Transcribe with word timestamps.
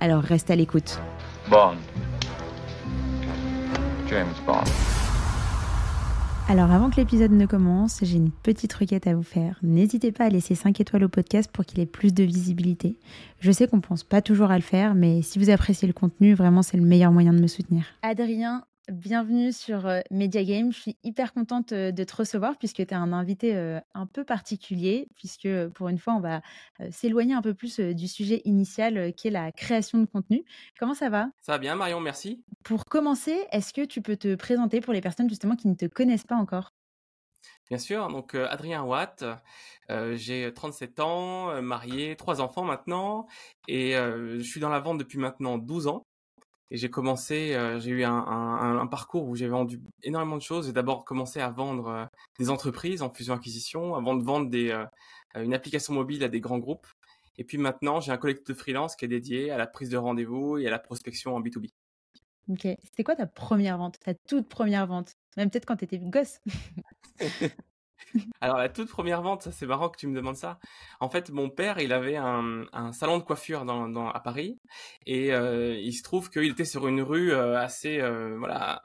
Alors 0.00 0.22
reste 0.22 0.50
à 0.50 0.56
l'écoute. 0.56 1.00
Bond. 1.50 1.74
James 4.08 4.26
Bond. 4.46 4.62
Alors 6.48 6.70
avant 6.70 6.88
que 6.88 6.96
l'épisode 6.96 7.32
ne 7.32 7.46
commence, 7.46 7.98
j'ai 8.02 8.16
une 8.16 8.30
petite 8.30 8.72
requête 8.72 9.06
à 9.06 9.14
vous 9.14 9.22
faire. 9.22 9.58
N'hésitez 9.62 10.12
pas 10.12 10.24
à 10.24 10.28
laisser 10.28 10.54
5 10.54 10.80
étoiles 10.80 11.04
au 11.04 11.08
podcast 11.08 11.50
pour 11.52 11.64
qu'il 11.64 11.80
ait 11.80 11.86
plus 11.86 12.14
de 12.14 12.22
visibilité. 12.22 12.96
Je 13.40 13.50
sais 13.52 13.66
qu'on 13.66 13.80
pense 13.80 14.04
pas 14.04 14.22
toujours 14.22 14.50
à 14.50 14.56
le 14.56 14.62
faire, 14.62 14.94
mais 14.94 15.20
si 15.20 15.38
vous 15.38 15.50
appréciez 15.50 15.86
le 15.88 15.92
contenu, 15.92 16.32
vraiment 16.34 16.62
c'est 16.62 16.76
le 16.78 16.84
meilleur 16.84 17.12
moyen 17.12 17.32
de 17.32 17.40
me 17.40 17.48
soutenir. 17.48 17.84
Adrien, 18.02 18.62
bienvenue 18.90 19.52
sur 19.52 19.86
euh, 19.86 20.00
Media 20.10 20.42
Game. 20.44 20.72
Je 20.72 20.80
suis 20.80 20.96
hyper 21.02 21.32
contente 21.32 21.72
euh, 21.72 21.92
de 21.92 22.04
te 22.04 22.16
recevoir 22.16 22.56
puisque 22.58 22.76
tu 22.76 22.82
es 22.82 22.94
un 22.94 23.12
invité 23.12 23.54
euh, 23.54 23.80
un 23.94 24.06
peu 24.06 24.24
particulier, 24.24 25.08
puisque 25.14 25.48
pour 25.74 25.88
une 25.88 25.98
fois, 25.98 26.14
on 26.14 26.20
va 26.20 26.40
s'éloigner 26.90 27.34
un 27.34 27.42
peu 27.42 27.54
plus 27.54 27.80
du 27.80 28.08
sujet 28.08 28.40
initial 28.44 29.12
qui 29.14 29.28
est 29.28 29.30
la 29.30 29.52
création 29.52 29.98
de 29.98 30.06
contenu. 30.06 30.44
Comment 30.78 30.94
ça 30.94 31.10
va? 31.10 31.28
Ça 31.42 31.52
va 31.52 31.58
bien, 31.58 31.74
Marion, 31.74 32.00
merci. 32.00 32.42
Pour 32.62 32.84
commencer, 32.84 33.46
est-ce 33.52 33.72
que 33.72 33.84
tu 33.84 34.00
peux 34.00 34.16
te 34.16 34.34
présenter 34.34 34.80
pour 34.80 34.92
les 34.92 35.00
personnes 35.00 35.28
justement 35.28 35.56
qui 35.56 35.68
ne 35.68 35.74
te 35.74 35.86
connaissent 35.86 36.26
pas 36.26 36.36
encore? 36.36 36.72
Bien 37.68 37.78
sûr, 37.78 38.08
donc 38.08 38.34
Adrien 38.34 38.82
Watt, 38.82 39.24
j'ai 40.14 40.52
37 40.54 41.00
ans, 41.00 41.60
marié, 41.60 42.16
trois 42.16 42.40
enfants 42.40 42.64
maintenant, 42.64 43.26
et 43.66 43.92
je 43.92 44.42
suis 44.42 44.60
dans 44.60 44.70
la 44.70 44.80
vente 44.80 44.98
depuis 44.98 45.18
maintenant 45.18 45.58
12 45.58 45.86
ans. 45.88 46.07
Et 46.70 46.76
j'ai 46.76 46.90
commencé, 46.90 47.54
euh, 47.54 47.80
j'ai 47.80 47.90
eu 47.90 48.04
un, 48.04 48.12
un, 48.12 48.78
un, 48.78 48.86
parcours 48.86 49.26
où 49.26 49.34
j'ai 49.34 49.48
vendu 49.48 49.80
énormément 50.02 50.36
de 50.36 50.42
choses. 50.42 50.66
J'ai 50.66 50.72
d'abord 50.72 51.04
commencé 51.04 51.40
à 51.40 51.48
vendre 51.48 51.88
euh, 51.88 52.04
des 52.38 52.50
entreprises 52.50 53.00
en 53.00 53.10
fusion-acquisition, 53.10 53.94
avant 53.94 54.14
de 54.14 54.22
vendre 54.22 54.50
des, 54.50 54.70
euh, 54.70 54.84
une 55.36 55.54
application 55.54 55.94
mobile 55.94 56.22
à 56.24 56.28
des 56.28 56.40
grands 56.40 56.58
groupes. 56.58 56.86
Et 57.38 57.44
puis 57.44 57.56
maintenant, 57.56 58.00
j'ai 58.00 58.12
un 58.12 58.18
collectif 58.18 58.48
de 58.48 58.54
freelance 58.54 58.96
qui 58.96 59.06
est 59.06 59.08
dédié 59.08 59.50
à 59.50 59.56
la 59.56 59.66
prise 59.66 59.88
de 59.88 59.96
rendez-vous 59.96 60.58
et 60.58 60.66
à 60.66 60.70
la 60.70 60.78
prospection 60.78 61.34
en 61.34 61.40
B2B. 61.40 61.70
Ok. 62.50 62.66
C'était 62.82 63.04
quoi 63.04 63.16
ta 63.16 63.26
première 63.26 63.78
vente, 63.78 63.98
ta 64.00 64.14
toute 64.14 64.48
première 64.48 64.86
vente? 64.86 65.14
Même 65.36 65.50
peut-être 65.50 65.66
quand 65.66 65.76
tu 65.76 65.84
étais 65.84 65.98
gosse 65.98 66.40
Alors 68.40 68.58
la 68.58 68.68
toute 68.68 68.88
première 68.88 69.22
vente, 69.22 69.48
c'est 69.50 69.66
marrant 69.66 69.88
que 69.88 69.98
tu 69.98 70.06
me 70.06 70.14
demandes 70.14 70.36
ça. 70.36 70.58
En 71.00 71.08
fait, 71.08 71.30
mon 71.30 71.50
père, 71.50 71.78
il 71.78 71.92
avait 71.92 72.16
un, 72.16 72.64
salon 72.92 73.18
de 73.18 73.22
coiffure 73.22 73.64
à 73.68 74.20
Paris 74.20 74.58
et 75.06 75.32
euh, 75.32 75.76
il 75.78 75.92
se 75.92 76.02
trouve 76.02 76.30
qu'il 76.30 76.50
était 76.50 76.64
sur 76.64 76.86
une 76.88 77.02
rue 77.02 77.32
euh, 77.32 77.58
assez, 77.58 78.00
euh, 78.00 78.36
voilà, 78.38 78.82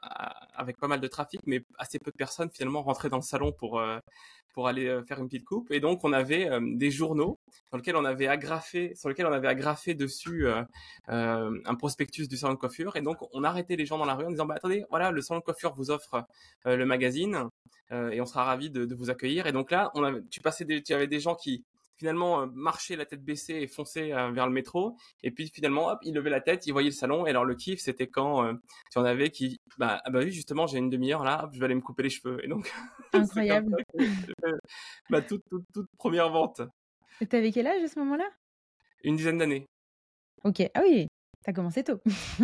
avec 0.54 0.78
pas 0.78 0.88
mal 0.88 1.00
de 1.00 1.08
trafic, 1.08 1.40
mais 1.46 1.64
assez 1.78 1.98
peu 1.98 2.10
de 2.10 2.16
personnes 2.16 2.50
finalement 2.52 2.82
rentraient 2.82 3.08
dans 3.08 3.16
le 3.16 3.22
salon 3.22 3.52
pour 3.52 3.80
pour 4.54 4.68
aller 4.68 5.00
faire 5.06 5.18
une 5.18 5.26
petite 5.26 5.44
coupe. 5.44 5.70
Et 5.70 5.80
donc 5.80 6.04
on 6.04 6.12
avait 6.12 6.48
des 6.62 6.90
journaux 6.90 7.38
dans 7.70 7.78
lesquels 7.78 7.96
on 7.96 8.04
avait 8.04 8.28
agrafé, 8.28 8.94
sur 8.94 9.08
lesquels 9.08 9.26
on 9.26 9.32
avait 9.32 9.48
agrafé 9.48 9.94
dessus 9.94 10.46
un 11.08 11.74
prospectus 11.76 12.28
du 12.28 12.36
salon 12.36 12.54
de 12.54 12.58
coiffure. 12.58 12.96
Et 12.96 13.02
donc 13.02 13.18
on 13.32 13.44
arrêtait 13.44 13.76
les 13.76 13.84
gens 13.84 13.98
dans 13.98 14.04
la 14.04 14.14
rue 14.14 14.24
en 14.24 14.30
disant 14.30 14.46
bah 14.46 14.54
attendez, 14.56 14.84
voilà, 14.90 15.10
le 15.10 15.20
salon 15.20 15.40
de 15.40 15.44
coiffure 15.44 15.74
vous 15.74 15.90
offre 15.90 16.24
le 16.64 16.84
magazine. 16.86 17.50
Euh, 17.92 18.10
et 18.10 18.20
on 18.20 18.26
sera 18.26 18.44
ravis 18.44 18.70
de, 18.70 18.94
vous 18.94 19.10
accueillir. 19.10 19.46
Et 19.46 19.52
donc 19.52 19.70
là, 19.70 19.92
tu 20.30 20.40
passais, 20.40 20.66
tu 20.82 20.94
avais 20.94 21.06
des 21.06 21.20
gens 21.20 21.34
qui 21.34 21.64
finalement 21.96 22.42
euh, 22.42 22.46
marchaient 22.52 22.96
la 22.96 23.06
tête 23.06 23.24
baissée 23.24 23.54
et 23.54 23.66
fonçaient 23.66 24.12
euh, 24.12 24.30
vers 24.30 24.46
le 24.46 24.52
métro. 24.52 24.96
Et 25.22 25.30
puis 25.30 25.48
finalement, 25.48 25.88
hop, 25.88 25.98
ils 26.02 26.14
levaient 26.14 26.30
la 26.30 26.40
tête, 26.40 26.66
ils 26.66 26.72
voyaient 26.72 26.90
le 26.90 26.94
salon. 26.94 27.26
Et 27.26 27.30
alors 27.30 27.44
le 27.44 27.54
kiff, 27.54 27.80
c'était 27.80 28.08
quand 28.08 28.54
tu 28.90 28.98
en 28.98 29.04
avais 29.04 29.30
qui, 29.30 29.60
bah, 29.78 30.00
ah 30.04 30.10
bah 30.10 30.20
oui, 30.22 30.32
justement, 30.32 30.66
j'ai 30.66 30.78
une 30.78 30.90
demi-heure 30.90 31.24
là, 31.24 31.48
je 31.52 31.58
vais 31.58 31.66
aller 31.66 31.74
me 31.74 31.80
couper 31.80 32.04
les 32.04 32.10
cheveux. 32.10 32.44
Et 32.44 32.48
donc, 32.48 32.72
incroyable. 33.12 33.76
ma 35.10 35.22
toute, 35.22 35.42
toute, 35.50 35.64
toute 35.72 35.88
première 35.96 36.30
vente. 36.30 36.62
Et 37.20 37.26
t'avais 37.26 37.52
quel 37.52 37.66
âge 37.66 37.82
à 37.82 37.88
ce 37.88 37.98
moment-là? 38.00 38.28
Une 39.02 39.16
dizaine 39.16 39.38
d'années. 39.38 39.66
Ok, 40.44 40.62
ah 40.74 40.80
oui, 40.82 41.06
T'as 41.44 41.52
commencé 41.52 41.84
tôt. 41.84 42.00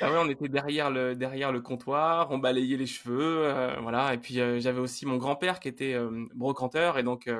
ah 0.00 0.10
ouais, 0.10 0.18
on 0.18 0.28
était 0.28 0.48
derrière 0.48 0.90
le, 0.90 1.14
derrière 1.14 1.52
le 1.52 1.60
comptoir, 1.60 2.32
on 2.32 2.38
balayait 2.38 2.76
les 2.76 2.86
cheveux, 2.86 3.46
euh, 3.46 3.76
voilà. 3.80 4.12
Et 4.12 4.18
puis 4.18 4.40
euh, 4.40 4.58
j'avais 4.58 4.80
aussi 4.80 5.06
mon 5.06 5.18
grand-père 5.18 5.60
qui 5.60 5.68
était 5.68 5.94
euh, 5.94 6.26
brocanteur 6.34 6.98
et 6.98 7.04
donc 7.04 7.30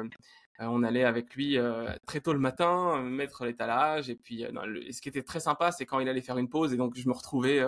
on 0.59 0.83
allait 0.83 1.05
avec 1.05 1.35
lui 1.35 1.59
très 2.07 2.21
tôt 2.21 2.33
le 2.33 2.39
matin 2.39 3.03
mettre 3.03 3.45
l'étalage. 3.45 4.11
Et 4.11 4.15
puis 4.15 4.45
ce 4.91 5.01
qui 5.01 5.09
était 5.09 5.23
très 5.23 5.41
sympa, 5.41 5.73
c'est 5.73 5.87
quand 5.87 6.01
il 6.01 6.09
allait 6.09 6.21
faire 6.21 6.39
une 6.39 6.49
pause 6.49 6.73
et 6.73 6.77
donc 6.77 6.97
je 6.97 7.09
me 7.09 7.13
retrouvais 7.13 7.65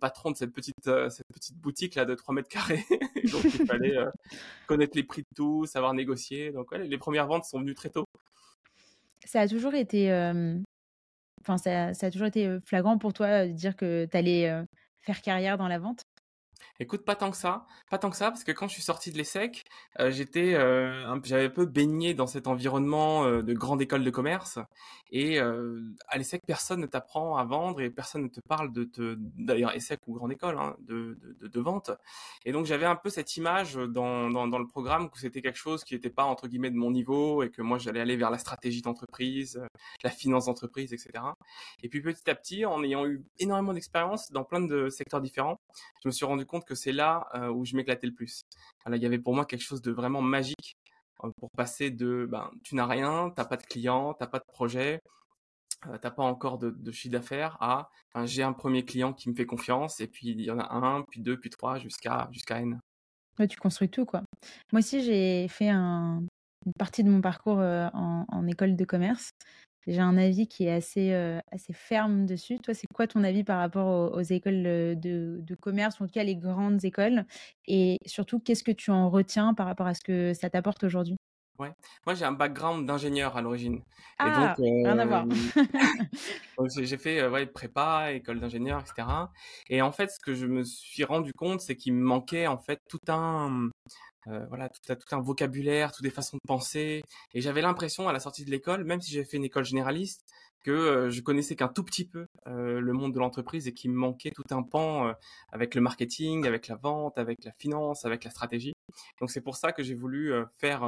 patron 0.00 0.30
de 0.30 0.36
cette 0.36 0.52
petite, 0.52 0.84
cette 0.84 1.26
petite 1.32 1.56
boutique 1.56 1.94
là 1.94 2.04
de 2.04 2.14
3 2.14 2.34
mètres 2.34 2.48
carrés. 2.48 2.84
donc 3.32 3.44
il 3.44 3.66
fallait 3.66 3.96
connaître 4.66 4.96
les 4.96 5.04
prix 5.04 5.22
de 5.22 5.34
tout, 5.36 5.66
savoir 5.66 5.94
négocier. 5.94 6.52
Donc 6.52 6.72
les 6.74 6.98
premières 6.98 7.26
ventes 7.26 7.44
sont 7.44 7.60
venues 7.60 7.74
très 7.74 7.90
tôt. 7.90 8.04
Ça 9.24 9.40
a 9.40 9.48
toujours 9.48 9.74
été 9.74 10.10
Enfin, 11.42 11.58
ça, 11.58 11.94
ça, 11.94 12.06
a 12.06 12.10
toujours 12.10 12.26
été 12.26 12.58
flagrant 12.64 12.98
pour 12.98 13.12
toi 13.12 13.46
de 13.46 13.52
dire 13.52 13.76
que 13.76 14.06
tu 14.06 14.16
allais 14.16 14.64
faire 15.06 15.22
carrière 15.22 15.56
dans 15.56 15.68
la 15.68 15.78
vente? 15.78 16.02
Écoute, 16.78 17.04
pas 17.04 17.16
tant 17.16 17.30
que 17.30 17.36
ça, 17.38 17.66
pas 17.90 17.96
tant 17.98 18.10
que 18.10 18.16
ça, 18.16 18.30
parce 18.30 18.44
que 18.44 18.52
quand 18.52 18.68
je 18.68 18.74
suis 18.74 18.82
sorti 18.82 19.10
de 19.10 19.16
l'ESSEC, 19.16 19.64
euh, 19.98 20.10
j'étais, 20.10 20.54
euh, 20.54 21.18
j'avais 21.24 21.46
un 21.46 21.50
peu 21.50 21.64
baigné 21.64 22.12
dans 22.12 22.26
cet 22.26 22.46
environnement 22.46 23.24
euh, 23.24 23.42
de 23.42 23.54
grande 23.54 23.80
école 23.80 24.04
de 24.04 24.10
commerce. 24.10 24.58
Et 25.12 25.38
à 25.38 26.18
l'ESSEC, 26.18 26.42
personne 26.44 26.80
ne 26.80 26.86
t'apprend 26.86 27.36
à 27.36 27.44
vendre 27.44 27.80
et 27.80 27.90
personne 27.90 28.24
ne 28.24 28.28
te 28.28 28.40
parle 28.40 28.72
de 28.72 28.82
te, 28.82 29.14
d'ailleurs 29.16 29.72
ESSEC 29.72 30.00
ou 30.08 30.14
grande 30.14 30.32
école, 30.32 30.58
hein, 30.58 30.74
de, 30.80 31.16
de, 31.40 31.46
de, 31.46 31.60
vente. 31.60 31.92
Et 32.44 32.50
donc 32.50 32.66
j'avais 32.66 32.86
un 32.86 32.96
peu 32.96 33.08
cette 33.08 33.36
image 33.36 33.76
dans, 33.76 34.28
dans, 34.30 34.48
dans 34.48 34.58
le 34.58 34.66
programme 34.66 35.08
que 35.08 35.20
c'était 35.20 35.42
quelque 35.42 35.58
chose 35.58 35.84
qui 35.84 35.94
n'était 35.94 36.10
pas 36.10 36.24
entre 36.24 36.48
guillemets 36.48 36.72
de 36.72 36.76
mon 36.76 36.90
niveau 36.90 37.44
et 37.44 37.50
que 37.50 37.62
moi 37.62 37.78
j'allais 37.78 38.00
aller 38.00 38.16
vers 38.16 38.32
la 38.32 38.38
stratégie 38.38 38.82
d'entreprise, 38.82 39.62
la 40.02 40.10
finance 40.10 40.46
d'entreprise, 40.46 40.92
etc. 40.92 41.12
Et 41.84 41.88
puis 41.88 42.02
petit 42.02 42.28
à 42.28 42.34
petit, 42.34 42.66
en 42.66 42.82
ayant 42.82 43.06
eu 43.06 43.24
énormément 43.38 43.74
d'expérience 43.74 44.32
dans 44.32 44.42
plein 44.42 44.60
de 44.60 44.88
secteurs 44.88 45.20
différents, 45.20 45.60
je 46.02 46.08
me 46.08 46.12
suis 46.12 46.24
rendu 46.24 46.46
compte 46.46 46.65
que 46.66 46.74
c'est 46.74 46.92
là 46.92 47.26
euh, 47.34 47.48
où 47.48 47.64
je 47.64 47.76
m'éclatais 47.76 48.06
le 48.06 48.12
plus. 48.12 48.42
il 48.86 48.96
y 48.96 49.06
avait 49.06 49.18
pour 49.18 49.34
moi 49.34 49.46
quelque 49.46 49.62
chose 49.62 49.80
de 49.80 49.90
vraiment 49.92 50.20
magique 50.20 50.76
euh, 51.24 51.30
pour 51.38 51.50
passer 51.52 51.90
de 51.90 52.26
ben, 52.30 52.50
tu 52.62 52.74
n'as 52.74 52.86
rien, 52.86 53.32
t'as 53.34 53.44
pas 53.44 53.56
de 53.56 53.62
client, 53.62 54.14
t'as 54.14 54.26
pas 54.26 54.38
de 54.38 54.44
projet, 54.46 55.00
euh, 55.86 55.96
t'as 55.98 56.10
pas 56.10 56.24
encore 56.24 56.58
de, 56.58 56.92
chiffre 56.92 57.12
d'affaires 57.12 57.56
à 57.60 57.90
j'ai 58.24 58.42
un 58.42 58.52
premier 58.52 58.84
client 58.84 59.12
qui 59.12 59.30
me 59.30 59.34
fait 59.34 59.46
confiance 59.46 60.00
et 60.00 60.08
puis 60.08 60.28
il 60.28 60.40
y 60.40 60.50
en 60.50 60.58
a 60.58 60.74
un, 60.74 61.02
puis 61.02 61.20
deux, 61.20 61.38
puis 61.38 61.50
trois 61.50 61.78
jusqu'à 61.78 62.28
n. 62.50 62.78
tu 63.48 63.56
construis 63.56 63.88
tout 63.88 64.04
quoi. 64.04 64.22
Moi 64.72 64.80
aussi 64.80 65.02
j'ai 65.02 65.48
fait 65.48 65.68
un, 65.68 66.22
une 66.66 66.72
partie 66.78 67.04
de 67.04 67.10
mon 67.10 67.20
parcours 67.20 67.58
en, 67.58 68.46
école 68.46 68.76
de 68.76 68.84
commerce 68.84 69.30
j'ai 69.86 70.00
un 70.00 70.16
avis 70.18 70.48
qui 70.48 70.66
est 70.66 70.72
assez, 70.72 71.12
euh, 71.12 71.38
assez 71.52 71.72
ferme 71.72 72.26
dessus. 72.26 72.58
Toi, 72.58 72.74
c'est 72.74 72.86
quoi 72.92 73.06
ton 73.06 73.22
avis 73.24 73.44
par 73.44 73.58
rapport 73.58 74.12
aux, 74.12 74.20
écoles 74.20 74.62
de, 74.62 75.38
de, 75.40 75.54
commerce, 75.54 76.00
ou 76.00 76.04
en 76.04 76.06
tout 76.06 76.12
cas 76.12 76.24
les 76.24 76.36
grandes 76.36 76.84
écoles? 76.84 77.24
Et 77.66 77.98
surtout, 78.06 78.40
qu'est-ce 78.40 78.64
que 78.64 78.72
tu 78.72 78.90
en 78.90 79.10
retiens 79.10 79.54
par 79.54 79.66
rapport 79.66 79.86
à 79.86 79.94
ce 79.94 80.00
que 80.00 80.34
ça 80.34 80.50
t'apporte 80.50 80.84
aujourd'hui? 80.84 81.16
Ouais. 81.58 81.72
Moi, 82.04 82.14
j'ai 82.14 82.24
un 82.24 82.32
background 82.32 82.86
d'ingénieur 82.86 83.36
à 83.36 83.42
l'origine. 83.42 83.80
Ah, 84.18 84.54
donc, 84.58 84.66
rien 84.66 84.98
à 84.98 85.06
voir. 85.06 85.24
J'ai 86.68 86.96
fait 86.96 87.20
euh, 87.20 87.30
ouais, 87.30 87.46
prépa, 87.46 88.12
école 88.12 88.40
d'ingénieur, 88.40 88.80
etc. 88.80 89.08
Et 89.70 89.80
en 89.80 89.92
fait, 89.92 90.10
ce 90.10 90.18
que 90.20 90.34
je 90.34 90.46
me 90.46 90.64
suis 90.64 91.04
rendu 91.04 91.32
compte, 91.32 91.60
c'est 91.60 91.76
qu'il 91.76 91.94
me 91.94 92.02
manquait 92.02 92.46
en 92.46 92.58
fait 92.58 92.80
tout 92.88 93.00
un, 93.08 93.70
voilà, 94.48 94.68
tout, 94.68 94.94
tout, 94.94 95.14
un 95.14 95.20
vocabulaire, 95.20 95.92
toutes 95.92 96.04
des 96.04 96.10
façons 96.10 96.36
de 96.36 96.46
penser. 96.46 97.02
Et 97.34 97.40
j'avais 97.40 97.62
l'impression 97.62 98.08
à 98.08 98.12
la 98.12 98.20
sortie 98.20 98.44
de 98.44 98.50
l'école, 98.50 98.84
même 98.84 99.00
si 99.00 99.12
j'avais 99.12 99.24
fait 99.24 99.36
une 99.36 99.44
école 99.44 99.64
généraliste, 99.64 100.24
que 100.66 100.72
euh, 100.72 101.10
je 101.10 101.20
connaissais 101.20 101.54
qu'un 101.54 101.68
tout 101.68 101.84
petit 101.84 102.04
peu 102.04 102.26
euh, 102.48 102.80
le 102.80 102.92
monde 102.92 103.14
de 103.14 103.20
l'entreprise 103.20 103.68
et 103.68 103.72
qu'il 103.72 103.92
me 103.92 103.96
manquait 103.96 104.32
tout 104.32 104.42
un 104.50 104.64
pan 104.64 105.12
avec 105.52 105.76
le 105.76 105.80
marketing, 105.80 106.44
avec 106.44 106.66
la 106.66 106.74
vente, 106.74 107.18
avec 107.18 107.44
la 107.44 107.52
finance, 107.52 108.04
avec 108.04 108.24
la 108.24 108.30
stratégie. 108.30 108.72
Donc 109.20 109.30
c'est 109.30 109.40
pour 109.40 109.54
ça 109.56 109.70
que 109.70 109.84
j'ai 109.84 109.94
voulu 109.94 110.32
faire 110.58 110.82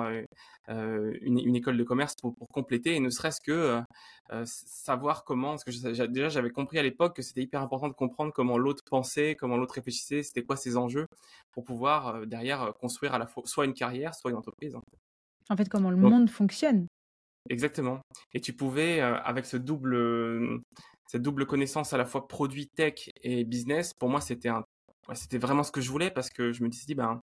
une, 0.68 1.56
école 1.56 1.76
de 1.76 1.84
commerce 1.84 2.14
pour, 2.16 2.34
pour 2.34 2.48
compléter 2.48 2.94
et 2.94 3.00
ne 3.00 3.10
serait-ce 3.10 3.40
que 3.40 3.80
savoir 4.44 5.24
comment, 5.24 5.50
parce 5.50 5.64
que 5.64 6.06
déjà 6.06 6.28
j'avais 6.28 6.50
compris 6.50 6.78
à 6.78 6.82
l'époque 6.82 7.16
que 7.16 7.22
c'était 7.22 7.42
hyper 7.42 7.60
important 7.60 7.88
de 7.88 7.94
comprendre 7.94 8.32
comment 8.32 8.58
l'autre 8.58 8.82
pensait, 8.84 9.36
comment 9.36 9.56
l'autre 9.56 9.74
réfléchissait, 9.74 10.22
c'était 10.22 10.42
quoi 10.42 10.56
ses 10.56 10.76
enjeux 10.76 11.06
pour 11.52 11.64
pouvoir 11.64 12.26
derrière 12.26 12.72
construire 12.80 13.14
à 13.14 13.18
la 13.18 13.26
fois 13.28 13.42
soit 13.46 13.64
une 13.64 13.74
carrière, 13.74 14.14
soit 14.14 14.30
une 14.30 14.36
entreprise. 14.36 14.76
En 15.48 15.56
fait, 15.56 15.68
comment 15.68 15.90
le 15.90 15.96
monde 15.96 16.28
fonctionne 16.28 16.86
exactement. 17.48 18.00
Et 18.34 18.40
tu 18.40 18.52
pouvais, 18.52 19.00
euh, 19.00 19.16
avec 19.22 19.46
ce 19.46 19.56
double, 19.56 19.94
euh, 19.94 20.58
cette 21.06 21.22
double 21.22 21.46
connaissance 21.46 21.92
à 21.92 21.98
la 21.98 22.04
fois 22.04 22.28
produit 22.28 22.68
tech 22.68 23.10
et 23.22 23.44
business, 23.44 23.94
pour 23.94 24.08
moi, 24.08 24.20
c'était 24.20 24.48
un, 24.48 24.64
ouais, 25.08 25.14
c'était 25.14 25.38
vraiment 25.38 25.62
ce 25.62 25.72
que 25.72 25.80
je 25.80 25.90
voulais 25.90 26.10
parce 26.10 26.30
que 26.30 26.52
je 26.52 26.62
me 26.62 26.68
dit, 26.68 26.94
ben, 26.94 27.20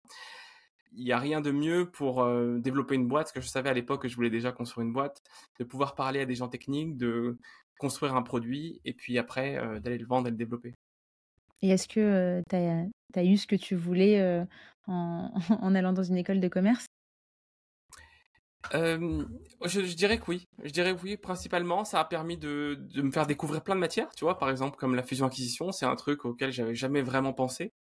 il 0.94 1.06
n'y 1.06 1.12
a 1.12 1.20
rien 1.20 1.42
de 1.42 1.52
mieux 1.52 1.90
pour 1.90 2.24
euh, 2.24 2.58
développer 2.60 2.96
une 2.96 3.08
boîte, 3.08 3.26
parce 3.26 3.34
que 3.34 3.42
je 3.42 3.48
savais 3.48 3.70
à 3.70 3.74
l'époque 3.74 4.04
que 4.04 4.08
je 4.08 4.16
voulais 4.16 4.30
déjà 4.30 4.52
construire 4.52 4.88
une 4.88 4.94
boîte, 4.94 5.22
de 5.60 5.66
pouvoir 5.66 5.96
parler 5.96 6.22
à 6.22 6.26
des 6.26 6.36
gens 6.36 6.48
techniques, 6.48 6.98
de 6.98 7.38
construire 7.80 8.16
un 8.16 8.22
produit 8.22 8.80
et 8.86 8.94
puis 8.94 9.18
après 9.18 9.60
d'aller 9.82 9.98
le 9.98 10.06
vendre 10.06 10.30
et 10.30 10.32
le 10.32 10.38
développer. 10.38 10.74
Et 11.66 11.70
est-ce 11.70 11.88
que 11.88 12.44
tu 12.48 12.56
as, 12.56 13.24
eu 13.24 13.38
ce 13.38 13.48
que 13.48 13.56
tu 13.56 13.76
voulais 13.76 14.22
en, 14.86 15.32
en 15.50 15.74
allant 15.74 15.94
dans 15.94 16.04
une 16.04 16.18
école 16.18 16.40
de 16.40 16.48
commerce? 16.48 16.86
Euh, 18.74 19.24
je, 19.64 19.82
dirais 19.82 20.18
que 20.18 20.26
oui. 20.28 20.48
Je 20.64 20.72
dirais 20.72 20.96
que 20.96 21.02
oui, 21.02 21.18
principalement, 21.18 21.86
ça 21.86 22.00
a 22.00 22.06
permis 22.06 22.38
de, 22.38 22.80
me 22.96 23.12
faire 23.12 23.28
découvrir 23.28 23.62
plein 23.62 23.76
de 23.76 23.80
matières, 23.80 24.10
tu 24.16 24.26
vois, 24.26 24.38
par 24.38 24.50
exemple 24.50 24.78
comme 24.78 24.96
la 24.96 25.04
fusion-acquisition, 25.04 25.72
c'est 25.72 25.86
un 25.86 25.96
truc 25.96 26.26
auquel 26.26 26.52
j'avais 26.52 26.76
jamais 26.76 27.02
vraiment 27.02 27.34
pensé. 27.34 27.72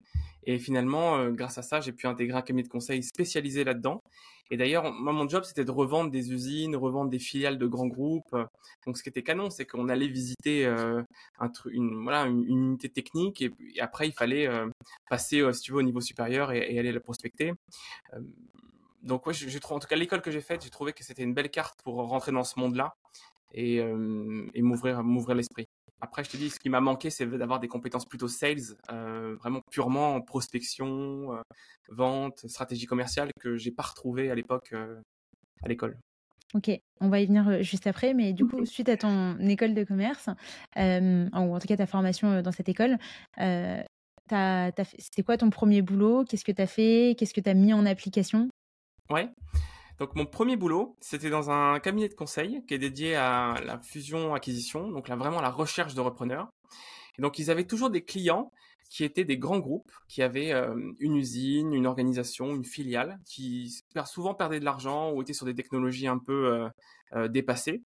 Et 0.46 0.58
finalement, 0.58 1.16
euh, 1.16 1.30
grâce 1.30 1.56
à 1.56 1.62
ça, 1.62 1.80
j'ai 1.80 1.92
pu 1.92 2.06
intégrer 2.06 2.36
un 2.36 2.42
cabinet 2.42 2.64
de 2.64 2.68
conseil 2.68 3.02
spécialisé 3.02 3.64
là-dedans. 3.64 4.02
Et 4.50 4.58
d'ailleurs, 4.58 4.92
mon 4.92 5.26
job, 5.26 5.44
c'était 5.44 5.64
de 5.64 5.70
revendre 5.70 6.10
des 6.10 6.30
usines, 6.30 6.76
revendre 6.76 7.10
des 7.10 7.18
filiales 7.18 7.56
de 7.56 7.66
grands 7.66 7.86
groupes. 7.86 8.36
Donc, 8.84 8.98
ce 8.98 9.02
qui 9.02 9.08
était 9.08 9.22
canon, 9.22 9.48
c'est 9.48 9.64
qu'on 9.64 9.88
allait 9.88 10.06
visiter 10.06 10.66
euh, 10.66 11.02
un 11.38 11.50
une, 11.70 12.44
unité 12.46 12.90
technique 12.90 13.40
et, 13.40 13.52
après, 13.80 14.06
il 14.06 14.12
fallait 14.12 14.46
passer, 15.08 15.42
si 15.54 15.62
tu 15.62 15.72
veux, 15.72 15.78
au 15.78 15.82
niveau 15.82 16.02
supérieur 16.02 16.52
et, 16.52 16.74
et 16.74 16.78
aller 16.78 16.92
la 16.92 17.00
prospecter 17.00 17.54
donc 19.04 19.26
ouais, 19.26 19.34
j'ai 19.34 19.60
trouvé, 19.60 19.76
en 19.76 19.80
tout 19.80 19.86
cas 19.86 19.96
l'école 19.96 20.22
que 20.22 20.30
j'ai 20.30 20.40
faite, 20.40 20.64
j'ai 20.64 20.70
trouvé 20.70 20.92
que 20.92 21.04
c'était 21.04 21.22
une 21.22 21.34
belle 21.34 21.50
carte 21.50 21.80
pour 21.82 21.96
rentrer 21.96 22.32
dans 22.32 22.42
ce 22.42 22.58
monde-là 22.58 22.94
et, 23.52 23.78
euh, 23.78 24.46
et 24.54 24.62
m'ouvrir, 24.62 25.04
m'ouvrir 25.04 25.36
l'esprit. 25.36 25.66
Après, 26.00 26.24
je 26.24 26.30
te 26.30 26.36
dis, 26.36 26.50
ce 26.50 26.58
qui 26.58 26.70
m'a 26.70 26.80
manqué, 26.80 27.10
c'est 27.10 27.26
d'avoir 27.26 27.60
des 27.60 27.68
compétences 27.68 28.06
plutôt 28.06 28.28
sales, 28.28 28.76
euh, 28.90 29.36
vraiment 29.36 29.60
purement 29.70 30.20
prospection, 30.20 31.34
euh, 31.34 31.40
vente, 31.88 32.46
stratégie 32.48 32.86
commerciale 32.86 33.30
que 33.40 33.56
j'ai 33.56 33.70
pas 33.70 33.84
retrouvé 33.84 34.30
à 34.30 34.34
l'époque 34.34 34.74
à 35.62 35.68
l'école. 35.68 35.98
Ok, 36.54 36.70
on 37.00 37.08
va 37.08 37.20
y 37.20 37.26
venir 37.26 37.62
juste 37.62 37.86
après, 37.86 38.14
mais 38.14 38.32
du 38.32 38.46
coup, 38.46 38.64
suite 38.64 38.88
à 38.88 38.96
ton 38.96 39.38
école 39.38 39.74
de 39.74 39.84
commerce, 39.84 40.28
ou 40.76 40.80
en 41.34 41.58
tout 41.58 41.66
cas 41.66 41.76
ta 41.76 41.86
formation 41.86 42.42
dans 42.42 42.52
cette 42.52 42.68
école, 42.68 42.98
c'était 43.36 45.22
quoi 45.24 45.36
ton 45.36 45.50
premier 45.50 45.82
boulot? 45.82 46.24
Qu'est-ce 46.24 46.44
que 46.44 46.52
tu 46.52 46.62
as 46.62 46.66
fait? 46.66 47.16
Qu'est-ce 47.18 47.34
que 47.34 47.40
tu 47.40 47.50
as 47.50 47.54
mis 47.54 47.72
en 47.72 47.86
application? 47.86 48.48
Ouais. 49.10 49.28
Donc 49.98 50.14
mon 50.16 50.26
premier 50.26 50.56
boulot, 50.56 50.96
c'était 51.00 51.30
dans 51.30 51.50
un 51.50 51.78
cabinet 51.78 52.08
de 52.08 52.14
conseil 52.14 52.64
qui 52.66 52.74
est 52.74 52.78
dédié 52.78 53.14
à 53.14 53.60
la 53.64 53.78
fusion-acquisition, 53.78 54.90
donc 54.90 55.08
là 55.08 55.16
vraiment 55.16 55.40
la 55.40 55.50
recherche 55.50 55.94
de 55.94 56.00
repreneurs. 56.00 56.48
Et 57.18 57.22
donc 57.22 57.38
ils 57.38 57.50
avaient 57.50 57.66
toujours 57.66 57.90
des 57.90 58.02
clients 58.02 58.50
qui 58.90 59.04
étaient 59.04 59.24
des 59.24 59.38
grands 59.38 59.58
groupes, 59.58 59.90
qui 60.08 60.22
avaient 60.22 60.52
euh, 60.52 60.74
une 60.98 61.16
usine, 61.16 61.72
une 61.74 61.86
organisation, 61.86 62.54
une 62.54 62.64
filiale, 62.64 63.18
qui 63.24 63.82
souvent 64.06 64.34
perdaient 64.34 64.60
de 64.60 64.64
l'argent 64.64 65.12
ou 65.12 65.22
étaient 65.22 65.32
sur 65.32 65.46
des 65.46 65.54
technologies 65.54 66.06
un 66.06 66.18
peu 66.18 66.52
euh, 66.52 66.68
euh, 67.14 67.28
dépassées. 67.28 67.82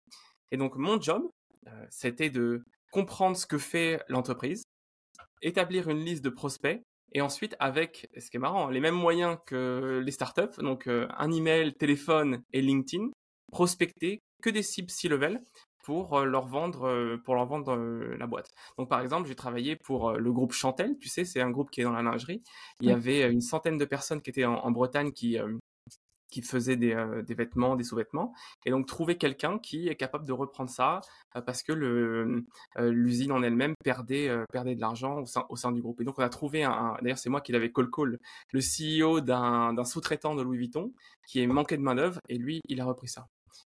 Et 0.52 0.58
donc 0.58 0.76
mon 0.76 1.02
job, 1.02 1.24
c'était 1.90 2.30
de 2.30 2.64
comprendre 2.92 3.36
ce 3.36 3.48
que 3.48 3.58
fait 3.58 4.00
l'entreprise, 4.08 4.64
établir 5.42 5.90
une 5.90 6.06
liste 6.06 6.24
de 6.24 6.30
prospects 6.30 6.80
et 7.16 7.22
ensuite, 7.22 7.56
avec, 7.60 8.10
ce 8.18 8.30
qui 8.30 8.36
est 8.36 8.42
marrant, 8.42 8.68
les 8.68 8.82
mêmes 8.82 8.94
moyens 8.94 9.38
que 9.46 10.04
les 10.04 10.12
startups, 10.12 10.60
donc 10.60 10.86
euh, 10.88 11.08
un 11.18 11.32
email, 11.32 11.74
téléphone 11.74 12.44
et 12.52 12.62
LinkedIn, 12.62 13.08
prospecter 13.54 14.22
que 14.44 14.50
des 14.50 14.62
cibles 14.62 14.90
C-level 14.90 15.42
pour 15.86 16.18
euh, 16.18 16.26
leur 16.26 16.46
vendre, 16.46 16.90
euh, 16.90 17.16
pour 17.24 17.36
leur 17.36 17.46
vendre 17.46 17.78
la 17.78 18.28
boîte. 18.28 18.52
Donc, 18.78 18.90
par 18.90 19.00
exemple, 19.00 19.30
j'ai 19.30 19.36
travaillé 19.36 19.78
pour 19.78 20.12
le 20.12 20.34
groupe 20.34 20.52
Chantel. 20.52 20.98
Tu 21.00 21.08
sais, 21.08 21.24
c'est 21.24 21.40
un 21.40 21.52
groupe 21.52 21.72
qui 21.72 21.80
est 21.80 21.86
dans 21.86 21.94
la 21.94 22.02
lingerie. 22.02 22.44
Il 22.82 22.90
y 22.90 22.92
avait 22.92 23.32
une 23.32 23.40
centaine 23.40 23.78
de 23.78 23.86
personnes 23.86 24.22
qui 24.22 24.30
étaient 24.30 24.44
en, 24.44 24.56
en 24.56 24.72
Bretagne 24.72 25.14
qui 25.14 25.38
qui 26.30 26.42
faisait 26.42 26.76
des, 26.76 26.94
euh, 26.94 27.22
des 27.22 27.34
vêtements, 27.34 27.76
des 27.76 27.84
sous-vêtements, 27.84 28.34
et 28.66 28.72
donc 28.72 28.88
trouver 28.88 29.18
quelqu'un 29.18 29.60
qui 29.60 29.88
est 29.88 29.96
capable 29.96 30.26
de 30.26 30.34
reprendre 30.34 30.70
ça 30.70 31.02
euh, 31.36 31.42
parce 31.42 31.64
que 31.64 31.72
le 31.72 32.46
euh, 32.78 32.92
l'usine 32.92 33.32
en 33.32 33.44
elle-même 33.44 33.74
perdait 33.84 34.30
perdait 34.52 34.76
de 34.76 34.82
l'argent 34.82 35.24
au 35.50 35.56
sein 35.56 35.72
du 35.72 35.82
groupe. 35.82 36.02
Et 36.02 36.04
donc 36.04 36.20
on 36.20 36.24
a 36.24 36.30
trouvé 36.30 36.64
un, 36.64 36.98
d'ailleurs 37.02 37.18
c'est 37.18 37.30
moi 37.30 37.42
qui 37.42 37.52
l'avais 37.52 37.72
call 37.72 37.90
call 37.90 38.20
le 38.52 38.60
CEO 38.60 39.22
d'un 39.22 39.86
sous-traitant 39.86 40.36
de 40.36 40.42
Louis 40.42 40.58
Vuitton 40.58 40.94
qui 41.28 41.42
est 41.42 41.48
manqué 41.48 41.78
de 41.78 41.82
main 41.82 41.96
d'œuvre 41.96 42.20
et 42.30 42.38
lui 42.38 42.62
il 42.68 42.82
a 42.82 42.86
repris 42.86 43.08
ça. 43.08 43.28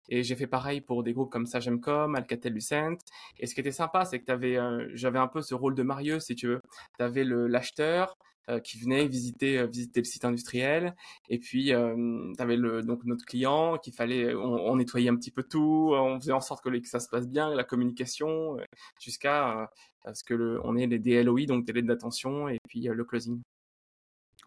Et 0.08 0.22
j'ai 0.22 0.36
fait 0.36 0.46
pareil 0.46 0.80
pour 0.80 1.02
des 1.02 1.12
groupes 1.12 1.30
comme 1.30 1.46
Sagemcom, 1.46 2.14
Alcatel 2.14 2.52
Lucent. 2.52 2.96
Et 3.38 3.46
ce 3.46 3.54
qui 3.54 3.60
était 3.60 3.72
sympa, 3.72 4.04
c'est 4.04 4.20
que 4.20 4.24
t'avais, 4.24 4.58
j'avais 4.94 5.18
un 5.18 5.28
peu 5.28 5.42
ce 5.42 5.54
rôle 5.54 5.74
de 5.74 5.82
Marieux, 5.82 6.20
si 6.20 6.34
tu 6.34 6.48
veux. 6.48 6.60
Tu 6.98 7.04
avais 7.04 7.24
l'acheteur, 7.24 8.16
qui 8.62 8.78
venait 8.78 9.06
visiter 9.06 9.58
euh, 9.58 9.66
visiter 9.66 10.00
le 10.00 10.04
site 10.04 10.24
industriel 10.24 10.94
et 11.28 11.38
puis 11.38 11.72
euh, 11.72 12.32
tu 12.36 12.42
avais 12.42 12.56
le 12.56 12.82
donc 12.82 13.04
notre 13.04 13.24
client 13.24 13.78
qu'il 13.78 13.92
fallait 13.92 14.34
on, 14.34 14.76
nettoyait 14.76 15.08
un 15.08 15.16
petit 15.16 15.30
peu 15.30 15.42
tout 15.42 15.92
on 15.94 16.20
faisait 16.20 16.32
en 16.32 16.40
sorte 16.40 16.62
que, 16.62 16.70
ça 16.86 17.00
se 17.00 17.08
passe 17.08 17.28
bien 17.28 17.54
la 17.54 17.64
communication 17.64 18.56
jusqu'à 19.00 19.70
ce 20.12 20.22
que 20.24 20.34
le 20.34 20.60
on 20.64 20.76
ait 20.76 20.86
les 20.86 20.98
DLOI 20.98 21.46
donc 21.46 21.64
délai 21.64 21.82
d'attention 21.82 22.48
et 22.48 22.58
puis 22.68 22.82
le 22.82 23.04
closing 23.04 23.40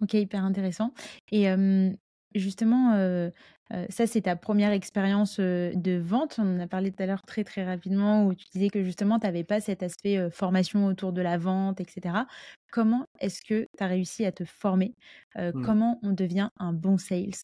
Ok, 0.02 0.14
hyper 0.14 0.44
intéressant. 0.44 0.94
Et 1.32 1.50
euh, 1.50 1.92
justement, 2.36 2.94
euh, 2.94 3.30
euh, 3.74 3.86
ça, 3.90 4.08
c'est 4.08 4.22
ta 4.22 4.36
première 4.36 4.72
expérience 4.72 5.38
euh, 5.40 5.72
de 5.76 5.98
vente. 5.98 6.36
On 6.40 6.56
en 6.56 6.60
a 6.60 6.68
parlé 6.68 6.92
tout 6.92 7.02
à 7.02 7.06
l'heure 7.06 7.24
très 7.24 7.44
très 7.44 7.64
rapidement 7.66 8.26
où 8.26 8.34
tu 8.34 8.46
disais 8.52 8.70
que 8.70 8.84
justement, 8.84 9.20
tu 9.20 9.26
n'avais 9.26 9.44
pas 9.44 9.62
cet 9.62 9.84
aspect 9.84 10.30
formation 10.32 10.86
autour 10.86 11.14
de 11.14 11.22
la 11.22 11.38
vente, 11.38 11.80
etc. 11.80 12.16
Comment 12.72 13.06
est-ce 13.20 13.42
que 13.42 13.68
tu 13.78 13.84
as 13.84 13.88
réussi 13.88 14.26
à 14.26 14.32
te 14.32 14.46
former? 14.46 14.94
Mmh. 15.36 15.64
Comment 15.64 16.00
on 16.04 16.12
devient 16.12 16.50
un 16.58 16.74
bon 16.74 16.98
sales? 16.98 17.44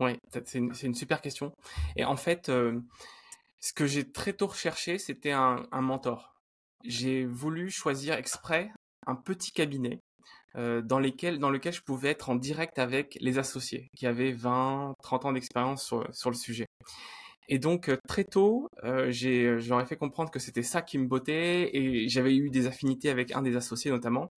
Oui, 0.00 0.18
c'est 0.32 0.54
une, 0.54 0.72
une, 0.82 0.94
super 0.94 1.20
question. 1.20 1.52
Et 1.96 2.04
en 2.04 2.16
fait, 2.16 2.46
ce 2.46 3.72
que 3.74 3.86
j'ai 3.86 4.10
très 4.10 4.32
tôt 4.32 4.46
recherché, 4.46 4.98
c'était 4.98 5.32
un, 5.32 5.66
un 5.72 5.80
mentor. 5.82 6.34
J'ai 6.84 7.24
voulu 7.26 7.70
choisir 7.70 8.14
exprès 8.14 8.70
un 9.06 9.14
petit 9.14 9.52
cabinet 9.52 10.00
euh, 10.56 10.82
dans, 10.82 10.98
lesquels, 10.98 11.38
dans 11.38 11.50
lequel 11.50 11.72
je 11.72 11.82
pouvais 11.82 12.10
être 12.10 12.30
en 12.30 12.36
direct 12.36 12.78
avec 12.78 13.18
les 13.20 13.38
associés 13.38 13.90
qui 13.96 14.06
avaient 14.06 14.32
20, 14.32 14.94
30 15.02 15.24
ans 15.26 15.32
d'expérience 15.32 15.84
sur, 15.84 16.06
sur 16.14 16.30
le 16.30 16.36
sujet. 16.36 16.66
Et 17.48 17.58
donc 17.58 17.88
euh, 17.88 17.96
très 18.08 18.24
tôt, 18.24 18.68
euh, 18.84 19.10
j'ai, 19.10 19.58
j'aurais 19.60 19.84
fait 19.84 19.96
comprendre 19.96 20.30
que 20.30 20.38
c'était 20.38 20.62
ça 20.62 20.80
qui 20.80 20.96
me 20.98 21.06
bottait 21.06 21.70
et 21.76 22.08
j'avais 22.08 22.34
eu 22.36 22.50
des 22.50 22.66
affinités 22.66 23.10
avec 23.10 23.32
un 23.32 23.42
des 23.42 23.56
associés 23.56 23.90
notamment. 23.90 24.28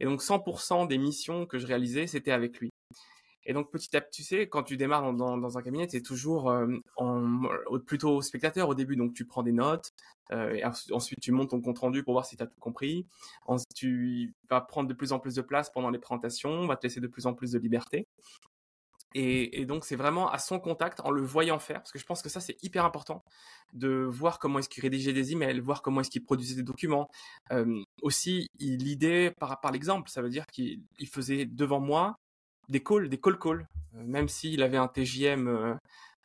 Et 0.00 0.04
donc 0.04 0.20
100% 0.22 0.88
des 0.88 0.98
missions 0.98 1.46
que 1.46 1.58
je 1.58 1.66
réalisais, 1.66 2.06
c'était 2.06 2.32
avec 2.32 2.58
lui. 2.58 2.70
Et 3.44 3.52
donc 3.52 3.70
petit 3.70 3.96
à 3.96 4.00
petit, 4.00 4.22
tu 4.22 4.28
sais, 4.28 4.48
quand 4.48 4.64
tu 4.64 4.76
démarres 4.76 5.12
dans, 5.12 5.38
dans 5.38 5.58
un 5.58 5.62
cabinet, 5.62 5.86
tu 5.86 5.96
es 5.96 6.00
toujours 6.00 6.50
euh, 6.50 6.66
plutôt 7.86 8.20
spectateur 8.20 8.68
au 8.68 8.74
début, 8.74 8.96
donc 8.96 9.14
tu 9.14 9.24
prends 9.24 9.44
des 9.44 9.52
notes, 9.52 9.92
euh, 10.32 10.60
ensuite 10.92 11.20
tu 11.20 11.32
montes 11.32 11.50
ton 11.50 11.60
compte 11.60 11.78
rendu 11.78 12.02
pour 12.02 12.14
voir 12.14 12.26
si 12.26 12.36
tu 12.36 12.42
as 12.42 12.46
tout 12.46 12.60
compris. 12.60 13.06
Ensuite, 13.46 13.74
tu 13.74 14.34
vas 14.50 14.60
prendre 14.60 14.88
de 14.88 14.94
plus 14.94 15.12
en 15.12 15.18
plus 15.18 15.34
de 15.34 15.42
place 15.42 15.70
pendant 15.70 15.90
les 15.90 15.98
présentations, 15.98 16.50
on 16.50 16.66
va 16.66 16.76
te 16.76 16.86
laisser 16.86 17.00
de 17.00 17.06
plus 17.06 17.26
en 17.26 17.34
plus 17.34 17.52
de 17.52 17.58
liberté. 17.58 18.06
Et, 19.14 19.60
et, 19.62 19.64
donc 19.64 19.86
c'est 19.86 19.96
vraiment 19.96 20.30
à 20.30 20.38
son 20.38 20.58
contact, 20.58 21.00
en 21.00 21.10
le 21.10 21.22
voyant 21.22 21.58
faire, 21.58 21.78
parce 21.78 21.90
que 21.90 21.98
je 21.98 22.04
pense 22.04 22.20
que 22.20 22.28
ça 22.28 22.40
c'est 22.40 22.62
hyper 22.62 22.84
important, 22.84 23.24
de 23.72 23.88
voir 23.88 24.38
comment 24.38 24.58
est-ce 24.58 24.68
qu'il 24.68 24.82
rédigeait 24.82 25.14
des 25.14 25.32
emails, 25.32 25.58
voir 25.60 25.80
comment 25.80 26.02
est-ce 26.02 26.10
qu'il 26.10 26.22
produisait 26.22 26.56
des 26.56 26.62
documents. 26.62 27.08
Euh, 27.50 27.82
aussi, 28.02 28.48
l'idée 28.58 29.32
par, 29.38 29.60
par 29.60 29.72
l'exemple, 29.72 30.10
ça 30.10 30.20
veut 30.20 30.28
dire 30.28 30.44
qu'il 30.46 30.82
faisait 31.10 31.46
devant 31.46 31.80
moi 31.80 32.16
des 32.68 32.82
calls, 32.82 33.08
des 33.08 33.18
call 33.18 33.38
calls, 33.38 33.68
euh, 33.94 34.02
même 34.04 34.28
s'il 34.28 34.62
avait 34.62 34.76
un 34.76 34.88
TJM 34.88 35.48
euh, 35.48 35.74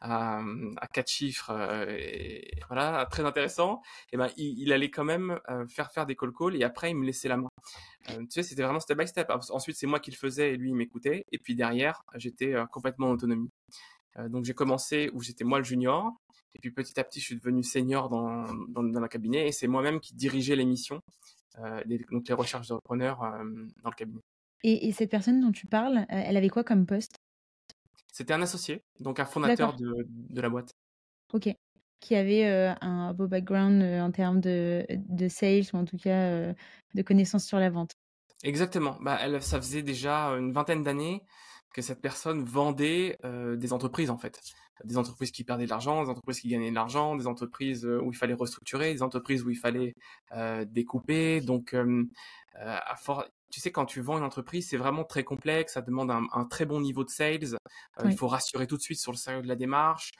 à, 0.01 0.41
à 0.77 0.87
quatre 0.87 1.09
chiffres, 1.09 1.51
euh, 1.51 2.39
voilà, 2.67 3.07
très 3.09 3.23
intéressant, 3.23 3.81
et 4.11 4.17
ben 4.17 4.29
il, 4.37 4.73
allait 4.73 4.89
quand 4.89 5.03
même 5.03 5.39
faire 5.69 5.91
faire 5.91 6.05
des 6.05 6.15
call 6.15 6.31
calls 6.33 6.55
et 6.55 6.63
après 6.63 6.91
il 6.91 6.95
me 6.95 7.05
laissait 7.05 7.27
la 7.29 7.37
main. 7.37 7.49
tu 8.07 8.25
sais, 8.29 8.43
c'était 8.43 8.63
vraiment 8.63 8.79
step 8.79 8.97
by 8.97 9.07
step. 9.07 9.31
Ensuite, 9.49 9.75
c'est 9.77 9.87
moi 9.87 9.99
qui 9.99 10.11
le 10.11 10.17
faisais 10.17 10.53
et 10.53 10.57
lui 10.57 10.69
il 10.69 10.75
m'écoutait. 10.75 11.25
Et 11.31 11.37
puis 11.37 11.55
derrière, 11.55 12.03
j'étais 12.15 12.55
complètement 12.71 13.07
en 13.09 13.11
autonomie. 13.11 13.51
donc 14.29 14.45
j'ai 14.45 14.53
commencé 14.53 15.09
où 15.13 15.21
j'étais 15.21 15.43
moi 15.43 15.59
le 15.59 15.63
junior. 15.63 16.11
Et 16.55 16.59
puis 16.59 16.71
petit 16.71 16.99
à 16.99 17.03
petit, 17.03 17.19
je 17.19 17.25
suis 17.25 17.35
devenu 17.35 17.63
senior 17.63 18.09
dans, 18.09 18.45
dans, 18.67 18.81
le 18.81 19.07
cabinet 19.07 19.47
et 19.47 19.51
c'est 19.51 19.67
moi-même 19.67 19.99
qui 19.99 20.13
dirigeais 20.15 20.55
les 20.55 20.65
missions, 20.65 21.01
euh, 21.59 21.81
donc 22.11 22.27
les 22.27 22.33
recherches 22.33 22.67
de 22.67 22.73
repreneurs 22.73 23.23
euh, 23.23 23.43
dans 23.83 23.89
le 23.89 23.95
cabinet. 23.95 24.21
Et, 24.63 24.87
et, 24.87 24.91
cette 24.91 25.09
personne 25.09 25.41
dont 25.41 25.51
tu 25.51 25.65
parles, 25.65 25.99
euh, 25.99 26.05
elle 26.09 26.37
avait 26.37 26.49
quoi 26.49 26.63
comme 26.63 26.85
poste? 26.85 27.15
C'était 28.11 28.33
un 28.33 28.41
associé, 28.41 28.83
donc 28.99 29.19
un 29.19 29.25
fondateur 29.25 29.75
de, 29.77 30.05
de, 30.07 30.41
la 30.41 30.49
boîte. 30.49 30.75
Ok. 31.33 31.49
Qui 32.01 32.15
avait 32.15 32.45
euh, 32.45 32.73
un 32.81 33.13
beau 33.13 33.27
background 33.27 33.81
euh, 33.81 34.01
en 34.01 34.11
termes 34.11 34.41
de, 34.41 34.85
de, 34.89 35.27
sales 35.27 35.63
ou 35.73 35.77
en 35.77 35.85
tout 35.85 35.97
cas 35.97 36.09
euh, 36.09 36.53
de 36.93 37.01
connaissances 37.03 37.45
sur 37.45 37.57
la 37.57 37.69
vente. 37.69 37.93
Exactement. 38.43 38.97
Bah, 39.01 39.17
elle, 39.21 39.41
ça 39.41 39.61
faisait 39.61 39.83
déjà 39.83 40.25
une 40.31 40.51
vingtaine 40.51 40.83
d'années 40.83 41.23
que 41.73 41.81
cette 41.81 42.01
personne 42.01 42.43
vendait 42.43 43.17
des 43.23 43.71
entreprises 43.71 44.09
en 44.09 44.17
fait. 44.17 44.41
des 44.83 44.97
entreprises 44.97 45.31
qui 45.31 45.45
perdaient 45.45 45.63
de 45.63 45.69
l'argent, 45.69 46.03
des 46.03 46.09
entreprises 46.09 46.41
qui 46.41 46.49
gagnaient 46.49 46.69
de 46.69 46.75
l'argent, 46.75 47.15
des 47.15 47.27
entreprises 47.27 47.85
où 47.85 48.11
il 48.11 48.17
fallait 48.17 48.33
restructurer, 48.33 48.93
des 48.93 49.03
entreprises 49.03 49.43
où 49.43 49.49
il 49.49 49.55
fallait 49.55 49.93
découper. 50.65 51.39
Donc, 51.39 51.73
à 52.55 52.95
fort, 52.97 53.25
tu 53.51 53.59
sais, 53.59 53.71
quand 53.71 53.85
tu 53.85 54.01
vends 54.01 54.17
une 54.17 54.23
entreprise, 54.23 54.69
c'est 54.69 54.77
vraiment 54.77 55.03
très 55.03 55.23
complexe. 55.23 55.73
Ça 55.73 55.81
demande 55.81 56.09
un, 56.09 56.45
très 56.45 56.65
bon 56.65 56.81
niveau 56.81 57.03
de 57.03 57.09
sales. 57.09 57.55
Euh, 57.99 58.05
il 58.05 58.15
faut 58.15 58.27
rassurer 58.27 58.67
tout 58.67 58.77
de 58.77 58.81
suite 58.81 58.99
sur 58.99 59.11
le 59.11 59.17
sérieux 59.17 59.41
de 59.41 59.47
la 59.47 59.55
démarche. 59.55 60.11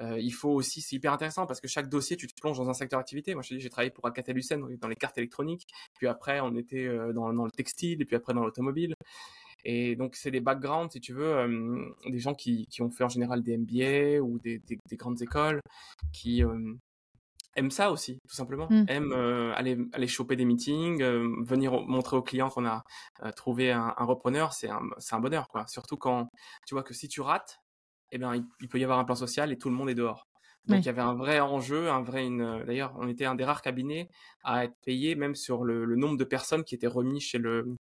Euh, 0.00 0.18
il 0.18 0.32
faut 0.32 0.50
aussi, 0.50 0.80
c'est 0.80 0.96
hyper 0.96 1.12
intéressant 1.12 1.46
parce 1.46 1.60
que 1.60 1.68
chaque 1.68 1.88
dossier, 1.88 2.16
tu 2.16 2.26
te 2.26 2.38
plonges 2.40 2.58
dans 2.58 2.68
un 2.68 2.74
secteur 2.74 2.98
d'activité. 2.98 3.34
Moi, 3.34 3.42
je 3.42 3.50
te 3.50 3.54
dis, 3.54 3.60
j'ai 3.60 3.70
travaillé 3.70 3.90
pour 3.90 4.06
Alcatel-Lucent 4.06 4.58
dans 4.80 4.88
les 4.88 4.96
cartes 4.96 5.16
électroniques. 5.18 5.66
Puis 5.94 6.06
après, 6.08 6.40
on 6.40 6.54
était 6.56 6.86
euh, 6.86 7.12
dans, 7.12 7.30
le 7.30 7.50
textile 7.50 8.02
et 8.02 8.04
puis 8.04 8.16
après 8.16 8.34
dans 8.34 8.44
l'automobile. 8.44 8.94
Et 9.64 9.94
donc, 9.94 10.16
c'est 10.16 10.32
des 10.32 10.40
backgrounds, 10.40 10.92
si 10.92 11.00
tu 11.00 11.12
veux, 11.12 11.88
des 12.06 12.18
gens 12.18 12.34
qui, 12.34 12.66
ont 12.80 12.90
fait 12.90 13.04
en 13.04 13.08
général 13.08 13.44
des 13.44 13.56
MBA 13.56 14.20
ou 14.20 14.40
des, 14.40 14.58
des 14.58 14.96
grandes 14.96 15.22
écoles, 15.22 15.60
qui, 16.12 16.42
aime 17.56 17.70
ça 17.70 17.90
aussi, 17.90 18.18
tout 18.28 18.34
simplement. 18.34 18.66
Mmh. 18.70 18.84
Aime 18.88 19.12
euh, 19.12 19.52
aller, 19.54 19.78
aller 19.92 20.06
choper 20.06 20.36
des 20.36 20.44
meetings, 20.44 21.02
euh, 21.02 21.28
venir 21.44 21.72
montrer 21.82 22.16
aux 22.16 22.22
clients 22.22 22.50
qu'on 22.50 22.66
a 22.66 22.82
euh, 23.22 23.30
trouvé 23.32 23.72
un, 23.72 23.92
repreneur, 23.98 24.52
c'est 24.52 24.68
un, 24.68 24.82
un, 25.10 25.20
bonheur, 25.20 25.48
quoi. 25.48 25.66
Surtout 25.66 25.96
quand 25.96 26.28
tu 26.66 26.74
vois 26.74 26.82
que 26.82 26.94
si 26.94 27.08
tu 27.08 27.20
rates, 27.20 27.58
eh 28.10 28.18
bien, 28.18 28.34
il, 28.34 28.68
peut 28.68 28.78
y 28.78 28.84
avoir 28.84 28.98
un 28.98 29.04
plan 29.04 29.14
social 29.14 29.52
et 29.52 29.58
tout 29.58 29.68
le 29.68 29.74
monde 29.74 29.90
est 29.90 29.94
dehors. 29.94 30.26
Donc 30.66 30.78
il 30.78 30.86
y 30.86 30.90
avait 30.90 31.02
un 31.02 31.14
vrai 31.14 31.40
enjeu, 31.40 31.90
un 31.90 32.02
vrai. 32.02 32.24
Une... 32.24 32.62
D'ailleurs, 32.64 32.94
on 32.96 33.08
était 33.08 33.24
un 33.24 33.34
des 33.34 33.44
rares 33.44 33.62
cabinets 33.62 34.08
à 34.44 34.64
être 34.64 34.76
payé 34.84 35.16
même 35.16 35.34
sur 35.34 35.64
le, 35.64 35.84
le 35.84 35.96
nombre 35.96 36.16
de 36.16 36.22
personnes 36.22 36.62
qui 36.62 36.76
étaient 36.76 36.86
remis 36.86 37.20
chez 37.20 37.38
le 37.38 37.74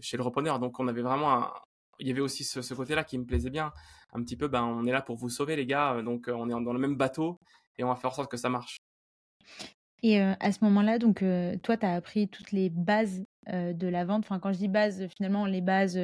chez 0.00 0.16
le 0.16 0.22
repreneur. 0.22 0.60
Donc 0.60 0.78
on 0.78 0.86
avait 0.86 1.02
vraiment 1.02 1.32
un... 1.32 1.52
Il 1.98 2.06
y 2.06 2.12
avait 2.12 2.20
aussi 2.20 2.44
ce, 2.44 2.62
ce 2.62 2.74
côté-là 2.74 3.02
qui 3.02 3.18
me 3.18 3.24
plaisait 3.24 3.50
bien. 3.50 3.72
Un 4.12 4.22
petit 4.22 4.36
peu, 4.36 4.46
ben, 4.46 4.62
on 4.62 4.86
est 4.86 4.92
là 4.92 5.02
pour 5.02 5.16
vous 5.16 5.28
sauver, 5.28 5.56
les 5.56 5.66
gars. 5.66 6.00
Donc 6.02 6.30
on 6.32 6.48
est 6.48 6.64
dans 6.64 6.72
le 6.72 6.78
même 6.78 6.96
bateau 6.96 7.36
et 7.78 7.84
on 7.84 7.88
va 7.88 7.96
faire 7.96 8.10
en 8.10 8.14
sorte 8.14 8.30
que 8.30 8.36
ça 8.36 8.48
marche. 8.48 8.77
Et 10.02 10.20
à 10.20 10.52
ce 10.52 10.62
moment-là, 10.62 10.98
donc 10.98 11.24
toi, 11.62 11.76
tu 11.76 11.86
as 11.86 11.94
appris 11.94 12.28
toutes 12.28 12.52
les 12.52 12.70
bases 12.70 13.24
de 13.52 13.88
la 13.88 14.04
vente. 14.04 14.24
Enfin, 14.24 14.38
quand 14.38 14.52
je 14.52 14.58
dis 14.58 14.68
bases, 14.68 15.08
finalement, 15.16 15.44
les 15.44 15.60
bases 15.60 15.98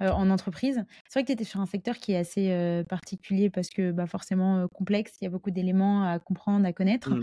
en 0.00 0.30
entreprise. 0.30 0.84
C'est 1.08 1.20
vrai 1.20 1.22
que 1.22 1.26
tu 1.28 1.32
étais 1.32 1.44
sur 1.44 1.60
un 1.60 1.66
secteur 1.66 1.98
qui 1.98 2.12
est 2.12 2.16
assez 2.16 2.82
particulier 2.88 3.48
parce 3.48 3.68
que 3.68 3.92
bah, 3.92 4.06
forcément 4.06 4.66
complexe. 4.74 5.12
Il 5.20 5.24
y 5.24 5.28
a 5.28 5.30
beaucoup 5.30 5.52
d'éléments 5.52 6.02
à 6.02 6.18
comprendre, 6.18 6.66
à 6.66 6.72
connaître. 6.72 7.14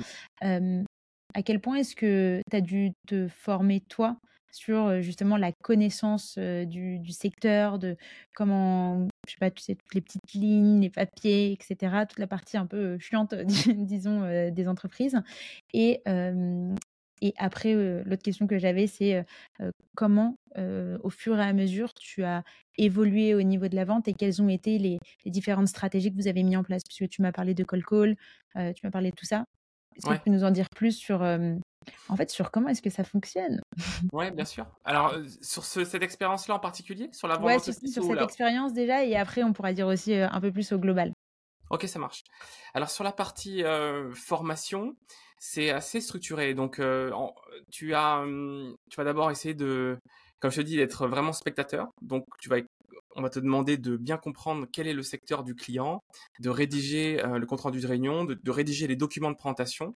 Mmh. 0.41 0.85
à 1.33 1.41
quel 1.43 1.59
point 1.59 1.75
est-ce 1.75 1.95
que 1.95 2.41
tu 2.49 2.55
as 2.55 2.61
dû 2.61 2.91
te 3.05 3.27
former, 3.27 3.81
toi, 3.81 4.17
sur 4.53 5.01
justement 5.01 5.35
la 5.35 5.51
connaissance 5.51 6.37
du, 6.37 6.99
du, 6.99 7.11
secteur, 7.11 7.79
de 7.79 7.97
comment, 8.35 9.07
je 9.27 9.33
sais 9.33 9.39
pas, 9.39 9.51
tu 9.51 9.63
sais, 9.63 9.75
toutes 9.75 9.93
les 9.95 10.01
petites 10.01 10.33
lignes, 10.33 10.81
les 10.81 10.89
papiers, 10.89 11.51
etc., 11.51 12.05
toute 12.07 12.19
la 12.19 12.27
partie 12.27 12.57
un 12.57 12.67
peu 12.67 12.97
chiante, 12.99 13.33
disons, 13.67 14.51
des 14.51 14.67
entreprises. 14.67 15.19
Et, 15.73 16.01
et 17.21 17.33
après, 17.37 17.73
l'autre 18.03 18.21
question 18.21 18.47
que 18.47 18.59
j'avais, 18.59 18.85
c'est 18.85 19.25
comment, 19.95 20.37
au 20.55 21.09
fur 21.09 21.39
et 21.39 21.43
à 21.43 21.53
mesure, 21.53 21.93
tu 21.95 22.23
as 22.23 22.43
évolué 22.77 23.33
au 23.33 23.41
niveau 23.41 23.67
de 23.67 23.75
la 23.75 23.85
vente 23.85 24.07
et 24.07 24.13
quelles 24.13 24.41
ont 24.41 24.49
été 24.49 24.77
les, 24.77 24.99
les 25.25 25.31
différentes 25.31 25.67
stratégies 25.67 26.11
que 26.11 26.17
vous 26.17 26.27
avez 26.27 26.43
mis 26.43 26.55
en 26.55 26.63
place? 26.63 26.83
Puisque 26.83 27.09
tu 27.09 27.23
m'as 27.23 27.31
parlé 27.31 27.55
de 27.55 27.63
call 27.63 27.83
call, 27.83 28.15
tu 28.55 28.85
m'as 28.85 28.91
parlé 28.91 29.09
de 29.09 29.15
tout 29.15 29.25
ça. 29.25 29.45
Est-ce 29.95 30.07
que 30.07 30.13
tu 30.13 30.19
peux 30.21 30.31
nous 30.31 30.43
en 30.43 30.51
dire 30.51 30.69
plus 30.69 30.93
sur 30.93 31.23
en 32.09 32.15
fait, 32.15 32.29
sur 32.29 32.51
comment 32.51 32.69
est-ce 32.69 32.81
que 32.81 32.89
ça 32.89 33.03
fonctionne? 33.03 33.61
Ouais, 34.11 34.31
bien 34.31 34.45
sûr. 34.45 34.65
Alors, 34.85 35.13
euh, 35.13 35.23
sur 35.41 35.63
cette 35.63 36.01
expérience-là 36.01 36.55
en 36.55 36.59
particulier, 36.59 37.09
sur 37.11 37.27
la 37.27 37.35
vente 37.35 37.45
Ouais, 37.45 37.59
sur, 37.59 37.73
cette 37.73 38.21
expérience 38.21 38.73
déjà, 38.73 39.03
et 39.03 39.15
après, 39.15 39.43
on 39.43 39.53
pourra 39.53 39.73
dire 39.73 39.87
aussi 39.87 40.13
euh, 40.13 40.27
un 40.29 40.41
peu 40.41 40.51
plus 40.51 40.71
au 40.71 40.79
global. 40.79 41.13
Ok, 41.69 41.85
ça 41.87 41.99
marche. 41.99 42.23
Alors, 42.73 42.89
sur 42.89 43.03
la 43.03 43.11
partie 43.11 43.63
euh, 43.63 44.13
formation, 44.13 44.95
c'est 45.39 45.71
assez 45.71 46.01
structuré. 46.01 46.53
Donc, 46.53 46.81
tu, 47.71 47.93
as, 47.93 48.19
hum, 48.19 48.75
tu 48.89 48.97
vas 48.97 49.03
d'abord 49.03 49.31
essayer 49.31 49.53
de, 49.53 49.97
comme 50.39 50.51
je 50.51 50.57
te 50.57 50.65
dis, 50.65 50.77
d'être 50.77 51.07
vraiment 51.07 51.33
spectateur. 51.33 51.87
Donc, 52.01 52.25
tu 52.39 52.49
vas 52.49 52.57
on 53.15 53.21
va 53.21 53.29
te 53.29 53.39
demander 53.39 53.77
de 53.77 53.97
bien 53.97 54.17
comprendre 54.17 54.67
quel 54.71 54.87
est 54.87 54.93
le 54.93 55.03
secteur 55.03 55.43
du 55.43 55.55
client, 55.55 56.03
de 56.39 56.49
rédiger 56.49 57.21
le 57.23 57.45
compte 57.45 57.61
rendu 57.61 57.79
de 57.79 57.87
réunion, 57.87 58.25
de, 58.25 58.51
rédiger 58.51 58.87
les 58.87 58.95
documents 58.95 59.31
de 59.31 59.35
présentation. 59.35 59.95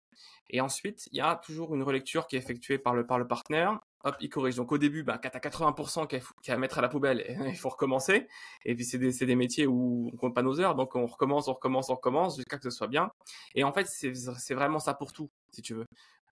Et 0.50 0.62
ensuite, 0.62 1.08
il 1.12 1.17
y 1.17 1.22
a 1.22 1.36
toujours 1.36 1.74
une 1.74 1.84
relecture 1.84 2.27
qui 2.27 2.36
est 2.36 2.39
effectuée 2.39 2.77
par 2.77 2.93
le, 2.93 3.05
par 3.05 3.17
le 3.17 3.27
partenaire. 3.27 3.79
Hop, 4.03 4.15
il 4.20 4.29
corrige. 4.29 4.55
Donc 4.55 4.72
au 4.72 4.77
début, 4.77 5.03
bah, 5.03 5.20
as 5.24 5.27
80% 5.29 6.08
qu'il 6.08 6.22
y 6.48 6.51
a 6.51 6.53
à 6.53 6.58
mettre 6.58 6.77
à 6.77 6.82
la 6.82 6.89
poubelle, 6.89 7.24
il 7.48 7.55
faut 7.58 7.70
recommencer. 7.70 8.27
Et 8.65 8.75
puis 8.75 8.84
c'est 8.84 8.98
des, 8.98 9.12
des, 9.12 9.36
métiers 9.36 9.65
où 9.65 10.10
on 10.13 10.17
compte 10.17 10.36
pas 10.36 10.41
nos 10.41 10.60
heures, 10.60 10.75
donc 10.75 10.96
on 10.96 11.05
recommence, 11.05 11.48
on 11.48 11.53
recommence, 11.53 11.89
on 11.89 11.96
recommence 11.96 12.36
jusqu'à 12.36 12.58
que 12.58 12.63
ce 12.63 12.70
soit 12.70 12.88
bien. 12.88 13.12
Et 13.55 13.63
en 13.63 13.72
fait, 13.72 13.88
c'est 13.88 14.53
vraiment 14.53 14.79
ça 14.79 14.93
pour 14.93 15.13
tout, 15.13 15.29
si 15.51 15.62
tu 15.62 15.74
veux. 15.74 15.86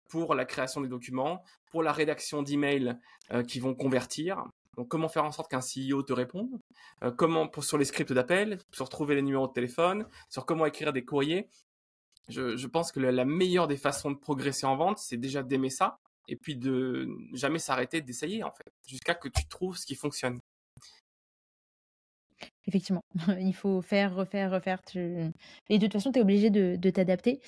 Pour 0.09 0.35
la 0.35 0.43
création 0.43 0.81
des 0.81 0.89
documents, 0.89 1.41
pour 1.71 1.81
la 1.81 1.93
rédaction 1.93 2.43
d'emails 2.43 2.97
euh, 3.31 3.43
qui 3.43 3.61
vont 3.61 3.73
convertir, 3.73 4.43
donc, 4.77 4.87
comment 4.87 5.09
faire 5.09 5.25
en 5.25 5.31
sorte 5.31 5.51
qu'un 5.51 5.59
CEO 5.59 6.01
te 6.03 6.13
réponde 6.13 6.59
euh, 7.03 7.11
Comment 7.11 7.49
sur 7.61 7.77
les 7.77 7.85
scripts 7.85 8.13
d'appel, 8.13 8.57
sur 8.71 8.89
trouver 8.89 9.15
les 9.15 9.21
numéros 9.21 9.47
de 9.47 9.53
téléphone, 9.53 10.05
sur 10.29 10.45
comment 10.45 10.65
écrire 10.65 10.93
des 10.93 11.03
courriers 11.03 11.47
je, 12.29 12.67
pense 12.67 12.93
que 12.93 13.01
la, 13.01 13.25
meilleure 13.25 13.67
des 13.67 13.75
façons 13.75 14.09
de 14.09 14.15
progresser 14.15 14.65
en 14.65 14.77
vente, 14.77 14.99
c'est 14.99 15.17
déjà 15.17 15.43
d'aimer 15.43 15.69
ça 15.69 15.99
et 16.29 16.37
puis 16.37 16.55
de 16.55 17.09
jamais 17.33 17.59
s'arrêter 17.59 17.99
d'essayer 17.99 18.41
en 18.43 18.51
fait, 18.51 18.71
jusqu'à 18.87 19.15
que 19.15 19.27
tu 19.27 19.45
trouves 19.47 19.75
ce 19.77 19.85
qui 19.85 19.95
fonctionne. 19.95 20.39
Effectivement, 22.67 23.03
il 23.39 23.53
faut 23.53 23.81
faire, 23.81 24.15
refaire, 24.15 24.51
refaire. 24.51 24.81
Et 24.95 25.77
de 25.77 25.85
toute 25.87 25.93
façon, 25.93 26.13
tu 26.13 26.19
es 26.19 26.21
obligé 26.21 26.49
de, 26.49 26.89
t'adapter 26.89 27.41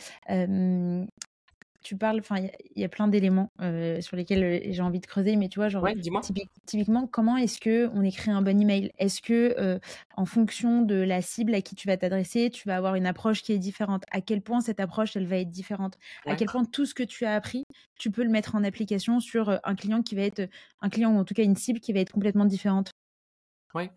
tu 1.83 1.97
parles, 1.97 2.19
enfin, 2.19 2.37
il 2.75 2.81
y, 2.81 2.85
a 2.85 2.89
plein 2.89 3.07
d'éléments 3.07 3.51
euh, 3.61 3.99
sur 4.01 4.15
lesquels 4.15 4.43
euh, 4.43 4.59
j'ai 4.71 4.81
envie 4.81 4.99
de 4.99 5.05
creuser, 5.05 5.35
mais 5.35 5.49
tu 5.49 5.59
vois, 5.59 5.69
genre, 5.69 5.85
typiquement, 6.65 7.07
comment 7.07 7.37
est-ce 7.37 7.59
que 7.59 7.89
on 7.93 8.03
écrit 8.03 8.31
un 8.31 8.41
bon 8.41 8.59
email? 8.59 8.91
Est-ce 8.97 9.21
que, 9.21 9.53
euh, 9.59 9.79
en 10.15 10.25
fonction 10.25 10.81
de 10.81 10.95
la 10.95 11.21
cible 11.21 11.53
à 11.53 11.61
qui 11.61 11.75
tu 11.75 11.87
vas 11.87 11.97
t'adresser, 11.97 12.49
tu 12.49 12.67
vas 12.67 12.77
avoir 12.77 12.95
une 12.95 13.05
approche 13.05 13.43
qui 13.43 13.51
est 13.51 13.59
différente? 13.59 14.03
À 14.11 14.21
quel 14.21 14.41
point 14.41 14.61
cette 14.61 14.79
approche, 14.79 15.15
elle 15.15 15.27
va 15.27 15.37
être 15.37 15.51
différente? 15.51 15.97
À 16.25 16.35
quel 16.35 16.47
point 16.47 16.63
tout 16.63 16.85
ce 16.85 16.93
que 16.93 17.03
tu 17.03 17.25
as 17.25 17.35
appris, 17.35 17.65
tu 17.99 18.09
peux 18.09 18.23
le 18.23 18.29
mettre 18.29 18.55
en 18.55 18.63
application 18.63 19.19
sur 19.19 19.59
un 19.63 19.75
client 19.75 20.01
qui 20.01 20.15
va 20.15 20.23
être, 20.23 20.49
un 20.81 20.89
client 20.89 21.13
ou 21.13 21.19
en 21.19 21.25
tout 21.25 21.33
cas 21.33 21.43
une 21.43 21.57
cible 21.57 21.79
qui 21.79 21.91
va 21.91 21.99
être 21.99 22.11
complètement 22.11 22.45
différente? 22.45 22.91
Oui. 23.75 23.89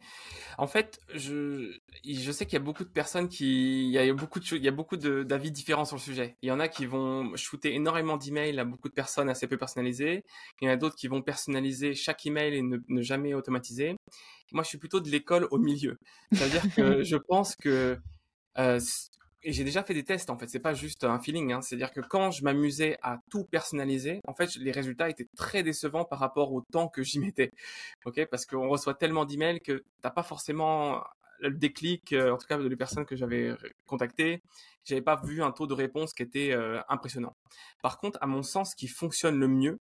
En 0.59 0.67
fait, 0.67 1.01
je, 1.15 1.77
je 2.05 2.33
sais 2.33 2.47
qu'il 2.47 2.55
y 2.55 2.63
a 2.63 2.65
beaucoup 2.65 2.85
de 2.85 2.89
personnes 2.89 3.29
qui, 3.29 3.87
il 3.87 3.91
y 3.91 3.99
a 3.99 4.13
beaucoup 4.15 4.41
de, 4.41 4.57
il 4.57 4.65
y 4.65 4.69
a 4.69 4.73
beaucoup 4.73 4.97
d'avis 4.97 5.51
différents 5.51 5.85
sur 5.85 5.97
le 5.97 6.01
sujet. 6.01 6.37
Il 6.43 6.49
y 6.49 6.53
en 6.53 6.61
a 6.61 6.69
qui 6.69 6.87
vont 6.87 7.37
shooter 7.37 7.75
énormément 7.75 8.17
d'emails 8.17 8.59
à 8.59 8.65
beaucoup 8.65 8.89
de 8.89 8.95
personnes 8.95 9.29
assez 9.29 9.47
peu 9.47 9.59
personnalisées. 9.59 10.25
Il 10.61 10.67
y 10.67 10.71
en 10.71 10.73
a 10.73 10.77
d'autres 10.77 10.97
qui 10.97 11.09
vont 11.09 11.21
personnaliser 11.21 11.95
chaque 11.95 12.25
email 12.25 12.55
et 12.55 12.63
ne, 12.63 12.79
ne 12.89 13.03
jamais 13.03 13.35
automatiser. 13.35 13.97
Moi, 14.53 14.63
je 14.63 14.69
suis 14.69 14.79
plutôt 14.79 15.01
de 15.01 15.11
l'école 15.11 15.47
au 15.51 15.59
milieu. 15.59 15.99
C'est-à-dire 16.33 16.63
que 16.75 17.03
je 17.03 17.17
pense 17.17 17.55
que 17.57 17.99
euh, 18.59 18.81
et 19.47 19.53
j'ai 19.53 19.63
déjà 19.63 19.85
fait 19.85 19.95
des 19.95 20.03
tests 20.03 20.29
en 20.29 20.37
fait, 20.37 20.49
c'est 20.49 20.59
pas 20.59 20.75
juste 20.75 21.05
un 21.05 21.21
feeling, 21.21 21.53
hein. 21.53 21.63
c'est-à-dire 21.63 21.93
que 21.93 22.01
quand 22.01 22.33
je 22.33 22.43
m'amusais 22.43 22.99
à 23.01 23.21
tout 23.31 23.45
personnaliser, 23.45 24.21
en 24.27 24.35
fait 24.35 24.57
les 24.57 24.73
résultats 24.73 25.09
étaient 25.09 25.29
très 25.37 25.63
décevants 25.63 26.05
par 26.05 26.19
rapport 26.19 26.53
au 26.53 26.63
temps 26.73 26.89
que 26.89 27.05
j'y 27.05 27.21
mettais, 27.21 27.53
ok? 28.05 28.27
Parce 28.27 28.45
qu'on 28.45 28.69
reçoit 28.69 28.95
tellement 28.95 29.25
d'emails 29.25 29.61
que 29.61 29.85
t'as 30.03 30.11
pas 30.11 30.25
forcément 30.25 31.01
le 31.39 31.53
déclic, 31.53 32.13
euh, 32.13 32.33
en 32.33 32.39
tout 32.39 32.47
cas 32.49 32.59
de 32.59 32.67
les 32.67 32.75
personnes 32.75 33.07
que 33.07 33.15
j'avais 33.15 33.55
contactées, 33.87 34.43
j'avais 34.85 35.01
pas 35.03 35.21
vu 35.23 35.45
un 35.45 35.53
taux 35.53 35.69
de 35.69 35.75
réponse 35.75 36.13
qui 36.13 36.25
était 36.25 36.51
euh, 36.51 36.81
impressionnant. 36.89 37.37
Par 37.83 37.99
contre, 37.99 38.19
à 38.21 38.27
mon 38.27 38.43
sens, 38.43 38.73
ce 38.73 38.77
qui 38.77 38.89
fonctionne 38.89 39.39
le 39.39 39.47
mieux, 39.47 39.79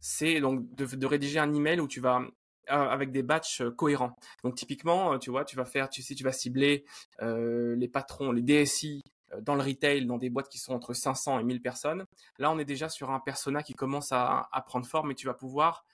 c'est 0.00 0.40
donc 0.40 0.74
de, 0.74 0.86
de, 0.96 1.06
rédiger 1.06 1.38
un 1.38 1.54
email 1.54 1.78
où 1.80 1.86
tu 1.86 2.00
vas 2.00 2.20
avec 2.68 3.10
des 3.12 3.22
batchs 3.22 3.60
euh, 3.60 3.70
cohérents. 3.70 4.16
Donc 4.44 4.54
typiquement, 4.54 5.14
euh, 5.14 5.18
tu 5.18 5.30
vois, 5.30 5.44
tu 5.44 5.56
vas 5.56 5.64
faire, 5.64 5.88
tu 5.88 6.02
sais, 6.02 6.14
tu 6.14 6.24
vas 6.24 6.32
cibler 6.32 6.84
les 7.20 7.88
patrons, 7.88 8.32
les 8.32 8.42
DSI 8.42 9.02
dans 9.42 9.54
le 9.54 9.62
retail, 9.62 10.06
dans 10.06 10.16
des 10.16 10.30
boîtes 10.30 10.48
qui 10.48 10.58
sont 10.58 10.72
entre 10.72 10.94
500 10.94 11.40
et 11.40 11.44
1000 11.44 11.60
personnes. 11.60 12.04
Là, 12.38 12.50
on 12.50 12.58
est 12.58 12.64
déjà 12.64 12.88
sur 12.88 13.10
un 13.10 13.20
persona 13.20 13.62
qui 13.62 13.74
commence 13.74 14.10
à, 14.12 14.48
prendre 14.66 14.86
forme 14.86 15.10
et 15.10 15.14
tu 15.14 15.26
vas 15.26 15.34
pouvoir 15.34 15.84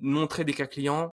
montrer 0.00 0.44
des 0.44 0.52
cas 0.52 0.66
clients 0.66 1.10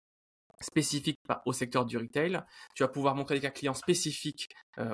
spécifiques 0.61 1.17
au 1.45 1.53
secteur 1.53 1.85
du 1.85 1.97
retail. 1.97 2.41
Tu 2.75 2.83
vas 2.83 2.89
pouvoir 2.89 3.15
montrer 3.15 3.35
des 3.35 3.41
cas 3.41 3.49
clients 3.49 3.73
spécifiques 3.73 4.49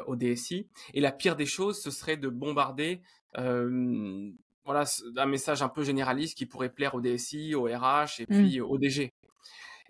au 0.06 0.16
DSI. 0.16 0.70
Et 0.94 1.02
la 1.02 1.12
pire 1.12 1.36
des 1.36 1.46
choses, 1.46 1.82
ce 1.82 1.92
serait 1.92 2.18
de 2.18 2.30
bombarder 2.30 3.02
voilà, 4.66 4.84
un 5.18 5.26
message 5.26 5.62
un 5.62 5.70
peu 5.70 5.84
généraliste 5.84 6.38
qui 6.38 6.46
pourrait 6.46 6.72
plaire 6.72 6.96
au 6.96 7.02
DSI, 7.02 7.56
au 7.56 7.64
RH 7.64 8.20
et 8.22 8.24
mmh. 8.24 8.26
puis 8.28 8.62
au 8.62 8.78
DG. 8.78 9.12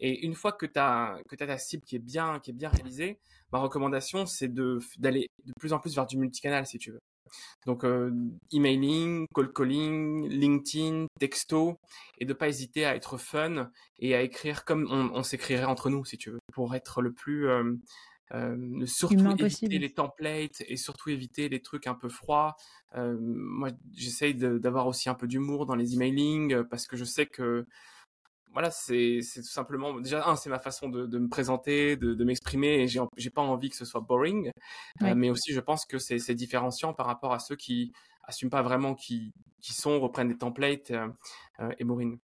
Et 0.01 0.25
une 0.25 0.33
fois 0.33 0.51
que 0.51 0.65
tu 0.65 0.79
as, 0.79 1.15
que 1.29 1.41
as 1.41 1.47
ta 1.47 1.57
cible 1.57 1.83
qui 1.83 1.95
est 1.95 1.99
bien, 1.99 2.39
qui 2.39 2.49
est 2.49 2.53
bien 2.53 2.69
réalisée, 2.69 3.19
ma 3.53 3.59
recommandation, 3.59 4.25
c'est 4.25 4.51
d'aller 4.97 5.29
de, 5.45 5.53
plus 5.59 5.73
en 5.73 5.79
plus 5.79 5.95
vers 5.95 6.07
du 6.07 6.17
multicanal, 6.17 6.65
si 6.65 6.79
tu 6.79 6.91
veux. 6.91 7.01
Donc, 7.65 7.85
euh, 7.85 8.11
emailing, 8.51 9.25
call 9.33 9.53
calling, 9.53 10.27
LinkedIn, 10.27 11.05
texto, 11.19 11.79
et 12.17 12.25
de 12.25 12.33
pas 12.33 12.49
hésiter 12.49 12.83
à 12.83 12.95
être 12.95 13.17
fun 13.17 13.69
et 13.99 14.15
à 14.15 14.21
écrire 14.21 14.65
comme 14.65 14.87
on, 14.91 15.23
s'écrirait 15.23 15.65
entre 15.65 15.89
nous, 15.89 16.03
si 16.03 16.17
tu 16.17 16.31
veux, 16.31 16.39
pour 16.51 16.75
être 16.75 17.01
le 17.01 17.13
plus, 17.13 17.47
euh, 17.47 17.75
euh, 18.33 18.85
surtout 18.85 19.31
éviter 19.37 19.77
les 19.77 19.93
templates 19.93 20.63
et 20.67 20.77
surtout 20.77 21.09
éviter 21.09 21.49
les 21.49 21.61
trucs 21.61 21.87
un 21.87 21.95
peu 21.95 22.09
froids. 22.09 22.55
Euh, 22.95 23.17
moi, 23.19 23.69
j'essaye 23.93 24.35
d'avoir 24.35 24.87
aussi 24.87 25.09
un 25.09 25.15
peu 25.15 25.27
d'humour 25.27 25.65
dans 25.65 25.75
les 25.75 25.93
emailing 25.93 26.63
parce 26.63 26.87
que 26.87 26.95
je 26.95 27.03
sais 27.03 27.25
que 27.25 27.65
voilà, 28.53 28.71
c'est 28.71 29.21
tout 29.35 29.41
simplement 29.43 29.99
déjà 29.99 30.27
un, 30.27 30.35
c'est 30.35 30.49
ma 30.49 30.59
façon 30.59 30.89
de, 30.89 31.05
de, 31.05 31.19
me 31.19 31.29
présenter, 31.29 31.95
de, 31.95 32.13
de 32.13 32.23
m'exprimer 32.23 32.83
et 32.83 32.87
j'ai 32.87 33.29
pas 33.29 33.41
envie 33.41 33.69
que 33.69 33.75
ce 33.75 33.85
soit 33.85 34.01
boring, 34.01 34.51
euh, 35.01 35.15
mais 35.15 35.29
aussi 35.29 35.53
je 35.53 35.59
pense 35.59 35.85
que 35.85 35.97
c'est 35.97 36.35
différenciant 36.35 36.93
par 36.93 37.05
rapport 37.05 37.33
à 37.33 37.39
ceux 37.39 37.55
qui 37.55 37.91
assument 38.23 38.51
pas 38.51 38.61
vraiment 38.61 38.93
qui 38.95 39.33
qui 39.61 39.73
sont, 39.73 39.99
reprennent 39.99 40.29
des 40.29 40.37
templates 40.37 40.91
euh, 40.91 41.07
euh, 41.59 41.71
et 41.77 41.83
Maureen. 41.83 42.17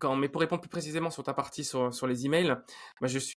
Quand, 0.00 0.16
mais 0.16 0.28
pour 0.28 0.42
répondre 0.42 0.60
plus 0.60 0.68
précisément 0.68 1.08
sur 1.08 1.22
ta 1.22 1.32
partie 1.32 1.64
sur, 1.64 1.94
sur 1.94 2.06
les 2.06 2.26
emails, 2.26 2.56
moi 3.00 3.08
je 3.08 3.18
suis 3.18 3.36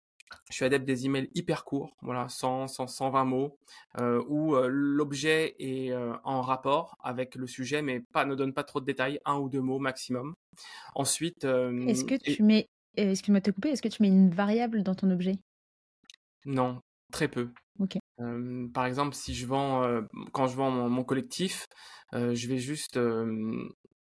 je 0.49 0.55
suis 0.55 0.65
adepte 0.65 0.85
des 0.85 1.05
emails 1.05 1.29
hyper 1.33 1.65
courts, 1.65 1.95
voilà, 2.01 2.27
100, 2.29 2.67
100 2.67 2.87
120 2.87 3.25
mots, 3.25 3.57
euh, 3.99 4.23
où 4.27 4.55
euh, 4.55 4.67
l'objet 4.69 5.55
est 5.59 5.91
euh, 5.91 6.13
en 6.23 6.41
rapport 6.41 6.97
avec 7.03 7.35
le 7.35 7.47
sujet, 7.47 7.81
mais 7.81 7.99
pas 7.99 8.25
ne 8.25 8.35
donne 8.35 8.53
pas 8.53 8.63
trop 8.63 8.79
de 8.79 8.85
détails, 8.85 9.19
un 9.25 9.37
ou 9.37 9.49
deux 9.49 9.61
mots 9.61 9.79
maximum. 9.79 10.35
Ensuite, 10.95 11.43
est-ce 11.43 12.05
que 12.05 12.15
tu 12.15 12.43
mets, 12.43 12.69
excuse-moi 12.95 13.39
de 13.39 13.45
te 13.45 13.51
couper, 13.51 13.69
est-ce 13.69 13.81
que 13.81 13.87
tu 13.87 14.01
mets 14.01 14.09
une 14.09 14.29
variable 14.29 14.83
dans 14.83 14.95
ton 14.95 15.09
objet? 15.11 15.33
Non, 16.45 16.81
très 17.11 17.27
peu. 17.27 17.49
Par 18.73 18.85
exemple, 18.85 19.15
si 19.15 19.33
je 19.33 19.45
vends, 19.45 20.01
quand 20.31 20.47
je 20.47 20.55
vends 20.55 20.71
mon, 20.71 21.03
collectif, 21.03 21.67
je 22.13 22.47
vais 22.47 22.59
juste, 22.59 22.99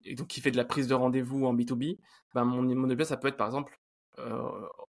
et 0.04 0.14
donc 0.14 0.26
qui 0.26 0.40
fait 0.40 0.50
de 0.50 0.56
la 0.56 0.64
prise 0.64 0.88
de 0.88 0.94
rendez-vous 0.94 1.46
en 1.46 1.54
B2B, 1.54 1.98
ben 2.34 2.44
mon, 2.44 2.62
mon 2.62 2.90
objet 2.90 3.04
ça 3.04 3.16
peut 3.16 3.28
être 3.28 3.36
par 3.36 3.46
exemple 3.46 3.78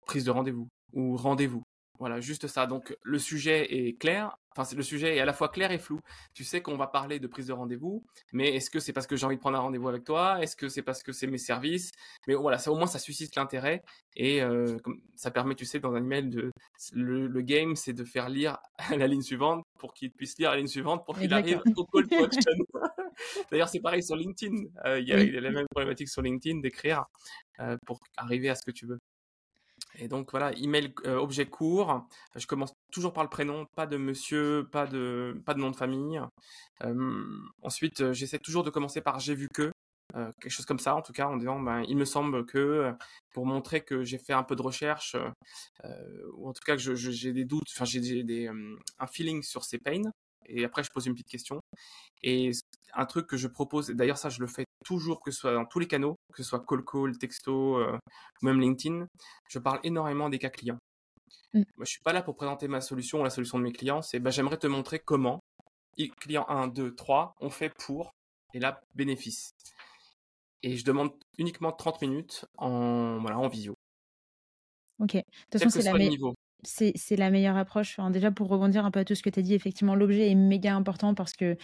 prise 0.04 0.24
de 0.24 0.30
rendez-vous 0.30 0.68
ou 0.94 1.16
rendez-vous. 1.16 1.62
Voilà, 2.00 2.20
juste 2.20 2.48
ça. 2.48 2.66
Donc 2.66 2.96
le 3.02 3.18
sujet 3.18 3.72
est 3.72 3.98
clair. 3.98 4.36
Enfin, 4.56 4.76
le 4.76 4.82
sujet 4.82 5.16
est 5.16 5.20
à 5.20 5.24
la 5.24 5.32
fois 5.32 5.48
clair 5.48 5.70
et 5.72 5.78
flou. 5.78 6.00
Tu 6.32 6.44
sais 6.44 6.60
qu'on 6.60 6.76
va 6.76 6.86
parler 6.86 7.18
de 7.18 7.26
prise 7.26 7.48
de 7.48 7.52
rendez-vous, 7.52 8.04
mais 8.32 8.54
est-ce 8.54 8.70
que 8.70 8.78
c'est 8.78 8.92
parce 8.92 9.06
que 9.06 9.16
j'ai 9.16 9.26
envie 9.26 9.36
de 9.36 9.40
prendre 9.40 9.58
un 9.58 9.60
rendez-vous 9.60 9.88
avec 9.88 10.04
toi? 10.04 10.40
Est-ce 10.40 10.56
que 10.56 10.68
c'est 10.68 10.82
parce 10.82 11.02
que 11.02 11.12
c'est 11.12 11.26
mes 11.26 11.38
services? 11.38 11.90
Mais 12.28 12.34
voilà, 12.34 12.58
ça 12.58 12.70
au 12.70 12.76
moins 12.76 12.86
ça 12.86 12.98
suscite 12.98 13.34
l'intérêt 13.36 13.82
et 14.16 14.42
euh, 14.42 14.76
ça 15.16 15.30
permet, 15.30 15.54
tu 15.54 15.64
sais, 15.64 15.80
dans 15.80 15.94
un 15.94 16.04
email 16.04 16.28
de 16.28 16.52
le, 16.92 17.40
game, 17.42 17.74
c'est 17.74 17.92
de 17.92 18.04
faire 18.04 18.28
lire 18.28 18.58
la 18.96 19.06
ligne 19.06 19.22
suivante 19.22 19.64
pour 19.78 19.94
qu'il 19.94 20.10
puisse 20.12 20.38
lire 20.38 20.50
la 20.50 20.58
ligne 20.58 20.68
suivante 20.68 21.04
pour 21.04 21.18
qu'il 21.18 21.32
arrive 21.32 21.62
au 21.76 21.84
call 21.86 22.06
to 22.08 22.24
action. 22.24 22.52
D'ailleurs, 23.50 23.68
c'est 23.68 23.80
pareil 23.80 24.02
sur 24.02 24.16
LinkedIn. 24.16 24.56
Euh, 24.84 25.00
il 25.00 25.08
y, 25.08 25.12
a, 25.12 25.40
la 25.40 25.50
même 25.50 25.66
problématique 25.70 26.08
sur 26.08 26.22
LinkedIn 26.22 26.60
d'écrire 26.60 27.04
euh, 27.60 27.76
pour 27.86 28.00
arriver 28.16 28.50
à 28.50 28.54
ce 28.54 28.64
que 28.64 28.72
tu 28.72 28.86
veux. 28.86 28.98
Et 29.98 30.08
donc 30.08 30.30
voilà, 30.30 30.52
email 30.58 30.92
euh, 31.06 31.16
objet 31.16 31.46
court. 31.46 32.06
Je 32.34 32.46
commence 32.46 32.74
toujours 32.92 33.12
par 33.12 33.22
le 33.24 33.30
prénom, 33.30 33.66
pas 33.76 33.86
de 33.86 33.96
monsieur, 33.96 34.68
pas 34.70 34.86
de 34.86 35.40
pas 35.44 35.54
de 35.54 35.60
nom 35.60 35.70
de 35.70 35.76
famille. 35.76 36.20
Euh, 36.82 37.24
ensuite, 37.62 38.00
euh, 38.00 38.12
j'essaie 38.12 38.38
toujours 38.38 38.64
de 38.64 38.70
commencer 38.70 39.00
par 39.00 39.20
j'ai 39.20 39.34
vu 39.34 39.48
que 39.52 39.72
quelque 40.40 40.52
chose 40.52 40.66
comme 40.66 40.78
ça 40.78 40.94
en 40.94 41.02
tout 41.02 41.12
cas 41.12 41.26
en 41.26 41.36
disant 41.36 41.58
ben, 41.58 41.82
il 41.88 41.96
me 41.96 42.04
semble 42.04 42.46
que 42.46 42.92
pour 43.32 43.46
montrer 43.46 43.80
que 43.82 44.04
j'ai 44.04 44.18
fait 44.18 44.32
un 44.32 44.44
peu 44.44 44.54
de 44.54 44.62
recherche 44.62 45.16
ou 46.36 46.48
en 46.48 46.52
tout 46.52 46.62
cas 46.64 46.76
que 46.76 46.94
j'ai 46.94 47.32
des 47.32 47.44
doutes, 47.44 47.66
enfin 47.74 47.84
j'ai 47.84 48.22
des, 48.22 48.46
un 48.46 49.06
feeling 49.08 49.42
sur 49.42 49.64
ces 49.64 49.78
pains 49.78 50.12
et 50.46 50.64
après 50.64 50.82
je 50.82 50.90
pose 50.92 51.06
une 51.06 51.14
petite 51.14 51.28
question. 51.28 51.60
Et 52.22 52.52
un 52.94 53.06
truc 53.06 53.26
que 53.26 53.36
je 53.36 53.48
propose, 53.48 53.90
d'ailleurs 53.90 54.18
ça 54.18 54.28
je 54.28 54.40
le 54.40 54.46
fais 54.46 54.64
toujours, 54.84 55.20
que 55.20 55.30
ce 55.30 55.40
soit 55.40 55.54
dans 55.54 55.64
tous 55.64 55.78
les 55.78 55.86
canaux, 55.86 56.16
que 56.32 56.42
ce 56.42 56.48
soit 56.48 56.64
call 56.66 56.84
call, 56.84 57.18
texto, 57.18 57.78
euh, 57.78 57.98
ou 58.42 58.46
même 58.46 58.60
LinkedIn, 58.60 59.06
je 59.48 59.58
parle 59.58 59.80
énormément 59.84 60.28
des 60.28 60.38
cas 60.38 60.50
clients. 60.50 60.78
Mm. 61.52 61.62
Moi 61.76 61.84
je 61.84 61.90
suis 61.90 62.02
pas 62.02 62.12
là 62.12 62.22
pour 62.22 62.36
présenter 62.36 62.68
ma 62.68 62.80
solution 62.80 63.20
ou 63.20 63.24
la 63.24 63.30
solution 63.30 63.58
de 63.58 63.64
mes 63.64 63.72
clients, 63.72 64.02
c'est 64.02 64.20
bah, 64.20 64.30
j'aimerais 64.30 64.58
te 64.58 64.66
montrer 64.66 64.98
comment, 64.98 65.40
client 66.20 66.46
1, 66.48 66.68
2, 66.68 66.94
3, 66.94 67.34
on 67.40 67.50
fait 67.50 67.72
pour, 67.78 68.12
et 68.52 68.60
là, 68.60 68.80
bénéfice. 68.94 69.50
Et 70.62 70.76
je 70.76 70.84
demande 70.84 71.12
uniquement 71.38 71.72
30 71.72 72.00
minutes 72.02 72.44
en, 72.56 73.18
voilà, 73.20 73.38
en 73.38 73.48
visio. 73.48 73.74
Ok. 75.00 75.14
De 75.14 75.22
toute 75.50 75.62
façon, 75.62 75.70
c'est 75.70 75.82
la, 75.82 75.92
c'est 76.66 77.16
la 77.16 77.30
meilleure 77.30 77.56
approche. 77.56 77.98
déjà, 78.10 78.30
pour 78.30 78.48
rebondir 78.48 78.84
un 78.84 78.90
peu 78.90 79.00
à 79.00 79.04
tout 79.04 79.14
ce 79.14 79.22
que 79.22 79.30
tu 79.30 79.40
as 79.40 79.42
dit, 79.42 79.54
effectivement, 79.54 79.94
l'objet 79.94 80.30
est 80.30 80.34
méga 80.34 80.74
important 80.74 81.14
parce 81.14 81.32
que 81.32 81.56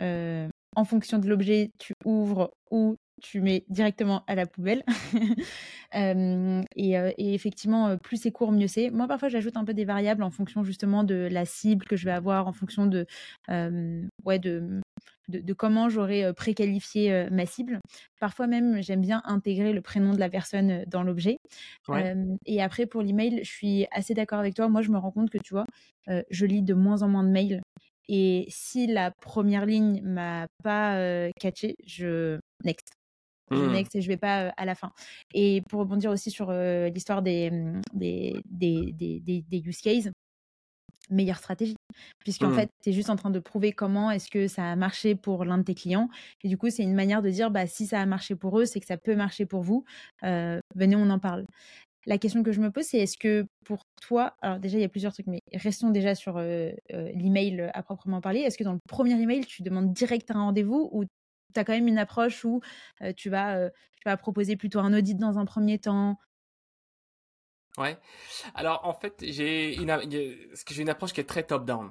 euh, 0.00 0.48
en 0.76 0.84
fonction 0.84 1.18
de 1.18 1.28
l'objet, 1.28 1.72
tu 1.78 1.94
ouvres 2.04 2.52
ou 2.70 2.96
tu 3.20 3.40
mets 3.40 3.64
directement 3.68 4.22
à 4.26 4.34
la 4.34 4.46
poubelle. 4.46 4.84
Euh, 5.94 6.62
et, 6.76 6.98
euh, 6.98 7.10
effectivement, 7.16 7.96
plus 7.96 8.18
c'est 8.18 8.30
court, 8.30 8.52
mieux 8.52 8.66
c'est. 8.66 8.90
Moi, 8.90 9.08
parfois, 9.08 9.30
j'ajoute 9.30 9.56
un 9.56 9.64
peu 9.64 9.72
des 9.72 9.86
variables 9.86 10.22
en 10.22 10.28
fonction 10.28 10.62
justement 10.62 11.02
de 11.02 11.28
la 11.32 11.46
cible 11.46 11.86
que 11.86 11.96
je 11.96 12.04
vais 12.04 12.10
avoir, 12.10 12.46
en 12.46 12.52
fonction 12.52 12.84
de, 12.84 13.06
de, 15.28 15.52
comment 15.52 15.88
j'aurais 15.88 16.32
préqualifié 16.32 17.28
ma 17.30 17.46
cible. 17.46 17.80
Parfois 18.20 18.46
même, 18.46 18.82
j'aime 18.82 19.00
bien 19.00 19.22
intégrer 19.24 19.72
le 19.72 19.80
prénom 19.80 20.12
de 20.12 20.18
la 20.18 20.28
personne 20.28 20.84
dans 20.86 21.02
l'objet. 21.02 21.38
et 22.46 22.62
après, 22.62 22.86
pour 22.86 23.02
l'email, 23.02 23.40
je 23.42 23.50
suis 23.50 23.86
assez 23.90 24.14
d'accord 24.14 24.38
avec 24.38 24.54
toi. 24.54 24.68
Moi, 24.68 24.82
je 24.82 24.90
me 24.90 24.98
rends 24.98 25.12
compte 25.12 25.30
que, 25.30 25.38
tu 25.38 25.54
vois, 25.54 25.66
je 26.30 26.46
lis 26.46 26.62
de 26.62 26.74
moins 26.74 27.02
en 27.02 27.08
moins 27.08 27.24
de 27.24 27.30
mails. 27.30 27.60
Et 28.08 28.46
si 28.48 28.86
la 28.86 29.10
première 29.10 29.66
ligne 29.66 30.00
m'a 30.02 30.46
pas 30.62 31.30
catché, 31.38 31.76
je 31.86 32.38
next. 32.64 32.92
Je 33.50 33.56
mmh. 33.56 33.72
next 33.72 33.96
et 33.96 34.02
je 34.02 34.08
vais 34.08 34.16
pas 34.16 34.52
à 34.56 34.64
la 34.64 34.74
fin. 34.74 34.92
Et 35.34 35.62
pour 35.68 35.80
rebondir 35.80 36.10
aussi 36.10 36.30
sur 36.30 36.52
l'histoire 36.52 37.22
des, 37.22 37.50
mmh, 37.50 37.80
des, 37.94 38.42
des, 38.44 38.92
des, 38.92 39.42
des, 39.42 39.58
use 39.58 39.80
cases, 39.80 40.10
meilleure 41.10 41.38
stratégie. 41.38 41.76
Puisqu'en 42.20 42.50
mmh. 42.50 42.54
fait, 42.54 42.70
tu 42.82 42.90
es 42.90 42.92
juste 42.92 43.10
en 43.10 43.16
train 43.16 43.30
de 43.30 43.38
prouver 43.38 43.72
comment 43.72 44.10
est-ce 44.10 44.30
que 44.30 44.48
ça 44.48 44.70
a 44.70 44.76
marché 44.76 45.14
pour 45.14 45.44
l'un 45.44 45.58
de 45.58 45.62
tes 45.62 45.74
clients. 45.74 46.08
Et 46.42 46.48
du 46.48 46.56
coup, 46.56 46.70
c'est 46.70 46.82
une 46.82 46.94
manière 46.94 47.22
de 47.22 47.30
dire, 47.30 47.50
bah, 47.50 47.66
si 47.66 47.86
ça 47.86 48.00
a 48.00 48.06
marché 48.06 48.34
pour 48.34 48.58
eux, 48.58 48.64
c'est 48.64 48.80
que 48.80 48.86
ça 48.86 48.96
peut 48.96 49.16
marcher 49.16 49.46
pour 49.46 49.62
vous. 49.62 49.84
Euh, 50.24 50.60
venez, 50.74 50.96
on 50.96 51.10
en 51.10 51.18
parle. 51.18 51.44
La 52.06 52.18
question 52.18 52.42
que 52.42 52.52
je 52.52 52.60
me 52.60 52.70
pose, 52.70 52.84
c'est 52.84 52.98
est-ce 52.98 53.18
que 53.18 53.46
pour 53.64 53.84
toi, 54.00 54.34
alors 54.40 54.58
déjà, 54.58 54.78
il 54.78 54.80
y 54.80 54.84
a 54.84 54.88
plusieurs 54.88 55.12
trucs, 55.12 55.26
mais 55.26 55.40
restons 55.52 55.90
déjà 55.90 56.14
sur 56.14 56.38
euh, 56.38 56.70
euh, 56.92 57.12
l'email 57.14 57.70
à 57.74 57.82
proprement 57.82 58.20
parler. 58.20 58.40
Est-ce 58.40 58.56
que 58.56 58.64
dans 58.64 58.72
le 58.72 58.80
premier 58.88 59.20
email, 59.20 59.44
tu 59.44 59.62
demandes 59.62 59.92
direct 59.92 60.30
un 60.30 60.40
rendez-vous 60.40 60.88
ou 60.92 61.04
tu 61.04 61.60
as 61.60 61.64
quand 61.64 61.72
même 61.72 61.88
une 61.88 61.98
approche 61.98 62.44
où 62.44 62.60
tu, 63.16 63.30
vas, 63.30 63.70
tu 63.70 64.02
vas 64.04 64.16
proposer 64.16 64.56
plutôt 64.56 64.80
un 64.80 64.92
audit 64.96 65.16
dans 65.16 65.38
un 65.38 65.44
premier 65.44 65.78
temps, 65.78 66.18
Ouais. 67.78 67.96
Alors 68.54 68.80
en 68.84 68.92
fait, 68.92 69.14
j'ai 69.20 69.76
une, 69.76 69.96
j'ai 70.10 70.82
une 70.82 70.88
approche 70.90 71.12
qui 71.12 71.20
est 71.20 71.24
très 71.24 71.44
top-down. 71.44 71.90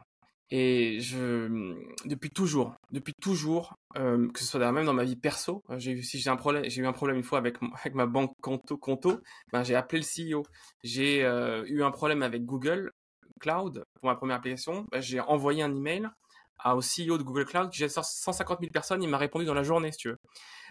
Et 0.50 1.02
je, 1.02 1.76
depuis 2.06 2.30
toujours, 2.30 2.76
depuis 2.91 3.13
toujours, 3.21 3.76
euh, 3.97 4.30
que 4.32 4.39
ce 4.39 4.45
soit 4.45 4.71
même 4.71 4.86
dans 4.86 4.93
ma 4.93 5.04
vie 5.04 5.17
perso, 5.17 5.62
euh, 5.69 5.78
j'ai 5.78 6.02
si 6.02 6.19
j'ai 6.19 6.30
un 6.30 6.38
problème, 6.38 6.63
j'ai 6.69 6.82
eu 6.82 6.88
un 6.88 6.93
problème 6.93 7.17
une 7.17 7.23
fois 7.23 7.38
avec 7.38 7.58
avec 7.82 7.93
ma 7.95 8.06
banque 8.06 8.32
Conto, 8.41 8.78
Conto 8.78 9.19
ben 9.52 9.63
j'ai 9.63 9.76
appelé 9.76 10.02
le 10.02 10.06
CEO. 10.36 10.43
J'ai 10.84 11.26
euh, 11.26 11.65
eu 11.67 11.84
un 11.84 11.91
problème 11.91 12.23
avec 12.23 12.45
Google 12.45 12.91
Cloud 13.41 13.84
pour 13.95 14.10
ma 14.10 14.15
première 14.15 14.38
application, 14.38 14.86
ben, 14.91 15.02
j'ai 15.02 15.19
envoyé 15.19 15.63
un 15.63 15.76
email 15.76 16.08
au 16.65 16.80
CEO 16.80 17.17
de 17.17 17.23
Google 17.23 17.45
Cloud 17.45 17.69
qui 17.69 17.80
j'ai 17.80 17.89
150 17.89 18.60
000 18.60 18.71
personnes, 18.71 19.04
il 19.04 19.10
m'a 19.10 19.17
répondu 19.17 19.45
dans 19.45 19.54
la 19.54 19.63
journée, 19.63 19.91
si 19.91 19.97
tu 20.00 20.10
veux. 20.10 20.17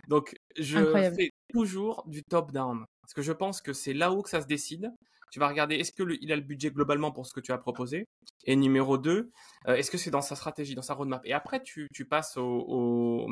Donc 0.09 0.35
je 0.59 0.79
fais 1.15 1.31
toujours 1.53 2.03
du 2.07 2.23
top 2.25 2.51
down 2.51 2.87
parce 3.07 3.15
que 3.15 3.23
je 3.23 3.33
pense 3.33 3.61
que 3.61 3.73
c'est 3.73 3.95
là-haut 3.95 4.21
que 4.21 4.31
ça 4.31 4.43
se 4.43 4.49
décide. 4.49 4.93
Tu 5.31 5.39
vas 5.39 5.47
regarder 5.47 5.77
est-ce 5.77 5.93
qu'il 5.93 6.33
a 6.33 6.35
le 6.35 6.43
budget 6.43 6.73
globalement 6.73 7.13
pour 7.13 7.25
ce 7.25 7.33
que 7.33 7.39
tu 7.39 7.53
as 7.53 7.59
proposé? 7.59 8.09
Et 8.47 8.57
numéro 8.57 8.99
2, 8.99 9.31
euh, 9.69 9.75
est-ce 9.75 9.93
que 9.93 9.99
c'est 9.99 10.11
dans 10.11 10.23
sa 10.23 10.35
stratégie, 10.35 10.75
dans 10.75 10.83
sa 10.83 10.95
roadmap? 10.95 11.21
Et 11.25 11.33
après, 11.33 11.63
tu, 11.63 11.89
passes 12.11 12.37
en 12.37 13.29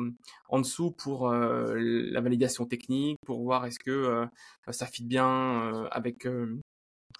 dessous 0.53 0.91
pour 0.91 1.27
euh, 1.27 1.75
la 1.75 2.21
validation 2.21 2.65
technique, 2.65 3.17
pour 3.25 3.43
voir 3.43 3.65
est-ce 3.65 3.79
que 3.79 3.91
euh, 3.91 4.25
ça 4.71 4.85
fit 4.85 5.03
bien 5.03 5.85
avec 5.91 6.25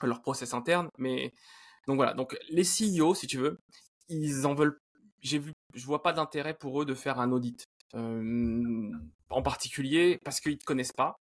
leur 0.01 0.21
process 0.21 0.53
interne. 0.53 0.87
Mais 0.97 1.33
donc 1.87 1.97
voilà, 1.97 2.13
donc 2.13 2.37
les 2.49 2.63
CEO, 2.63 3.15
si 3.15 3.27
tu 3.27 3.37
veux, 3.37 3.59
ils 4.07 4.47
en 4.47 4.53
veulent. 4.53 4.77
J'ai 5.21 5.39
vu, 5.39 5.51
je 5.73 5.85
vois 5.85 6.03
pas 6.03 6.13
d'intérêt 6.13 6.53
pour 6.53 6.81
eux 6.81 6.85
de 6.85 6.93
faire 6.93 7.19
un 7.19 7.33
audit. 7.33 7.65
en 7.93 9.41
particulier 9.41 10.19
parce 10.23 10.39
qu'ils 10.39 10.57
te 10.57 10.63
connaissent 10.63 10.93
pas. 10.93 11.17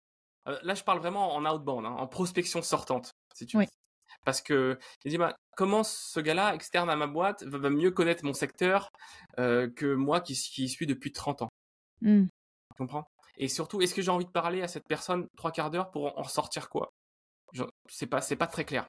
Là, 0.47 0.75
je 0.75 0.83
parle 0.83 0.99
vraiment 0.99 1.35
en 1.35 1.45
outbound, 1.45 1.87
hein, 1.87 1.91
en 1.91 2.07
prospection 2.07 2.63
sortante 2.63 3.13
si 3.35 3.47
tu 3.47 3.59
Parce 4.25 4.43
que 4.43 4.79
je 5.05 5.11
dis, 5.11 5.19
bah, 5.19 5.37
comment 5.57 5.83
ce 5.83 6.21
gars-là, 6.21 6.55
externe 6.55 6.91
à 6.91 6.97
ma 6.97 7.07
boîte, 7.07 7.43
va, 7.45 7.71
mieux 7.71 7.91
connaître 7.91 8.25
mon 8.25 8.33
secteur 8.33 8.91
euh, 9.39 9.69
que 9.71 9.95
moi 9.95 10.21
qui, 10.21 10.35
qui 10.35 10.69
suis 10.69 10.87
depuis 10.87 11.13
30 11.13 11.43
ans 11.43 11.49
mmh. 12.03 12.25
Tu 12.25 12.77
comprends? 12.79 13.05
Et 13.37 13.49
surtout, 13.49 13.81
est-ce 13.81 13.95
que 13.95 14.03
j'ai 14.03 14.11
envie 14.11 14.27
de 14.27 14.31
parler 14.31 14.63
à 14.63 14.69
cette 14.69 14.87
personne 14.87 15.27
trois 15.37 15.51
quarts 15.51 15.71
d'heure 15.71 15.91
pour 15.91 16.19
en 16.19 16.23
ressortir 16.23 16.69
quoi? 16.69 16.91
C'est 17.89 18.07
pas 18.07 18.21
c'est 18.21 18.37
pas 18.37 18.47
très 18.47 18.65
clair. 18.65 18.87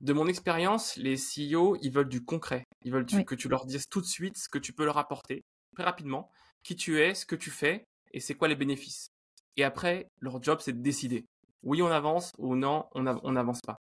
De 0.00 0.12
mon 0.12 0.26
expérience, 0.26 0.96
les 0.96 1.16
CEO, 1.16 1.76
ils 1.82 1.92
veulent 1.92 2.08
du 2.08 2.24
concret. 2.24 2.64
Ils 2.84 2.92
veulent 2.92 3.06
que 3.06 3.34
tu 3.34 3.48
leur 3.48 3.66
dises 3.66 3.86
tout 3.88 4.00
de 4.00 4.06
suite 4.06 4.36
ce 4.36 4.48
que 4.48 4.58
tu 4.58 4.72
peux 4.72 4.84
leur 4.84 4.98
apporter, 4.98 5.44
très 5.74 5.84
rapidement, 5.84 6.30
qui 6.64 6.74
tu 6.74 7.00
es, 7.00 7.14
ce 7.14 7.26
que 7.26 7.36
tu 7.36 7.50
fais 7.50 7.84
et 8.12 8.20
c'est 8.20 8.34
quoi 8.34 8.48
les 8.48 8.56
bénéfices. 8.56 9.11
Et 9.56 9.64
après, 9.64 10.08
leur 10.20 10.42
job, 10.42 10.58
c'est 10.60 10.72
de 10.72 10.82
décider 10.82 11.24
oui 11.62 11.80
on 11.82 11.86
avance 11.86 12.32
ou 12.38 12.56
non 12.56 12.86
on 12.94 13.32
n'avance 13.32 13.60
pas. 13.60 13.76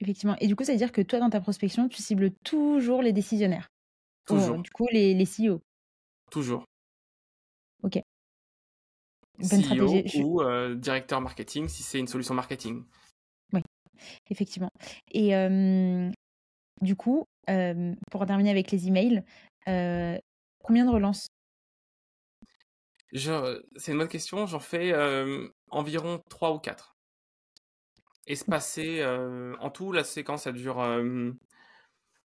Effectivement. 0.00 0.36
Et 0.40 0.46
du 0.46 0.56
coup, 0.56 0.64
ça 0.64 0.72
veut 0.72 0.78
dire 0.78 0.92
que 0.92 1.00
toi, 1.00 1.18
dans 1.18 1.30
ta 1.30 1.40
prospection, 1.40 1.88
tu 1.88 2.02
cibles 2.02 2.32
toujours 2.44 3.02
les 3.02 3.12
décisionnaires. 3.12 3.68
Toujours. 4.26 4.58
du 4.58 4.70
coup, 4.70 4.86
les, 4.90 5.14
les 5.14 5.24
CEO. 5.24 5.60
Toujours. 6.30 6.64
Ok. 7.82 8.00
Bonne 9.38 9.62
stratégie. 9.62 10.22
ou 10.22 10.42
directeur 10.74 11.20
marketing 11.20 11.68
si 11.68 11.82
c'est 11.82 11.98
une 11.98 12.06
solution 12.06 12.34
marketing. 12.34 12.84
Oui, 13.52 13.62
effectivement. 14.30 14.70
Et 15.10 15.30
du 16.80 16.96
coup, 16.96 17.24
pour 18.10 18.26
terminer 18.26 18.50
avec 18.50 18.70
les 18.70 18.88
emails, 18.88 19.22
combien 19.66 20.84
de 20.84 20.90
relances 20.90 21.28
C'est 23.14 23.92
une 23.92 23.98
bonne 23.98 24.08
question. 24.08 24.46
J'en 24.46 24.60
fais 24.60 24.94
environ 25.70 26.22
3 26.28 26.52
ou 26.52 26.58
4. 26.58 26.96
Espacé 28.26 29.04
en 29.60 29.70
tout, 29.70 29.92
la 29.92 30.04
séquence, 30.04 30.44
ça 30.44 30.52
dure 30.52 30.78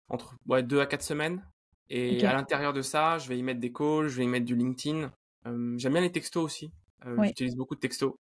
entre 0.09 0.35
ouais, 0.47 0.63
2 0.63 0.79
à 0.79 0.85
4 0.85 1.01
semaines. 1.01 1.45
Et 1.89 2.25
à 2.25 2.33
l'intérieur 2.33 2.73
de 2.73 2.81
ça, 2.81 3.17
je 3.19 3.29
vais 3.29 3.37
y 3.37 3.43
mettre 3.43 3.59
des 3.59 3.71
calls, 3.71 4.07
je 4.07 4.17
vais 4.17 4.23
y 4.23 4.27
mettre 4.27 4.45
du 4.45 4.55
LinkedIn. 4.55 5.11
J'aime 5.45 5.93
bien 5.93 6.01
les 6.01 6.11
textos 6.11 6.43
aussi. 6.43 6.71
J'utilise 7.23 7.55
beaucoup 7.55 7.75
de 7.75 7.79
textos. 7.79 8.13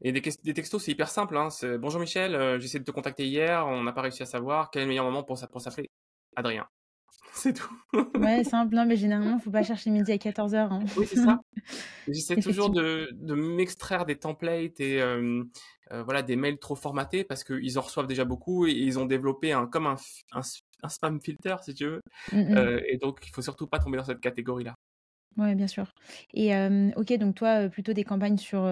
Et 0.00 0.12
des, 0.12 0.20
des 0.20 0.54
textos, 0.54 0.82
c'est 0.84 0.92
hyper 0.92 1.08
simple. 1.08 1.36
Hein. 1.36 1.48
Bonjour 1.80 2.00
Michel, 2.00 2.34
euh, 2.34 2.58
j'ai 2.58 2.66
essayé 2.66 2.78
de 2.78 2.84
te 2.84 2.92
contacter 2.92 3.26
hier, 3.26 3.66
on 3.66 3.82
n'a 3.82 3.92
pas 3.92 4.02
réussi 4.02 4.22
à 4.22 4.26
savoir. 4.26 4.70
Quel 4.70 4.82
est 4.82 4.84
le 4.84 4.88
meilleur 4.90 5.04
moment 5.04 5.24
pour, 5.24 5.36
pour 5.48 5.60
s'appeler? 5.60 5.90
Adrien. 6.36 6.68
C'est 7.42 7.52
tout. 7.52 7.72
ouais, 8.18 8.42
simple. 8.42 8.74
Non, 8.74 8.84
mais 8.84 8.96
généralement, 8.96 9.30
il 9.30 9.36
ne 9.36 9.40
faut 9.40 9.52
pas 9.52 9.62
chercher 9.62 9.90
midi 9.90 10.10
à 10.10 10.16
14h. 10.16 10.56
Hein. 10.56 10.80
Oui, 10.96 11.06
c'est 11.06 11.16
ça. 11.16 11.40
J'essaie 12.08 12.36
toujours 12.36 12.70
de, 12.70 13.10
de 13.12 13.34
m'extraire 13.34 14.06
des 14.06 14.16
templates 14.16 14.80
et 14.80 15.00
euh, 15.00 15.44
euh, 15.92 16.02
voilà, 16.02 16.22
des 16.22 16.34
mails 16.34 16.58
trop 16.58 16.74
formatés 16.74 17.22
parce 17.22 17.44
qu'ils 17.44 17.78
en 17.78 17.82
reçoivent 17.82 18.08
déjà 18.08 18.24
beaucoup 18.24 18.66
et 18.66 18.72
ils 18.72 18.98
ont 18.98 19.06
développé 19.06 19.52
un, 19.52 19.66
comme 19.66 19.86
un, 19.86 19.94
un, 20.32 20.88
spam 20.88 21.20
filter, 21.20 21.54
si 21.62 21.74
tu 21.74 21.86
veux. 21.86 22.00
Mmh, 22.32 22.40
mmh. 22.40 22.80
et 22.88 22.96
donc, 22.98 23.18
il 23.24 23.30
faut 23.30 23.42
surtout 23.42 23.68
pas 23.68 23.78
tomber 23.78 23.98
dans 23.98 24.04
cette 24.04 24.20
catégorie-là. 24.20 24.74
Oui, 25.36 25.54
bien 25.54 25.68
sûr. 25.68 25.94
Et 26.34 26.52
OK, 26.96 27.12
donc 27.18 27.36
toi, 27.36 27.68
plutôt 27.68 27.92
des 27.92 28.02
campagnes 28.02 28.38
sur 28.38 28.62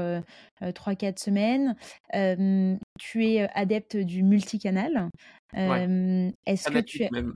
3-4 0.60 1.22
semaines. 1.22 1.76
Tu 2.98 3.26
es 3.26 3.48
adepte 3.54 3.96
du 3.96 4.22
multicanal. 4.22 5.10
Est-ce 5.54 6.70
que 6.70 6.78
tu 6.80 7.06
même. 7.10 7.34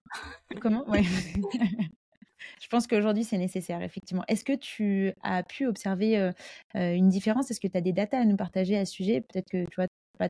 Comment? 0.60 0.88
Ouais. 0.88 1.02
Je 2.62 2.68
pense 2.68 2.86
qu'aujourd'hui, 2.86 3.24
c'est 3.24 3.38
nécessaire, 3.38 3.82
effectivement. 3.82 4.24
Est-ce 4.28 4.44
que 4.44 4.54
tu 4.54 5.12
as 5.22 5.42
pu 5.42 5.66
observer 5.66 6.32
une 6.74 7.08
différence? 7.08 7.50
Est-ce 7.50 7.60
que 7.60 7.68
tu 7.68 7.76
as 7.76 7.82
des 7.82 7.92
datas 7.92 8.20
à 8.20 8.24
nous 8.24 8.36
partager 8.36 8.76
à 8.78 8.84
ce 8.84 8.92
sujet? 8.92 9.20
Peut-être 9.20 9.50
que 9.50 9.64
tu 9.64 9.76
vois, 9.76 9.86
pas 10.18 10.28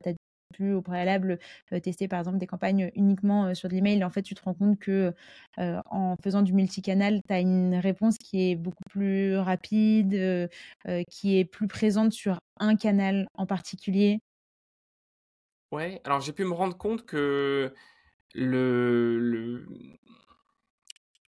pu 0.53 0.73
au 0.73 0.81
préalable 0.81 1.39
tester 1.81 2.09
par 2.09 2.19
exemple 2.19 2.37
des 2.37 2.47
campagnes 2.47 2.91
uniquement 2.95 3.55
sur 3.55 3.69
de 3.69 3.73
l'email. 3.73 4.03
En 4.03 4.09
fait, 4.09 4.21
tu 4.21 4.35
te 4.35 4.43
rends 4.43 4.53
compte 4.53 4.79
que 4.79 5.13
en 5.57 6.15
faisant 6.21 6.41
du 6.41 6.51
multicanal, 6.53 7.21
tu 7.25 7.33
as 7.33 7.39
une 7.39 7.75
réponse 7.75 8.17
qui 8.17 8.51
est 8.51 8.55
beaucoup 8.55 8.83
plus 8.89 9.37
rapide, 9.37 10.49
qui 11.09 11.37
est 11.37 11.45
plus 11.45 11.67
présente 11.67 12.11
sur 12.11 12.39
un 12.59 12.75
canal 12.75 13.27
en 13.35 13.45
particulier? 13.45 14.19
Ouais, 15.71 16.01
alors 16.03 16.19
j'ai 16.21 16.33
pu 16.33 16.43
me 16.43 16.53
rendre 16.53 16.77
compte 16.77 17.05
que 17.05 17.73
le, 18.33 19.19
le... 19.19 19.65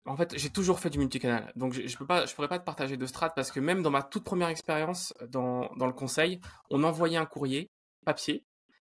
En 0.05 0.17
fait, 0.17 0.37
j'ai 0.37 0.49
toujours 0.49 0.79
fait 0.79 0.89
du 0.89 0.99
multicanal, 0.99 1.51
donc 1.55 1.73
je, 1.73 1.87
je 1.87 1.97
peux 1.97 2.05
pas, 2.05 2.25
je 2.25 2.35
pourrais 2.35 2.49
pas 2.49 2.59
te 2.59 2.65
partager 2.65 2.97
de 2.97 3.05
strat 3.05 3.29
parce 3.29 3.51
que 3.51 3.61
même 3.61 3.81
dans 3.81 3.91
ma 3.91 4.03
toute 4.03 4.25
première 4.25 4.49
expérience 4.49 5.13
dans, 5.29 5.69
dans 5.77 5.87
le 5.87 5.93
conseil, 5.93 6.41
on 6.69 6.83
envoyait 6.83 7.17
un 7.17 7.25
courrier 7.25 7.69
papier 8.05 8.43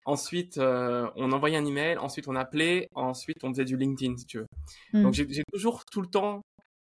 Ensuite, 0.05 0.57
euh, 0.57 1.07
on 1.15 1.31
envoyait 1.31 1.57
un 1.57 1.65
email, 1.65 1.97
ensuite 1.97 2.27
on 2.27 2.35
appelait, 2.35 2.89
ensuite 2.95 3.43
on 3.43 3.49
faisait 3.49 3.65
du 3.65 3.77
LinkedIn, 3.77 4.17
si 4.17 4.25
tu 4.25 4.39
veux. 4.39 4.47
Donc 4.93 5.17
mmh. 5.17 5.25
j'ai 5.29 5.43
toujours 5.53 5.85
tout 5.85 6.01
le 6.01 6.07
temps 6.07 6.41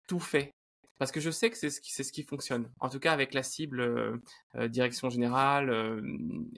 tout 0.08 0.20
fait. 0.20 0.52
Parce 1.00 1.12
que 1.12 1.20
je 1.20 1.32
sais 1.32 1.50
que 1.50 1.58
c'est 1.58 1.70
ce, 1.70 1.82
qui, 1.82 1.92
ce 1.92 2.12
qui 2.12 2.24
fonctionne. 2.24 2.70
En 2.80 2.90
tout 2.90 3.00
cas 3.00 3.14
avec 3.14 3.34
la 3.34 3.42
cible 3.42 3.80
euh, 3.80 4.18
euh, 4.56 4.68
direction 4.68 5.10
générale, 5.10 6.04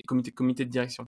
comité, 0.07 0.31
comité 0.31 0.65
de 0.65 0.71
direction 0.71 1.05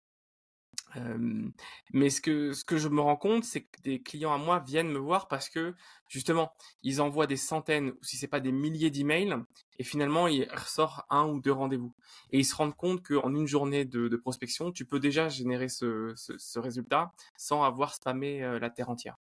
mais 1.92 2.11
ce 2.11 2.20
que, 2.20 2.52
ce 2.52 2.64
que 2.64 2.76
je 2.76 2.88
me 2.88 3.00
rends 3.00 3.16
compte, 3.16 3.44
c'est 3.44 3.62
que 3.62 3.81
des 3.83 4.02
clients 4.02 4.33
à 4.33 4.38
moi 4.38 4.61
viennent 4.61 4.90
me 4.90 4.98
voir 4.98 5.28
parce 5.28 5.48
que 5.48 5.74
justement, 6.09 6.52
ils 6.83 7.00
envoient 7.00 7.26
des 7.26 7.37
centaines, 7.37 7.90
ou 7.90 7.98
si 8.02 8.16
c'est 8.16 8.28
pas 8.28 8.40
des 8.40 8.52
milliers 8.52 8.90
d'emails, 8.90 9.37
et 9.78 9.85
finalement, 9.85 10.28
il 10.28 10.48
ressort 10.52 11.07
un 11.09 11.26
ou 11.26 11.40
deux 11.40 11.52
rendez-vous. 11.52 11.94
Et 12.31 12.40
ils 12.40 12.44
se 12.44 12.55
rendent 12.55 12.76
compte 12.76 13.02
qu'en 13.02 13.35
une 13.35 13.46
journée 13.46 13.85
de, 13.85 14.16
prospection, 14.16 14.72
tu 14.72 14.85
peux 14.85 15.00
déjà 15.00 15.28
générer 15.28 15.68
ce, 15.68 16.12
ce, 16.16 16.59
résultat 16.59 17.12
sans 17.37 17.62
avoir 17.62 17.94
spammé 17.94 18.40
la 18.61 18.70
terre 18.70 18.90
entière. 18.90 19.16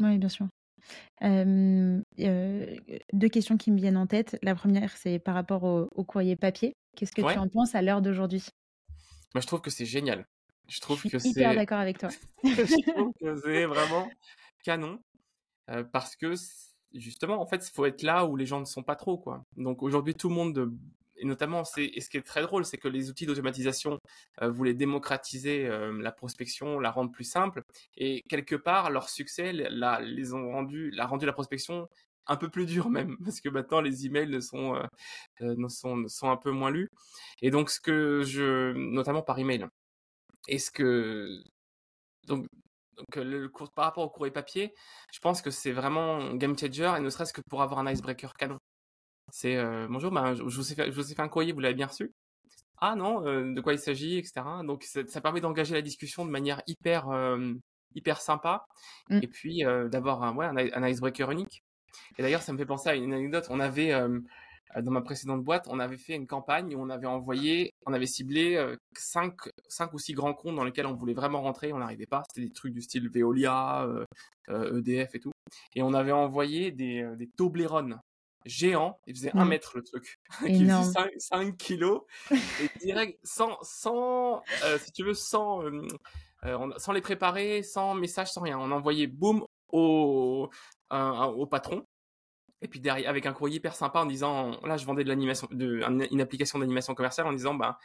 Oui, 0.00 0.18
bien 0.18 0.28
sûr. 0.28 0.48
deux 1.22 2.02
questions 3.30 3.56
qui 3.56 3.70
me 3.70 3.76
viennent 3.76 3.96
en 3.96 4.06
tête. 4.06 4.38
La 4.42 4.54
première, 4.54 4.96
c'est 4.96 5.18
par 5.18 5.34
rapport 5.34 5.64
au, 5.64 6.04
courrier 6.04 6.36
papier. 6.36 6.74
Qu'est-ce 6.96 7.12
que 7.12 7.22
tu 7.22 7.38
en 7.38 7.48
penses 7.48 7.74
à 7.74 7.82
l'heure 7.82 8.02
d'aujourd'hui? 8.02 8.44
Moi, 9.34 9.40
je 9.40 9.46
trouve 9.46 9.60
que 9.60 9.70
c'est 9.70 9.86
génial. 9.86 10.26
Je 10.68 10.80
trouve 10.80 11.02
que 11.02 11.18
c'est. 11.18 11.30
hyper 11.30 11.54
d'accord 11.54 11.78
avec 11.78 11.98
toi. 11.98 12.10
je 12.44 12.92
trouve 12.92 13.12
que 13.20 13.36
c'est 13.36 13.66
vraiment 13.66 14.10
canon 14.62 15.00
parce 15.92 16.16
que 16.16 16.32
justement, 16.94 17.40
en 17.40 17.46
fait, 17.46 17.66
il 17.68 17.72
faut 17.74 17.84
être 17.84 18.02
là 18.02 18.24
où 18.24 18.36
les 18.36 18.46
gens 18.46 18.60
ne 18.60 18.64
sont 18.64 18.82
pas 18.82 18.96
trop, 18.96 19.18
quoi. 19.18 19.44
Donc 19.56 19.82
aujourd'hui, 19.82 20.14
tout 20.14 20.30
le 20.30 20.34
monde, 20.34 20.72
et 21.16 21.26
notamment, 21.26 21.62
c'est 21.64 21.84
et 21.84 22.00
ce 22.00 22.08
qui 22.08 22.16
est 22.16 22.22
très 22.22 22.40
drôle, 22.40 22.64
c'est 22.64 22.78
que 22.78 22.88
les 22.88 23.10
outils 23.10 23.26
d'automatisation 23.26 23.98
voulaient 24.40 24.72
démocratiser 24.72 25.68
la 25.68 26.10
prospection, 26.10 26.80
la 26.80 26.90
rendre 26.90 27.12
plus 27.12 27.24
simple, 27.24 27.62
et 27.98 28.22
quelque 28.30 28.56
part, 28.56 28.90
leur 28.90 29.10
succès, 29.10 29.52
la, 29.52 30.00
les 30.00 30.32
ont 30.32 30.50
rendu, 30.52 30.90
l'a 30.90 31.06
rendu 31.06 31.26
la 31.26 31.34
prospection 31.34 31.86
un 32.28 32.36
peu 32.36 32.48
plus 32.48 32.66
dure 32.66 32.90
même 32.90 33.16
parce 33.24 33.40
que 33.40 33.48
maintenant 33.48 33.80
les 33.80 34.06
emails 34.06 34.28
ne 34.28 34.40
sont, 34.40 34.76
euh, 35.40 35.68
sont, 35.68 36.06
sont 36.06 36.30
un 36.30 36.36
peu 36.36 36.50
moins 36.50 36.70
lus 36.70 36.90
et 37.42 37.50
donc 37.50 37.70
ce 37.70 37.80
que 37.80 38.22
je 38.22 38.72
notamment 38.74 39.22
par 39.22 39.38
email 39.38 39.66
est-ce 40.48 40.70
que 40.70 41.42
donc 42.26 42.46
donc 42.96 43.16
le, 43.16 43.48
par 43.76 43.84
rapport 43.84 44.04
au 44.04 44.10
courrier 44.10 44.32
papier, 44.32 44.74
je 45.12 45.20
pense 45.20 45.40
que 45.40 45.50
c'est 45.50 45.70
vraiment 45.70 46.34
game 46.34 46.58
changer 46.58 46.94
et 46.96 47.00
ne 47.00 47.10
serait-ce 47.10 47.32
que 47.32 47.42
pour 47.48 47.62
avoir 47.62 47.78
un 47.78 47.90
icebreaker 47.90 48.34
canon. 48.34 48.58
C'est 49.30 49.56
bonjour, 49.88 50.10
ben, 50.10 50.34
je, 50.34 50.42
vous 50.42 50.72
ai 50.72 50.74
fait, 50.74 50.90
je 50.90 50.96
vous 50.96 51.12
ai 51.12 51.14
fait 51.14 51.22
un 51.22 51.28
courrier, 51.28 51.52
vous 51.52 51.60
l'avez 51.60 51.74
bien 51.74 51.86
reçu? 51.86 52.10
Ah 52.78 52.96
non, 52.96 53.20
de 53.20 53.60
quoi 53.60 53.72
il 53.72 53.78
s'agit, 53.78 54.18
etc. 54.18 54.42
Donc 54.64 54.82
ça, 54.82 55.20
permet 55.20 55.40
d'engager 55.40 55.74
la 55.74 55.82
discussion 55.82 56.24
de 56.24 56.30
manière 56.30 56.62
hyper 56.66 57.06
hyper 57.94 58.20
sympa 58.20 58.66
mmh. 59.10 59.20
et 59.22 59.28
puis 59.28 59.62
d'avoir 59.90 60.22
un, 60.24 60.34
ouais, 60.34 60.46
un, 60.46 60.88
icebreaker 60.88 61.30
unique. 61.30 61.62
Et 62.18 62.22
d'ailleurs, 62.22 62.42
ça 62.42 62.52
me 62.52 62.58
fait 62.58 62.66
penser 62.66 62.88
à 62.88 62.96
une 62.96 63.12
anecdote. 63.12 63.46
On 63.50 63.60
avait 63.60 63.92
dans 64.76 64.90
ma 64.90 65.00
précédente 65.00 65.42
boîte, 65.42 65.66
on 65.68 65.78
avait 65.78 65.96
fait 65.96 66.14
une 66.14 66.26
campagne 66.26 66.74
où 66.74 66.80
on 66.80 66.90
avait 66.90 67.06
envoyé, 67.06 67.74
on 67.86 67.92
avait 67.92 68.06
ciblé 68.06 68.62
5, 68.92 69.34
euh, 69.46 69.86
ou 69.92 69.98
6 69.98 70.12
grands 70.12 70.34
comptes 70.34 70.56
dans 70.56 70.64
lesquels 70.64 70.86
on 70.86 70.94
voulait 70.94 71.14
vraiment 71.14 71.40
rentrer, 71.40 71.72
on 71.72 71.78
n'arrivait 71.78 72.06
pas. 72.06 72.22
C'était 72.28 72.46
des 72.46 72.52
trucs 72.52 72.74
du 72.74 72.82
style 72.82 73.08
Veolia, 73.08 73.88
EDF 74.48 74.50
euh, 74.50 74.82
e 74.82 75.16
et 75.16 75.20
tout. 75.20 75.32
Et 75.74 75.82
on 75.82 75.94
avait 75.94 76.12
envoyé 76.12 76.70
des, 76.70 77.08
des 77.16 77.28
Toblerone 77.28 78.00
géants, 78.44 78.98
ils 79.06 79.16
faisaient 79.16 79.34
1 79.34 79.44
mmh. 79.44 79.48
mètre 79.48 79.76
le 79.76 79.82
truc, 79.82 80.18
qui 80.46 80.64
faisait 80.64 81.18
5, 81.18 81.56
kilos, 81.56 82.02
et 82.30 82.78
direct, 82.80 83.18
sans, 83.22 83.58
sans 83.62 84.42
si 84.78 84.92
tu 84.92 85.04
veux, 85.04 85.14
sans, 85.14 85.62
sans 86.76 86.92
les 86.92 87.00
préparer, 87.00 87.62
sans 87.62 87.94
message, 87.94 88.30
sans 88.30 88.42
rien. 88.42 88.58
On 88.58 88.70
envoyait 88.70 89.06
boum 89.06 89.44
au, 89.70 90.50
au 90.90 91.46
patron 91.46 91.84
et 92.60 92.68
puis 92.68 92.80
derrière, 92.80 93.08
avec 93.08 93.26
un 93.26 93.32
courrier 93.32 93.56
hyper 93.56 93.74
sympa 93.74 94.00
en 94.00 94.06
disant, 94.06 94.60
là, 94.64 94.76
je 94.76 94.84
vendais 94.84 95.04
de 95.04 95.08
l'animation, 95.08 95.48
de, 95.50 95.80
une 96.10 96.20
application 96.20 96.58
d'animation 96.58 96.94
commerciale 96.94 97.26
en 97.26 97.32
disant, 97.32 97.54
ben, 97.54 97.76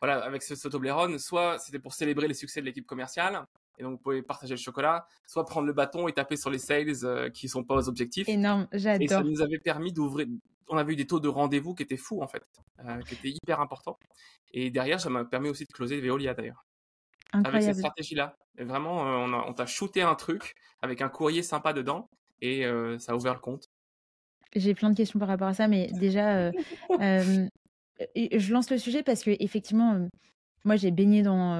voilà, 0.00 0.24
avec 0.24 0.42
ce, 0.42 0.68
Toblerone, 0.68 1.18
soit 1.18 1.58
c'était 1.58 1.78
pour 1.78 1.92
célébrer 1.92 2.28
les 2.28 2.34
succès 2.34 2.60
de 2.60 2.66
l'équipe 2.66 2.86
commerciale, 2.86 3.44
et 3.78 3.82
donc 3.82 3.92
vous 3.92 3.98
pouvez 3.98 4.22
partager 4.22 4.54
le 4.54 4.60
chocolat, 4.60 5.06
soit 5.26 5.44
prendre 5.44 5.66
le 5.66 5.72
bâton 5.72 6.06
et 6.06 6.12
taper 6.12 6.36
sur 6.36 6.50
les 6.50 6.58
sales 6.58 7.04
euh, 7.04 7.30
qui 7.30 7.48
sont 7.48 7.64
pas 7.64 7.74
aux 7.74 7.88
objectifs. 7.88 8.28
Énorme, 8.28 8.68
j'adore. 8.72 9.02
Et 9.02 9.08
ça 9.08 9.22
nous 9.22 9.42
avait 9.42 9.58
permis 9.58 9.92
d'ouvrir, 9.92 10.26
on 10.68 10.76
avait 10.76 10.92
eu 10.92 10.96
des 10.96 11.06
taux 11.06 11.20
de 11.20 11.28
rendez-vous 11.28 11.74
qui 11.74 11.82
étaient 11.82 11.96
fous 11.96 12.22
en 12.22 12.28
fait, 12.28 12.44
euh, 12.84 13.00
qui 13.02 13.14
étaient 13.14 13.30
hyper 13.30 13.60
importants. 13.60 13.98
Et 14.52 14.70
derrière, 14.70 15.00
ça 15.00 15.10
m'a 15.10 15.24
permis 15.24 15.48
aussi 15.48 15.64
de 15.64 15.72
closer 15.72 16.00
Veolia 16.00 16.34
d'ailleurs. 16.34 16.64
Avec 17.32 17.62
cette 17.62 17.78
stratégie-là. 17.78 18.36
vraiment, 18.58 19.06
euh, 19.06 19.26
on, 19.26 19.32
on 19.32 19.52
t'a 19.54 19.66
shooté 19.66 20.02
un 20.02 20.14
truc 20.14 20.56
avec 20.82 21.00
un 21.00 21.08
courrier 21.08 21.42
sympa 21.42 21.72
dedans, 21.72 22.08
et 22.42 22.64
ça 22.98 23.12
a 23.12 23.14
ouvert 23.16 23.34
le 23.34 23.40
compte. 23.40 23.69
J'ai 24.54 24.74
plein 24.74 24.90
de 24.90 24.96
questions 24.96 25.18
par 25.18 25.28
rapport 25.28 25.48
à 25.48 25.54
ça, 25.54 25.68
mais 25.68 25.88
déjà, 25.92 26.36
euh, 26.36 26.52
je 28.16 28.52
lance 28.52 28.70
le 28.70 28.78
sujet 28.78 29.02
parce 29.02 29.22
que 29.22 29.30
effectivement, 29.38 30.08
moi, 30.64 30.76
j'ai 30.76 30.90
baigné 30.90 31.22
dans, 31.22 31.56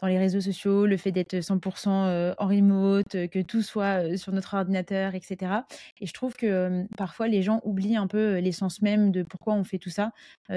dans 0.00 0.08
les 0.08 0.18
réseaux 0.18 0.40
sociaux, 0.40 0.84
le 0.86 0.96
fait 0.96 1.12
d'être 1.12 1.36
100% 1.36 2.34
en 2.36 2.46
remote, 2.48 3.28
que 3.28 3.40
tout 3.42 3.62
soit 3.62 4.16
sur 4.16 4.32
notre 4.32 4.54
ordinateur, 4.54 5.14
etc. 5.14 5.60
Et 6.00 6.06
je 6.06 6.12
trouve 6.12 6.34
que 6.34 6.84
parfois, 6.96 7.28
les 7.28 7.42
gens 7.42 7.60
oublient 7.62 7.96
un 7.96 8.08
peu 8.08 8.38
l'essence 8.38 8.82
même 8.82 9.12
de 9.12 9.22
pourquoi 9.22 9.54
on 9.54 9.62
fait 9.62 9.78
tout 9.78 9.90
ça. 9.90 10.10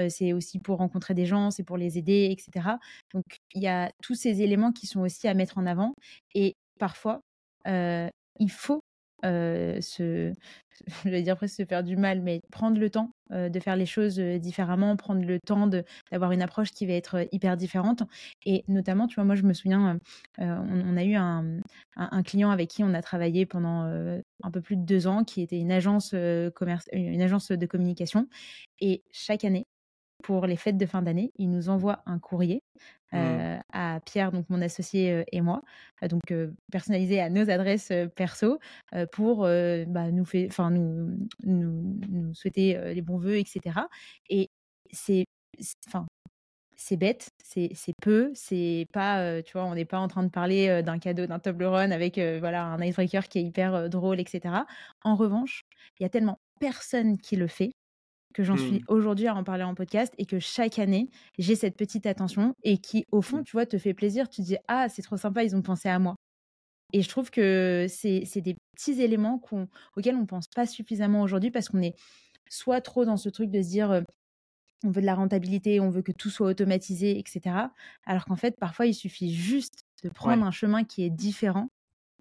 c'est 0.08 0.32
aussi 0.32 0.58
pour 0.58 0.78
rencontrer 0.78 1.14
des 1.14 1.26
gens, 1.26 1.52
c'est 1.52 1.62
pour 1.62 1.76
les 1.76 1.96
aider, 1.96 2.28
etc. 2.32 2.70
Donc, 3.14 3.24
il 3.54 3.62
y 3.62 3.68
a 3.68 3.92
tous 4.02 4.16
ces 4.16 4.42
éléments 4.42 4.72
qui 4.72 4.88
sont 4.88 5.02
aussi 5.02 5.28
à 5.28 5.34
mettre 5.34 5.56
en 5.56 5.66
avant. 5.66 5.94
Et 6.34 6.56
parfois, 6.80 7.22
il 7.66 8.50
faut 8.50 8.82
se, 9.22 10.32
je 11.04 11.20
dire 11.20 11.38
se 11.48 11.64
faire 11.64 11.82
du 11.82 11.96
mal, 11.96 12.20
mais 12.20 12.40
prendre 12.50 12.78
le 12.78 12.90
temps 12.90 13.12
de 13.30 13.60
faire 13.60 13.76
les 13.76 13.86
choses 13.86 14.18
différemment, 14.18 14.96
prendre 14.96 15.24
le 15.24 15.38
temps 15.38 15.68
d'avoir 16.10 16.32
une 16.32 16.42
approche 16.42 16.72
qui 16.72 16.86
va 16.86 16.94
être 16.94 17.28
hyper 17.32 17.56
différente. 17.56 18.02
Et 18.44 18.64
notamment, 18.66 19.06
tu 19.06 19.16
vois, 19.16 19.24
moi 19.24 19.36
je 19.36 19.42
me 19.42 19.52
souviens, 19.52 19.98
on, 20.38 20.96
a 20.96 21.04
eu 21.04 21.14
un, 21.14 22.22
client 22.24 22.50
avec 22.50 22.70
qui 22.70 22.82
on 22.82 22.92
a 22.92 23.02
travaillé 23.02 23.46
pendant 23.46 23.84
un 23.84 24.50
peu 24.50 24.60
plus 24.60 24.76
de 24.76 24.82
deux 24.82 25.06
ans, 25.06 25.22
qui 25.22 25.42
était 25.42 25.58
une 25.58 25.72
agence, 25.72 26.12
une 26.12 27.22
agence 27.22 27.52
de 27.52 27.66
communication. 27.66 28.26
Et 28.80 29.04
chaque 29.12 29.44
année, 29.44 29.66
pour 30.22 30.46
les 30.46 30.56
fêtes 30.56 30.76
de 30.76 30.86
fin 30.86 31.02
d'année, 31.02 31.32
il 31.36 31.50
nous 31.50 31.68
envoie 31.68 32.02
un 32.06 32.18
courrier 32.18 32.62
mmh. 33.12 33.60
à 33.72 34.00
Pierre, 34.04 34.32
donc 34.32 34.48
mon 34.48 34.62
associé 34.62 35.24
et 35.32 35.40
moi, 35.40 35.62
donc 36.08 36.32
personnalisé 36.70 37.20
à 37.20 37.30
nos 37.30 37.50
adresses 37.50 37.92
perso 38.14 38.58
pour 39.12 39.42
bah, 39.42 40.10
nous, 40.10 40.24
fait, 40.24 40.48
nous, 40.58 41.28
nous, 41.44 42.00
nous, 42.08 42.34
souhaiter 42.34 42.94
les 42.94 43.02
bons 43.02 43.18
voeux, 43.18 43.36
etc. 43.36 43.80
Et 44.28 44.48
c'est, 44.92 45.24
enfin, 45.88 46.06
c'est 46.76 46.96
bête, 46.96 47.28
c'est 47.42 47.74
peu, 48.00 48.30
c'est 48.34 48.86
pas, 48.92 49.42
tu 49.42 49.52
vois, 49.52 49.64
on 49.64 49.74
n'est 49.74 49.84
pas 49.84 49.98
en 49.98 50.08
train 50.08 50.22
de 50.22 50.30
parler 50.30 50.82
d'un 50.82 50.98
cadeau, 50.98 51.26
d'un 51.26 51.38
table 51.38 51.64
run 51.64 51.90
avec 51.90 52.18
voilà 52.18 52.64
un 52.64 52.82
icebreaker 52.82 53.28
qui 53.28 53.38
est 53.38 53.42
hyper 53.42 53.90
drôle, 53.90 54.20
etc. 54.20 54.54
En 55.02 55.16
revanche, 55.16 55.62
il 55.98 56.04
y 56.04 56.06
a 56.06 56.08
tellement 56.08 56.38
personne 56.60 57.18
qui 57.18 57.36
le 57.36 57.48
fait 57.48 57.72
que 58.34 58.42
j'en 58.42 58.56
suis 58.56 58.80
mmh. 58.80 58.84
aujourd'hui 58.88 59.26
à 59.26 59.34
en 59.34 59.44
parler 59.44 59.64
en 59.64 59.74
podcast 59.74 60.14
et 60.18 60.26
que 60.26 60.38
chaque 60.38 60.78
année, 60.78 61.10
j'ai 61.38 61.56
cette 61.56 61.76
petite 61.76 62.06
attention 62.06 62.54
et 62.62 62.78
qui, 62.78 63.04
au 63.10 63.22
fond, 63.22 63.38
mmh. 63.38 63.44
tu 63.44 63.52
vois, 63.52 63.66
te 63.66 63.78
fait 63.78 63.94
plaisir. 63.94 64.28
Tu 64.28 64.42
dis, 64.42 64.56
ah, 64.68 64.88
c'est 64.88 65.02
trop 65.02 65.16
sympa, 65.16 65.44
ils 65.44 65.56
ont 65.56 65.62
pensé 65.62 65.88
à 65.88 65.98
moi. 65.98 66.16
Et 66.92 67.02
je 67.02 67.08
trouve 67.08 67.30
que 67.30 67.86
c'est 67.88 68.40
des 68.40 68.56
petits 68.76 69.00
éléments 69.00 69.40
auxquels 69.96 70.16
on 70.16 70.22
ne 70.22 70.26
pense 70.26 70.48
pas 70.48 70.66
suffisamment 70.66 71.22
aujourd'hui 71.22 71.50
parce 71.50 71.68
qu'on 71.68 71.82
est 71.82 71.94
soit 72.48 72.80
trop 72.80 73.04
dans 73.04 73.16
ce 73.16 73.28
truc 73.28 73.50
de 73.50 73.62
se 73.62 73.68
dire, 73.68 74.02
on 74.84 74.90
veut 74.90 75.00
de 75.00 75.06
la 75.06 75.14
rentabilité, 75.14 75.78
on 75.78 75.90
veut 75.90 76.02
que 76.02 76.12
tout 76.12 76.30
soit 76.30 76.48
automatisé, 76.48 77.18
etc. 77.18 77.56
Alors 78.06 78.24
qu'en 78.24 78.36
fait, 78.36 78.58
parfois, 78.58 78.86
il 78.86 78.94
suffit 78.94 79.32
juste 79.32 79.84
de 80.02 80.08
prendre 80.08 80.44
un 80.44 80.50
chemin 80.50 80.84
qui 80.84 81.04
est 81.04 81.10
différent 81.10 81.68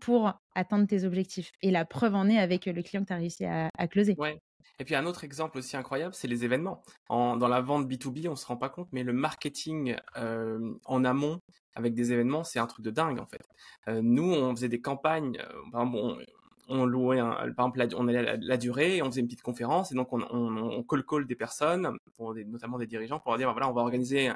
pour 0.02 0.40
atteindre 0.56 0.88
tes 0.88 1.04
objectifs. 1.04 1.52
Et 1.62 1.72
la 1.72 1.86
preuve 1.86 2.16
en 2.16 2.28
est 2.30 2.38
avec 2.38 2.66
le 2.66 2.82
client 2.84 3.02
que 3.02 3.08
tu 3.08 3.14
as 3.14 3.18
réussi 3.18 3.46
à, 3.46 3.70
à 3.78 3.88
closer. 3.88 4.16
Ouais. 4.18 4.40
Et 4.80 4.86
puis 4.86 4.96
un 4.96 5.06
autre 5.06 5.24
exemple 5.24 5.58
aussi 5.58 5.76
incroyable, 5.76 6.14
c'est 6.14 6.28
les 6.28 6.46
événements. 6.46 6.82
En, 7.10 7.36
dans 7.36 7.48
la 7.48 7.62
vente 7.62 7.88
B2B, 7.88 8.28
on 8.30 8.36
se 8.36 8.46
rend 8.46 8.58
pas 8.58 8.70
compte, 8.70 8.88
mais 8.92 9.04
le 9.04 9.14
marketing 9.14 9.96
euh, 10.18 10.74
en 10.86 11.04
amont 11.04 11.42
avec 11.76 11.94
des 11.94 12.12
événements, 12.14 12.44
c'est 12.44 12.60
un 12.60 12.68
truc 12.68 12.84
de 12.84 12.92
dingue 12.92 13.20
en 13.20 13.26
fait. 13.26 13.48
Euh, 13.88 14.02
nous, 14.02 14.32
on 14.32 14.56
faisait 14.56 14.70
des 14.70 14.82
campagnes, 14.82 15.38
euh, 15.40 15.72
par 15.72 15.82
exemple, 15.82 16.26
on, 16.68 16.86
louait, 16.86 17.20
par 17.20 17.44
exemple, 17.48 17.80
la, 17.80 17.88
on 17.98 18.08
allait 18.08 18.38
la, 18.38 18.58
durée, 18.58 19.02
on 19.02 19.06
faisait 19.06 19.22
une 19.22 19.28
petite 19.28 19.42
conférence, 19.42 19.92
et 19.92 19.96
donc 19.96 20.14
on, 20.14 20.22
on, 20.22 20.84
call 20.84 21.04
call 21.04 21.26
des 21.26 21.36
personnes, 21.36 21.98
notamment 22.20 22.78
des 22.78 22.86
dirigeants, 22.86 23.20
pour 23.20 23.32
leur 23.32 23.40
dire, 23.40 23.52
voilà, 23.52 23.68
on 23.68 23.74
va 23.74 23.82
organiser 23.82 24.32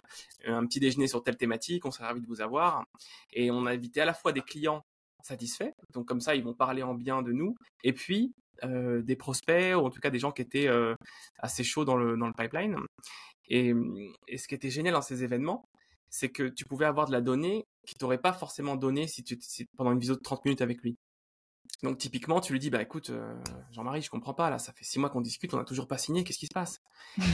un, 0.46 0.66
petit 0.66 0.80
déjeuner 0.80 1.08
sur 1.08 1.22
telle 1.22 1.38
thématique, 1.38 1.86
on 1.86 1.92
serait 1.92 2.06
ravi 2.06 2.22
de 2.22 2.28
vous 2.28 2.42
avoir. 2.42 2.86
Et 3.34 3.52
on 3.52 3.68
a 3.68 3.72
invité 3.72 4.02
à 4.02 4.06
la 4.06 4.16
fois 4.16 4.32
des 4.32 4.42
clients 4.42 4.84
satisfaits, 5.22 5.74
donc 5.92 6.08
comme 6.08 6.22
ça, 6.22 6.34
ils 6.36 6.44
vont 6.44 6.56
parler 6.56 6.82
en 6.82 6.96
bien 6.96 7.22
de 7.22 7.32
nous, 7.32 7.56
et 7.84 7.94
puis 7.94 8.34
euh, 8.66 9.02
des 9.02 9.16
prospects, 9.16 9.76
ou 9.76 9.86
en 9.86 9.90
tout 9.90 10.00
cas 10.00 10.10
des 10.10 10.20
gens 10.20 10.32
qui 10.32 10.42
étaient 10.42 10.68
euh, 10.68 10.96
assez 11.40 11.64
chauds 11.64 11.86
dans 11.86 11.96
le, 11.96 12.18
dans 12.18 12.28
le 12.28 12.34
pipeline. 12.34 12.78
Et, 13.50 13.74
ce 14.38 14.48
qui 14.48 14.56
était 14.56 14.70
génial 14.70 14.94
dans 14.94 15.02
ces 15.02 15.24
événements, 15.24 15.66
c'est 16.10 16.30
que 16.30 16.44
tu 16.44 16.66
pouvais 16.66 16.86
avoir 16.86 17.08
de 17.08 17.12
la 17.12 17.22
donnée 17.22 17.66
qui 17.86 17.96
t'aurait 17.96 18.20
pas 18.20 18.34
forcément 18.34 18.76
donné 18.76 19.08
si 19.08 19.24
tu 19.24 19.38
si, 19.42 19.66
pendant 19.78 19.92
une 19.92 20.00
visio 20.00 20.16
de 20.16 20.22
30 20.22 20.46
minutes 20.46 20.62
avec 20.62 20.82
lui. 20.82 20.98
Donc 21.82 21.98
typiquement, 21.98 22.40
tu 22.40 22.54
lui 22.54 22.60
dis 22.60 22.70
bah 22.70 22.82
écoute 22.82 23.10
euh, 23.10 23.36
Jean-Marie, 23.72 24.02
je 24.02 24.10
comprends 24.10 24.34
pas 24.34 24.50
là, 24.50 24.60
ça 24.60 24.72
fait 24.72 24.86
six 24.86 25.00
mois 25.00 25.10
qu'on 25.10 25.22
discute, 25.22 25.54
on 25.54 25.58
n'a 25.58 25.66
toujours 25.66 25.88
pas 25.88 25.98
signé, 25.98 26.24
qu'est-ce 26.24 26.40
qui 26.40 26.48
se 26.48 26.54
passe? 26.54 26.80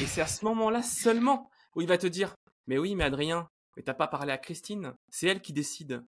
Et 0.02 0.08
c'est 0.08 0.22
à 0.22 0.28
ce 0.28 0.44
moment-là 0.46 0.82
seulement 0.82 1.50
où 1.76 1.82
il 1.82 1.88
va 1.88 1.98
te 1.98 2.08
dire 2.08 2.36
mais 2.65 2.78
oui, 2.78 2.96
mais 2.96 3.04
Adrien, 3.04 3.48
mais 3.76 3.84
t'as 3.84 3.94
pas 3.94 4.08
parlé 4.08 4.32
à 4.32 4.38
Christine, 4.38 4.94
c'est 5.10 5.28
elle 5.28 5.42
qui 5.42 5.54
décide. 5.54 6.04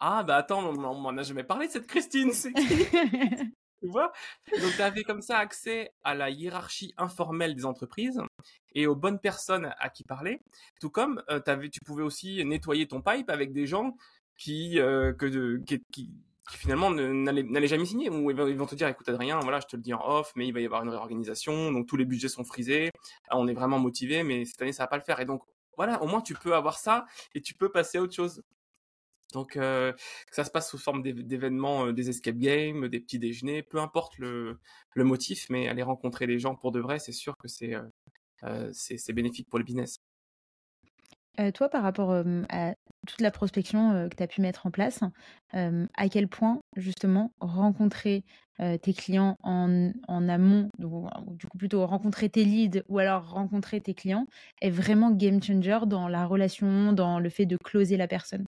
Ah 0.00 0.24
bah 0.24 0.36
attends, 0.36 0.68
on 0.68 1.00
m'en 1.00 1.16
a 1.16 1.22
jamais 1.22 1.44
parlé 1.44 1.68
de 1.68 1.72
cette 1.72 1.86
Christine, 1.86 2.32
tu 3.80 3.88
vois? 3.88 4.12
Donc, 4.60 4.72
tu 4.74 4.82
avais 4.82 5.02
comme 5.02 5.22
ça 5.22 5.38
accès 5.38 5.92
à 6.04 6.14
la 6.14 6.30
hiérarchie 6.30 6.94
informelle 6.96 7.54
des 7.54 7.64
entreprises 7.64 8.20
et 8.74 8.86
aux 8.86 8.96
bonnes 8.96 9.18
personnes 9.18 9.72
à 9.78 9.88
qui 9.90 10.04
parler. 10.04 10.40
Tout 10.80 10.90
comme 10.90 11.22
euh, 11.30 11.40
tu 11.70 11.80
pouvais 11.84 12.02
aussi 12.02 12.44
nettoyer 12.44 12.86
ton 12.86 13.00
pipe 13.00 13.30
avec 13.30 13.52
des 13.52 13.66
gens 13.66 13.96
qui, 14.36 14.78
euh, 14.78 15.12
que, 15.12 15.58
qui, 15.64 15.82
qui, 15.92 16.10
finalement 16.50 16.90
n'allaient 16.90 17.66
jamais 17.66 17.84
signer. 17.84 18.10
Ou 18.10 18.30
ils 18.30 18.56
vont 18.56 18.66
te 18.66 18.74
dire, 18.74 18.88
écoute 18.88 19.08
Adrien, 19.08 19.40
voilà, 19.40 19.60
je 19.60 19.66
te 19.66 19.76
le 19.76 19.82
dis 19.82 19.94
en 19.94 20.00
off, 20.06 20.32
mais 20.36 20.46
il 20.46 20.52
va 20.52 20.60
y 20.60 20.66
avoir 20.66 20.82
une 20.82 20.90
réorganisation, 20.90 21.72
donc 21.72 21.86
tous 21.86 21.96
les 21.96 22.04
budgets 22.04 22.28
sont 22.28 22.44
frisés, 22.44 22.90
ah, 23.28 23.38
on 23.38 23.48
est 23.48 23.54
vraiment 23.54 23.78
motivé, 23.78 24.22
mais 24.22 24.44
cette 24.44 24.60
année 24.62 24.72
ça 24.72 24.84
va 24.84 24.88
pas 24.88 24.96
le 24.96 25.02
faire. 25.02 25.20
Et 25.20 25.24
donc 25.24 25.42
voilà, 25.76 26.02
au 26.02 26.06
moins 26.06 26.20
tu 26.20 26.34
peux 26.34 26.54
avoir 26.54 26.78
ça 26.78 27.06
et 27.34 27.40
tu 27.40 27.54
peux 27.54 27.70
passer 27.70 27.98
à 27.98 28.02
autre 28.02 28.14
chose. 28.14 28.42
Donc, 29.32 29.56
euh, 29.56 29.92
ça 30.30 30.44
se 30.44 30.50
passe 30.50 30.70
sous 30.70 30.78
forme 30.78 31.02
d'événements, 31.02 31.86
euh, 31.86 31.92
des 31.92 32.08
escape 32.08 32.36
games, 32.36 32.88
des 32.88 33.00
petits 33.00 33.18
déjeuners, 33.18 33.62
peu 33.62 33.80
importe 33.80 34.18
le, 34.18 34.58
motif, 34.96 35.46
mais 35.50 35.68
aller 35.68 35.82
rencontrer 35.82 36.26
les 36.26 36.38
gens 36.38 36.54
pour 36.54 36.72
de 36.72 36.80
vrai, 36.80 36.98
c'est 36.98 37.12
sûr 37.12 37.36
que 37.36 37.48
c'est 37.48 37.74
euh, 38.44 38.72
bénéfique 39.12 39.48
pour 39.48 39.58
le 39.58 39.64
business. 39.64 39.98
toi, 41.54 41.68
par 41.68 41.82
rapport 41.82 42.12
à 42.48 42.74
toute 43.06 43.20
la 43.20 43.30
prospection 43.30 44.08
que 44.08 44.16
tu 44.16 44.22
as 44.22 44.26
pu 44.26 44.40
mettre 44.40 44.66
en 44.66 44.70
place, 44.70 45.00
à 45.52 46.08
quel 46.08 46.28
point, 46.28 46.60
justement, 46.76 47.32
rencontrer 47.40 48.24
tes 48.58 48.94
clients 48.94 49.36
en, 49.42 49.92
amont, 50.08 50.70
coup 50.80 51.58
plutôt 51.58 51.84
rencontrer 51.86 52.30
tes 52.30 52.44
leads 52.44 52.82
ou 52.88 52.98
alors 52.98 53.28
rencontrer 53.28 53.82
tes 53.82 53.92
clients, 53.92 54.26
est 54.62 54.70
vraiment 54.70 55.10
game 55.10 55.42
changer 55.42 55.80
dans 55.86 56.08
la 56.08 56.26
relation, 56.26 56.94
dans 56.94 57.18
le 57.18 57.28
fait 57.28 57.44
de 57.44 57.58
closer 57.58 57.98
la 57.98 58.08
personne? 58.08 58.46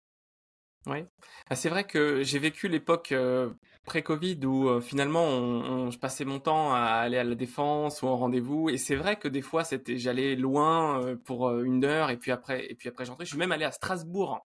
Oui, 0.86 1.04
ah, 1.48 1.54
c'est 1.54 1.68
vrai 1.68 1.84
que 1.84 2.22
j'ai 2.24 2.38
vécu 2.40 2.68
l'époque 2.68 3.12
euh, 3.12 3.50
pré-Covid 3.84 4.40
où 4.44 4.68
euh, 4.68 4.80
finalement 4.80 5.90
je 5.90 5.98
passais 5.98 6.24
mon 6.24 6.40
temps 6.40 6.72
à 6.74 6.80
aller 6.80 7.18
à 7.18 7.24
la 7.24 7.36
défense 7.36 8.02
ou 8.02 8.08
en 8.08 8.16
rendez-vous 8.16 8.68
et 8.68 8.78
c'est 8.78 8.96
vrai 8.96 9.16
que 9.16 9.28
des 9.28 9.42
fois 9.42 9.62
c'était 9.62 9.96
j'allais 9.96 10.34
loin 10.34 11.00
euh, 11.02 11.16
pour 11.16 11.50
une 11.60 11.84
heure 11.84 12.10
et 12.10 12.16
puis 12.16 12.32
après 12.32 12.66
et 12.70 12.74
puis 12.74 12.88
après 12.88 13.04
j'entrais. 13.04 13.24
Je 13.24 13.30
suis 13.30 13.38
même 13.38 13.52
allé 13.52 13.64
à 13.64 13.70
Strasbourg 13.70 14.40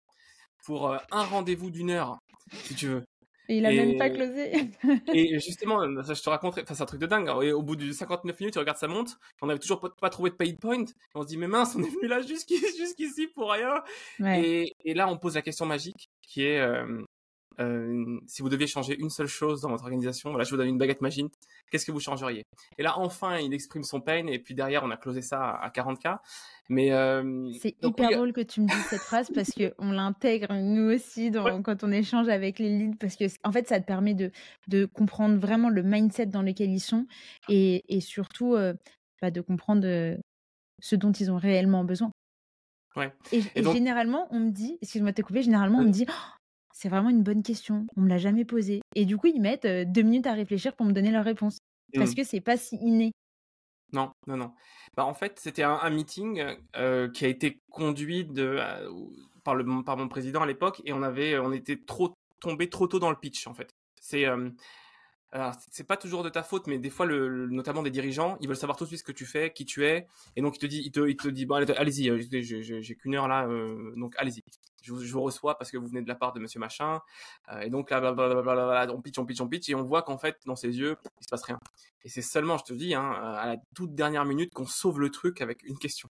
pour 0.64 0.92
un 0.92 1.25
rendez-vous 1.25 1.70
d'une 1.70 1.90
heure 1.90 2.18
si 2.53 2.75
tu 2.75 2.88
veux. 2.88 3.05
Et 3.48 3.59
il 3.59 3.66
a 3.66 3.70
même 3.70 3.96
pas 3.96 4.11
closé. 4.11 4.70
et 5.12 5.38
justement, 5.40 5.80
ça, 6.02 6.14
je 6.14 6.22
te 6.22 6.28
raconterai, 6.28 6.62
enfin, 6.62 6.74
c'est 6.74 6.82
un 6.82 6.87
truc 6.87 7.00
de 7.00 7.06
dingue. 7.06 7.30
Et 7.42 7.52
au 7.52 7.62
bout 7.62 7.76
de 7.76 7.90
59 7.90 8.40
minutes, 8.40 8.54
tu 8.54 8.59
regardes 8.59 8.78
sa 8.78 8.88
montre, 8.88 9.18
on 9.42 9.46
n'avait 9.46 9.59
toujours 9.59 9.80
pas, 9.80 10.11
trouvé 10.11 10.30
de 10.30 10.37
pay 10.37 10.52
point. 10.54 10.85
On 11.14 11.22
se 11.22 11.28
dit, 11.28 11.37
mais 11.37 11.48
mince, 11.48 11.74
on 11.76 11.82
est 11.82 11.90
venu 11.90 12.09
là 12.09 12.20
jusqu'ici 12.78 13.28
pour 13.28 13.52
rien. 13.52 13.82
Et, 14.20 14.72
et, 14.85 14.94
là, 14.94 15.09
on 15.09 15.16
pose 15.16 15.35
la 15.35 15.42
question 15.42 15.66
magique 15.66 16.11
qui 16.22 16.44
est, 16.44 16.59
euh, 16.59 17.04
euh, 17.61 18.21
si 18.27 18.42
vous 18.42 18.49
deviez 18.49 18.66
changer 18.66 18.99
une 18.99 19.11
seule 19.11 19.27
chose 19.27 19.62
dans 19.62 19.71
votre 19.71 19.85
organisation, 19.85 20.31
voilà, 20.31 20.45
je 20.45 20.51
vous 20.51 20.57
donne 20.57 20.69
une 20.69 20.79
baguette 20.79 21.01
magique, 21.01 21.33
qu'est-ce 21.71 21.87
que 21.87 21.92
vous 21.92 22.01
changeriez? 22.01 22.45
Et 22.79 22.83
là, 22.83 22.99
enfin, 22.99 23.38
il 23.38 23.55
exprime 23.55 23.83
son 23.83 24.01
pain, 24.01 24.27
et 24.27 24.38
puis 24.38 24.55
derrière, 24.55 24.83
on 24.85 24.90
a 24.90 24.97
closé 24.97 25.23
ça 25.23 25.51
à 25.51 25.71
40K. 25.71 26.19
Mais 26.69 26.92
euh, 26.92 27.51
c'est 27.61 27.77
hyper 27.83 28.11
drôle 28.11 28.33
que 28.33 28.40
tu 28.40 28.61
me 28.61 28.66
dises 28.66 28.87
cette 28.90 29.01
phrase 29.01 29.31
parce 29.33 29.53
que 29.53 29.73
on 29.79 29.92
l'intègre 29.92 30.53
nous 30.53 30.92
aussi 30.95 31.31
dans, 31.31 31.62
quand 31.62 31.85
on 31.85 31.92
échange 31.92 32.29
avec 32.29 32.59
les 32.59 32.77
leads 32.77 32.97
parce 32.99 33.14
que 33.14 33.25
en 33.45 33.53
fait, 33.53 33.69
ça 33.69 33.79
te 33.79 33.87
permet 33.87 34.14
de, 34.14 34.33
de 34.66 34.85
comprendre 34.85 35.38
vraiment 35.38 35.71
le 35.71 35.85
mindset 35.85 36.27
dans 36.27 36.42
lequel 36.42 36.71
ils 36.71 36.81
sont 36.81 37.07
et, 37.49 37.85
et 37.95 38.01
surtout 38.01 38.57
euh, 38.57 38.75
bah, 39.23 39.31
de 39.31 39.40
comprendre 39.40 40.16
ce 40.81 40.97
dont 40.97 41.12
ils 41.12 41.31
ont 41.31 41.38
réellement 41.38 41.85
besoin. 41.85 42.11
Ouais. 42.97 43.12
Et, 43.31 43.42
généralement, 43.62 44.27
on 44.31 44.40
me 44.40 44.51
dit, 44.51 44.79
excuse-moi 44.81 45.12
de 45.12 45.16
te 45.16 45.23
couper, 45.23 45.42
généralement, 45.42 45.81
on 45.81 45.85
me 45.85 45.90
dit, 45.90 46.07
«Oh, 46.09 46.37
c'est 46.77 46.91
vraiment 46.91 47.09
une 47.09 47.23
bonne 47.23 47.43
question. 47.43 47.87
On 47.97 48.03
me 48.03 48.09
l'a 48.09 48.19
jamais 48.19 48.45
posée. 48.45 48.83
Et 48.95 49.07
du 49.07 49.17
coup, 49.17 49.29
ils 49.29 49.41
mettent 49.41 49.67
deux 49.67 50.03
minutes 50.03 50.27
à 50.27 50.35
réfléchir 50.35 50.77
pour 50.77 50.85
me 50.85 50.93
donner 50.93 51.11
leur 51.11 51.25
réponse. 51.25 51.59
Parce 51.95 52.15
que 52.15 52.23
c'est 52.23 52.43
pas 52.43 52.59
si 52.59 52.77
inné. 52.77 53.12
Non, 53.93 54.11
non, 54.27 54.37
non. 54.37 54.53
Bah, 54.95 55.07
en 55.07 55.15
fait, 55.15 55.39
c'était 55.39 55.62
un, 55.62 55.89
meeting 55.89 56.45
qui 57.15 57.25
a 57.25 57.29
été 57.29 57.59
conduit 57.71 58.27
de, 58.27 58.59
par, 59.43 59.55
le, 59.55 59.65
par 59.85 59.97
mon 59.97 60.09
président 60.09 60.43
à 60.43 60.47
l'époque 60.47 60.83
et 60.85 60.93
on 60.93 61.03
avait, 61.03 61.39
on 61.39 61.53
était 61.53 61.79
trop 61.79 62.12
tombé 62.41 62.69
trop 62.69 62.87
tôt 62.87 62.99
dans 62.99 63.09
le 63.09 63.17
pitch 63.17 63.47
en 63.47 63.55
fait. 63.55 63.71
C'est 63.99 64.27
alors, 65.33 65.55
c'est 65.71 65.85
pas 65.85 65.97
toujours 65.97 66.23
de 66.23 66.29
ta 66.29 66.43
faute, 66.43 66.67
mais 66.67 66.79
des 66.79 66.91
fois, 66.91 67.05
le, 67.05 67.49
notamment 67.49 67.83
des 67.83 67.91
dirigeants, 67.91 68.39
ils 68.41 68.47
veulent 68.47 68.57
savoir 68.57 68.77
tout 68.77 68.85
de 68.85 68.89
suite 68.89 69.01
ce 69.01 69.05
que 69.05 69.12
tu 69.12 69.27
fais, 69.27 69.53
qui 69.53 69.65
tu 69.67 69.85
es, 69.85 70.07
et 70.37 70.41
donc 70.41 70.57
il 70.57 70.59
te 70.61 70.67
dit, 70.67 70.83
il 70.85 70.93
te, 70.93 71.29
dit, 71.29 71.47
bon, 71.47 71.57
allez-y, 71.57 72.11
euh, 72.11 72.19
j'ai 72.81 72.95
qu'une 72.97 73.15
heure 73.17 73.27
là, 73.27 73.47
euh, 73.47 73.93
donc 73.97 74.15
allez-y. 74.19 74.43
Je 74.83 74.93
vous, 74.93 75.03
je 75.03 75.12
vous, 75.12 75.21
reçois 75.21 75.59
parce 75.59 75.73
que 75.73 75.79
vous 75.79 75.89
venez 75.89 76.01
de 76.01 76.07
la 76.07 76.15
part 76.15 76.33
de 76.33 76.39
Monsieur 76.39 76.61
Machin, 76.61 77.01
euh, 77.51 77.61
et 77.61 77.71
donc 77.71 77.91
là, 77.91 78.01
blablabla, 78.01 78.87
on 78.95 79.03
pitch, 79.03 79.19
on 79.19 79.27
pitch, 79.27 79.41
on 79.41 79.49
pitch, 79.49 79.69
et 79.69 79.75
on 79.75 79.83
voit 79.83 80.03
qu'en 80.03 80.17
fait, 80.17 80.39
dans 80.47 80.55
ses 80.55 80.79
yeux, 80.79 80.97
il 81.21 81.25
se 81.25 81.29
passe 81.29 81.43
rien. 81.43 81.59
Et 82.05 82.09
c'est 82.09 82.23
seulement, 82.23 82.57
je 82.57 82.65
te 82.65 82.73
dis, 82.73 82.95
hein, 82.95 83.11
à 83.11 83.47
la 83.49 83.57
toute 83.75 83.97
dernière 83.97 84.25
minute 84.25 84.55
qu'on 84.55 84.67
sauve 84.67 85.01
le 85.01 85.11
truc 85.11 85.41
avec 85.41 85.65
une 85.65 85.79
question. 85.79 86.09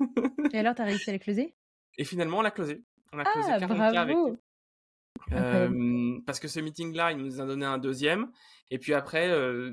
et 0.52 0.58
alors, 0.58 0.74
t'as 0.74 0.84
réussi 0.84 1.08
à 1.10 1.12
la 1.12 1.20
closer? 1.20 1.54
Et 1.98 2.04
finalement, 2.04 2.38
on 2.38 2.42
l'a 2.42 2.50
closé. 2.50 2.82
On 3.12 3.18
a 3.20 3.22
ah, 3.24 3.32
closé 3.32 3.48
40 3.48 3.78
bravo. 3.78 3.96
avec 3.96 4.16
euh, 5.32 6.18
parce 6.26 6.40
que 6.40 6.48
ce 6.48 6.60
meeting-là, 6.60 7.12
il 7.12 7.18
nous 7.18 7.40
a 7.40 7.46
donné 7.46 7.64
un 7.64 7.78
deuxième. 7.78 8.30
Et 8.70 8.78
puis 8.78 8.94
après, 8.94 9.28
euh, 9.28 9.72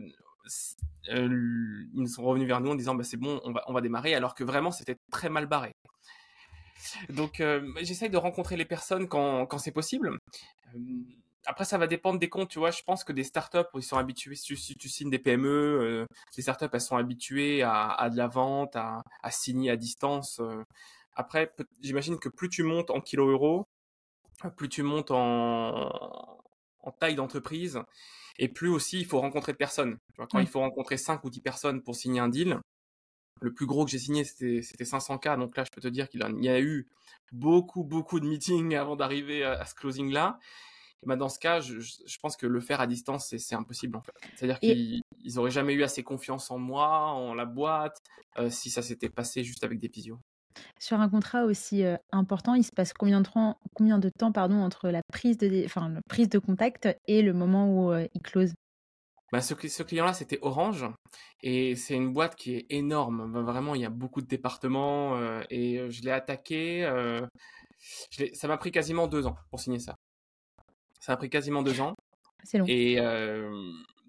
euh, 1.09 1.85
ils 1.95 2.07
sont 2.07 2.23
revenus 2.23 2.47
vers 2.47 2.61
nous 2.61 2.71
en 2.71 2.75
disant 2.75 2.95
bah, 2.95 3.03
c'est 3.03 3.17
bon, 3.17 3.41
on 3.43 3.51
va, 3.51 3.63
on 3.67 3.73
va 3.73 3.81
démarrer, 3.81 4.15
alors 4.15 4.35
que 4.35 4.43
vraiment, 4.43 4.71
c'était 4.71 4.97
très 5.11 5.29
mal 5.29 5.47
barré. 5.47 5.71
Donc, 7.09 7.41
j'essaye 7.81 8.09
de 8.09 8.17
rencontrer 8.17 8.57
les 8.57 8.65
personnes 8.65 9.07
quand, 9.07 9.45
quand 9.45 9.57
c'est 9.57 9.71
possible. 9.71 10.17
après, 11.45 11.63
ça 11.63 11.77
va 11.77 11.87
dépendre 11.87 12.19
des 12.19 12.27
comptes, 12.27 12.49
tu 12.49 12.59
vois. 12.59 12.71
Je 12.71 12.83
pense 12.83 13.05
que 13.05 13.13
des 13.13 13.23
startups, 13.23 13.59
ils 13.75 13.83
sont 13.83 13.97
habitués, 13.97 14.35
si 14.35 14.43
tu, 14.43 14.57
si 14.57 14.75
tu 14.75 14.89
signes 14.89 15.09
des 15.09 15.19
PME, 15.19 16.05
les 16.35 16.43
startups, 16.43 16.65
elles 16.73 16.81
sont 16.81 16.97
habituées 16.97 17.63
à, 17.63 17.87
à 17.87 18.09
de 18.09 18.17
la 18.17 18.27
vente, 18.27 18.75
à, 18.75 19.01
à 19.21 19.31
signer 19.31 19.71
à 19.71 19.77
distance. 19.77 20.41
Après, 21.15 21.53
j'imagine 21.81 22.19
que 22.19 22.29
plus 22.29 22.49
tu 22.49 22.63
montes 22.63 22.89
en 22.89 22.99
kilo 22.99 23.29
euros, 23.29 23.65
plus 24.57 24.67
tu 24.67 24.83
montes 24.83 25.11
en, 25.11 26.42
en 26.83 26.91
taille 26.91 27.15
d'entreprise, 27.15 27.79
et 28.37 28.47
plus 28.47 28.69
aussi 28.69 28.99
il 28.99 29.05
faut 29.05 29.19
rencontrer 29.19 29.51
de 29.53 29.57
personnes. 29.57 29.97
quand 30.17 30.39
il 30.39 30.47
faut 30.47 30.59
rencontrer 30.59 30.97
5 30.97 31.23
ou 31.23 31.29
10 31.29 31.41
personnes 31.41 31.81
pour 31.81 31.95
signer 31.95 32.19
un 32.19 32.29
deal, 32.29 32.59
le 33.41 33.53
plus 33.53 33.65
gros 33.65 33.85
que 33.85 33.91
j'ai 33.91 33.99
signé, 33.99 34.23
c'était 34.23 34.61
500K. 34.83 35.37
Donc 35.37 35.57
là, 35.57 35.63
je 35.63 35.71
peux 35.71 35.81
te 35.81 35.87
dire 35.87 36.09
qu'il 36.09 36.21
y 36.41 36.49
a 36.49 36.59
eu 36.61 36.87
beaucoup, 37.31 37.83
beaucoup 37.83 38.19
de 38.19 38.27
meetings 38.27 38.75
avant 38.75 38.95
d'arriver 38.95 39.43
à, 39.43 39.65
ce 39.65 39.75
closing-là. 39.75 40.39
Ben 41.05 41.17
dans 41.17 41.27
ce 41.27 41.37
cas, 41.37 41.59
je, 41.59 42.17
pense 42.21 42.37
que 42.37 42.47
le 42.47 42.61
faire 42.61 42.79
à 42.79 42.87
distance, 42.87 43.35
c'est 43.37 43.55
impossible. 43.55 43.97
En 43.97 44.01
fait. 44.01 44.13
C'est-à-dire 44.35 44.59
qu'ils 44.59 45.03
n'auraient 45.35 45.51
jamais 45.51 45.73
eu 45.73 45.83
assez 45.83 46.01
confiance 46.01 46.49
en 46.49 46.57
moi, 46.57 47.07
en 47.07 47.33
la 47.33 47.43
boîte, 47.43 48.01
euh, 48.37 48.49
si 48.49 48.69
ça 48.69 48.81
s'était 48.81 49.09
passé 49.09 49.43
juste 49.43 49.65
avec 49.65 49.79
des 49.79 49.89
visios. 49.89 50.19
Sur 50.79 50.99
un 50.99 51.09
contrat 51.09 51.45
aussi 51.45 51.83
important, 52.11 52.53
il 52.55 52.63
se 52.63 52.71
passe 52.71 52.93
combien 52.93 53.21
de 53.21 53.29
temps, 53.29 53.57
combien 53.73 53.99
de 53.99 54.09
temps 54.09 54.31
pardon, 54.31 54.55
entre 54.55 54.89
la 54.89 55.01
prise, 55.11 55.37
de, 55.37 55.65
enfin, 55.65 55.89
la 55.89 56.01
prise 56.07 56.29
de 56.29 56.39
contact 56.39 56.87
et 57.07 57.21
le 57.21 57.33
moment 57.33 57.67
où 57.69 57.93
il 57.93 58.21
close? 58.21 58.53
Bah, 59.31 59.41
ce, 59.41 59.55
ce 59.67 59.83
client-là, 59.83 60.13
c'était 60.13 60.37
Orange. 60.41 60.85
Et 61.41 61.75
c'est 61.75 61.95
une 61.95 62.13
boîte 62.13 62.35
qui 62.35 62.55
est 62.55 62.65
énorme. 62.69 63.31
Bah, 63.31 63.41
vraiment, 63.41 63.75
il 63.75 63.81
y 63.81 63.85
a 63.85 63.89
beaucoup 63.89 64.21
de 64.21 64.27
départements. 64.27 65.17
et 65.49 65.89
je 65.89 66.01
l'ai 66.03 66.11
attaqué. 66.11 66.87
ça 68.33 68.47
m'a 68.47 68.57
pris 68.57 68.71
quasiment 68.71 69.07
deux 69.07 69.25
ans 69.25 69.35
pour 69.49 69.59
signer 69.59 69.79
ça. 69.79 69.95
Ça 70.99 71.13
m'a 71.13 71.17
pris 71.17 71.29
quasiment 71.29 71.63
deux 71.63 71.81
ans. 71.81 71.95
C'est 72.43 72.57
long. 72.57 72.65
Et 72.67 72.99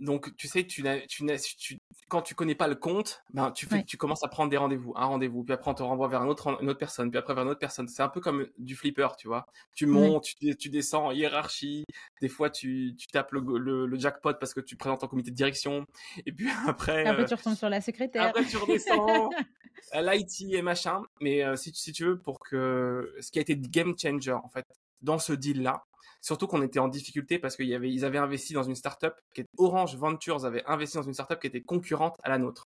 donc, 0.05 0.37
tu 0.37 0.49
sais, 0.49 0.65
tu, 0.65 0.85
tu, 1.09 1.27
tu, 1.57 1.79
quand 2.09 2.21
tu 2.21 2.35
connais 2.35 2.55
pas 2.55 2.69
le 2.69 2.75
compte, 2.75 3.25
ben, 3.33 3.51
tu, 3.51 3.67
fais, 3.67 3.83
tu 3.85 3.97
commences 3.97 4.23
à 4.23 4.29
prendre 4.29 4.51
des 4.51 4.57
rendez-vous, 4.57 4.93
un 4.97 5.07
rendez-vous, 5.07 5.45
puis 5.45 5.55
après 5.55 5.71
on 5.71 5.75
te 5.75 5.83
renvoie 5.83 6.09
vers 6.09 6.23
une 6.23 6.29
autre, 6.29 6.59
une 6.61 6.69
autre 6.69 6.79
personne, 6.79 7.11
puis 7.11 7.19
après 7.19 7.35
vers 7.35 7.45
une 7.45 7.51
autre 7.51 7.61
personne. 7.61 7.89
C'est 7.89 8.03
un 8.03 8.09
peu 8.09 8.21
comme 8.21 8.47
du 8.59 8.77
flipper, 8.77 9.09
tu 9.19 9.29
vois. 9.29 9.47
Tu 9.75 9.87
montes, 9.87 10.25
tu, 10.25 10.55
tu, 10.57 10.69
descends 10.69 11.07
en 11.07 11.13
hiérarchie. 11.13 11.85
Des 12.21 12.29
fois, 12.29 12.51
tu, 12.51 12.95
tu 12.99 13.07
tapes 13.07 13.33
le, 13.33 13.41
le, 13.87 13.99
jackpot 13.99 14.35
parce 14.35 14.53
que 14.53 14.61
tu 14.61 14.77
présentes 14.77 15.03
en 15.03 15.09
comité 15.09 15.31
de 15.31 15.37
direction. 15.37 15.87
Et 16.27 16.33
puis 16.33 16.49
après. 16.67 17.07
Après, 17.07 17.25
tu 17.25 17.35
retombes 17.35 17.57
sur 17.57 17.71
la 17.71 17.81
secrétaire. 17.81 18.25
Après, 18.25 18.45
tu 18.45 18.57
redescends. 18.59 19.31
l'IT 19.95 20.53
et 20.53 20.63
machin. 20.63 21.03
Mais 21.21 21.45
si, 21.57 21.73
si 21.75 21.93
tu 21.93 22.05
veux, 22.05 22.19
pour 22.19 22.41
que 22.41 23.15
ce 23.21 23.31
qui 23.31 23.39
a 23.39 23.43
été 23.43 23.57
game 23.57 23.95
changer, 23.99 24.33
en 24.33 24.49
fait, 24.49 24.67
dans 25.01 25.19
ce 25.19 25.33
deal-là, 25.33 25.85
Surtout 26.25 26.47
qu'on 26.47 26.63
était 26.63 26.79
en 26.79 26.89
difficulté 26.89 27.39
parce 27.39 27.55
qu'ils 27.55 28.05
avaient 28.07 28.17
investi 28.17 28.55
dans 28.55 28.63
une 28.63 28.75
startup 28.75 29.13
qui 29.35 29.45
Orange 29.59 29.95
Ventures 29.95 30.47
avait 30.47 30.65
investi 30.65 30.97
dans 30.97 31.03
une 31.03 31.13
startup 31.13 31.39
qui 31.39 31.49
était 31.49 31.61
concurrente 31.61 32.17
à 32.23 32.31
la 32.31 32.39
nôtre. 32.39 32.65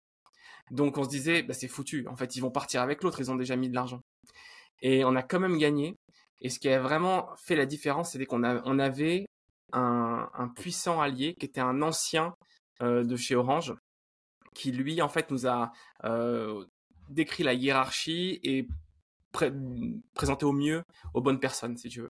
Donc 0.70 0.98
on 0.98 1.04
se 1.04 1.10
disait, 1.10 1.44
bah, 1.44 1.54
c'est 1.54 1.68
foutu. 1.68 2.08
En 2.08 2.16
fait, 2.16 2.38
ils 2.38 2.40
vont 2.40 2.50
partir 2.50 2.82
avec 2.82 3.04
l'autre. 3.04 3.20
Ils 3.20 3.30
ont 3.30 3.36
déjà 3.36 3.58
mis 3.58 3.68
de 3.68 3.76
l'argent. 3.76 4.00
Et 4.82 5.04
on 5.04 5.18
a 5.18 5.22
quand 5.22 5.42
même 5.42 5.58
gagné. 5.58 5.98
Et 6.40 6.48
ce 6.48 6.60
qui 6.60 6.70
a 6.70 6.80
vraiment 6.80 7.28
fait 7.36 7.58
la 7.58 7.66
différence, 7.66 8.12
c'était 8.12 8.26
qu'on 8.26 8.42
on 8.42 8.80
avait 8.80 9.26
un, 9.74 10.54
puissant 10.56 11.02
allié 11.02 11.36
qui 11.38 11.46
était 11.46 11.60
un 11.60 11.82
ancien 11.82 12.34
euh, 12.82 13.04
de 13.04 13.18
chez 13.18 13.36
Orange, 13.36 13.76
qui 14.56 14.72
lui, 14.72 15.02
en 15.02 15.10
fait, 15.10 15.30
nous 15.30 15.46
a 15.46 15.74
euh, 16.06 16.64
décrit 17.10 17.44
la 17.44 17.54
hiérarchie 17.54 18.40
et 18.44 18.66
présenté 20.14 20.46
au 20.46 20.54
mieux 20.54 20.84
aux 21.14 21.20
bonnes 21.20 21.42
personnes, 21.42 21.76
si 21.76 21.90
tu 21.90 22.00
veux. 22.00 22.10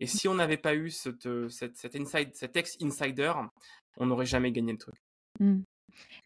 Et 0.00 0.06
si 0.06 0.28
on 0.28 0.34
n'avait 0.34 0.56
pas 0.56 0.74
eu 0.74 0.90
cette, 0.90 1.26
euh, 1.26 1.48
cette, 1.48 1.96
inside, 1.96 2.30
cet 2.34 2.56
ex-insider, 2.56 3.32
on 3.96 4.06
n'aurait 4.06 4.26
jamais 4.26 4.52
gagné 4.52 4.72
le 4.72 4.78
truc. 4.78 4.94
Mmh. 5.40 5.60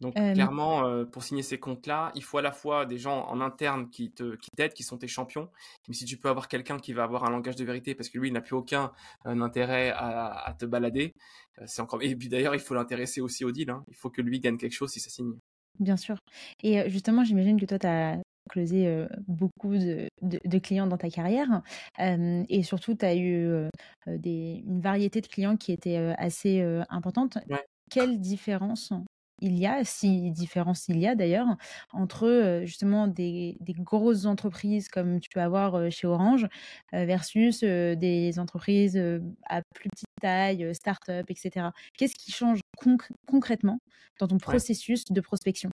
Donc 0.01 0.13
clairement, 0.13 0.85
euh, 0.85 1.05
pour 1.05 1.23
signer 1.23 1.41
ces 1.41 1.59
comptes-là, 1.59 2.11
il 2.15 2.23
faut 2.23 2.37
à 2.37 2.41
la 2.41 2.51
fois 2.51 2.85
des 2.85 2.97
gens 2.97 3.25
en 3.27 3.41
interne 3.41 3.89
qui 3.89 4.11
te 4.11 4.35
qui 4.35 4.49
t'aident, 4.55 4.73
qui 4.73 4.83
sont 4.83 4.97
tes 4.97 5.07
champions. 5.07 5.49
Mais 5.87 5.93
si 5.93 6.05
tu 6.05 6.17
peux 6.17 6.29
avoir 6.29 6.47
quelqu'un 6.47 6.77
qui 6.77 6.93
va 6.93 7.03
avoir 7.03 7.23
un 7.23 7.31
langage 7.31 7.55
de 7.55 7.65
vérité, 7.65 7.95
parce 7.95 8.09
que 8.09 8.19
lui, 8.19 8.29
il 8.29 8.33
n'a 8.33 8.41
plus 8.41 8.55
aucun 8.55 8.91
euh, 9.25 9.39
intérêt 9.41 9.91
à, 9.95 10.55
te 10.59 10.65
balader, 10.65 11.13
c'est 11.65 11.81
encore. 11.81 12.03
Et 12.03 12.15
puis 12.15 12.29
d'ailleurs, 12.29 12.55
il 12.55 12.61
faut 12.61 12.73
l'intéresser 12.73 13.21
aussi 13.21 13.45
au 13.45 13.51
deal. 13.51 13.69
Hein. 13.69 13.83
Il 13.87 13.95
faut 13.95 14.09
que 14.09 14.21
lui 14.21 14.39
gagne 14.39 14.57
quelque 14.57 14.73
chose 14.73 14.91
si 14.91 14.99
ça 14.99 15.09
signe. 15.09 15.33
Bien 15.79 15.97
sûr. 15.97 16.17
Et 16.61 16.89
justement, 16.89 17.23
j'imagine 17.23 17.59
que 17.59 17.65
toi, 17.65 17.79
tu 17.79 17.87
as 17.87 18.19
closé 18.49 19.05
beaucoup 19.27 19.75
de, 19.77 20.07
de, 20.21 20.59
clients 20.59 20.87
dans 20.87 20.97
ta 20.97 21.09
carrière 21.09 21.61
et 21.99 22.63
surtout 22.63 22.95
tu 22.95 23.05
as 23.05 23.15
eu 23.15 23.67
des, 24.07 24.63
une 24.65 24.81
variété 24.81 25.21
de 25.21 25.27
clients 25.27 25.57
qui 25.57 25.71
étaient 25.71 26.13
assez 26.17 26.61
importante. 26.89 27.37
Quelle 27.89 28.19
différence 28.19 28.93
il 29.41 29.59
y 29.59 29.67
a, 29.67 29.83
si 29.83 30.31
différence 30.31 30.87
il 30.87 30.99
y 30.99 31.07
a 31.07 31.15
d'ailleurs, 31.15 31.47
entre 31.91 32.61
justement 32.63 33.07
des, 33.07 33.57
des, 33.59 33.73
grosses 33.73 34.25
entreprises 34.25 34.87
comme 34.87 35.19
tu 35.19 35.27
peux 35.29 35.41
avoir 35.41 35.91
chez 35.91 36.07
Orange 36.07 36.47
versus 36.93 37.61
des 37.61 38.39
entreprises 38.39 38.97
à 39.45 39.61
plus 39.75 39.89
petite 39.89 40.07
taille, 40.21 40.73
start-up, 40.73 41.25
etc. 41.29 41.67
Qu'est-ce 41.97 42.15
qui 42.15 42.31
change 42.31 42.61
concrètement 43.27 43.79
dans 44.19 44.27
ton 44.27 44.37
processus 44.37 45.03
de 45.05 45.21
prospection? 45.21 45.69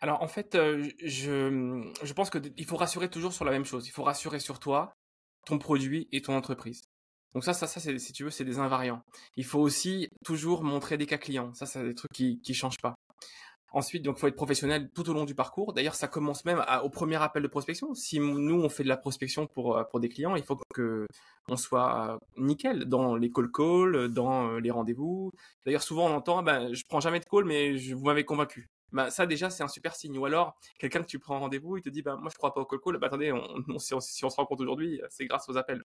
Alors 0.00 0.22
en 0.22 0.28
fait, 0.28 0.54
euh, 0.54 0.88
je, 1.04 1.90
je 2.02 2.12
pense 2.12 2.30
qu'il 2.30 2.64
faut 2.64 2.76
rassurer 2.76 3.10
toujours 3.10 3.32
sur 3.32 3.44
la 3.44 3.50
même 3.50 3.64
chose. 3.64 3.86
Il 3.86 3.90
faut 3.90 4.02
rassurer 4.02 4.40
sur 4.40 4.58
toi, 4.58 4.92
ton 5.46 5.58
produit 5.58 6.08
et 6.12 6.22
ton 6.22 6.34
entreprise. 6.34 6.82
Donc 7.34 7.44
ça, 7.44 7.52
ça, 7.52 7.66
ça, 7.66 7.80
si 7.80 8.12
tu 8.12 8.24
veux, 8.24 8.30
c'est 8.30 8.44
des 8.44 8.58
invariants. 8.58 9.02
Il 9.36 9.44
faut 9.44 9.60
aussi 9.60 10.08
toujours 10.24 10.64
montrer 10.64 10.96
des 10.98 11.06
cas 11.06 11.18
clients. 11.18 11.54
Ça, 11.54 11.66
c'est 11.66 11.84
des 11.84 11.94
trucs 11.94 12.12
qui 12.12 12.40
qui 12.40 12.54
changent 12.54 12.80
pas. 12.82 12.94
Ensuite, 13.72 14.02
donc, 14.02 14.18
faut 14.18 14.26
être 14.26 14.34
professionnel 14.34 14.90
tout 14.94 15.08
au 15.10 15.12
long 15.12 15.24
du 15.24 15.34
parcours. 15.34 15.72
D'ailleurs, 15.72 15.94
ça 15.94 16.08
commence 16.08 16.44
même 16.44 16.64
au 16.82 16.90
premier 16.90 17.16
appel 17.22 17.42
de 17.42 17.48
prospection. 17.48 17.94
Si 17.94 18.18
nous, 18.18 18.60
on 18.60 18.68
fait 18.68 18.82
de 18.82 18.88
la 18.88 18.96
prospection 18.96 19.46
pour, 19.46 19.76
euh, 19.76 19.84
pour 19.84 20.00
des 20.00 20.08
clients, 20.08 20.34
il 20.34 20.42
faut 20.42 20.58
que 20.74 21.06
on 21.48 21.56
soit 21.56 22.18
nickel 22.36 22.86
dans 22.86 23.14
les 23.14 23.30
call 23.30 23.50
calls, 23.52 24.08
dans 24.08 24.48
euh, 24.48 24.58
les 24.60 24.72
rendez-vous. 24.72 25.30
D'ailleurs, 25.64 25.82
souvent, 25.82 26.06
on 26.06 26.14
entend, 26.14 26.42
ben, 26.42 26.74
je 26.74 26.82
prends 26.88 27.00
jamais 27.00 27.20
de 27.20 27.24
call, 27.26 27.44
mais 27.44 27.78
je, 27.78 27.94
vous 27.94 28.04
m'avez 28.04 28.24
convaincu 28.24 28.66
bah, 28.92 29.10
ça 29.10 29.26
déjà 29.26 29.50
c'est 29.50 29.62
un 29.62 29.68
super 29.68 29.94
signe. 29.94 30.18
Ou 30.18 30.24
alors 30.24 30.56
quelqu'un 30.78 31.02
que 31.02 31.06
tu 31.06 31.18
prends 31.18 31.38
rendez-vous, 31.40 31.76
il 31.76 31.82
te 31.82 31.88
dit 31.88 32.02
bah 32.02 32.16
moi 32.16 32.30
je 32.32 32.36
crois 32.36 32.54
pas 32.54 32.60
au 32.60 32.66
call 32.66 32.98
bah 32.98 33.06
attendez, 33.08 33.32
si, 33.78 33.94
on, 33.94 34.00
si, 34.00 34.24
on, 34.24 34.30
se 34.30 34.36
rencontre 34.36 34.62
aujourd'hui, 34.62 35.00
c'est 35.10 35.26
grâce 35.26 35.48
aux 35.48 35.56
appels. 35.56 35.82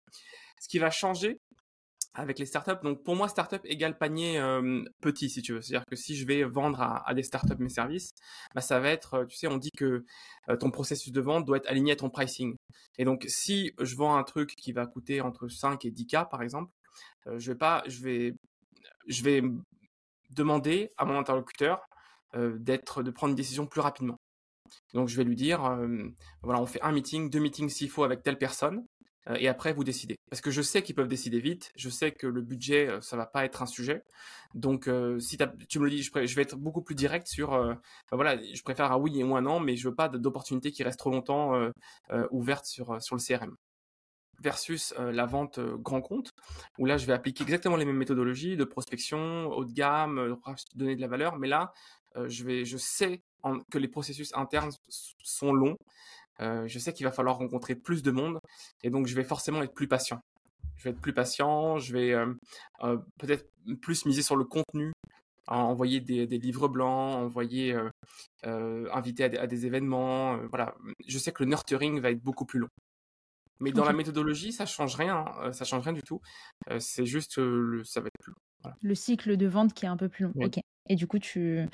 Ce 0.59 0.67
qui 0.67 0.79
va 0.79 0.89
changer 0.89 1.39
avec 2.15 2.37
les 2.37 2.45
startups, 2.45 2.83
donc 2.83 3.03
pour 3.03 3.15
moi 3.15 3.27
startup 3.27 3.61
égale 3.65 3.97
panier 3.97 4.39
euh, 4.39 4.83
petit 5.01 5.29
si 5.29 5.41
tu 5.41 5.53
veux. 5.53 5.61
C'est-à-dire 5.61 5.85
que 5.89 5.95
si 5.95 6.15
je 6.15 6.27
vais 6.27 6.43
vendre 6.43 6.79
à, 6.81 7.13
des 7.15 7.23
startups 7.23 7.57
mes 7.57 7.69
services, 7.69 8.11
bah 8.53 8.61
ça 8.61 8.79
va 8.79 8.89
être, 8.89 9.25
tu 9.25 9.35
sais, 9.35 9.47
on 9.47 9.57
dit 9.57 9.71
que 9.75 10.05
euh, 10.49 10.55
ton 10.55 10.69
processus 10.69 11.11
de 11.11 11.21
vente 11.21 11.45
doit 11.45 11.57
être 11.57 11.69
aligné 11.69 11.93
à 11.93 11.95
ton 11.95 12.09
pricing. 12.09 12.55
Et 12.99 13.05
donc 13.05 13.25
si 13.27 13.73
je 13.79 13.95
vends 13.95 14.15
un 14.15 14.23
truc 14.23 14.55
qui 14.55 14.73
va 14.73 14.85
coûter 14.85 15.21
entre 15.21 15.47
5 15.47 15.85
et 15.85 15.91
10 15.91 16.07
k 16.07 16.29
par 16.29 16.43
exemple, 16.43 16.71
euh, 17.27 17.39
je 17.39 17.51
vais 17.51 17.57
pas, 17.57 17.83
je 17.87 18.03
vais, 18.03 18.35
je 19.07 19.23
vais 19.23 19.41
demander 20.29 20.91
à 20.97 21.05
mon 21.05 21.17
interlocuteur 21.17 21.81
euh, 21.81 21.92
d'être, 22.35 23.03
de 23.03 23.11
prendre 23.11 23.31
une 23.31 23.37
décision 23.37 23.65
plus 23.67 23.81
rapidement. 23.81 24.17
Donc 24.93 25.07
je 25.07 25.17
vais 25.17 25.23
lui 25.23 25.35
dire, 25.35 25.65
euh, 25.65 25.87
voilà, 26.41 26.61
on 26.61 26.65
fait 26.65 26.81
un 26.81 26.91
meeting, 26.91 27.29
deux 27.29 27.39
meetings 27.39 27.69
s'il 27.69 27.89
faut 27.89 28.03
avec 28.03 28.23
telle 28.23 28.37
personne, 28.37 28.85
euh, 29.29 29.35
et 29.39 29.47
après 29.47 29.73
vous 29.73 29.83
décidez. 29.83 30.15
Parce 30.29 30.41
que 30.41 30.51
je 30.51 30.61
sais 30.61 30.81
qu'ils 30.81 30.95
peuvent 30.95 31.07
décider 31.07 31.39
vite, 31.39 31.71
je 31.75 31.89
sais 31.89 32.11
que 32.11 32.27
le 32.27 32.41
budget, 32.41 32.89
ça 33.01 33.17
va 33.17 33.25
pas 33.25 33.45
être 33.45 33.61
un 33.61 33.65
sujet. 33.65 34.03
Donc 34.53 34.89
si 35.19 35.37
tu 35.69 35.79
me 35.79 35.85
le 35.85 35.89
dis, 35.89 36.03
je, 36.03 36.35
vais 36.35 36.41
être 36.41 36.57
beaucoup 36.57 36.81
plus 36.81 36.95
direct 36.95 37.27
sur, 37.27 37.51
ben 37.51 37.79
voilà, 38.11 38.37
je 38.41 38.61
préfère 38.63 38.91
un 38.91 38.97
oui 38.97 39.19
et 39.19 39.23
un 39.23 39.41
non, 39.41 39.59
mais 39.59 39.75
je 39.75 39.89
veux 39.89 39.95
pas 39.95 40.09
d'opportunité 40.09 40.71
qui 40.71 40.83
reste 40.83 40.99
trop 40.99 41.11
longtemps 41.11 41.53
ouverte 42.31 42.65
sur, 42.65 43.01
sur 43.01 43.15
le 43.15 43.21
CRM. 43.21 43.55
versus 44.41 44.93
la 44.97 45.25
vente 45.25 45.59
grand 45.59 46.01
compte, 46.01 46.31
où 46.77 46.85
là, 46.85 46.97
je 46.97 47.05
vais 47.05 47.13
appliquer 47.13 47.43
exactement 47.43 47.75
les 47.77 47.85
mêmes 47.85 47.97
méthodologies 47.97 48.57
de 48.57 48.63
prospection, 48.63 49.47
haut 49.47 49.65
de 49.65 49.73
gamme, 49.73 50.37
donner 50.75 50.95
de 50.95 51.01
la 51.01 51.07
valeur, 51.07 51.37
mais 51.37 51.47
là, 51.47 51.73
je, 52.15 52.43
vais, 52.43 52.65
je 52.65 52.77
sais 52.77 53.21
que 53.71 53.77
les 53.77 53.87
processus 53.87 54.31
internes 54.35 54.71
sont 54.89 55.53
longs. 55.53 55.77
je 56.39 56.79
sais 56.79 56.93
qu'il 56.93 57.05
va 57.05 57.11
falloir 57.11 57.37
rencontrer 57.37 57.75
plus 57.75 58.03
de 58.03 58.11
monde 58.11 58.39
et 58.83 58.89
donc 58.89 59.07
je 59.07 59.15
vais 59.15 59.23
forcément 59.23 59.61
être 59.63 59.73
plus 59.73 59.87
patient. 59.87 60.19
Je 60.77 60.85
vais 60.85 60.89
être 60.91 61.01
plus 61.01 61.13
patient, 61.13 61.77
je 61.77 61.93
vais 61.93 62.15
peut-être 63.19 63.49
plus 63.81 64.05
miser 64.05 64.21
sur 64.21 64.35
le 64.35 64.43
contenu, 64.43 64.91
envoyer 65.47 65.99
des, 65.99 66.25
livres 66.25 66.67
blancs, 66.67 67.15
envoyer, 67.15 67.77
inviter 68.43 69.37
à 69.37 69.47
des, 69.47 69.65
événements. 69.65 70.37
voilà, 70.47 70.75
je 71.07 71.17
sais 71.17 71.31
que 71.31 71.43
le 71.43 71.49
nurturing 71.49 71.99
va 71.99 72.11
être 72.11 72.23
beaucoup 72.23 72.45
plus 72.45 72.59
long. 72.59 72.69
Mais 73.59 73.71
dans 73.71 73.85
la 73.85 73.93
méthodologie, 73.93 74.51
ça 74.51 74.65
change 74.65 74.95
rien, 74.95 75.25
ça 75.53 75.63
change 75.63 75.83
rien 75.83 75.93
du 75.93 76.01
tout. 76.01 76.21
c'est 76.79 77.05
juste, 77.05 77.37
le, 77.37 77.83
ça 77.83 78.01
va 78.01 78.07
être 78.07 78.19
plus 78.21 78.31
long. 78.31 78.71
Le 78.81 78.95
cycle 78.95 79.37
de 79.37 79.47
vente 79.47 79.73
qui 79.73 79.85
est 79.85 79.89
un 79.89 79.97
peu 79.97 80.09
plus 80.09 80.25
long. 80.25 80.33
Ok. 80.35 80.59
Et 80.89 80.95
du 80.95 81.07
coup, 81.07 81.19
tu 81.19 81.65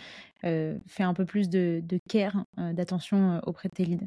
fais 0.41 1.03
un 1.03 1.13
peu 1.13 1.25
plus 1.25 1.49
de, 1.49 1.81
care, 2.09 2.43
d'attention 2.57 3.41
auprès 3.45 3.69
de 3.69 3.73
tes 3.73 3.85
leads. 3.85 4.05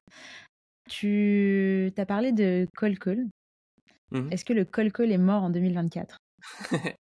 Tu 0.89 1.93
as 1.97 2.07
parlé 2.07 2.33
de 2.33 2.67
call 2.77 2.99
call. 2.99 3.29
Mmh 4.11 4.31
Est-ce 4.31 4.45
que 4.45 4.53
le 4.53 4.65
call 4.65 4.93
call 4.93 5.11
est 5.11 5.19
mort 5.19 5.43
en 5.43 5.51
2024 5.51 6.19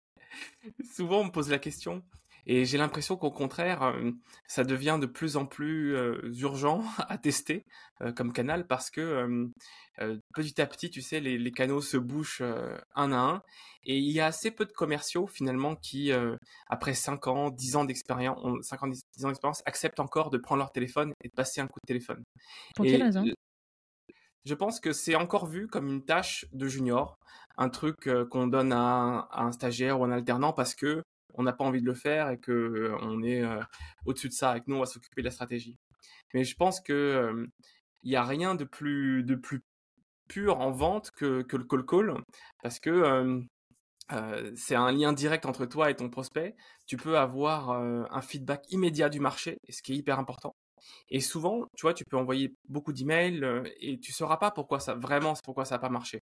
Souvent, 0.95 1.21
on 1.21 1.25
me 1.27 1.31
pose 1.31 1.51
la 1.51 1.59
question. 1.59 2.03
Et 2.47 2.65
j'ai 2.65 2.79
l'impression 2.79 3.17
qu'au 3.17 3.33
contraire, 3.33 3.93
ça 4.47 4.63
devient 4.63 4.99
de 5.01 5.07
plus 5.07 5.37
en 5.37 5.47
plus 5.47 5.97
urgent 6.41 6.83
à 7.09 7.19
tester 7.19 7.65
comme 8.15 8.33
canal 8.33 8.67
parce 8.67 8.91
que 8.91 9.51
petit 10.33 10.61
à 10.61 10.67
petit, 10.67 10.91
tu 10.91 11.03
sais, 11.03 11.19
les, 11.21 11.51
canaux 11.51 11.81
se 11.81 11.97
bouchent 11.97 12.43
un 12.95 13.13
à 13.13 13.17
un. 13.17 13.43
Et 13.85 13.99
il 13.99 14.11
y 14.13 14.21
a 14.21 14.27
assez 14.27 14.51
peu 14.51 14.65
de 14.65 14.73
commerciaux 14.73 15.27
finalement 15.27 15.75
qui, 15.75 16.13
après 16.69 16.95
5 16.95 17.27
ans, 17.27 17.51
10 17.51 17.77
ans 17.77 17.85
d'expérience, 17.85 18.39
5 18.63 18.83
ans, 18.85 18.89
10 18.89 19.25
ans 19.25 19.29
d'expérience, 19.29 19.63
acceptent 19.67 20.01
encore 20.01 20.31
de 20.31 20.39
prendre 20.39 20.61
leur 20.61 20.71
téléphone 20.71 21.13
et 21.25 21.29
de 21.29 21.35
passer 21.35 21.61
un 21.61 21.67
coup 21.67 21.81
de 21.83 21.87
téléphone. 21.89 22.23
Pour 22.77 22.85
quelle 22.85 23.03
raison? 23.03 23.25
je 24.47 24.55
pense 24.55 24.79
que 24.81 24.93
c'est 24.93 25.17
encore 25.17 25.47
vu 25.47 25.67
comme 25.67 25.89
une 25.89 26.05
tâche 26.05 26.47
de 26.53 26.69
junior, 26.69 27.19
un 27.59 27.69
truc 27.69 28.09
qu'on 28.31 28.47
donne 28.47 28.73
à 28.73 29.29
un, 29.33 29.53
stagiaire 29.53 30.01
ou 30.01 30.05
un 30.05 30.13
alternant 30.13 30.53
parce 30.53 30.75
que 30.75 31.03
on 31.37 31.43
n'a 31.43 31.53
pas 31.53 31.65
envie 31.65 31.81
de 31.81 31.87
le 31.87 31.95
faire 31.95 32.31
et 32.31 32.39
que 32.39 32.93
on 33.03 33.23
est 33.23 33.43
au-dessus 34.05 34.29
de 34.29 34.33
ça 34.33 34.57
et 34.57 34.61
que 34.61 34.65
nous 34.69 34.77
on 34.77 34.81
va 34.81 34.87
s'occuper 34.87 35.23
de 35.23 35.27
la 35.27 35.31
stratégie. 35.31 35.77
Mais 36.35 36.45
je 36.45 36.57
pense 36.57 36.81
que 36.81 37.47
il 38.03 38.11
n'y 38.11 38.17
a 38.17 38.25
rien 38.25 38.55
de 38.55 38.65
plus 38.65 39.25
de 39.25 39.35
plus 39.35 39.63
pur 40.29 40.61
en 40.61 40.71
vente 40.71 41.11
que, 41.13 41.43
que 41.43 41.57
le 41.57 41.65
call 41.65 41.87
call 41.87 42.15
parce 42.63 42.81
que 42.81 43.43
c'est 44.55 44.75
un 44.75 44.93
lien 44.93 45.13
direct 45.13 45.47
entre 45.47 45.67
toi 45.67 45.91
et 45.91 45.97
ton 45.97 46.11
prospect. 46.11 46.55
Tu 46.87 46.97
peux 46.97 47.19
avoir 47.19 47.71
un 47.71 48.23
feedback 48.23 48.65
immédiat 48.71 49.09
du 49.09 49.21
marché, 49.21 49.59
ce 49.69 49.83
qui 49.83 49.93
est 49.93 49.97
hyper 49.97 50.19
important. 50.19 50.55
Et 51.09 51.21
souvent, 51.21 51.67
tu 51.77 51.83
vois, 51.83 51.95
tu 51.95 52.05
peux 52.05 52.17
envoyer 52.17 52.55
beaucoup 52.69 52.93
d'emails 52.93 53.45
et 53.81 53.99
tu 53.99 54.13
sauras 54.13 54.37
pas 54.37 54.51
pourquoi 54.51 54.81
ça 54.81 54.95
vraiment 54.95 55.35
pourquoi 55.45 55.65
ça 55.65 55.77
n'a 55.77 55.79
pas 55.79 55.89
marché. 55.89 56.21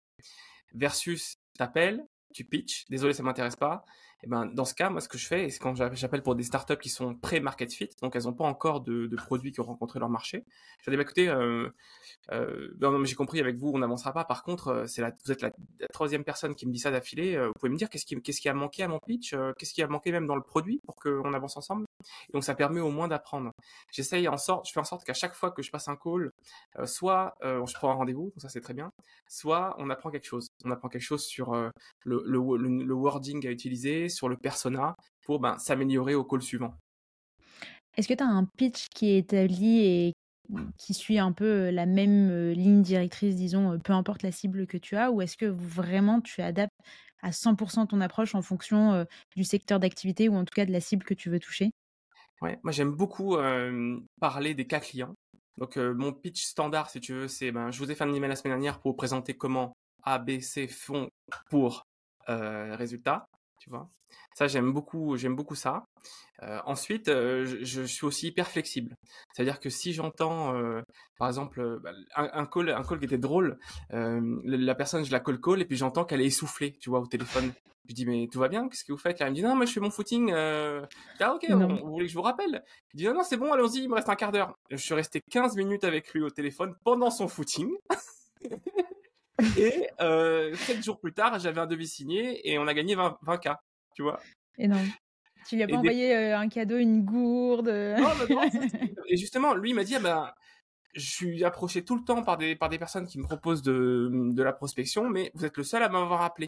Versus, 0.74 1.36
t'appelles, 1.57 2.05
tu 2.34 2.45
pitches, 2.45 2.86
désolé 2.89 3.14
ça 3.14 3.24
m'intéresse 3.24 3.55
pas. 3.55 3.84
Et 4.24 4.28
ben 4.28 4.45
dans 4.45 4.65
ce 4.65 4.76
cas, 4.76 4.89
moi 4.89 5.01
ce 5.01 5.09
que 5.09 5.17
je 5.17 5.26
fais, 5.26 5.49
c'est 5.49 5.59
quand 5.59 5.76
j'appelle 5.76 6.22
pour 6.22 6.36
des 6.36 6.43
startups 6.43 6.78
qui 6.78 6.89
sont 6.89 7.15
pré-market 7.15 7.74
fit, 7.74 7.89
donc 8.01 8.15
elles 8.15 8.24
n'ont 8.24 8.34
pas 8.34 8.45
encore 8.45 8.82
de, 8.82 9.09
produits 9.15 9.51
qui 9.51 9.59
ont 9.59 9.65
rencontré 9.65 9.99
leur 9.99 10.09
marché. 10.09 10.45
Je 10.82 10.91
dis 10.91 10.97
bah, 10.97 11.03
écoutez, 11.03 11.28
euh, 11.28 11.69
euh, 12.32 13.03
j'ai 13.03 13.15
compris 13.15 13.39
avec 13.39 13.57
vous, 13.57 13.72
on 13.74 13.80
n'avancera 13.80 14.13
pas. 14.13 14.24
Par 14.24 14.43
contre, 14.43 14.67
euh, 14.67 14.86
c'est 14.88 15.01
la, 15.01 15.11
vous 15.26 15.32
êtes 15.32 15.41
la, 15.41 15.51
troisième 15.91 16.24
personne 16.24 16.53
qui 16.53 16.67
me 16.67 16.72
dit 16.72 16.80
ça 16.80 16.91
d'affilée. 16.91 17.38
vous 17.38 17.53
pouvez 17.59 17.72
me 17.72 17.78
dire 17.78 17.89
qu'est-ce 17.89 18.05
qui, 18.05 18.22
qu'est-ce 18.22 18.41
qui 18.41 18.49
a 18.49 18.53
manqué 18.53 18.84
à 18.84 18.88
mon 18.88 18.99
pitch, 18.99 19.36
qu'est-ce 19.57 19.74
qui 19.74 19.82
a 19.82 19.88
manqué 19.88 20.11
même 20.11 20.28
dans 20.28 20.36
le 20.36 20.43
produit 20.43 20.82
pour 20.86 20.95
qu'on 20.95 21.34
avance 21.34 21.57
ensemble? 21.57 21.86
Donc 22.33 22.43
ça 22.43 22.55
permet 22.55 22.79
au 22.79 22.91
moins 22.91 23.07
d'apprendre. 23.07 23.51
J'essaye 23.91 24.27
en 24.27 24.37
sorte, 24.37 24.67
je 24.67 24.73
fais 24.73 24.79
en 24.79 24.85
sorte 24.85 25.03
qu'à 25.03 25.13
chaque 25.13 25.33
fois 25.33 25.51
que 25.51 25.61
je 25.61 25.71
passe 25.71 25.87
un 25.87 25.95
call, 25.95 26.31
soit 26.85 27.35
je 27.41 27.73
prends 27.73 27.91
un 27.91 27.95
rendez-vous, 27.95 28.31
donc 28.31 28.41
ça 28.41 28.49
c'est 28.49 28.61
très 28.61 28.73
bien, 28.73 28.91
soit 29.27 29.75
on 29.77 29.89
apprend 29.89 30.09
quelque 30.11 30.27
chose. 30.27 30.49
On 30.63 30.71
apprend 30.71 30.89
quelque 30.89 31.01
chose 31.01 31.25
sur 31.25 31.53
le, 32.03 32.23
le, 32.25 32.93
wording 32.93 33.45
à 33.47 33.51
utiliser, 33.51 34.09
sur 34.09 34.29
le 34.29 34.37
persona 34.37 34.95
pour 35.25 35.39
ben, 35.39 35.57
s'améliorer 35.57 36.15
au 36.15 36.23
call 36.23 36.41
suivant. 36.41 36.73
Est-ce 37.97 38.07
que 38.07 38.13
tu 38.13 38.23
as 38.23 38.27
un 38.27 38.45
pitch 38.57 38.87
qui 38.89 39.09
est 39.09 39.17
établi 39.17 39.79
et 39.79 40.13
qui 40.77 40.93
suit 40.93 41.19
un 41.19 41.31
peu 41.31 41.69
la 41.69 41.85
même 41.85 42.51
ligne 42.51 42.81
directrice, 42.81 43.35
disons, 43.35 43.79
peu 43.79 43.93
importe 43.93 44.23
la 44.23 44.31
cible 44.31 44.67
que 44.67 44.77
tu 44.77 44.95
as, 44.95 45.11
ou 45.11 45.21
est-ce 45.21 45.37
que 45.37 45.45
vraiment 45.45 46.21
tu 46.21 46.41
adaptes 46.41 46.73
à 47.21 47.31
100% 47.31 47.87
ton 47.87 48.01
approche 48.01 48.35
en 48.35 48.41
fonction 48.41 49.05
du 49.35 49.43
secteur 49.43 49.79
d'activité 49.79 50.29
ou 50.29 50.35
en 50.35 50.45
tout 50.45 50.53
cas 50.53 50.65
de 50.65 50.71
la 50.71 50.81
cible 50.81 51.03
que 51.03 51.13
tu 51.13 51.29
veux 51.29 51.39
toucher? 51.39 51.71
Ouais, 52.41 52.59
moi 52.63 52.71
j'aime 52.71 52.91
beaucoup 52.91 53.37
parler 54.19 54.53
des 54.53 54.65
cas 54.67 54.79
clients. 54.79 55.15
Donc 55.57 55.77
mon 55.77 56.11
pitch 56.11 56.43
standard, 56.43 56.89
si 56.89 56.99
tu 56.99 57.13
veux, 57.13 57.27
c'est 57.27 57.51
ben, 57.51 57.71
je 57.71 57.79
vous 57.79 57.91
ai 57.91 57.95
fait 57.95 58.03
un 58.03 58.13
email 58.13 58.29
la 58.29 58.35
semaine 58.35 58.53
dernière 58.53 58.79
pour 58.79 58.91
vous 58.91 58.97
présenter 58.97 59.35
comment 59.35 59.73
A, 60.03 60.17
B, 60.17 60.39
C 60.39 60.67
font 60.67 61.09
pour 61.49 61.85
résultat 62.27 63.27
tu 63.62 63.70
vois. 63.70 63.88
Ça, 64.34 64.47
j'aime 64.47 64.74
beaucoup, 64.74 65.18
j'aime 65.18 65.36
beaucoup 65.36 65.53
ça. 65.53 65.86
Euh, 66.41 66.59
ensuite, 66.66 67.09
euh, 67.09 67.45
je, 67.62 67.84
suis 67.84 68.05
aussi 68.05 68.28
hyper 68.28 68.47
flexible. 68.47 68.95
C'est-à-dire 69.32 69.59
que 69.59 69.70
si 69.70 69.93
j'entends, 69.93 70.55
euh, 70.55 70.82
par 71.20 71.28
exemple, 71.28 71.80
bah, 71.84 71.91
un, 72.16 72.45
call, 72.47 72.70
un 72.70 72.84
call 72.84 72.97
qui 72.97 73.05
était 73.05 73.20
drôle, 73.20 73.59
la 73.91 74.76
personne, 74.76 75.05
je 75.05 75.12
la 75.12 75.20
call 75.20 75.39
call 75.39 75.62
et 75.62 75.66
puis 75.66 75.78
j'entends 75.78 76.05
qu'elle 76.05 76.22
est 76.22 76.26
essoufflée, 76.26 76.74
tu 76.80 76.89
vois, 76.89 77.01
au 77.01 77.05
téléphone. 77.05 77.53
Je 77.88 77.93
dis 77.93 78.05
mais 78.05 78.28
tout 78.32 78.39
va 78.39 78.47
bien, 78.47 78.68
qu'est-ce 78.70 78.86
que 78.86 78.93
vous 78.93 78.97
faites 78.97 79.20
là? 79.20 79.26
Elle 79.26 79.34
me 79.34 79.36
dit 79.36 79.43
non, 79.43 79.55
moi 79.55 79.66
je 79.66 79.74
fais 79.74 79.80
mon 79.80 79.91
footing. 79.91 80.32
ah 80.32 81.36
ok, 81.36 81.45
vous 81.49 81.91
voulez 81.91 82.05
que 82.05 82.12
je 82.12 82.16
vous 82.16 82.22
rappelle? 82.22 82.64
Je 82.89 82.97
dis 82.97 83.05
non, 83.05 83.14
non, 83.14 83.24
c'est 83.24 83.38
bon, 83.38 83.51
allons-y, 83.51 83.80
il 83.80 83.89
me 83.89 83.95
reste 83.95 84.09
un 84.09 84.16
quart 84.16 84.32
d'heure. 84.32 84.57
Je 84.72 84.78
suis 84.78 84.95
resté 84.95 85.22
15 85.30 85.55
minutes 85.55 85.84
avec 85.84 86.12
lui 86.14 86.24
au 86.24 86.30
téléphone 86.30 86.74
pendant 86.84 87.12
son 87.12 87.28
footing. 87.28 87.70
Et 89.57 89.89
euh, 90.01 90.55
7 90.55 90.83
jours 90.83 90.99
plus 90.99 91.13
tard, 91.13 91.39
j'avais 91.39 91.59
un 91.59 91.67
devis 91.67 91.87
signé 91.87 92.49
et 92.49 92.57
on 92.57 92.67
a 92.67 92.73
gagné 92.73 92.95
20, 92.95 93.17
k 93.37 93.49
tu 93.95 94.03
vois. 94.03 94.19
Énorme. 94.57 94.87
Tu 95.47 95.55
lui 95.55 95.63
as 95.63 95.67
pas 95.67 95.77
envoyé 95.77 96.15
euh, 96.15 96.37
un 96.37 96.49
cadeau, 96.49 96.77
une 96.77 97.03
gourde? 97.03 97.69
Non, 97.69 98.09
non, 98.29 98.41
Et 99.07 99.17
justement, 99.17 99.53
lui 99.53 99.73
m'a 99.73 99.83
dit, 99.83 99.95
ah 99.95 99.99
ben, 99.99 100.31
je 100.93 101.09
suis 101.09 101.43
approché 101.43 101.83
tout 101.83 101.95
le 101.95 102.03
temps 102.03 102.23
par 102.23 102.37
des, 102.37 102.55
par 102.55 102.69
des 102.69 102.77
personnes 102.77 103.07
qui 103.07 103.17
me 103.17 103.23
proposent 103.23 103.63
de, 103.63 104.09
de 104.11 104.43
la 104.43 104.53
prospection, 104.53 105.09
mais 105.09 105.31
vous 105.33 105.45
êtes 105.45 105.57
le 105.57 105.63
seul 105.63 105.83
à 105.83 105.89
m'avoir 105.89 106.21
appelé. 106.21 106.47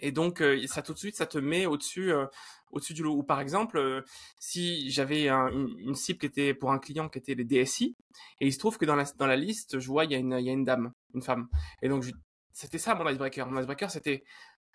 Et 0.00 0.12
donc, 0.12 0.40
euh, 0.42 0.66
ça 0.66 0.82
tout 0.82 0.92
de 0.92 0.98
suite, 0.98 1.16
ça 1.16 1.26
te 1.26 1.38
met 1.38 1.66
au-dessus, 1.66 2.12
euh, 2.12 2.26
au-dessus 2.70 2.94
du 2.94 3.02
lot. 3.02 3.14
Ou 3.14 3.22
par 3.22 3.40
exemple, 3.40 3.78
euh, 3.78 4.02
si 4.38 4.90
j'avais 4.90 5.28
une, 5.28 5.94
cible 5.94 6.18
qui 6.18 6.26
était 6.26 6.54
pour 6.54 6.72
un 6.72 6.78
client 6.78 7.08
qui 7.08 7.18
était 7.18 7.34
les 7.34 7.44
DSI, 7.44 7.96
et 8.40 8.46
il 8.46 8.52
se 8.52 8.58
trouve 8.58 8.78
que 8.78 8.84
dans 8.84 8.96
la, 8.96 9.36
liste, 9.36 9.78
je 9.78 9.86
vois, 9.88 10.04
il 10.04 10.12
y, 10.12 10.14
a 10.14 10.18
une, 10.18 10.36
il 10.38 10.46
y 10.46 10.50
a 10.50 10.52
une 10.52 10.64
dame, 10.64 10.92
une 11.14 11.22
femme. 11.22 11.48
Et 11.82 11.88
donc, 11.88 12.04
c'était 12.52 12.78
ça 12.78 12.94
mon 12.94 13.08
icebreaker. 13.08 13.46
Mon 13.46 13.60
icebreaker, 13.60 13.90
c'était 13.90 14.24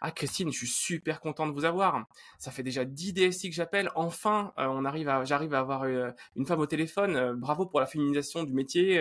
ah 0.03 0.09
Christine, 0.11 0.51
je 0.51 0.57
suis 0.57 0.67
super 0.67 1.19
content 1.21 1.45
de 1.45 1.53
vous 1.53 1.63
avoir. 1.63 2.07
Ça 2.39 2.49
fait 2.49 2.63
déjà 2.63 2.85
10 2.85 3.13
DSI 3.13 3.49
que 3.51 3.55
j'appelle. 3.55 3.91
Enfin, 3.93 4.51
on 4.57 4.83
arrive 4.83 5.07
à, 5.09 5.23
j'arrive 5.25 5.53
à 5.53 5.59
avoir 5.59 5.85
une 5.85 6.45
femme 6.47 6.59
au 6.59 6.65
téléphone. 6.65 7.35
bravo 7.35 7.67
pour 7.67 7.79
la 7.79 7.85
féminisation 7.85 8.43
du 8.43 8.51
métier. 8.53 8.99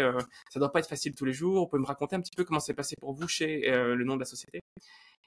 ça 0.51 0.61
doit 0.61 0.71
pas 0.71 0.81
être 0.81 0.89
facile 0.89 1.15
tous 1.15 1.25
les 1.25 1.33
jours. 1.33 1.61
Vous 1.61 1.69
pouvez 1.69 1.81
me 1.81 1.87
raconter 1.87 2.17
un 2.17 2.21
petit 2.21 2.37
peu 2.37 2.45
comment 2.45 2.61
c'est 2.61 2.75
passé 2.75 2.97
pour 3.01 3.15
vous 3.15 3.27
chez 3.29 3.63
le 3.71 4.05
nom 4.05 4.17
de 4.17 4.21
la 4.21 4.27
société? 4.27 4.61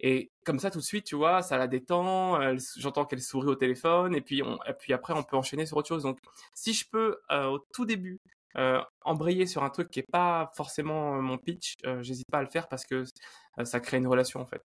Et 0.06 0.32
comme 0.44 0.60
ça, 0.60 0.70
tout 0.70 0.80
de 0.80 0.84
suite, 0.84 1.06
tu 1.06 1.16
vois, 1.16 1.42
ça 1.42 1.58
la 1.58 1.68
détend. 1.68 2.38
J'entends 2.78 3.06
qu'elle 3.06 3.22
sourit 3.22 3.48
au 3.48 3.56
téléphone, 3.56 4.14
et 4.14 4.20
puis, 4.20 4.40
et 4.42 4.74
puis 4.78 4.92
après, 4.92 5.14
on 5.14 5.24
peut 5.24 5.38
enchaîner 5.38 5.66
sur 5.66 5.78
autre 5.78 5.88
chose. 5.88 6.04
Donc, 6.04 6.20
si 6.54 6.74
je 6.74 6.86
peux, 6.90 7.22
euh, 7.32 7.46
au 7.46 7.60
tout 7.74 7.86
début, 7.86 8.20
euh, 8.58 8.82
embrayer 9.06 9.46
sur 9.46 9.64
un 9.64 9.70
truc 9.70 9.90
qui 9.90 10.00
n'est 10.00 10.06
pas 10.12 10.52
forcément 10.56 11.22
mon 11.22 11.38
pitch, 11.38 11.76
euh, 11.86 12.04
j'hésite 12.04 12.30
pas 12.30 12.40
à 12.40 12.42
le 12.42 12.50
faire 12.50 12.68
parce 12.68 12.86
que 12.86 13.06
ça 13.64 13.80
crée 13.80 13.96
une 13.96 14.08
relation, 14.08 14.42
en 14.42 14.46
fait. 14.46 14.62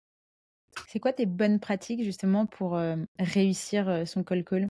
C'est 0.88 1.00
quoi 1.00 1.14
tes 1.14 1.28
bonnes 1.28 1.60
pratiques, 1.60 2.04
justement, 2.04 2.48
pour 2.48 2.80
réussir 3.20 4.08
son 4.08 4.24
call-call 4.24 4.68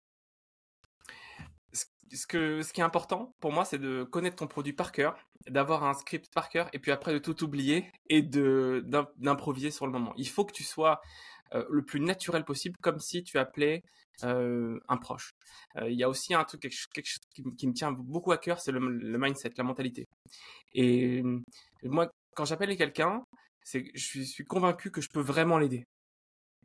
ce, 2.13 2.27
que, 2.27 2.63
ce 2.63 2.73
qui 2.73 2.81
est 2.81 2.85
important 2.85 3.35
pour 3.41 3.53
moi, 3.53 3.65
c'est 3.65 3.79
de 3.79 4.05
connaître 4.05 4.37
ton 4.37 4.47
produit 4.47 4.73
par 4.73 4.93
cœur, 4.93 5.17
d'avoir 5.49 5.85
un 5.85 5.95
script 5.95 6.33
par 6.33 6.49
cœur, 6.49 6.69
et 6.73 6.79
puis 6.79 6.91
après 6.91 7.13
de 7.13 7.19
tout 7.19 7.45
oublier 7.45 7.91
et 8.09 8.23
de 8.23 8.85
d'improviser 9.17 9.71
sur 9.71 9.87
le 9.87 9.93
moment. 9.93 10.13
Il 10.17 10.29
faut 10.29 10.45
que 10.45 10.53
tu 10.53 10.65
sois 10.65 11.01
euh, 11.55 11.65
le 11.71 11.83
plus 11.83 12.01
naturel 12.01 12.45
possible, 12.45 12.77
comme 12.83 12.99
si 12.99 13.23
tu 13.23 13.39
appelais 13.39 13.83
euh, 14.25 14.79
un 14.89 14.97
proche. 14.97 15.31
Euh, 15.77 15.89
il 15.89 15.99
y 15.99 16.03
a 16.03 16.09
aussi 16.09 16.35
un 16.35 16.45
truc 16.45 16.63
quelque, 16.63 16.75
chose 16.75 17.21
qui, 17.35 17.67
me 17.67 17.73
tient 17.73 17.93
beaucoup 17.93 18.33
à 18.33 18.39
cœur, 18.39 18.61
c'est 18.61 18.73
le, 18.73 18.81
mindset, 18.81 19.53
la 19.57 19.65
mentalité. 19.65 20.07
Et 20.75 21.23
moi, 21.83 22.11
quand 22.35 22.45
j'appelle 22.45 22.77
quelqu'un, 22.77 23.23
c'est 23.63 23.91
je 23.95 24.23
suis 24.23 24.45
convaincu 24.45 24.91
que 24.91 25.01
je 25.01 25.09
peux 25.09 25.21
vraiment 25.21 25.59
l'aider. 25.59 25.85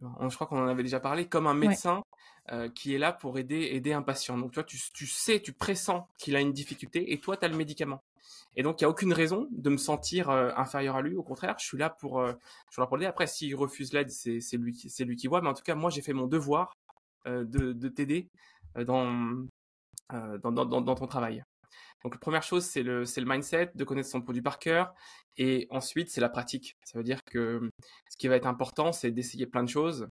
Je 0.01 0.35
crois 0.35 0.47
qu'on 0.47 0.63
en 0.63 0.67
avait 0.67 0.83
déjà 0.83 0.99
parlé, 0.99 1.27
comme 1.27 1.47
un 1.47 1.53
médecin 1.53 2.03
euh, 2.51 2.69
qui 2.69 2.95
est 2.95 2.97
là 2.97 3.13
pour 3.13 3.37
aider, 3.37 3.69
aider 3.71 3.93
un 3.93 4.01
patient. 4.01 4.37
Donc, 4.37 4.51
toi, 4.51 4.63
tu, 4.63 4.77
tu 4.93 5.05
sais, 5.05 5.39
tu 5.39 5.53
pressens 5.53 6.07
qu'il 6.17 6.35
a 6.35 6.41
une 6.41 6.53
difficulté 6.53 7.13
et 7.13 7.19
toi, 7.19 7.37
tu 7.37 7.45
as 7.45 7.47
le 7.47 7.55
médicament. 7.55 8.01
Et 8.55 8.63
donc, 8.63 8.81
il 8.81 8.83
n'y 8.83 8.85
a 8.85 8.89
aucune 8.89 9.13
raison 9.13 9.47
de 9.51 9.69
me 9.69 9.77
sentir 9.77 10.29
euh, 10.29 10.51
inférieur 10.57 10.95
à 10.95 11.01
lui. 11.01 11.15
Au 11.15 11.23
contraire, 11.23 11.55
je 11.59 11.65
suis 11.65 11.77
là 11.77 11.89
pour, 11.89 12.19
euh, 12.19 12.33
je 12.67 12.73
suis 12.73 12.81
là 12.81 12.87
pour 12.87 12.97
l'aider. 12.97 13.07
Après, 13.07 13.27
s'il 13.27 13.55
refuse 13.55 13.93
l'aide, 13.93 14.09
c'est 14.09 14.57
lui, 14.57 14.75
c'est 14.75 15.05
lui 15.05 15.15
qui 15.15 15.27
voit. 15.27 15.41
Mais 15.41 15.49
en 15.49 15.53
tout 15.53 15.63
cas, 15.63 15.75
moi, 15.75 15.89
j'ai 15.91 16.01
fait 16.01 16.13
mon 16.13 16.27
devoir 16.27 16.75
de, 17.25 17.43
de 17.43 17.87
t'aider 17.87 18.27
dans, 18.75 19.45
dans, 20.09 20.51
dans, 20.51 20.65
dans, 20.65 20.95
ton 20.95 21.05
travail. 21.05 21.43
Donc, 22.03 22.13
la 22.15 22.19
première 22.19 22.43
chose, 22.43 22.65
c'est 22.65 22.83
le, 22.83 23.03
le 23.03 23.25
mindset, 23.25 23.71
de 23.75 23.83
connaître 23.83 24.09
son 24.09 24.21
produit 24.21 24.41
par 24.41 24.59
cœur. 24.59 24.93
Et 25.37 25.67
ensuite, 25.69 26.09
c'est 26.09 26.21
la 26.21 26.29
pratique. 26.29 26.77
Ça 26.83 26.97
veut 26.97 27.03
dire 27.03 27.23
que 27.23 27.71
ce 28.09 28.17
qui 28.17 28.27
va 28.27 28.35
être 28.35 28.47
important, 28.47 28.91
c'est 28.91 29.11
d'essayer 29.11 29.45
plein 29.45 29.63
de 29.63 29.69
choses 29.69 30.07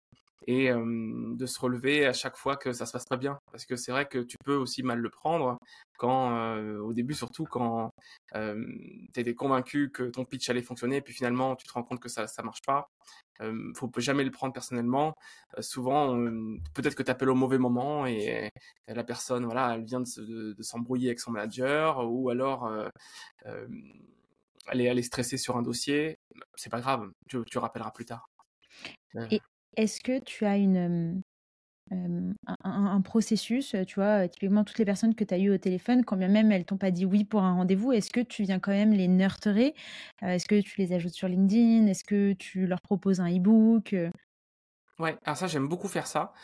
et 0.46 0.70
de 0.70 1.46
se 1.46 1.60
relever 1.60 2.06
à 2.06 2.12
chaque 2.12 2.36
fois 2.36 2.56
que 2.56 2.72
ça 2.72 2.86
se 2.86 2.92
passe 2.92 3.04
pas 3.04 3.16
bien. 3.16 3.38
Parce 3.52 3.66
que 3.66 3.76
c'est 3.76 3.92
vrai 3.92 4.06
que 4.06 4.18
tu 4.18 4.36
peux 4.44 4.54
aussi 4.56 4.82
mal 4.82 4.98
le 4.98 5.10
prendre 5.10 5.58
quand, 5.98 6.56
au 6.78 6.92
début 6.92 7.14
surtout, 7.14 7.44
quand 7.44 7.90
euh, 8.34 8.64
tu 9.12 9.20
étais 9.20 9.34
convaincu 9.34 9.90
que 9.90 10.04
ton 10.04 10.24
pitch 10.24 10.48
allait 10.48 10.62
fonctionner, 10.62 10.96
et 10.96 11.00
puis 11.02 11.12
finalement 11.12 11.56
tu 11.56 11.66
te 11.66 11.72
rends 11.72 11.82
compte 11.82 12.00
que 12.00 12.08
ça 12.08 12.26
ça 12.26 12.42
marche 12.42 12.62
pas. 12.66 12.88
Euh, 13.40 13.72
faut 13.74 13.90
jamais 13.98 14.24
le 14.24 14.30
prendre 14.30 14.52
personnellement. 14.52 15.14
souvent, 15.60 16.16
peut-être 16.74 16.94
que 16.94 17.02
tu 17.02 17.10
appelles 17.10 17.30
au 17.30 17.34
mauvais 17.34 17.58
moment 17.58 18.06
et, 18.06 18.50
la 18.88 19.04
personne, 19.04 19.44
voilà, 19.44 19.74
elle 19.74 19.84
vient 19.84 20.00
de, 20.00 20.54
de, 20.54 20.62
s'embrouiller 20.62 21.08
avec 21.08 21.20
son 21.20 21.30
manager 21.32 22.10
ou 22.10 22.30
alors 22.30 22.70
elle 24.70 24.80
est, 24.80 24.84
elle 24.84 24.98
est 24.98 25.02
stressée 25.02 25.36
sur 25.36 25.56
un 25.56 25.62
dossier. 25.62 26.18
C'est 26.54 26.70
pas 26.70 26.80
grave, 26.80 27.10
tu, 27.28 27.38
tu 27.46 27.58
rappelleras 27.58 27.90
plus 27.92 28.04
tard. 28.04 28.28
Et 29.30 29.40
est-ce 29.76 30.00
que 30.00 30.18
tu 30.18 30.44
as 30.44 30.56
un, 32.62 33.00
processus, 33.02 33.74
tu 33.86 33.94
vois, 33.96 34.28
typiquement 34.28 34.64
toutes 34.64 34.78
les 34.78 34.84
personnes 34.84 35.14
que 35.14 35.24
tu 35.24 35.34
as 35.34 35.38
eues 35.38 35.50
au 35.50 35.58
téléphone, 35.58 36.04
quand 36.04 36.16
bien 36.16 36.28
même 36.28 36.52
elles 36.52 36.64
t'ont 36.64 36.76
pas 36.76 36.90
dit 36.90 37.04
oui 37.04 37.24
pour 37.24 37.42
un 37.42 37.54
rendez-vous, 37.54 37.92
est-ce 37.92 38.10
que 38.10 38.20
tu 38.20 38.44
viens 38.44 38.60
quand 38.60 38.72
même 38.72 38.92
les 38.92 39.08
nurturer 39.08 39.74
Est-ce 40.22 40.46
que 40.46 40.60
tu 40.60 40.80
les 40.80 40.92
ajoutes 40.92 41.14
sur 41.14 41.28
LinkedIn? 41.28 41.86
Est-ce 41.86 42.04
que 42.04 42.32
tu 42.34 42.66
leur 42.66 42.80
proposes 42.80 43.20
un 43.20 43.34
e-book 43.34 43.94
Ouais, 45.00 45.16
alors 45.24 45.36
ça 45.38 45.46
j'aime 45.46 45.66
beaucoup 45.66 45.88
faire 45.88 46.06
ça, 46.06 46.34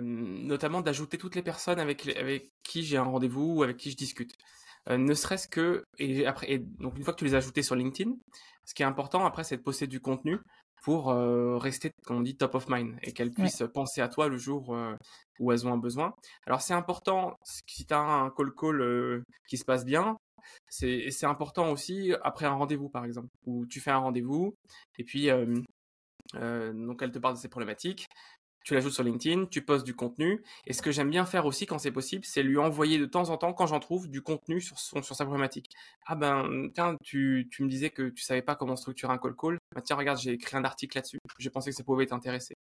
notamment 0.00 0.80
d'ajouter 0.80 1.18
toutes 1.18 1.36
les 1.36 1.42
personnes 1.42 1.78
avec, 1.78 2.08
avec 2.16 2.50
qui 2.62 2.82
j'ai 2.82 2.96
un 2.96 3.02
rendez-vous 3.02 3.56
ou 3.56 3.62
avec 3.62 3.76
qui 3.76 3.90
je 3.90 3.96
discute. 3.96 4.36
ne 4.88 5.12
serait-ce 5.12 5.48
que 5.48 5.84
et 5.98 6.26
après 6.26 6.58
donc 6.78 6.96
une 6.96 7.04
fois 7.04 7.12
que 7.12 7.18
tu 7.18 7.26
les 7.26 7.34
as 7.34 7.38
ajoutés 7.38 7.62
sur 7.62 7.76
LinkedIn, 7.76 8.12
ce 8.64 8.74
qui 8.74 8.82
est 8.82 8.86
important 8.86 9.26
après 9.26 9.44
c'est 9.44 9.58
de 9.58 9.62
poster 9.62 9.86
du 9.86 10.00
contenu 10.00 10.38
pour 10.82 11.10
euh, 11.10 11.58
rester, 11.58 11.92
comme 12.04 12.18
on 12.18 12.22
dit, 12.22 12.36
top 12.36 12.54
of 12.54 12.68
mind 12.68 12.96
et 13.02 13.12
qu'elles 13.12 13.30
puissent 13.30 13.62
penser 13.74 14.00
à 14.00 14.08
toi 14.08 14.28
le 14.28 14.36
jour 14.36 14.74
euh, 14.74 14.94
où 15.38 15.52
elles 15.52 15.66
ont 15.66 15.72
un 15.72 15.78
besoin. 15.78 16.14
Alors 16.46 16.60
c'est 16.60 16.74
important, 16.74 17.36
si 17.44 17.86
tu 17.86 17.94
as 17.94 18.00
un 18.00 18.30
call-call 18.30 18.80
euh, 18.80 19.22
qui 19.48 19.56
se 19.58 19.64
passe 19.64 19.84
bien, 19.84 20.16
c'est 20.68 21.24
important 21.24 21.70
aussi 21.70 22.14
après 22.22 22.46
un 22.46 22.54
rendez-vous 22.54 22.88
par 22.88 23.04
exemple, 23.04 23.28
où 23.46 23.66
tu 23.66 23.80
fais 23.80 23.90
un 23.90 23.98
rendez-vous 23.98 24.54
et 24.98 25.04
puis 25.04 25.28
donc 26.32 27.02
elle 27.02 27.10
te 27.10 27.18
parle 27.18 27.34
de 27.34 27.38
ses 27.38 27.48
problématiques, 27.48 28.06
tu 28.64 28.74
l'ajoutes 28.74 28.92
sur 28.92 29.02
LinkedIn, 29.02 29.46
tu 29.46 29.62
postes 29.62 29.84
du 29.84 29.94
contenu. 29.94 30.42
Et 30.66 30.72
ce 30.72 30.82
que 30.82 30.92
j'aime 30.92 31.10
bien 31.10 31.24
faire 31.24 31.46
aussi 31.46 31.66
quand 31.66 31.78
c'est 31.78 31.90
possible, 31.92 32.24
c'est 32.24 32.42
lui 32.42 32.58
envoyer 32.58 32.98
de 32.98 33.06
temps 33.06 33.30
en 33.30 33.36
temps, 33.36 33.52
quand 33.52 33.66
j'en 33.66 33.80
trouve, 33.80 34.08
du 34.08 34.22
contenu 34.22 34.60
sur, 34.60 34.78
son, 34.78 35.02
sur 35.02 35.16
sa 35.16 35.24
problématique. 35.24 35.70
Ah 36.06 36.14
ben, 36.14 36.70
tiens, 36.74 36.96
tu, 37.02 37.48
tu 37.50 37.62
me 37.62 37.68
disais 37.68 37.90
que 37.90 38.10
tu 38.10 38.22
savais 38.22 38.42
pas 38.42 38.56
comment 38.56 38.76
structurer 38.76 39.12
un 39.12 39.18
call 39.18 39.34
call. 39.36 39.58
Bah, 39.74 39.80
tiens, 39.80 39.96
regarde, 39.96 40.18
j'ai 40.18 40.32
écrit 40.32 40.56
un 40.56 40.64
article 40.64 40.96
là-dessus. 40.98 41.18
J'ai 41.38 41.50
pensé 41.50 41.70
que 41.70 41.76
ça 41.76 41.84
pouvait 41.84 42.06
t'intéresser. 42.06 42.54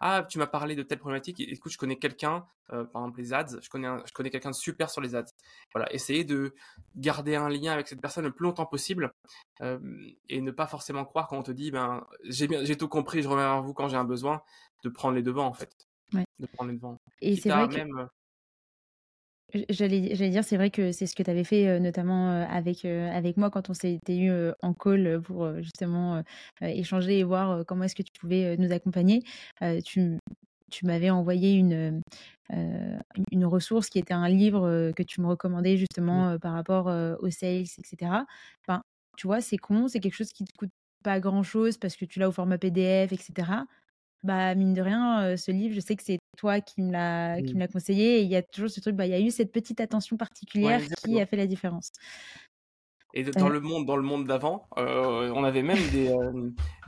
Ah, 0.00 0.24
tu 0.28 0.38
m'as 0.38 0.46
parlé 0.46 0.76
de 0.76 0.82
telle 0.82 0.98
problématique. 0.98 1.40
Écoute, 1.40 1.72
je 1.72 1.78
connais 1.78 1.96
quelqu'un, 1.96 2.46
euh, 2.72 2.84
par 2.84 3.02
exemple 3.02 3.18
les 3.18 3.32
ads, 3.32 3.60
je 3.60 3.68
connais, 3.68 3.88
je 4.06 4.12
connais 4.12 4.30
quelqu'un 4.30 4.50
de 4.50 4.54
super 4.54 4.90
sur 4.90 5.00
les 5.00 5.16
ads. 5.16 5.24
Voilà, 5.74 5.92
essayer 5.92 6.22
de 6.24 6.54
garder 6.94 7.34
un 7.34 7.48
lien 7.48 7.72
avec 7.72 7.88
cette 7.88 8.00
personne 8.00 8.24
le 8.24 8.30
plus 8.30 8.44
longtemps 8.44 8.66
possible 8.66 9.12
euh, 9.60 9.78
et 10.28 10.40
ne 10.40 10.52
pas 10.52 10.68
forcément 10.68 11.04
croire 11.04 11.26
quand 11.26 11.38
on 11.38 11.42
te 11.42 11.50
dit, 11.50 11.72
ben, 11.72 12.06
j'ai 12.22 12.76
tout 12.76 12.88
compris, 12.88 13.22
je 13.22 13.28
reviens 13.28 13.54
vers 13.54 13.62
vous 13.62 13.74
quand 13.74 13.88
j'ai 13.88 13.96
un 13.96 14.04
besoin 14.04 14.42
de 14.84 14.88
prendre 14.88 15.14
les 15.14 15.22
devants 15.22 15.46
en 15.46 15.52
fait. 15.52 15.70
De 16.12 16.46
prendre 16.46 16.70
les 16.70 16.76
devants. 16.76 16.96
Et 17.20 17.36
c'est 17.36 17.50
vrai 17.50 17.68
que... 17.68 17.80
J'allais, 19.70 20.14
j'allais 20.14 20.30
dire, 20.30 20.44
c'est 20.44 20.58
vrai 20.58 20.70
que 20.70 20.92
c'est 20.92 21.06
ce 21.06 21.16
que 21.16 21.22
tu 21.22 21.30
avais 21.30 21.42
fait 21.42 21.80
notamment 21.80 22.30
avec, 22.42 22.84
avec 22.84 23.38
moi 23.38 23.48
quand 23.50 23.70
on 23.70 23.74
s'était 23.74 24.18
eu 24.18 24.30
en 24.60 24.74
call 24.74 25.22
pour 25.22 25.50
justement 25.62 26.22
échanger 26.60 27.18
et 27.18 27.24
voir 27.24 27.64
comment 27.64 27.84
est-ce 27.84 27.94
que 27.94 28.02
tu 28.02 28.12
pouvais 28.20 28.58
nous 28.58 28.72
accompagner. 28.72 29.22
tu, 29.86 30.18
tu 30.70 30.84
m'avais 30.84 31.08
envoyé 31.08 31.54
une, 31.54 32.02
une 32.50 33.46
ressource 33.46 33.88
qui 33.88 33.98
était 33.98 34.12
un 34.12 34.28
livre 34.28 34.92
que 34.94 35.02
tu 35.02 35.22
me 35.22 35.26
recommandais 35.28 35.78
justement 35.78 36.38
par 36.38 36.52
rapport 36.52 36.86
aux 37.22 37.30
sales, 37.30 37.64
etc. 37.78 38.12
Enfin, 38.66 38.82
tu 39.16 39.26
vois, 39.26 39.40
c'est 39.40 39.56
con, 39.56 39.88
c'est 39.88 40.00
quelque 40.00 40.14
chose 40.14 40.32
qui 40.32 40.44
te 40.44 40.52
coûte 40.58 40.70
pas 41.02 41.20
grand 41.20 41.42
chose 41.42 41.78
parce 41.78 41.96
que 41.96 42.04
tu 42.04 42.18
l'as 42.18 42.28
au 42.28 42.32
format 42.32 42.58
PDF, 42.58 43.12
etc. 43.12 43.50
Bah, 44.24 44.54
mine 44.54 44.74
de 44.74 44.82
rien, 44.82 45.36
ce 45.36 45.50
livre, 45.52 45.74
je 45.74 45.80
sais 45.80 45.94
que 45.94 46.02
c'est 46.02 46.18
toi 46.36 46.60
qui 46.60 46.82
me 46.82 46.92
l'as 46.92 47.40
qui 47.40 47.54
me 47.54 47.60
l'a 47.60 47.68
conseillé 47.68 48.18
et 48.18 48.22
il 48.22 48.28
y 48.28 48.36
a 48.36 48.42
toujours 48.42 48.68
ce 48.68 48.80
truc, 48.80 48.96
bah, 48.96 49.06
il 49.06 49.10
y 49.10 49.14
a 49.14 49.20
eu 49.20 49.30
cette 49.30 49.52
petite 49.52 49.80
attention 49.80 50.16
particulière 50.16 50.80
qui 51.04 51.20
a 51.20 51.26
fait 51.26 51.36
la 51.36 51.46
différence. 51.46 51.92
Et 53.14 53.24
dans 53.24 53.48
le 53.48 53.60
monde, 53.60 53.86
dans 53.86 53.96
le 53.96 54.02
monde 54.02 54.26
d'avant, 54.26 54.68
on 54.76 55.44
avait 55.44 55.62
même 55.62 55.78
des, 55.92 56.14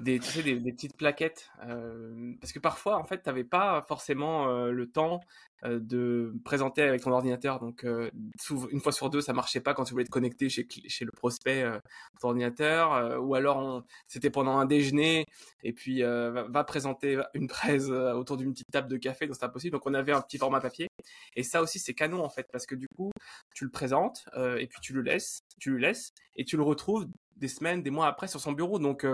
des, 0.00 0.18
tu 0.18 0.26
sais, 0.26 0.42
des, 0.42 0.58
des 0.60 0.72
petites 0.72 0.96
plaquettes, 0.96 1.50
parce 2.40 2.52
que 2.52 2.58
parfois, 2.58 2.98
en 2.98 3.04
fait, 3.04 3.22
tu 3.22 3.28
n'avais 3.28 3.44
pas 3.44 3.82
forcément 3.82 4.46
le 4.66 4.90
temps 4.90 5.20
de 5.64 6.34
présenter 6.44 6.82
avec 6.82 7.02
ton 7.02 7.12
ordinateur. 7.12 7.60
Donc, 7.60 7.84
euh, 7.84 8.10
une 8.70 8.80
fois 8.80 8.92
sur 8.92 9.10
deux, 9.10 9.20
ça 9.20 9.32
marchait 9.32 9.60
pas 9.60 9.74
quand 9.74 9.84
tu 9.84 9.92
voulais 9.92 10.04
te 10.04 10.10
connecter 10.10 10.48
chez, 10.48 10.66
chez 10.88 11.04
le 11.04 11.12
prospect 11.12 11.62
euh, 11.62 11.78
ton 12.20 12.28
ordinateur, 12.28 13.20
ou 13.22 13.34
alors 13.34 13.84
c'était 14.06 14.30
pendant 14.30 14.58
un 14.58 14.64
déjeuner 14.64 15.26
et 15.62 15.72
puis 15.72 16.02
va, 16.02 16.64
présenter 16.64 17.20
une 17.34 17.48
presse 17.48 17.88
autour 17.88 18.36
d'une 18.36 18.52
petite 18.52 18.70
table 18.70 18.88
de 18.88 18.96
café, 18.96 19.26
donc 19.26 19.36
c'est 19.36 19.44
impossible. 19.44 19.72
Donc, 19.72 19.86
on 19.86 19.94
avait 19.94 20.12
un 20.12 20.20
petit 20.20 20.38
format 20.38 20.60
papier. 20.60 20.88
Et 21.36 21.42
ça 21.42 21.62
aussi, 21.62 21.78
c'est 21.78 21.94
canon 21.94 22.24
en 22.24 22.28
fait, 22.28 22.46
parce 22.52 22.66
que 22.66 22.74
du 22.74 22.86
coup, 22.96 23.10
tu 23.54 23.64
le 23.64 23.70
présentes 23.70 24.28
et 24.36 24.66
puis 24.66 24.80
tu 24.82 24.92
le 24.92 25.02
laisses, 25.02 25.40
tu 25.58 25.70
le 25.70 25.78
laisses 25.78 26.12
et 26.36 26.44
tu 26.44 26.56
le 26.56 26.62
retrouves 26.62 27.06
des 27.36 27.48
semaines, 27.48 27.82
des 27.82 27.90
mois 27.90 28.06
après 28.06 28.28
sur 28.28 28.40
son 28.40 28.52
bureau. 28.52 28.78
Donc, 28.78 29.04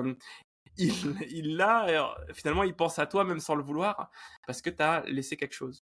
il 0.78 1.57
l'a, 1.57 2.14
finalement, 2.34 2.62
il 2.62 2.74
pense 2.74 2.99
à 2.99 3.07
toi 3.07 3.24
même 3.24 3.40
sans 3.40 3.55
le 3.55 3.62
vouloir, 3.62 4.11
parce 4.47 4.61
que 4.61 4.70
tu 4.70 4.82
as 4.82 5.03
laissé 5.07 5.36
quelque 5.36 5.55
chose. 5.55 5.82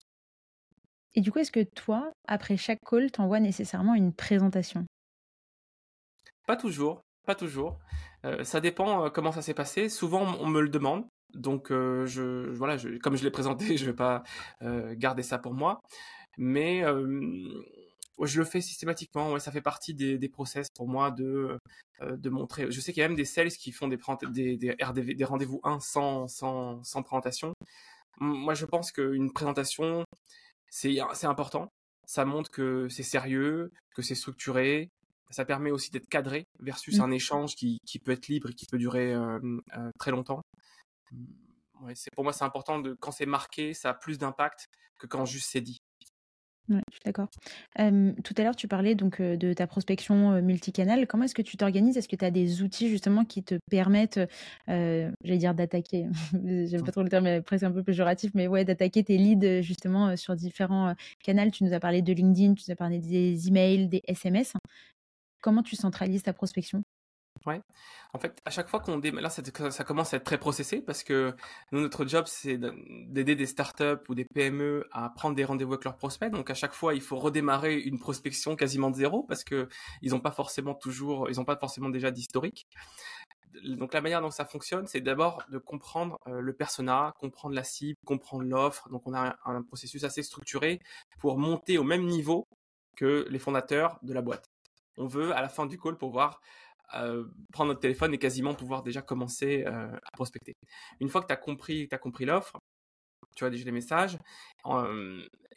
Et 1.16 1.22
du 1.22 1.32
coup, 1.32 1.40
est-ce 1.40 1.52
que 1.52 1.64
toi, 1.64 2.12
après 2.28 2.58
chaque 2.58 2.80
call, 2.86 3.12
t'envoies 3.12 3.40
nécessairement 3.40 3.96
une 3.96 4.14
présentation? 4.14 4.86
Pas 6.46 6.56
toujours, 6.56 7.02
pas 7.26 7.36
toujours. 7.36 7.80
Euh, 8.26 8.44
ça 8.44 8.60
dépend 8.60 9.06
euh, 9.06 9.10
comment 9.10 9.32
ça 9.32 9.42
s'est 9.42 9.54
passé. 9.54 9.90
Souvent, 9.90 10.36
on 10.40 10.48
me 10.48 10.62
le 10.62 10.70
demande. 10.70 11.06
Donc, 11.34 11.72
euh, 11.72 12.06
je, 12.06 12.50
voilà, 12.50 12.78
comme 13.02 13.16
je 13.16 13.24
l'ai 13.24 13.32
présenté, 13.32 13.66
je 13.78 13.86
ne 13.86 13.90
vais 13.92 13.96
pas 13.96 14.24
garder 14.96 15.24
ça 15.24 15.40
pour 15.40 15.54
moi. 15.54 15.80
Mais 16.38 16.82
je 16.82 18.40
le 18.40 18.46
fais 18.46 18.62
systématiquement. 18.62 19.38
Ça 19.40 19.52
fait 19.52 19.62
partie 19.62 19.94
des, 19.94 20.30
process 20.30 20.68
pour 20.76 20.88
moi 20.88 21.12
de, 21.12 21.58
de 22.02 22.30
montrer. 22.30 22.72
Je 22.72 22.80
sais 22.80 22.94
qu'il 22.94 23.02
y 23.02 23.04
a 23.04 23.08
même 23.08 23.18
des 23.18 23.26
sales 23.26 23.50
qui 23.50 23.72
font 23.72 23.88
des 23.88 24.00
rendez-vous 25.24 25.60
1 25.64 25.80
sans, 25.80 26.28
sans, 26.28 26.84
sans 26.84 27.04
présentation. 27.04 27.54
Moi, 28.20 28.54
je 28.54 28.66
pense 28.66 28.92
qu'une 28.92 29.32
présentation, 29.32 30.04
c'est 30.70 31.26
important. 31.26 31.72
Ça 32.06 32.26
montre 32.26 32.50
que 32.52 32.88
c'est 32.90 33.04
sérieux, 33.04 33.72
que 33.96 34.02
c'est 34.02 34.16
structuré. 34.16 34.90
Ça 35.30 35.46
permet 35.46 35.70
aussi 35.70 35.92
d'être 35.92 36.10
cadré 36.10 36.48
versus 36.60 36.98
mmh. 36.98 37.02
un 37.02 37.12
échange 37.12 37.56
qui, 37.56 37.78
qui, 37.86 38.00
peut 38.00 38.12
être 38.12 38.28
libre 38.28 38.50
et 38.50 38.54
qui 38.54 38.66
peut 38.66 38.80
durer 38.80 39.14
euh, 39.14 39.40
euh, 39.78 39.92
très 40.00 40.10
longtemps. 40.10 40.42
Mmh, 41.12 41.26
ouais, 41.86 41.94
pour 42.16 42.24
moi, 42.24 42.34
c'est 42.34 42.46
important 42.46 42.80
de 42.80 42.96
quand 43.00 43.12
c'est 43.12 43.28
marqué, 43.28 43.76
ça 43.76 43.92
a 43.92 43.94
plus 43.94 44.18
d'impact 44.18 44.66
que 44.98 45.06
quand 45.06 45.26
juste 45.26 45.50
c'est 45.52 45.62
dit. 45.62 45.78
Je 46.70 46.94
suis 46.94 47.02
d'accord. 47.06 47.28
tout 47.76 48.34
à 48.38 48.44
l'heure, 48.44 48.56
tu 48.56 48.68
parlais 48.68 48.96
donc 48.96 49.22
de 49.22 49.54
ta 49.54 49.68
prospection 49.68 50.42
multicanal. 50.42 51.08
Comment 51.08 51.24
est-ce 51.24 51.36
que 51.36 51.42
tu 51.42 51.58
t'organises? 51.58 51.98
Est-ce 51.98 52.08
que 52.08 52.16
tu 52.16 52.26
as 52.26 52.32
des 52.32 52.62
outils 52.62 52.90
justement 52.90 53.26
qui 53.26 53.44
te 53.44 53.56
permettent, 53.70 54.20
j'allais 54.68 55.38
dire 55.38 55.54
d'attaquer, 55.54 56.08
j'aime 56.44 56.84
pas 56.84 56.92
trop 56.92 57.04
le 57.04 57.10
terme, 57.10 57.24
mais 57.26 57.42
presque 57.42 57.64
un 57.64 57.72
peu 57.72 57.84
péjoratif, 57.84 58.32
mais 58.36 58.48
ouais, 58.48 58.66
d'attaquer 58.66 59.04
tes 59.04 59.18
leads 59.18 59.62
justement 59.62 60.16
sur 60.16 60.36
différents 60.36 60.94
canaux? 61.24 61.50
Tu 61.52 61.64
nous 61.64 61.74
as 61.74 61.80
parlé 61.80 62.02
de 62.02 62.14
LinkedIn, 62.14 62.54
tu 62.54 62.64
nous 62.68 62.74
as 62.74 62.76
parlé 62.76 63.00
des 63.00 63.48
emails, 63.48 63.88
des 63.88 64.02
SMS. 64.08 64.54
Comment 65.42 65.64
tu 65.64 65.76
centralises 65.76 66.24
ta 66.24 66.34
prospection? 66.34 66.84
Ouais. 67.46 67.62
En 68.14 68.20
fait, 68.20 68.42
à 68.46 68.50
chaque 68.50 68.70
fois 68.70 68.80
qu'on 68.80 68.98
démarre, 68.98 69.24
là, 69.24 69.30
ça, 69.30 69.84
commence 69.84 70.14
à 70.14 70.18
être 70.18 70.24
très 70.24 70.38
processé 70.38 70.82
parce 70.82 71.04
que 71.04 71.36
notre 71.72 72.06
job, 72.06 72.26
c'est 72.28 72.58
d'aider 72.58 73.36
des 73.36 73.46
startups 73.46 74.04
ou 74.10 74.16
des 74.16 74.26
PME 74.26 74.88
à 74.92 75.10
prendre 75.10 75.36
des 75.36 75.46
rendez-vous 75.46 75.74
avec 75.74 75.86
leurs 75.86 75.96
prospects. 75.96 76.32
Donc, 76.32 76.50
à 76.50 76.54
chaque 76.54 76.74
fois, 76.74 76.94
il 76.94 77.02
faut 77.02 77.18
redémarrer 77.18 77.80
une 77.80 78.00
prospection 78.00 78.56
quasiment 78.56 78.90
de 78.92 78.96
zéro 78.96 79.24
parce 79.24 79.44
que 79.44 79.70
ils 80.02 80.12
n'ont 80.12 80.20
pas 80.20 80.32
forcément 80.32 80.74
toujours, 80.74 81.30
ils 81.30 81.38
n'ont 81.38 81.46
pas 81.46 81.58
forcément 81.58 81.90
déjà 81.90 82.12
d'historique. 82.12 82.68
donc 83.64 83.94
la 83.94 84.02
manière 84.02 84.22
dont 84.22 84.32
ça 84.32 84.46
fonctionne, 84.46 84.88
c'est 84.88 85.02
d'abord 85.02 85.44
de 85.50 85.58
comprendre 85.58 86.20
le 86.26 86.54
persona, 86.54 87.14
comprendre 87.20 87.56
la 87.56 87.64
cible, 87.64 87.98
comprendre 88.06 88.44
l'offre. 88.44 88.90
Donc 88.90 89.04
on 89.08 89.14
a 89.14 89.38
un, 89.46 89.64
processus 89.64 90.04
assez 90.04 90.24
structuré 90.24 90.80
pour 91.20 91.38
monter 91.38 91.78
au 91.78 91.84
même 91.84 92.06
niveau 92.06 92.48
que 92.96 93.26
les 93.30 93.40
fondateurs 93.40 94.00
de 94.04 94.14
la 94.14 94.22
boîte. 94.22 94.46
On 94.98 95.08
veut 95.08 95.34
à 95.34 95.42
la 95.42 95.50
fin 95.50 95.66
du 95.66 95.80
call 95.80 95.98
pouvoir 95.98 96.42
euh, 96.96 97.26
prendre 97.52 97.70
notre 97.70 97.82
téléphone 97.82 98.14
et 98.14 98.18
quasiment 98.18 98.54
pouvoir 98.54 98.84
déjà 98.84 99.02
commencer 99.02 99.64
euh, 99.66 99.96
à 99.96 100.12
prospecter. 100.14 100.56
Une 101.00 101.10
fois 101.10 101.22
que 101.22 101.28
tu 101.28 101.34
as 101.34 101.38
compris, 101.38 101.88
compris 102.02 102.26
l'offre, 102.26 102.60
tu 103.36 103.46
as 103.46 103.50
déjà 103.50 103.66
les 103.66 103.72
messages. 103.72 104.18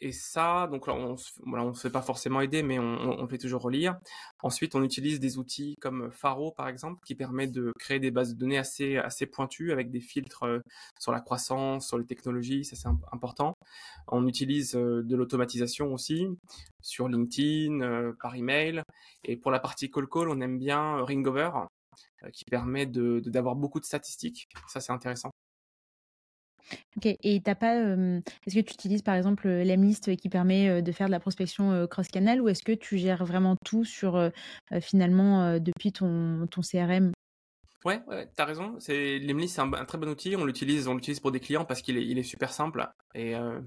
Et 0.03 0.11
ça, 0.11 0.67
donc 0.69 0.85
là, 0.87 0.95
on 0.95 1.13
ne 1.13 1.73
se 1.73 1.79
fait 1.79 1.89
pas 1.89 2.01
forcément 2.01 2.41
aider, 2.41 2.61
mais 2.61 2.77
on, 2.77 3.25
fait 3.29 3.37
toujours 3.37 3.61
relire. 3.61 3.97
Ensuite, 4.41 4.75
on 4.75 4.83
utilise 4.83 5.21
des 5.21 5.37
outils 5.37 5.77
comme 5.79 6.11
Faro, 6.11 6.51
par 6.51 6.67
exemple, 6.67 6.99
qui 7.05 7.15
permet 7.15 7.47
de 7.47 7.71
créer 7.79 8.01
des 8.01 8.11
bases 8.11 8.33
de 8.33 8.37
données 8.37 8.57
assez, 8.57 8.97
assez 8.97 9.25
pointues 9.27 9.71
avec 9.71 9.91
des 9.91 10.01
filtres 10.01 10.43
euh, 10.43 10.59
sur 10.99 11.13
la 11.13 11.21
croissance, 11.21 11.87
sur 11.87 11.97
les 11.97 12.05
technologies, 12.05 12.65
ça 12.65 12.75
c'est 12.75 12.89
important. 13.13 13.53
On 14.09 14.27
utilise 14.27 14.75
euh, 14.75 15.03
de 15.03 15.15
l'automatisation 15.15 15.93
aussi 15.93 16.27
sur 16.81 17.07
LinkedIn, 17.07 18.11
par 18.21 18.35
email. 18.35 18.83
Et 19.23 19.37
pour 19.37 19.51
la 19.51 19.61
partie 19.61 19.89
call 19.89 20.07
call, 20.09 20.27
on 20.27 20.41
aime 20.41 20.59
bien 20.59 21.01
Ringover, 21.05 21.51
qui 22.33 22.43
permet 22.43 22.85
d'avoir 22.85 23.21
de, 23.21 23.29
d'avoir 23.29 23.55
beaucoup 23.55 23.79
de 23.79 23.85
statistiques. 23.85 24.49
Ça, 24.67 24.81
c'est 24.81 24.91
intéressant. 24.91 25.31
Ok, 26.97 27.05
et 27.05 27.41
t'as 27.41 27.55
pas. 27.55 27.75
est-ce 27.75 28.55
que 28.55 28.61
tu 28.61 28.73
utilises 28.73 29.01
par 29.01 29.15
exemple 29.15 29.47
l'Emlist 29.47 30.15
qui 30.15 30.29
permet 30.29 30.81
de 30.81 30.91
faire 30.91 31.07
de 31.07 31.11
la 31.11 31.19
prospection 31.19 31.87
cross-canal 31.87 32.41
ou 32.41 32.49
est-ce 32.49 32.63
que 32.63 32.71
tu 32.71 32.97
gères 32.97 33.25
vraiment 33.25 33.55
tout 33.65 33.83
sur 33.83 34.31
finalement 34.81 35.59
depuis 35.59 35.91
ton 35.91 36.47
CRM 36.61 37.11
Ouais, 37.85 38.01
ouais 38.07 38.29
t'as 38.35 38.45
raison. 38.45 38.75
C'est 38.79 39.19
Lemlist, 39.19 39.55
c'est 39.55 39.61
un, 39.61 39.85
très 39.85 39.97
bon 39.97 40.09
outil. 40.09 40.35
On 40.35 40.45
l'utilise, 40.45 40.87
on 40.87 40.95
l'utilise 40.95 41.19
pour 41.19 41.31
des 41.31 41.39
clients 41.39 41.65
parce 41.65 41.81
qu'il 41.81 41.97
est, 41.97 42.05
il 42.05 42.17
est 42.17 42.23
super 42.23 42.53
simple. 42.53 42.87
Et 43.13 43.35
euh, 43.35 43.59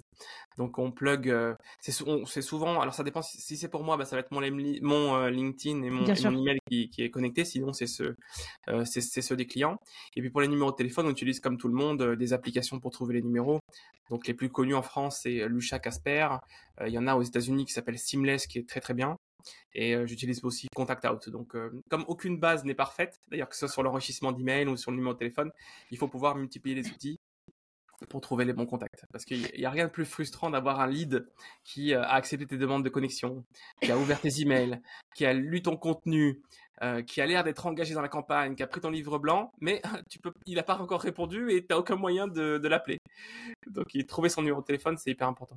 donc 0.56 0.78
on 0.78 0.90
plug. 0.90 1.28
Euh, 1.28 1.54
c'est, 1.80 1.92
c'est 2.26 2.42
souvent. 2.42 2.80
Alors 2.80 2.94
ça 2.94 3.04
dépend. 3.04 3.20
Si, 3.22 3.56
c'est 3.56 3.68
pour 3.68 3.84
moi, 3.84 3.96
bah, 3.96 4.06
ça 4.06 4.16
va 4.16 4.20
être 4.20 4.30
mon, 4.30 4.40
mon 4.82 5.16
euh, 5.16 5.30
LinkedIn 5.30 5.82
et 5.82 5.90
mon, 5.90 6.06
mon 6.06 6.40
email 6.40 6.58
qui, 6.70 6.88
qui, 6.88 7.02
est 7.02 7.10
connecté. 7.10 7.44
Sinon, 7.44 7.72
c'est 7.72 7.86
ce, 7.86 8.16
c'est, 8.84 9.02
c'est 9.02 9.22
ceux 9.22 9.36
des 9.36 9.46
clients. 9.46 9.78
Et 10.16 10.20
puis 10.22 10.30
pour 10.30 10.40
les 10.40 10.48
numéros 10.48 10.70
de 10.70 10.76
téléphone, 10.76 11.06
on 11.06 11.10
utilise 11.10 11.40
comme 11.40 11.58
tout 11.58 11.68
le 11.68 11.74
monde 11.74 12.16
des 12.16 12.32
applications 12.32 12.80
pour 12.80 12.92
trouver 12.92 13.14
les 13.14 13.22
numéros. 13.22 13.60
Donc 14.10 14.26
les 14.26 14.34
plus 14.34 14.50
connus 14.50 14.74
en 14.74 14.82
France, 14.82 15.20
c'est 15.22 15.46
Lucha 15.48 15.78
Casper. 15.78 16.28
Il 16.86 16.92
y 16.92 16.98
en 16.98 17.06
a 17.06 17.16
aux 17.16 17.22
États-Unis 17.22 17.66
qui 17.66 17.72
s'appelle 17.72 17.98
Seamless, 17.98 18.46
qui 18.46 18.58
est 18.58 18.68
très 18.68 18.80
très 18.80 18.94
bien. 18.94 19.16
Et 19.74 19.94
j'utilise 20.06 20.42
aussi 20.44 20.68
Contact 20.74 21.04
Out. 21.06 21.28
Donc, 21.28 21.56
comme 21.88 22.04
aucune 22.08 22.38
base 22.38 22.64
n'est 22.64 22.74
parfaite, 22.74 23.20
d'ailleurs 23.28 23.48
que 23.48 23.54
ce 23.54 23.60
soit 23.60 23.68
sur 23.68 23.82
l'enrichissement 23.82 24.32
d'email 24.32 24.66
ou 24.68 24.76
sur 24.76 24.90
le 24.90 24.96
numéro 24.96 25.14
de 25.14 25.18
téléphone, 25.18 25.50
il 25.90 25.98
faut 25.98 26.08
pouvoir 26.08 26.36
multiplier 26.36 26.74
les 26.74 26.88
outils 26.88 27.18
pour 28.08 28.20
trouver 28.20 28.44
les 28.44 28.52
bons 28.52 28.66
contacts. 28.66 29.04
Parce 29.12 29.24
qu'il 29.24 29.50
n'y 29.56 29.64
a 29.64 29.70
rien 29.70 29.86
de 29.86 29.90
plus 29.90 30.04
frustrant 30.04 30.50
d'avoir 30.50 30.80
un 30.80 30.86
lead 30.86 31.26
qui 31.64 31.94
a 31.94 32.02
accepté 32.02 32.46
tes 32.46 32.58
demandes 32.58 32.84
de 32.84 32.88
connexion, 32.88 33.44
qui 33.80 33.90
a 33.90 33.98
ouvert 33.98 34.20
tes 34.20 34.40
emails, 34.40 34.80
qui 35.14 35.24
a 35.26 35.32
lu 35.32 35.62
ton 35.62 35.76
contenu, 35.76 36.42
qui 37.06 37.20
a 37.20 37.26
l'air 37.26 37.44
d'être 37.44 37.66
engagé 37.66 37.94
dans 37.94 38.02
la 38.02 38.08
campagne, 38.08 38.54
qui 38.54 38.62
a 38.62 38.66
pris 38.66 38.80
ton 38.80 38.90
livre 38.90 39.18
blanc, 39.18 39.52
mais 39.60 39.80
il 40.46 40.56
n'a 40.56 40.62
pas 40.62 40.78
encore 40.78 41.00
répondu 41.00 41.50
et 41.50 41.60
tu 41.60 41.66
n'as 41.70 41.76
aucun 41.76 41.96
moyen 41.96 42.28
de 42.28 42.68
l'appeler. 42.68 42.98
Donc, 43.66 43.86
trouver 44.06 44.28
son 44.28 44.42
numéro 44.42 44.60
de 44.60 44.66
téléphone, 44.66 44.96
c'est 44.98 45.10
hyper 45.10 45.28
important. 45.28 45.56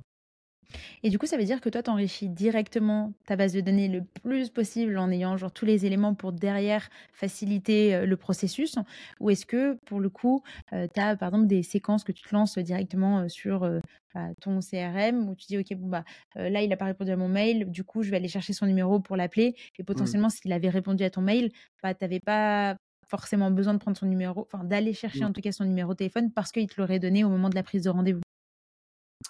Et 1.02 1.10
du 1.10 1.18
coup, 1.18 1.26
ça 1.26 1.36
veut 1.36 1.44
dire 1.44 1.60
que 1.60 1.68
toi, 1.68 1.82
tu 1.82 1.90
enrichis 1.90 2.28
directement 2.28 3.12
ta 3.26 3.36
base 3.36 3.52
de 3.52 3.60
données 3.60 3.88
le 3.88 4.02
plus 4.22 4.50
possible 4.50 4.98
en 4.98 5.10
ayant 5.10 5.36
genre 5.36 5.52
tous 5.52 5.64
les 5.64 5.86
éléments 5.86 6.14
pour 6.14 6.32
derrière 6.32 6.88
faciliter 7.12 8.06
le 8.06 8.16
processus 8.16 8.76
Ou 9.20 9.30
est-ce 9.30 9.46
que, 9.46 9.74
pour 9.86 10.00
le 10.00 10.08
coup, 10.08 10.42
tu 10.70 11.00
as 11.00 11.16
par 11.16 11.28
exemple 11.28 11.46
des 11.46 11.62
séquences 11.62 12.04
que 12.04 12.12
tu 12.12 12.22
te 12.22 12.34
lances 12.34 12.58
directement 12.58 13.28
sur 13.28 13.68
bah, 14.14 14.28
ton 14.40 14.58
CRM 14.60 15.28
où 15.28 15.34
tu 15.36 15.46
dis, 15.46 15.58
OK, 15.58 15.74
bon, 15.76 15.88
bah, 15.88 16.04
là, 16.34 16.62
il 16.62 16.68
n'a 16.68 16.76
pas 16.76 16.86
répondu 16.86 17.10
à 17.10 17.16
mon 17.16 17.28
mail, 17.28 17.70
du 17.70 17.84
coup, 17.84 18.02
je 18.02 18.10
vais 18.10 18.16
aller 18.16 18.28
chercher 18.28 18.52
son 18.52 18.66
numéro 18.66 19.00
pour 19.00 19.16
l'appeler. 19.16 19.54
Et 19.78 19.82
mmh. 19.82 19.86
potentiellement, 19.86 20.28
s'il 20.30 20.52
avait 20.52 20.68
répondu 20.68 21.04
à 21.04 21.10
ton 21.10 21.20
mail, 21.20 21.50
bah, 21.82 21.94
tu 21.94 22.04
n'avais 22.04 22.20
pas 22.20 22.76
forcément 23.06 23.50
besoin 23.50 23.74
de 23.74 23.78
prendre 23.78 23.96
son 23.96 24.06
numéro, 24.06 24.46
enfin 24.52 24.64
d'aller 24.64 24.94
chercher 24.94 25.20
mmh. 25.20 25.26
en 25.26 25.32
tout 25.32 25.40
cas 25.40 25.52
son 25.52 25.64
numéro 25.64 25.92
de 25.92 25.96
téléphone 25.98 26.30
parce 26.30 26.52
qu'il 26.52 26.68
te 26.68 26.80
l'aurait 26.80 27.00
donné 27.00 27.24
au 27.24 27.28
moment 27.28 27.48
de 27.48 27.56
la 27.56 27.64
prise 27.64 27.82
de 27.82 27.90
rendez-vous. 27.90 28.20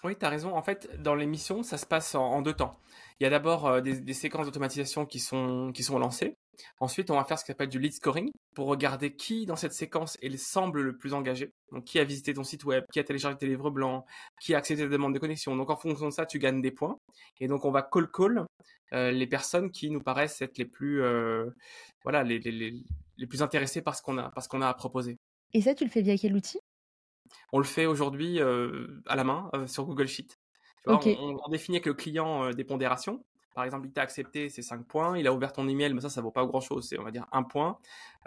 Oui, 0.05 0.17
tu 0.17 0.25
as 0.25 0.29
raison. 0.29 0.55
En 0.55 0.63
fait, 0.63 0.89
dans 1.03 1.15
l'émission, 1.15 1.63
ça 1.63 1.77
se 1.77 1.85
passe 1.85 2.15
en, 2.15 2.43
deux 2.43 2.55
temps. 2.55 2.79
Il 3.19 3.25
y 3.25 3.27
a 3.27 3.31
d'abord 3.31 3.67
euh, 3.67 3.81
des, 3.81 4.15
séquences 4.15 4.47
d'automatisation 4.47 5.05
qui 5.05 5.19
sont, 5.19 5.73
qui 5.75 5.83
sont 5.83 5.99
lancées. 5.99 6.37
Ensuite, 6.79 7.11
on 7.11 7.17
va 7.17 7.25
faire 7.25 7.39
ce 7.39 7.45
qu'on 7.45 7.53
appelle 7.53 7.69
du 7.69 7.79
lead 7.79 7.93
scoring 7.93 8.31
pour 8.55 8.67
regarder 8.67 9.15
qui 9.15 9.47
dans 9.47 9.57
cette 9.57 9.73
séquence 9.73 10.17
semble 10.39 10.83
le 10.83 10.97
plus 10.97 11.13
engagé. 11.13 11.53
Donc, 11.73 11.85
qui 11.85 11.99
a 11.99 12.05
visité 12.05 12.33
ton 12.35 12.45
site 12.45 12.65
web, 12.65 12.85
qui 12.93 12.99
a 12.99 13.05
téléchargé 13.05 13.37
tes 13.37 13.47
livres 13.47 13.71
blancs, 13.71 14.05
qui 14.41 14.55
a 14.55 14.59
accepté 14.59 14.85
la 14.85 14.89
demande 14.89 15.13
de 15.13 15.19
connexion. 15.19 15.57
Donc, 15.57 15.71
en 15.71 15.77
fonction 15.77 16.07
de 16.07 16.13
ça, 16.13 16.25
tu 16.25 16.39
gagnes 16.39 16.63
des 16.63 16.71
points. 16.71 16.97
Et 17.41 17.49
donc, 17.49 17.65
on 17.65 17.71
va 17.71 17.83
call 17.83 18.11
call 18.11 18.47
euh, 18.93 19.11
les 19.11 19.27
personnes 19.27 19.71
qui 19.71 19.91
nous 19.91 20.03
paraissent 20.03 20.41
être 20.43 20.59
les 20.59 20.65
plus, 20.65 21.03
euh, 21.03 21.51
voilà, 22.03 22.25
les, 22.25 22.39
les, 22.39 22.75
les, 23.19 23.27
plus 23.27 23.43
intéressées 23.43 23.83
par 23.83 23.95
ce 23.95 24.03
qu'on 24.03 24.19
a, 24.19 24.31
par 24.31 24.43
ce 24.43 24.49
qu'on 24.49 24.63
a 24.63 24.69
à 24.69 24.75
proposer. 24.75 25.19
Et 25.53 25.61
ça, 25.63 25.75
tu 25.75 25.85
le 25.85 25.91
fais 25.91 26.03
via 26.03 26.17
quel 26.17 26.35
outil? 26.35 26.59
On 27.53 27.59
le 27.59 27.65
fait 27.65 27.87
aujourd'hui 27.87 28.41
euh, 28.41 29.03
à 29.07 29.17
la 29.17 29.25
main 29.25 29.51
euh, 29.55 29.67
sur 29.67 29.85
Google 29.85 30.09
Sheet. 30.09 30.39
on, 30.87 31.49
définit 31.51 31.79
avec 31.79 31.87
le 31.87 31.95
client 31.95 32.45
euh, 32.45 32.53
des 32.53 32.65
pondérations. 32.65 33.25
Par 33.55 33.65
exemple, 33.65 33.89
il 33.89 33.93
t'a 33.93 34.03
accepté, 34.03 34.49
c'est 34.49 34.63
5 34.63 34.87
points. 34.87 35.19
Il 35.19 35.27
a 35.27 35.35
ouvert 35.35 35.53
ton 35.53 35.67
email, 35.69 35.93
mais 35.93 36.01
ça, 36.01 36.09
ça 36.09 36.21
vaut 36.21 36.31
pas 36.31 36.47
grand-chose. 36.47 36.87
C'est, 36.89 36.99
on 36.99 37.03
va 37.03 37.11
dire, 37.11 37.27
un 37.33 37.43
point. 37.43 37.79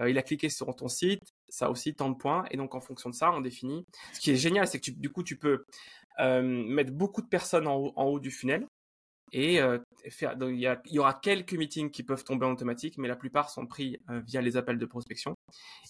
il 0.05 0.17
a 0.17 0.21
cliqué 0.21 0.49
sur 0.49 0.75
ton 0.75 0.89
site, 0.89 1.33
ça 1.47 1.69
aussi 1.69 1.95
tant 1.95 2.09
de 2.09 2.15
points. 2.15 2.43
Et 2.51 2.57
donc, 2.57 2.75
en 2.75 2.81
fonction 2.81 3.09
de 3.09 3.15
ça, 3.15 3.31
on 3.31 3.39
définit. 3.39 3.85
Ce 4.11 4.19
qui 4.19 4.31
est 4.31 4.35
génial, 4.35 4.67
c'est 4.67 4.81
que 4.81 4.91
du 4.91 5.09
coup, 5.09 5.23
tu 5.23 5.37
peux 5.37 5.65
mettre 6.19 6.91
beaucoup 6.91 7.21
de 7.21 7.27
personnes 7.27 7.67
en 7.67 7.93
haut 7.95 8.19
du 8.19 8.31
funnel. 8.31 8.67
Et 9.33 9.59
euh, 9.59 9.79
il, 10.21 10.75
y 10.91 10.99
aura 10.99 11.13
quelques 11.15 11.53
meetings 11.53 11.89
qui 11.89 12.03
peuvent 12.03 12.23
tomber 12.23 12.45
en 12.45 12.51
automatique, 12.51 12.97
mais 12.97 13.07
la 13.07 13.15
plupart 13.15 13.49
sont 13.49 13.65
pris 13.65 13.97
euh, 14.09 14.21
via 14.21 14.41
les 14.41 14.57
appels 14.57 14.77
de 14.77 14.85
prospection. 14.85 15.35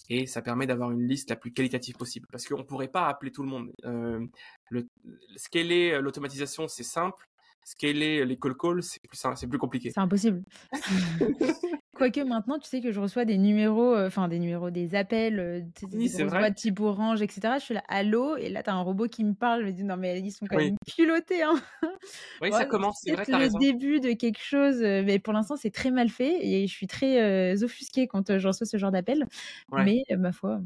Et 0.09 0.27
ça 0.27 0.41
permet 0.41 0.65
d'avoir 0.65 0.91
une 0.91 1.05
liste 1.07 1.29
la 1.29 1.35
plus 1.35 1.51
qualitative 1.51 1.95
possible. 1.95 2.27
Parce 2.31 2.47
qu'on 2.47 2.59
ne 2.59 2.63
pourrait 2.63 2.87
pas 2.87 3.07
appeler 3.07 3.31
tout 3.31 3.43
le 3.43 3.49
monde. 3.49 3.71
Euh, 3.85 4.25
le, 4.69 4.87
scaler 5.35 5.91
euh, 5.91 6.01
l'automatisation, 6.01 6.67
c'est 6.67 6.83
simple. 6.83 7.27
Scaler 7.65 8.25
les 8.25 8.37
call 8.37 8.55
calls, 8.55 8.83
c'est 8.83 9.01
plus, 9.01 9.19
c'est 9.35 9.47
plus 9.47 9.59
compliqué. 9.59 9.91
C'est 9.91 9.99
impossible. 9.99 10.43
Quoique 11.95 12.21
maintenant, 12.21 12.57
tu 12.57 12.67
sais 12.67 12.81
que 12.81 12.91
je 12.91 12.99
reçois 12.99 13.23
des 13.23 13.37
numéros, 13.37 13.93
euh, 13.93 14.07
enfin 14.07 14.27
des 14.27 14.39
numéros, 14.39 14.71
des 14.71 14.95
appels, 14.95 15.39
euh, 15.39 15.61
oui, 15.93 16.11
des 16.11 16.25
boîtes 16.25 16.55
type 16.55 16.79
Orange, 16.79 17.21
etc. 17.21 17.53
Je 17.59 17.65
suis 17.65 17.73
là, 17.75 17.83
allô, 17.87 18.35
et 18.35 18.49
là, 18.49 18.63
tu 18.63 18.71
as 18.71 18.73
un 18.73 18.81
robot 18.81 19.07
qui 19.07 19.23
me 19.23 19.33
parle. 19.33 19.61
Je 19.61 19.65
me 19.67 19.71
dis, 19.71 19.83
non, 19.83 19.95
mais 19.95 20.19
ils 20.19 20.31
sont 20.31 20.47
quand 20.47 20.57
même 20.57 20.75
culottés. 20.87 21.43
Hein. 21.43 21.55
Oui, 22.41 22.51
ça 22.51 22.65
commence, 22.65 22.99
c'est 23.01 23.13
vrai, 23.13 23.25
le 23.27 23.57
début 23.59 23.99
de 23.99 24.11
quelque 24.13 24.41
chose, 24.41 24.81
euh, 24.81 25.03
mais 25.05 25.19
pour 25.19 25.33
l'instant, 25.33 25.55
c'est 25.55 25.69
très 25.69 25.91
mal 25.91 26.09
fait 26.09 26.45
et 26.45 26.67
je 26.67 26.73
suis 26.73 26.87
très 26.87 27.63
offusquée 27.63 28.07
quand 28.07 28.37
je 28.37 28.47
reçois 28.47 28.65
ce 28.65 28.77
genre 28.77 28.91
d'appel. 28.91 29.25
Mais 29.71 30.03
ma 30.17 30.31
foi. 30.31 30.59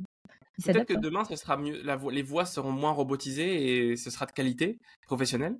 Peut-être 0.64 0.86
que 0.86 0.94
hein. 0.96 1.00
demain, 1.00 1.24
ce 1.26 1.36
sera 1.36 1.58
mieux, 1.58 1.82
la 1.84 2.00
les 2.12 2.24
voix 2.24 2.46
seront 2.46 2.72
moins 2.72 2.92
robotisées 2.92 3.92
et 3.92 3.96
ce 3.96 4.10
sera 4.10 4.26
de 4.26 4.32
qualité 4.32 4.80
professionnelle. 5.06 5.58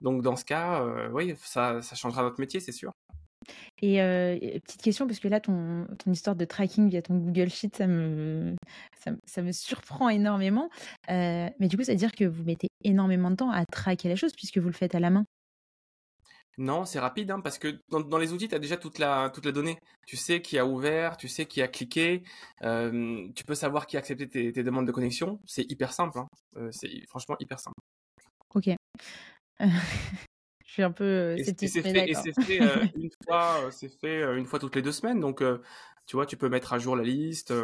Donc, 0.00 0.22
dans 0.22 0.36
ce 0.36 0.44
cas, 0.44 0.84
oui, 1.12 1.34
ça, 1.38 1.80
ça 1.82 1.94
changera 1.96 2.22
notre 2.22 2.40
métier, 2.40 2.60
c'est 2.60 2.72
sûr. 2.72 2.92
Et 3.82 4.60
petite 4.64 4.82
question, 4.82 5.06
parce 5.06 5.18
que 5.18 5.28
là, 5.28 5.40
ton, 5.40 5.86
ton 5.98 6.10
histoire 6.12 6.36
de 6.36 6.44
tracking 6.44 6.88
via 6.88 7.02
ton 7.02 7.16
Google 7.16 7.50
Sheet, 7.50 7.76
ça 7.76 7.86
me, 7.86 8.54
ça, 9.26 9.42
me 9.42 9.52
surprend 9.52 10.08
énormément. 10.08 10.70
mais 11.08 11.68
du 11.68 11.76
coup, 11.76 11.84
ça 11.84 11.92
veut 11.92 11.98
dire 11.98 12.12
que 12.12 12.24
vous 12.24 12.44
mettez 12.44 12.68
énormément 12.82 13.30
de 13.30 13.36
temps 13.36 13.50
à 13.50 13.64
traquer 13.66 14.08
la 14.08 14.16
chose, 14.16 14.32
puisque 14.32 14.58
vous 14.58 14.68
le 14.68 14.74
faites 14.74 14.94
à 14.94 15.00
la 15.00 15.10
main. 15.10 15.24
Non, 16.56 16.84
c'est 16.84 17.00
rapide, 17.00 17.32
hein, 17.32 17.40
parce 17.40 17.58
que 17.58 17.80
dans, 17.90 18.18
les 18.18 18.32
outils, 18.32 18.46
tu 18.46 18.54
as 18.54 18.60
déjà 18.60 18.76
toute 18.76 18.98
la, 18.98 19.28
toute 19.30 19.44
la 19.44 19.50
donnée. 19.50 19.76
Tu 20.06 20.16
sais 20.16 20.40
qui 20.40 20.56
a 20.56 20.64
ouvert, 20.64 21.16
tu 21.16 21.26
sais 21.26 21.46
qui 21.46 21.60
a 21.62 21.68
cliqué, 21.68 22.22
tu 22.60 23.44
peux 23.44 23.54
savoir 23.54 23.86
qui 23.86 23.96
a 23.96 23.98
accepté 23.98 24.28
tes, 24.28 24.62
demandes 24.62 24.86
de 24.86 24.92
connexion. 24.92 25.40
C'est 25.46 25.68
hyper 25.70 25.92
simple, 25.92 26.18
hein. 26.18 26.28
c'est 26.70 27.06
franchement 27.08 27.36
hyper 27.40 27.58
simple. 27.58 27.80
Ok. 28.54 28.70
Je 29.60 30.72
suis 30.72 30.82
un 30.82 30.90
peu 30.90 31.36
et 31.38 31.44
c'est 31.44 31.82
fait, 31.82 32.10
et 32.10 32.14
c'est 32.14 32.32
fait 32.42 32.58
une 32.96 33.10
fois, 33.24 33.68
c'est 33.70 33.88
fait 34.00 34.22
une 34.36 34.46
fois 34.46 34.58
toutes 34.58 34.74
les 34.74 34.82
deux 34.82 34.92
semaines. 34.92 35.20
Donc, 35.20 35.42
tu 36.06 36.16
vois, 36.16 36.26
tu 36.26 36.36
peux 36.36 36.48
mettre 36.48 36.72
à 36.72 36.78
jour 36.78 36.96
la 36.96 37.04
liste. 37.04 37.54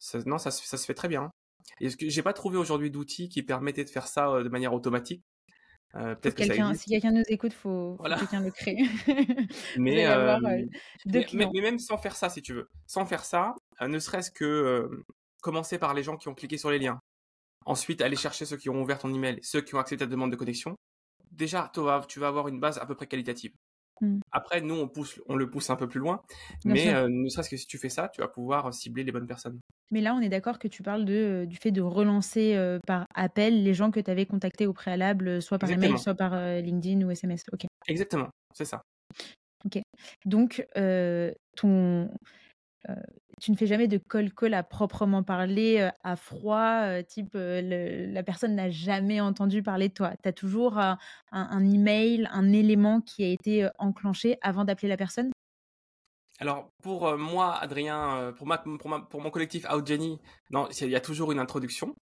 Ça, 0.00 0.18
non, 0.24 0.38
ça, 0.38 0.50
ça, 0.50 0.76
se 0.76 0.86
fait 0.86 0.94
très 0.94 1.08
bien. 1.08 1.30
Et 1.80 1.88
j'ai 1.90 2.22
pas 2.22 2.32
trouvé 2.32 2.56
aujourd'hui 2.56 2.90
d'outils 2.90 3.28
qui 3.28 3.42
permettaient 3.42 3.84
de 3.84 3.90
faire 3.90 4.06
ça 4.06 4.42
de 4.42 4.48
manière 4.48 4.72
automatique. 4.72 5.22
Euh, 5.94 6.14
peut-être 6.14 6.36
que 6.36 6.42
si 6.74 6.90
quelqu'un 6.90 7.12
nous 7.12 7.22
écoute, 7.28 7.52
faut, 7.52 7.96
faut 7.98 8.04
quelqu'un 8.04 8.40
le 8.42 8.50
crée. 8.50 8.76
mais, 9.78 10.06
mais, 11.06 11.26
mais, 11.32 11.60
même 11.60 11.78
sans 11.78 11.96
faire 11.96 12.14
ça, 12.14 12.28
si 12.28 12.42
tu 12.42 12.52
veux, 12.52 12.68
sans 12.86 13.06
faire 13.06 13.24
ça, 13.24 13.54
ne 13.80 13.98
serait-ce 13.98 14.30
que 14.30 14.88
commencer 15.40 15.78
par 15.78 15.94
les 15.94 16.02
gens 16.02 16.16
qui 16.16 16.28
ont 16.28 16.34
cliqué 16.34 16.58
sur 16.58 16.70
les 16.70 16.78
liens. 16.78 17.00
Ensuite, 17.64 18.02
aller 18.02 18.16
chercher 18.16 18.44
ceux 18.44 18.56
qui 18.56 18.70
ont 18.70 18.80
ouvert 18.80 18.98
ton 18.98 19.12
email, 19.12 19.38
ceux 19.42 19.60
qui 19.60 19.74
ont 19.74 19.78
accepté 19.78 20.04
ta 20.04 20.10
demande 20.10 20.30
de 20.30 20.36
connexion 20.36 20.76
déjà, 21.38 21.70
tu 21.72 21.80
vas, 21.80 22.28
avoir 22.28 22.48
une 22.48 22.60
base 22.60 22.78
à 22.78 22.86
peu 22.86 22.94
près 22.94 23.06
qualitative. 23.06 23.52
Mm. 24.00 24.20
Après, 24.30 24.60
nous, 24.60 24.74
on, 24.74 24.88
pousse, 24.88 25.20
on 25.26 25.36
le 25.36 25.48
pousse 25.48 25.70
un 25.70 25.76
peu 25.76 25.88
plus 25.88 26.00
loin, 26.00 26.22
Bien 26.64 26.74
mais 26.74 26.94
euh, 26.94 27.08
ne 27.08 27.28
serait-ce 27.28 27.50
que 27.50 27.56
si 27.56 27.66
tu 27.66 27.78
fais 27.78 27.88
ça, 27.88 28.08
tu 28.08 28.20
vas 28.20 28.28
pouvoir 28.28 28.72
cibler 28.72 29.02
les 29.04 29.12
bonnes 29.12 29.26
personnes. 29.26 29.58
Mais 29.90 30.00
là, 30.00 30.14
on 30.14 30.20
est 30.20 30.28
d'accord 30.28 30.58
que 30.58 30.68
tu 30.68 30.82
parles 30.82 31.04
de, 31.04 31.14
euh, 31.14 31.46
du 31.46 31.56
fait 31.56 31.70
de 31.70 31.80
relancer 31.80 32.54
euh, 32.54 32.78
par 32.86 33.06
appel 33.14 33.64
les 33.64 33.74
gens 33.74 33.90
que 33.90 34.00
tu 34.00 34.10
avais 34.10 34.26
contactés 34.26 34.66
au 34.66 34.72
préalable, 34.72 35.28
euh, 35.28 35.40
soit 35.40 35.58
par 35.58 35.70
email, 35.70 35.98
soit 35.98 36.14
par 36.14 36.34
euh, 36.34 36.60
LinkedIn 36.60 37.06
ou 37.06 37.10
SMS. 37.10 37.44
Ok. 37.52 37.64
Exactement, 37.86 38.28
c'est 38.54 38.66
ça. 38.66 38.82
Donc, 40.24 40.64
euh, 40.76 41.32
ton, 41.56 42.08
euh, 42.88 42.94
tu 43.40 43.50
ne 43.50 43.56
fais 43.56 43.66
jamais 43.66 43.88
de 43.88 43.98
call 43.98 44.32
call 44.32 44.54
à 44.54 44.62
proprement 44.62 45.22
parler, 45.22 45.80
euh, 45.80 45.90
à 46.02 46.16
froid, 46.16 46.82
euh, 46.82 47.02
type 47.02 47.34
euh, 47.34 48.12
la 48.12 48.22
personne 48.22 48.54
n'a 48.54 48.70
jamais 48.70 49.20
entendu 49.20 49.62
parler 49.62 49.88
de 49.88 49.94
toi. 49.94 50.12
Tu 50.22 50.28
as 50.28 50.32
toujours 50.32 50.78
un, 50.78 50.98
un 51.32 51.70
email, 51.70 52.28
un 52.32 52.52
élément 52.52 53.00
qui 53.00 53.24
a 53.24 53.28
été 53.28 53.68
enclenché 53.78 54.38
avant 54.42 54.64
d'appeler 54.64 54.88
la 54.88 54.96
personne? 54.96 55.30
Alors, 56.40 56.70
pour 56.82 57.16
moi, 57.18 57.56
Adrien, 57.56 58.32
pour, 58.36 58.46
mon 58.46 59.30
collectif 59.30 59.66
Outgeny, 59.68 60.20
non, 60.50 60.68
il 60.80 60.90
y 60.90 60.94
a 60.94 61.00
toujours 61.00 61.32
une 61.32 61.40
introduction. 61.40 61.96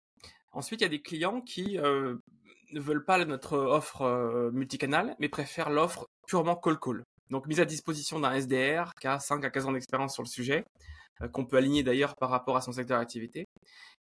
Ensuite, 0.51 0.81
il 0.81 0.83
y 0.83 0.88
a 0.88 0.89
des 0.89 1.01
clients 1.01 1.39
qui 1.39 1.77
ne 1.77 2.79
veulent 2.79 3.05
pas 3.05 3.23
notre 3.23 3.57
offre 3.57 4.49
multicanal, 4.51 5.15
mais 5.19 5.29
préfèrent 5.29 5.69
l'offre 5.69 6.05
purement 6.27 6.57
call-call. 6.57 7.03
Donc, 7.29 7.47
mise 7.47 7.61
à 7.61 7.65
disposition 7.65 8.19
d'un 8.19 8.33
SDR 8.33 8.91
qui 8.99 9.07
a 9.07 9.19
5 9.19 9.43
à 9.45 9.49
15 9.49 9.67
ans 9.67 9.71
d'expérience 9.71 10.13
sur 10.13 10.23
le 10.23 10.27
sujet, 10.27 10.65
qu'on 11.32 11.45
peut 11.45 11.57
aligner 11.57 11.84
d'ailleurs 11.84 12.16
par 12.16 12.30
rapport 12.30 12.57
à 12.57 12.61
son 12.61 12.72
secteur 12.72 12.99
d'activité. 12.99 13.45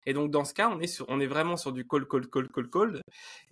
Et 0.07 0.12
donc, 0.12 0.31
dans 0.31 0.45
ce 0.45 0.53
cas, 0.53 0.69
on 0.69 0.81
est, 0.81 0.87
sur, 0.87 1.07
on 1.09 1.19
est 1.21 1.27
vraiment 1.27 1.57
sur 1.57 1.73
du 1.73 1.87
call, 1.87 2.07
call, 2.07 2.29
call, 2.29 2.49
call, 2.49 2.69
call, 2.69 3.01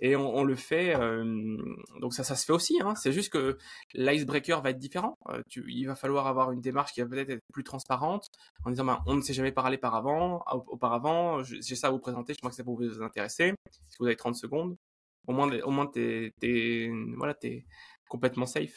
et 0.01 0.17
on, 0.17 0.37
on 0.37 0.45
le 0.45 0.55
fait. 0.55 0.95
euh, 0.95 1.57
donc, 2.01 2.13
ça, 2.13 2.25
ça 2.25 2.37
se 2.37 2.45
fait 2.45 2.53
aussi. 2.53 2.79
Hein. 2.83 2.95
C'est 2.95 3.13
juste 3.13 3.33
que 3.33 3.57
l'icebreaker 3.95 4.61
va 4.63 4.71
être 4.71 4.79
différent. 4.79 5.15
Euh, 5.31 5.41
tu, 5.49 5.65
il 5.69 5.87
va 5.87 5.95
falloir 5.95 6.27
avoir 6.27 6.53
une 6.53 6.61
démarche 6.61 6.93
qui 6.93 7.01
va 7.01 7.07
peut-être 7.07 7.31
être 7.31 7.43
plus 7.53 7.65
transparente 7.65 8.27
en 8.65 8.71
disant 8.71 8.85
ben, 8.85 9.01
on 9.07 9.15
ne 9.15 9.23
s'est 9.23 9.33
jamais 9.33 9.53
parlé 9.53 9.79
par 9.79 9.95
avant, 9.95 10.45
au- 10.53 10.65
auparavant, 10.69 11.43
j'ai 11.43 11.75
ça 11.77 11.87
à 11.89 11.91
vous 11.91 11.99
présenter, 12.01 12.35
je 12.35 12.39
crois 12.39 12.51
que 12.51 12.57
ça 12.57 12.65
peut 12.65 12.71
vous 12.71 13.03
intéresser. 13.03 13.53
Que 13.65 13.97
vous 14.01 14.07
avez 14.07 14.17
30 14.17 14.35
secondes 14.37 14.77
Au 15.27 15.33
moins, 15.33 15.51
au 15.63 15.71
moins 15.71 15.87
t'es, 15.87 16.33
voilà, 17.17 17.33
t'es 17.35 17.65
complètement 18.09 18.47
safe. 18.47 18.77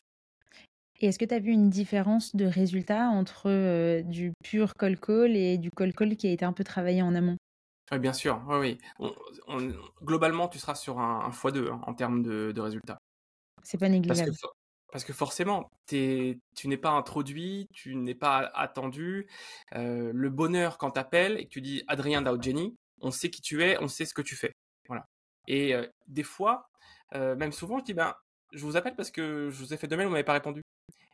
Et 1.00 1.08
est-ce 1.08 1.20
que 1.20 1.26
tu 1.26 1.34
as 1.34 1.40
vu 1.40 1.52
une 1.52 1.70
différence 1.70 2.36
de 2.36 2.46
résultat 2.46 3.08
entre 3.10 3.50
euh, 3.50 4.02
du 4.02 4.32
pur 4.44 4.76
call 4.76 5.00
call 5.00 5.36
et 5.36 5.58
du 5.58 5.70
call 5.72 5.94
call 5.94 6.16
qui 6.16 6.28
a 6.28 6.32
été 6.32 6.46
un 6.46 6.54
peu 6.54 6.64
travaillé 6.64 7.02
en 7.02 7.14
amont? 7.16 7.38
Oui, 7.92 8.00
bien 8.00 8.14
sûr, 8.14 8.42
oui, 8.48 8.56
oui. 8.58 8.78
On- 9.00 9.16
on- 9.48 9.72
globalement, 10.04 10.48
tu 10.48 10.58
seras 10.58 10.74
sur 10.76 11.00
un, 11.00 11.20
un 11.26 11.32
x2 11.32 11.70
hein, 11.72 11.82
en 11.86 11.94
termes 11.94 12.24
de, 12.24 12.52
de 12.52 12.62
résultats. 12.62 12.98
C'est 13.64 13.78
pas 13.78 13.90
Parce 14.08 14.22
que, 14.22 14.30
négligeable. 14.30 14.38
parce 14.92 15.04
que 15.04 15.14
forcément, 15.14 15.70
tu 15.88 16.40
n'es 16.66 16.78
pas 16.78 16.92
introduit, 16.92 17.68
tu 17.74 17.96
n'es 17.96 18.16
pas 18.16 18.40
attendu. 18.54 19.28
Euh, 19.76 20.12
le 20.14 20.30
bonheur 20.30 20.78
quand 20.78 20.92
t'appelles 20.92 21.38
et 21.40 21.46
que 21.46 21.50
tu 21.50 21.62
dis 21.62 21.84
Adrien 21.88 22.22
Daoudjeni, 22.22 22.76
on 23.02 23.12
sait 23.12 23.30
qui 23.30 23.42
tu 23.42 23.64
es, 23.64 23.78
on 23.82 23.88
sait 23.88 24.06
ce 24.06 24.14
que 24.14 24.22
tu 24.22 24.36
fais. 24.36 24.54
Voilà. 24.88 25.06
Et 25.48 25.76
euh, 25.76 25.86
des 26.08 26.24
fois, 26.24 26.68
même 27.14 27.52
souvent, 27.52 27.80
je 27.80 27.84
dis 27.86 27.94
ben, 27.94 28.14
je 28.52 28.66
vous 28.66 28.78
appelle 28.78 28.96
parce 28.96 29.12
que 29.12 29.50
je 29.52 29.58
vous 29.58 29.74
ai 29.74 29.78
fait 29.78 29.88
deux 29.88 29.96
mails, 29.98 30.08
vous 30.08 30.12
m'avez 30.14 30.24
pas 30.24 30.34
répondu. 30.34 30.62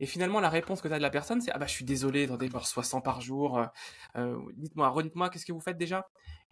Et 0.01 0.05
finalement, 0.07 0.39
la 0.41 0.49
réponse 0.49 0.81
que 0.81 0.87
tu 0.89 0.93
as 0.93 0.97
de 0.97 1.01
la 1.03 1.09
personne, 1.11 1.39
c'est 1.41 1.51
ah 1.51 1.59
bah 1.59 1.67
je 1.67 1.71
suis 1.73 1.85
désolé, 1.85 2.25
attendez, 2.25 2.49
je 2.51 2.57
reçois 2.57 2.83
100 2.83 2.99
par 3.01 3.21
jour. 3.21 3.57
euh, 3.59 3.65
euh, 4.17 4.37
dites-moi, 4.57 4.89
redites-moi, 4.89 5.29
qu'est-ce 5.29 5.45
que 5.45 5.53
vous 5.53 5.61
faites 5.61 5.77
déjà? 5.77 6.07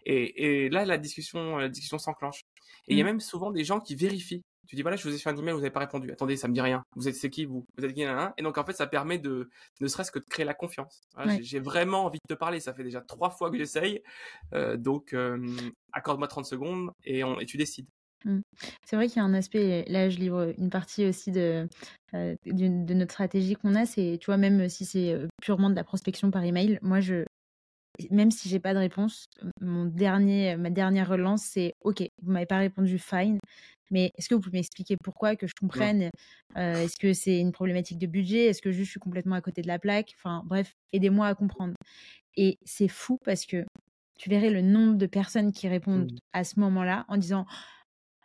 Et, 0.05 0.65
et 0.65 0.69
là, 0.69 0.85
la 0.85 0.97
discussion, 0.97 1.57
la 1.57 1.67
discussion 1.67 1.97
s'enclenche. 1.97 2.41
Et 2.87 2.93
il 2.93 2.97
y 2.97 3.01
a 3.01 3.03
Mm. 3.03 3.07
même 3.07 3.19
souvent 3.19 3.51
des 3.51 3.63
gens 3.65 3.79
qui 3.81 3.95
vérifient. 3.95 4.43
Tu 4.67 4.75
dis 4.75 4.83
voilà, 4.83 4.97
je 4.97 5.07
vous 5.09 5.15
ai 5.15 5.17
fait 5.17 5.31
un 5.31 5.35
email, 5.35 5.53
vous 5.53 5.59
n'avez 5.61 5.71
pas 5.71 5.79
répondu. 5.79 6.11
Attendez, 6.11 6.37
ça 6.37 6.47
me 6.47 6.53
dit 6.53 6.61
rien. 6.61 6.83
Vous 6.95 7.07
êtes 7.07 7.15
c'est 7.15 7.31
qui 7.31 7.45
vous? 7.45 7.65
Vous 7.75 7.85
êtes 7.85 7.93
qui. 7.95 8.03
Et 8.03 8.43
donc 8.43 8.57
en 8.59 8.63
fait, 8.63 8.73
ça 8.73 8.85
permet 8.85 9.17
de 9.17 9.49
ne 9.81 9.87
serait-ce 9.87 10.11
que 10.11 10.19
de 10.19 10.25
créer 10.25 10.45
la 10.45 10.53
confiance. 10.53 11.01
Voilà, 11.15 11.31
Ouais. 11.31 11.37
j'ai- 11.39 11.43
J'ai 11.43 11.59
vraiment 11.59 12.05
envie 12.05 12.19
de 12.19 12.35
te 12.35 12.37
parler. 12.37 12.59
Ça 12.59 12.73
fait 12.75 12.83
déjà 12.83 13.01
trois 13.01 13.31
fois 13.31 13.49
que 13.49 13.57
j'essaye. 13.57 14.03
Euh, 14.53 14.77
donc 14.77 15.13
euh, 15.13 15.43
accorde-moi 15.91 16.27
30 16.27 16.45
secondes 16.45 16.91
et, 17.03 17.23
on, 17.23 17.39
et 17.39 17.47
tu 17.47 17.57
décides. 17.57 17.87
C'est 18.85 18.95
vrai 18.95 19.07
qu'il 19.07 19.17
y 19.17 19.19
a 19.19 19.23
un 19.23 19.33
aspect, 19.33 19.85
là 19.87 20.09
je 20.09 20.17
livre 20.17 20.53
une 20.57 20.69
partie 20.69 21.05
aussi 21.05 21.31
de, 21.31 21.67
euh, 22.13 22.35
notre 22.45 23.11
stratégie 23.11 23.55
qu'on 23.55 23.75
a, 23.75 23.85
c'est, 23.85 24.17
tu 24.19 24.25
vois, 24.25 24.37
même 24.37 24.67
si 24.69 24.85
c'est 24.85 25.15
purement 25.41 25.69
de 25.69 25.75
la 25.75 25.83
prospection 25.83 26.31
par 26.31 26.43
email, 26.43 26.79
moi 26.81 26.99
je, 26.99 27.23
même 28.11 28.31
si 28.31 28.49
j'ai 28.49 28.59
pas 28.59 28.73
de 28.73 28.79
réponse, 28.79 29.25
mon 29.61 29.85
dernier, 29.85 30.55
ma 30.57 30.69
dernière 30.69 31.09
relance 31.09 31.43
c'est 31.43 31.73
ok, 31.83 32.03
vous 32.21 32.31
m'avez 32.31 32.45
pas 32.45 32.57
répondu, 32.57 32.97
fine, 32.99 33.39
mais 33.91 34.11
est-ce 34.17 34.29
que 34.29 34.35
vous 34.35 34.41
pouvez 34.41 34.59
m'expliquer 34.59 34.95
pourquoi, 35.03 35.35
que 35.35 35.47
je 35.47 35.53
comprenne 35.59 36.09
Euh, 36.57 36.83
Est-ce 36.83 36.97
que 36.97 37.13
c'est 37.13 37.39
une 37.39 37.51
problématique 37.51 37.97
de 37.99 38.07
budget 38.07 38.45
Est-ce 38.47 38.61
que 38.61 38.71
juste 38.71 38.85
je 38.87 38.91
suis 38.91 38.99
complètement 38.99 39.35
à 39.35 39.41
côté 39.41 39.61
de 39.61 39.67
la 39.67 39.79
plaque 39.79 40.13
Enfin 40.17 40.43
bref, 40.45 40.73
aidez-moi 40.93 41.27
à 41.27 41.35
comprendre. 41.35 41.73
Et 42.37 42.57
c'est 42.65 42.87
fou 42.87 43.17
parce 43.25 43.45
que 43.45 43.65
tu 44.19 44.29
verrais 44.29 44.49
le 44.51 44.61
nombre 44.61 44.97
de 44.97 45.05
personnes 45.07 45.51
qui 45.51 45.67
répondent 45.67 46.11
Mm. 46.11 46.17
à 46.33 46.43
ce 46.43 46.59
moment-là 46.59 47.05
en 47.07 47.17
disant 47.17 47.45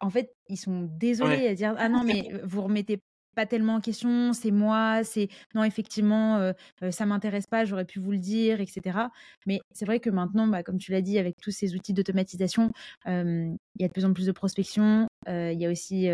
en 0.05 0.11
fait, 0.11 0.33
ils 0.49 0.57
sont 0.59 0.83
désolés 0.83 1.47
Ouais. 1.47 1.49
à 1.49 1.55
dire 1.55 1.75
ah 1.79 1.89
non 1.89 2.05
mais 2.05 2.41
vous 2.45 2.63
remettez 2.63 3.01
pas 3.35 3.47
tellement 3.47 3.75
en 3.77 3.81
question, 3.81 4.33
c'est 4.33 4.53
moi, 4.53 5.03
c'est 5.05 5.29
non 5.57 5.65
effectivement 5.65 6.37
euh, 6.39 6.53
euh, 6.85 6.91
ça 6.93 7.05
m'intéresse 7.07 7.47
pas, 7.49 7.65
j'aurais 7.65 7.85
pu 7.85 7.99
vous 7.99 8.13
le 8.13 8.19
dire, 8.19 8.61
etc. 8.61 9.11
Mais 9.47 9.61
c'est 9.73 9.87
vrai 9.87 9.99
que 10.01 10.11
maintenant, 10.11 10.47
bah, 10.47 10.63
comme 10.63 10.79
tu 10.79 10.93
l'as 10.93 11.03
dit, 11.03 11.19
avec 11.19 11.37
tous 11.43 11.51
ces 11.51 11.75
outils 11.75 11.95
d'automatisation, 11.95 12.71
euh, 13.09 13.49
il 13.77 13.83
y 13.83 13.85
a 13.85 13.89
de 13.89 13.93
plus 13.93 14.05
en 14.05 14.13
plus 14.15 14.27
de 14.27 14.33
prospection, 14.33 15.09
euh, 15.29 15.51
il 15.53 15.61
y 15.61 15.67
a 15.67 15.71
aussi 15.71 16.09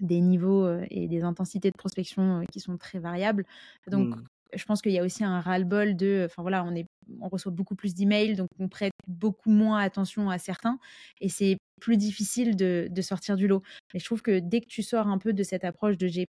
des 0.00 0.20
niveaux 0.20 0.68
et 0.90 1.08
des 1.08 1.22
intensités 1.22 1.70
de 1.70 1.76
prospection 1.76 2.42
qui 2.52 2.60
sont 2.60 2.76
très 2.78 2.98
variables. 2.98 3.44
Donc 3.88 4.14
Mm. 4.14 4.26
je 4.54 4.64
pense 4.64 4.82
qu'il 4.82 4.92
y 4.92 4.98
a 4.98 5.04
aussi 5.04 5.24
un 5.24 5.40
ras-le-bol 5.40 5.96
de, 5.96 6.24
enfin 6.26 6.42
voilà, 6.42 6.64
on 6.64 6.74
est, 6.74 6.86
on 7.20 7.28
reçoit 7.28 7.52
beaucoup 7.52 7.74
plus 7.76 7.94
d'emails, 7.94 8.36
donc 8.36 8.48
on 8.58 8.68
prête 8.68 8.92
beaucoup 9.08 9.50
moins 9.50 9.80
attention 9.80 10.30
à 10.30 10.38
certains, 10.38 10.78
et 11.20 11.28
c'est 11.28 11.56
plus 11.80 11.96
difficile 11.96 12.56
de, 12.56 12.88
de 12.90 13.02
sortir 13.02 13.36
du 13.36 13.46
lot. 13.46 13.62
Mais 13.92 14.00
je 14.00 14.04
trouve 14.04 14.22
que 14.22 14.38
dès 14.38 14.60
que 14.60 14.66
tu 14.66 14.82
sors 14.82 15.06
un 15.06 15.18
peu 15.18 15.32
de 15.32 15.42
cette 15.42 15.64
approche 15.64 15.96
de 15.98 16.06
j'ai 16.06 16.26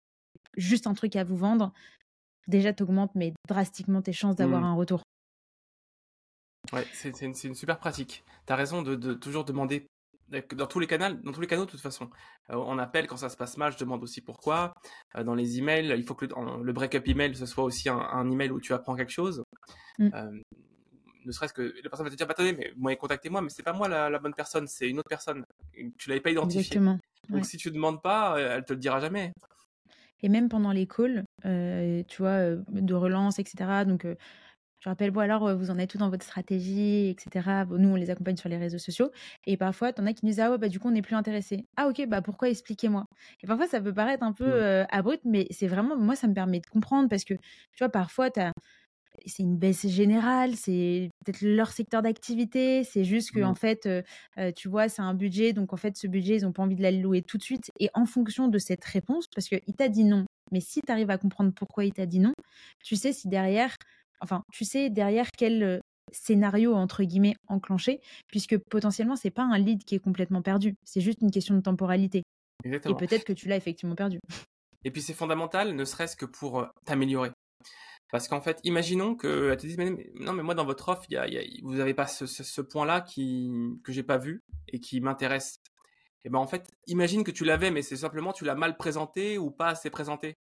juste 0.58 0.88
un 0.88 0.94
truc 0.94 1.16
à 1.16 1.24
vous 1.24 1.38
vendre, 1.38 1.74
déjà 2.48 2.74
t'augmentes 2.74 3.14
mais 3.16 3.34
drastiquement 3.48 4.02
tes 4.02 4.14
chances 4.14 4.36
d'avoir 4.36 4.62
Mm. 4.62 4.66
un 4.66 4.74
retour. 4.74 5.02
Ouais, 6.74 6.86
c'est 6.94 7.22
une, 7.22 7.34
une 7.44 7.56
super 7.56 7.80
pratique. 7.80 8.24
T'as 8.46 8.56
raison 8.56 8.82
de, 8.82 8.96
de 8.96 9.14
toujours 9.14 9.46
demander 9.46 9.88
dans 10.54 10.68
tous 10.68 10.80
les 10.80 10.88
canaux, 10.88 11.16
dans 11.24 11.32
tous 11.32 11.42
les 11.42 11.48
canaux 11.48 11.66
de 11.66 11.72
toute 11.72 11.82
façon. 11.82 12.10
Euh, 12.52 12.56
on 12.56 12.78
appelle 12.78 13.08
quand 13.08 13.18
ça 13.18 13.30
se 13.30 13.38
passe 13.38 13.58
mal, 13.58 13.72
je 13.74 13.78
demande 13.78 14.04
aussi 14.04 14.22
pourquoi. 14.22 14.74
Euh, 15.16 15.24
dans 15.24 15.34
les 15.34 15.58
emails, 15.58 15.94
il 15.98 16.04
faut 16.04 16.16
que 16.16 16.26
le, 16.26 16.74
break-up 16.74 17.08
email 17.08 17.36
ce 17.36 17.46
soit 17.46 17.64
aussi 17.64 17.90
un, 17.90 17.98
un 17.98 18.30
email 18.30 18.52
où 18.52 18.60
tu 18.60 18.74
apprends 18.74 18.96
quelque 18.96 19.12
chose. 19.12 19.44
Mm. 19.98 20.10
Euh, 20.14 20.40
ne 21.26 21.32
serait-ce 21.32 21.54
que 21.54 21.74
la 21.84 21.90
personne 21.90 22.06
va 22.06 22.12
te 22.12 22.16
dire, 22.16 22.28
bah, 22.28 22.34
attendez, 22.38 22.54
mais 22.54 22.72
vous 22.76 22.84
m'avez 22.84 22.98
contacté 22.98 23.30
moi, 23.30 23.42
mais 23.42 23.50
c'est 23.50 23.64
pas 23.64 23.74
moi 23.74 23.88
la, 23.88 24.10
la 24.10 24.20
bonne 24.20 24.34
personne, 24.34 24.68
c'est 24.68 24.90
une 24.90 25.00
autre 25.00 25.10
personne. 25.10 25.46
Et 25.76 25.92
Tu 25.98 26.10
l'avais 26.10 26.22
pas 26.22 26.32
identifiée. 26.32 26.62
Exactement. 26.62 27.00
Donc 27.30 27.40
ouais. 27.40 27.44
si 27.44 27.58
tu 27.58 27.72
demandes 27.72 28.02
pas, 28.02 28.38
euh, 28.38 28.58
elle 28.58 28.66
te 28.66 28.74
le 28.74 28.80
dira 28.80 29.00
jamais. 29.00 29.32
Et 30.22 30.30
même 30.30 30.50
pendant 30.50 30.72
les 30.72 30.88
calls, 30.88 31.24
euh, 31.46 32.04
tu 32.08 32.22
vois, 32.22 32.32
euh, 32.32 32.62
de 32.70 32.94
relance, 32.94 33.40
etc. 33.40 33.86
Donc, 33.86 34.06
euh, 34.06 34.16
je 34.80 34.90
rappelle, 34.90 35.12
bon, 35.12 35.20
alors, 35.20 35.56
vous 35.58 35.72
en 35.72 35.78
êtes 35.78 35.90
tout 35.90 35.98
dans 35.98 36.10
votre 36.10 36.24
stratégie, 36.24 37.10
etc. 37.10 37.66
Bon, 37.68 37.78
nous, 37.78 37.90
on 37.90 37.96
les 37.96 38.10
accompagne 38.10 38.38
sur 38.38 38.48
les 38.48 38.58
réseaux 38.58 38.78
sociaux. 38.78 39.12
Et 39.46 39.58
parfois, 39.58 39.92
t'en 39.92 40.06
as 40.06 40.14
qui 40.14 40.26
nous 40.26 40.32
disent, 40.32 40.40
ah 40.40 40.52
ouais, 40.52 40.58
bah, 40.58 40.70
du 40.70 40.80
coup, 40.80 40.88
on 40.88 40.92
n'est 40.92 41.02
plus 41.02 41.16
intéressé. 41.16 41.66
Ah, 41.76 41.88
ok, 41.88 42.06
bah, 42.08 42.22
pourquoi 42.22 42.50
expliquez-moi? 42.50 43.06
Et 43.44 43.48
parfois, 43.48 43.68
ça 43.68 43.82
peut 43.82 43.94
paraître 43.94 44.24
un 44.24 44.32
peu 44.32 44.86
abrupt, 44.90 45.24
mais 45.26 45.48
c'est 45.52 45.68
vraiment, 45.68 45.98
moi, 45.98 46.16
ça 46.16 46.28
me 46.28 46.34
permet 46.34 46.62
de 46.62 46.68
comprendre 46.68 47.10
parce 47.10 47.26
que, 47.26 47.34
tu 47.34 47.80
vois, 47.80 47.90
parfois, 47.90 48.30
t'as. 48.32 48.52
C'est 49.26 49.44
une 49.44 49.58
baisse 49.58 49.88
générale, 49.88 50.56
c'est 50.56 51.10
peut-être 51.24 51.42
leur 51.42 51.72
secteur 51.72 52.02
d'activité, 52.02 52.84
c'est 52.84 53.04
juste 53.04 53.32
que 53.32 53.42
en 53.42 53.56
fait, 53.56 53.86
euh, 53.86 54.02
euh, 54.38 54.52
tu 54.56 54.68
vois, 54.68 54.90
c'est 54.90 55.02
un 55.02 55.14
budget, 55.14 55.54
donc 55.54 55.74
en 55.74 55.78
fait, 55.78 55.98
ce 55.98 56.08
budget, 56.08 56.38
ils 56.38 56.44
n'ont 56.44 56.52
pas 56.52 56.64
envie 56.64 56.76
de 56.76 56.82
l'allouer 56.82 57.22
tout 57.22 57.38
de 57.38 57.44
suite. 57.44 57.72
Et 57.80 57.90
en 57.94 58.06
fonction 58.06 58.48
de 58.48 58.58
cette 58.58 58.84
réponse, 58.84 59.28
parce 59.28 59.48
qu'il 59.48 59.76
t'a 59.76 59.90
dit 59.90 60.04
non, 60.04 60.26
mais 60.52 60.62
si 60.62 60.82
tu 60.82 60.92
arrives 60.92 61.10
à 61.10 61.18
comprendre 61.18 61.52
pourquoi 61.54 61.86
il 61.86 61.94
t'a 61.94 62.06
dit 62.06 62.20
non, 62.20 62.34
tu 62.84 62.96
sais 62.96 63.14
si 63.14 63.28
derrière, 63.28 63.76
enfin, 64.22 64.44
tu 64.52 64.66
sais 64.66 64.90
derrière 64.90 65.30
quel 65.32 65.82
scénario 66.12 66.74
entre 66.74 67.04
guillemets 67.04 67.36
enclenché, 67.48 68.02
puisque 68.28 68.58
potentiellement 68.58 69.16
c'est 69.16 69.30
pas 69.30 69.44
un 69.44 69.58
lead 69.58 69.84
qui 69.84 69.96
est 69.96 70.00
complètement 70.00 70.42
perdu, 70.42 70.76
c'est 70.84 71.02
juste 71.02 71.22
une 71.22 71.32
question 71.32 71.56
de 71.56 71.62
temporalité. 71.62 72.24
Et 72.64 72.68
Exactement. 72.68 72.96
peut-être 72.96 73.24
que 73.24 73.34
tu 73.34 73.48
l'as 73.48 73.56
effectivement 73.56 73.96
perdu. 73.96 74.20
Et 74.84 74.92
puis 74.92 75.02
c'est 75.02 75.14
fondamental, 75.14 75.76
ne 75.76 75.86
serait-ce 75.86 76.16
que 76.16 76.26
pour 76.26 76.66
t'améliorer. 76.86 77.32
Parce 78.12 78.28
qu'en 78.28 78.42
fait, 78.42 78.60
imaginons 78.64 79.16
que 79.16 79.54
te 79.56 79.68
dise 79.68 79.78
non 80.16 80.34
mais 80.34 80.44
moi 80.44 80.56
dans 80.56 80.66
votre 80.66 80.90
offre, 80.90 81.04
y 81.10 81.18
a, 81.18 81.28
y 81.28 81.38
a- 81.38 81.44
vous 81.64 81.76
n'avez 81.76 81.94
pas 81.94 82.08
ce, 82.08 82.26
ce- 82.26 82.44
ce 82.44 82.62
point-là 82.62 83.02
qui 83.02 83.52
que 83.84 83.92
j'ai 83.92 84.04
pas 84.04 84.18
vu 84.18 84.42
et 84.68 84.80
qui 84.80 85.00
m'intéresse. 85.02 85.58
Et 86.26 86.30
ben 86.30 86.40
en 86.40 86.48
fait, 86.48 86.68
imagine 86.88 87.24
que 87.24 87.32
tu 87.32 87.46
l'avais, 87.46 87.72
mais 87.72 87.82
c'est 87.82 87.96
simplement 87.98 88.34
tu 88.34 88.44
l'as 88.46 88.56
mal 88.56 88.76
présenté 88.78 89.38
ou 89.38 89.52
pas 89.52 89.68
assez 89.70 89.90
présenté. 89.90 90.36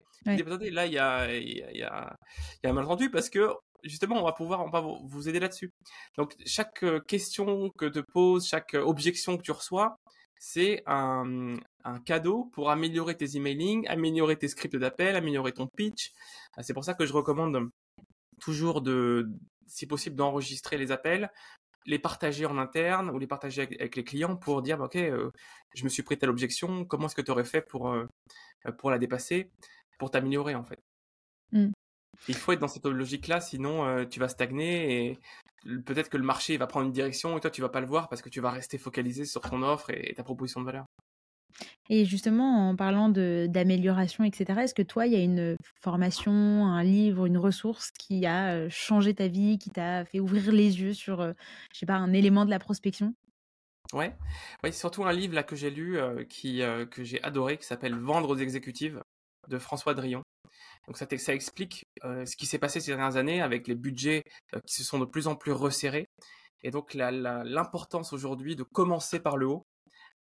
Attendez, 0.40 0.70
là 0.70 0.86
il 0.86 0.92
y 0.92 0.98
a, 0.98 1.34
il 1.34 1.56
y 1.58 1.62
a, 1.62 1.70
il 1.72 1.78
y 1.78 1.82
a, 1.82 2.16
un 2.64 2.72
malentendu 2.72 3.10
parce 3.10 3.28
que 3.30 3.50
justement 3.82 4.16
on 4.20 4.24
va 4.24 4.32
pouvoir 4.32 4.62
on 4.64 4.70
va 4.70 4.80
vous- 4.80 5.00
vous 5.06 5.28
aider 5.28 5.40
là-dessus. 5.40 5.70
Donc 6.16 6.34
chaque 6.46 6.82
euh, 6.84 7.00
question 7.00 7.70
que 7.78 7.86
te 7.86 7.98
pose, 8.00 8.46
chaque 8.46 8.74
euh, 8.74 8.82
objection 8.82 9.36
que 9.36 9.42
tu 9.42 9.50
reçois, 9.52 9.96
c'est 10.38 10.82
un, 10.86 11.56
un 11.84 11.98
cadeau 11.98 12.50
pour 12.52 12.70
améliorer 12.70 13.16
tes 13.16 13.36
emailing, 13.36 13.86
améliorer 13.88 14.36
tes 14.36 14.48
scripts 14.48 14.76
d'appel, 14.76 15.16
améliorer 15.16 15.52
ton 15.52 15.66
pitch. 15.66 16.12
C'est 16.60 16.74
pour 16.74 16.84
ça 16.84 16.94
que 16.94 17.06
je 17.06 17.12
recommande 17.12 17.70
toujours 18.40 18.80
de, 18.80 19.30
si 19.66 19.86
possible, 19.86 20.16
d'enregistrer 20.16 20.78
les 20.78 20.92
appels, 20.92 21.30
les 21.86 21.98
partager 21.98 22.46
en 22.46 22.58
interne 22.58 23.10
ou 23.10 23.18
les 23.18 23.26
partager 23.26 23.62
avec, 23.62 23.96
les 23.96 24.04
clients 24.04 24.36
pour 24.36 24.62
dire, 24.62 24.78
bah, 24.78 24.86
ok, 24.86 24.96
euh, 24.96 25.30
je 25.74 25.84
me 25.84 25.88
suis 25.88 26.02
prêté 26.02 26.24
à 26.24 26.26
l'objection, 26.26 26.84
comment 26.84 27.06
est-ce 27.06 27.14
que 27.14 27.22
tu 27.22 27.30
aurais 27.30 27.44
fait 27.44 27.60
pour, 27.60 27.90
euh, 27.90 28.06
pour 28.78 28.90
la 28.90 28.98
dépasser, 28.98 29.50
pour 29.98 30.10
t'améliorer 30.10 30.54
en 30.54 30.64
fait. 30.64 30.80
Mmh. 31.52 31.70
Il 32.28 32.34
faut 32.34 32.52
être 32.52 32.60
dans 32.60 32.68
cette 32.68 32.86
logique-là, 32.86 33.40
sinon 33.40 33.84
euh, 33.84 34.04
tu 34.06 34.20
vas 34.20 34.28
stagner 34.28 35.08
et 35.08 35.18
peut-être 35.84 36.08
que 36.08 36.16
le 36.16 36.24
marché 36.24 36.56
va 36.56 36.66
prendre 36.66 36.86
une 36.86 36.92
direction 36.92 37.36
et 37.36 37.40
toi 37.40 37.50
tu 37.50 37.60
vas 37.60 37.68
pas 37.68 37.80
le 37.80 37.86
voir 37.86 38.08
parce 38.08 38.22
que 38.22 38.28
tu 38.28 38.40
vas 38.40 38.50
rester 38.50 38.78
focalisé 38.78 39.24
sur 39.24 39.40
ton 39.40 39.62
offre 39.62 39.90
et 39.90 40.14
ta 40.14 40.22
proposition 40.22 40.60
de 40.60 40.66
valeur. 40.66 40.86
Et 41.90 42.04
justement, 42.04 42.70
en 42.70 42.76
parlant 42.76 43.08
d'amélioration, 43.08 44.24
etc., 44.24 44.60
est-ce 44.62 44.74
que 44.74 44.82
toi, 44.82 45.06
il 45.06 45.12
y 45.12 45.16
a 45.16 45.22
une 45.22 45.56
formation, 45.80 46.32
un 46.32 46.82
livre, 46.82 47.26
une 47.26 47.38
ressource 47.38 47.90
qui 47.90 48.26
a 48.26 48.68
changé 48.68 49.14
ta 49.14 49.28
vie, 49.28 49.58
qui 49.58 49.70
t'a 49.70 50.04
fait 50.04 50.20
ouvrir 50.20 50.50
les 50.50 50.80
yeux 50.80 50.94
sur, 50.94 51.22
je 51.22 51.78
sais 51.78 51.86
pas, 51.86 51.96
un 51.96 52.12
élément 52.12 52.44
de 52.44 52.50
la 52.50 52.58
prospection? 52.58 53.14
Ouais, 53.92 54.16
ouais 54.62 54.72
surtout 54.72 55.04
un 55.04 55.12
livre 55.12 55.34
là 55.34 55.42
que 55.42 55.56
j'ai 55.56 55.70
lu, 55.70 55.98
qui, 56.28 56.62
que 56.90 57.04
j'ai 57.04 57.22
adoré, 57.22 57.58
qui 57.58 57.66
s'appelle 57.66 57.94
Vendre 57.94 58.30
aux 58.30 58.36
exécutives 58.36 59.02
de 59.48 59.58
François 59.58 59.92
Drillon. 59.92 60.22
Donc 60.86 60.96
ça 60.96 61.06
explique 61.34 61.84
ce 62.02 62.36
qui 62.36 62.46
s'est 62.46 62.58
passé 62.58 62.80
ces 62.80 62.92
dernières 62.92 63.16
années 63.16 63.42
avec 63.42 63.68
les 63.68 63.74
budgets 63.74 64.22
qui 64.66 64.74
se 64.74 64.84
sont 64.84 64.98
de 64.98 65.04
plus 65.04 65.26
en 65.26 65.36
plus 65.36 65.52
resserrés. 65.52 66.06
Et 66.62 66.70
donc 66.70 66.94
l'importance 66.94 68.14
aujourd'hui 68.14 68.56
de 68.56 68.62
commencer 68.62 69.20
par 69.20 69.36
le 69.36 69.48
haut 69.48 69.66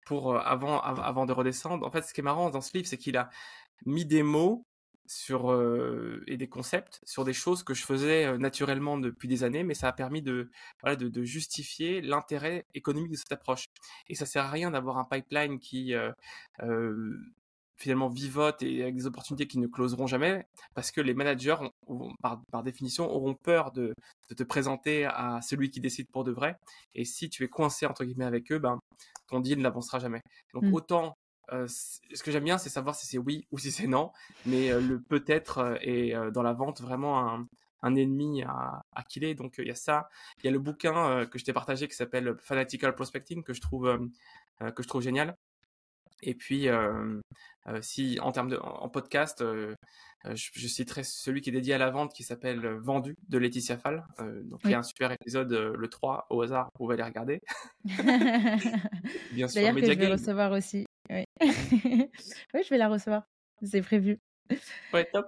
pour 0.05 0.37
avant, 0.37 0.81
avant 0.81 1.27
de 1.27 1.33
redescendre. 1.33 1.87
En 1.87 1.91
fait, 1.91 2.03
ce 2.03 2.15
qui 2.15 2.21
est 2.21 2.25
marrant 2.25 2.51
dans 2.51 2.61
ce 2.61 2.77
livre, 2.77 2.87
c'est 2.89 2.99
qu'il 2.99 3.17
a 3.17 3.31
mis 3.87 4.05
des 4.05 4.23
mots 4.23 4.67
sur 5.07 5.53
et 6.27 6.39
des 6.39 6.49
concepts 6.49 7.01
sur 7.05 7.25
des 7.25 7.35
choses 7.35 7.63
que 7.63 7.75
je 7.75 7.85
faisais 7.85 8.39
naturellement 8.39 8.97
depuis 8.97 9.29
des 9.29 9.45
années, 9.45 9.63
mais 9.63 9.75
ça 9.75 9.89
a 9.89 9.93
permis 9.93 10.23
de, 10.23 10.51
de 10.83 11.23
justifier 11.25 12.01
l'intérêt 12.01 12.67
économique 12.73 13.11
de 13.11 13.17
cette 13.17 13.33
approche. 13.33 13.67
Et 14.09 14.15
ça 14.15 14.25
sert 14.25 14.45
à 14.45 14.51
rien 14.51 14.71
d'avoir 14.71 14.97
un 14.97 15.05
pipeline 15.05 15.59
qui 15.59 15.95
finalement 17.85 18.09
vivote 18.09 18.62
et 18.62 18.82
avec 18.82 18.97
des 18.97 19.07
opportunités 19.07 19.47
qui 19.47 19.59
ne 19.59 19.66
closeront 19.66 20.07
jamais, 20.07 20.47
parce 20.74 20.91
que 20.91 21.03
les 21.03 21.12
managers, 21.12 21.57
par, 22.22 22.41
par, 22.51 22.62
définition, 22.62 23.11
auront 23.11 23.35
peur 23.35 23.72
de, 23.72 23.93
de, 24.30 24.35
te 24.35 24.43
présenter 24.43 25.05
à 25.05 25.41
celui 25.43 25.70
qui 25.70 25.80
décide 25.80 26.09
pour 26.11 26.24
de 26.24 26.32
vrai. 26.32 26.57
Et 26.95 27.05
si 27.05 27.28
tu 27.28 27.45
es 27.45 27.49
coincé 27.49 27.85
entre 27.85 28.05
guillemets 28.05 28.24
avec 28.24 28.51
eux, 28.53 28.59
ben 28.59 28.80
ton 29.28 29.41
deal 29.41 29.61
n'avancera 29.61 29.99
jamais. 29.99 30.22
Donc 30.55 30.64
mmh. 30.64 30.74
autant 30.74 31.14
euh, 31.53 31.66
ce 31.68 32.22
que 32.22 32.30
j'aime 32.30 32.45
bien, 32.45 32.57
c'est 32.57 32.70
savoir 32.70 32.95
si 32.95 33.07
c'est 33.07 33.18
oui 33.18 33.47
ou 33.53 33.59
si 33.59 33.70
c'est 33.70 33.87
non, 33.87 34.12
mais 34.47 34.70
euh, 34.70 34.80
le 34.80 35.03
peut-être 35.03 35.59
euh, 35.59 35.76
est 35.82 36.14
dans 36.32 36.43
la 36.43 36.55
vente 36.55 36.80
vraiment 36.80 37.28
un, 37.28 37.47
un 37.82 37.95
ennemi 37.97 38.43
à, 38.45 38.80
à 38.93 39.03
killer. 39.03 39.35
Donc 39.35 39.57
il 39.59 39.66
y 39.66 39.70
a 39.70 39.74
ça. 39.74 40.09
Il 40.39 40.47
y 40.47 40.49
a 40.49 40.53
le 40.53 40.59
bouquin 40.59 41.26
que 41.26 41.39
je 41.39 41.45
t'ai 41.45 41.53
partagé 41.53 41.87
qui 41.87 41.95
s'appelle 41.95 42.35
Fanatical 42.41 42.95
Prospecting 42.95 43.43
que 43.43 43.53
je 43.53 43.61
trouve 43.61 44.09
que 44.74 44.82
je 44.82 44.89
trouve 44.89 45.03
génial. 45.03 45.37
Et 46.25 46.35
puis, 46.35 46.68
euh, 46.68 47.20
euh, 47.68 47.81
si 47.83 48.18
en 48.20 48.33
termes 48.33 48.49
de 48.49 48.57
en 48.57 48.89
podcast, 48.89 49.43
euh, 49.43 49.75
je, 50.25 50.66
citerai 50.66 51.05
celui 51.05 51.43
qui 51.43 51.51
est 51.51 51.53
dédié 51.53 51.75
à 51.75 51.79
la 51.79 51.91
vente 51.91 52.14
qui 52.14 52.22
s'appelle 52.22 52.66
Vendu 52.79 53.14
de 53.29 53.39
Laetitia 53.39 53.77
Fall. 53.77 54.05
donc, 54.18 54.61
il 54.64 54.70
y 54.70 54.75
a 54.75 54.79
un 54.79 54.83
super 54.83 55.12
épisode, 55.12 55.53
le 55.53 55.89
3, 55.89 56.27
au 56.31 56.41
hasard, 56.41 56.70
vous 56.72 56.85
pouvez 56.85 56.95
aller 56.95 57.03
regarder. 57.03 57.43
Bien 59.33 59.49
sûr, 59.49 59.61
D'ailleurs, 59.61 59.75
que 59.75 59.85
je 59.85 59.93
vais 59.93 60.12
recevoir 60.12 60.53
aussi. 60.53 60.87
Oui. 61.11 61.25
oui, 61.43 62.62
je 62.64 62.70
vais 62.70 62.79
la 62.79 62.89
recevoir. 62.89 63.25
C'est 63.62 63.83
prévu. 63.83 64.18
Ouais, 64.93 65.05
top. 65.12 65.27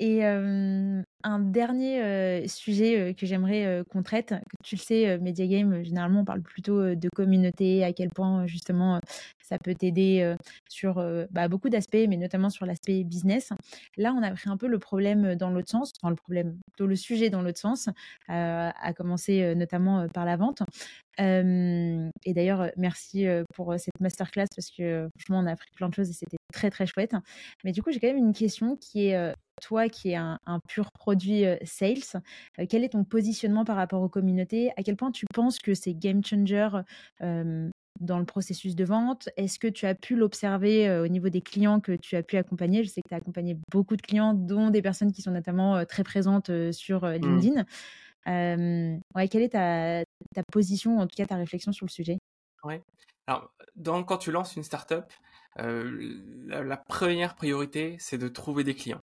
Et 0.00 0.24
un 0.24 1.38
dernier 1.40 2.46
sujet 2.46 3.14
que 3.18 3.26
j'aimerais 3.26 3.82
qu'on 3.90 4.02
traite, 4.02 4.34
tu 4.62 4.76
le 4.76 4.80
sais, 4.80 5.18
Media 5.18 5.46
Game, 5.46 5.82
généralement 5.82 6.20
on 6.20 6.24
parle 6.24 6.42
plutôt 6.42 6.94
de 6.94 7.08
communauté, 7.08 7.82
à 7.82 7.92
quel 7.92 8.08
point 8.10 8.46
justement 8.46 9.00
ça 9.40 9.58
peut 9.58 9.74
t'aider 9.74 10.36
sur 10.68 11.04
bah, 11.30 11.48
beaucoup 11.48 11.68
d'aspects, 11.68 12.06
mais 12.08 12.16
notamment 12.16 12.50
sur 12.50 12.64
l'aspect 12.64 13.02
business. 13.02 13.50
Là, 13.96 14.14
on 14.16 14.22
a 14.22 14.30
pris 14.30 14.48
un 14.48 14.56
peu 14.56 14.68
le 14.68 14.78
problème 14.78 15.34
dans 15.34 15.50
l'autre 15.50 15.70
sens, 15.70 15.92
enfin 16.00 16.10
le 16.10 16.16
problème, 16.16 16.56
plutôt 16.70 16.86
le 16.86 16.96
sujet 16.96 17.28
dans 17.28 17.42
l'autre 17.42 17.58
sens, 17.58 17.88
à 18.28 18.92
commencer 18.96 19.54
notamment 19.56 20.06
par 20.08 20.24
la 20.24 20.36
vente. 20.36 20.62
et 21.18 22.34
d'ailleurs, 22.34 22.70
merci 22.76 23.26
pour 23.54 23.74
cette 23.78 23.98
masterclass 24.00 24.46
parce 24.54 24.70
que 24.70 25.08
franchement, 25.18 25.40
on 25.40 25.46
a 25.46 25.52
appris 25.52 25.70
plein 25.74 25.88
de 25.88 25.94
choses 25.94 26.10
et 26.10 26.12
c'était 26.12 26.36
très 26.52 26.70
très 26.70 26.86
chouette. 26.86 27.16
Mais 27.64 27.72
du 27.72 27.82
coup, 27.82 27.90
j'ai 27.90 27.98
quand 27.98 28.06
même 28.06 28.16
une 28.16 28.32
question 28.32 28.76
qui 28.76 29.08
est 29.08 29.34
toi 29.60 29.88
qui 29.88 30.10
es 30.10 30.14
un, 30.14 30.38
pur 30.68 30.90
produit 30.92 31.44
sales, 31.64 32.22
quel 32.68 32.84
est 32.84 32.90
ton 32.90 33.04
positionnement 33.04 33.64
par 33.64 33.76
rapport 33.76 34.02
aux 34.02 34.08
communautés? 34.08 34.70
À 34.76 34.82
quel 34.82 34.96
point 34.96 35.10
tu 35.10 35.26
penses 35.32 35.58
que 35.58 35.74
c'est 35.74 35.94
game 35.94 36.24
changer 36.24 36.68
dans 37.20 38.18
le 38.18 38.24
processus 38.24 38.76
de 38.76 38.84
vente? 38.84 39.28
Est-ce 39.36 39.58
que 39.58 39.68
tu 39.68 39.86
as 39.86 39.94
pu 39.94 40.16
l'observer 40.16 40.90
au 40.98 41.08
niveau 41.08 41.28
des 41.28 41.40
clients 41.40 41.80
que 41.80 41.92
tu 41.92 42.16
as 42.16 42.22
pu 42.22 42.36
accompagner? 42.36 42.84
Je 42.84 42.88
sais 42.88 43.02
que 43.02 43.08
tu 43.08 43.14
as 43.14 43.18
accompagné 43.18 43.58
beaucoup 43.70 43.96
de 43.96 44.02
clients, 44.02 44.34
dont 44.34 44.70
des 44.70 44.82
personnes 44.82 45.12
qui 45.12 45.22
sont 45.22 45.32
notamment 45.32 45.84
très 45.84 46.04
présentes 46.04 46.50
sur 46.72 47.04
mmh. 47.04 47.12
LinkedIn. 47.12 47.64
ouais, 49.14 49.28
quelle 49.28 49.42
est 49.42 49.50
ta, 49.50 50.04
ta, 50.34 50.42
position, 50.52 50.98
en 50.98 51.06
tout 51.06 51.16
cas 51.16 51.26
ta 51.26 51.36
réflexion 51.36 51.72
sur 51.72 51.86
le 51.86 51.90
sujet? 51.90 52.18
Ouais. 52.64 52.82
Alors, 53.26 53.52
quand 54.06 54.18
tu 54.18 54.32
lances 54.32 54.56
une 54.56 54.62
startup, 54.62 55.12
la 55.56 56.76
première 56.76 57.34
priorité, 57.34 57.96
c'est 57.98 58.18
de 58.18 58.28
trouver 58.28 58.64
des 58.64 58.74
clients. 58.74 59.00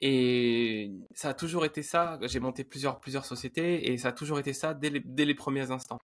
Et 0.00 0.92
ça 1.14 1.30
a 1.30 1.34
toujours 1.34 1.64
été 1.64 1.82
ça. 1.82 2.18
J'ai 2.22 2.40
monté 2.40 2.64
plusieurs, 2.64 3.00
plusieurs 3.00 3.24
sociétés 3.24 3.90
et 3.90 3.98
ça 3.98 4.08
a 4.08 4.12
toujours 4.12 4.38
été 4.38 4.52
ça 4.52 4.74
dès 4.74 4.90
les, 4.90 5.00
dès 5.00 5.24
les 5.24 5.34
premiers 5.34 5.70
instants. 5.70 5.98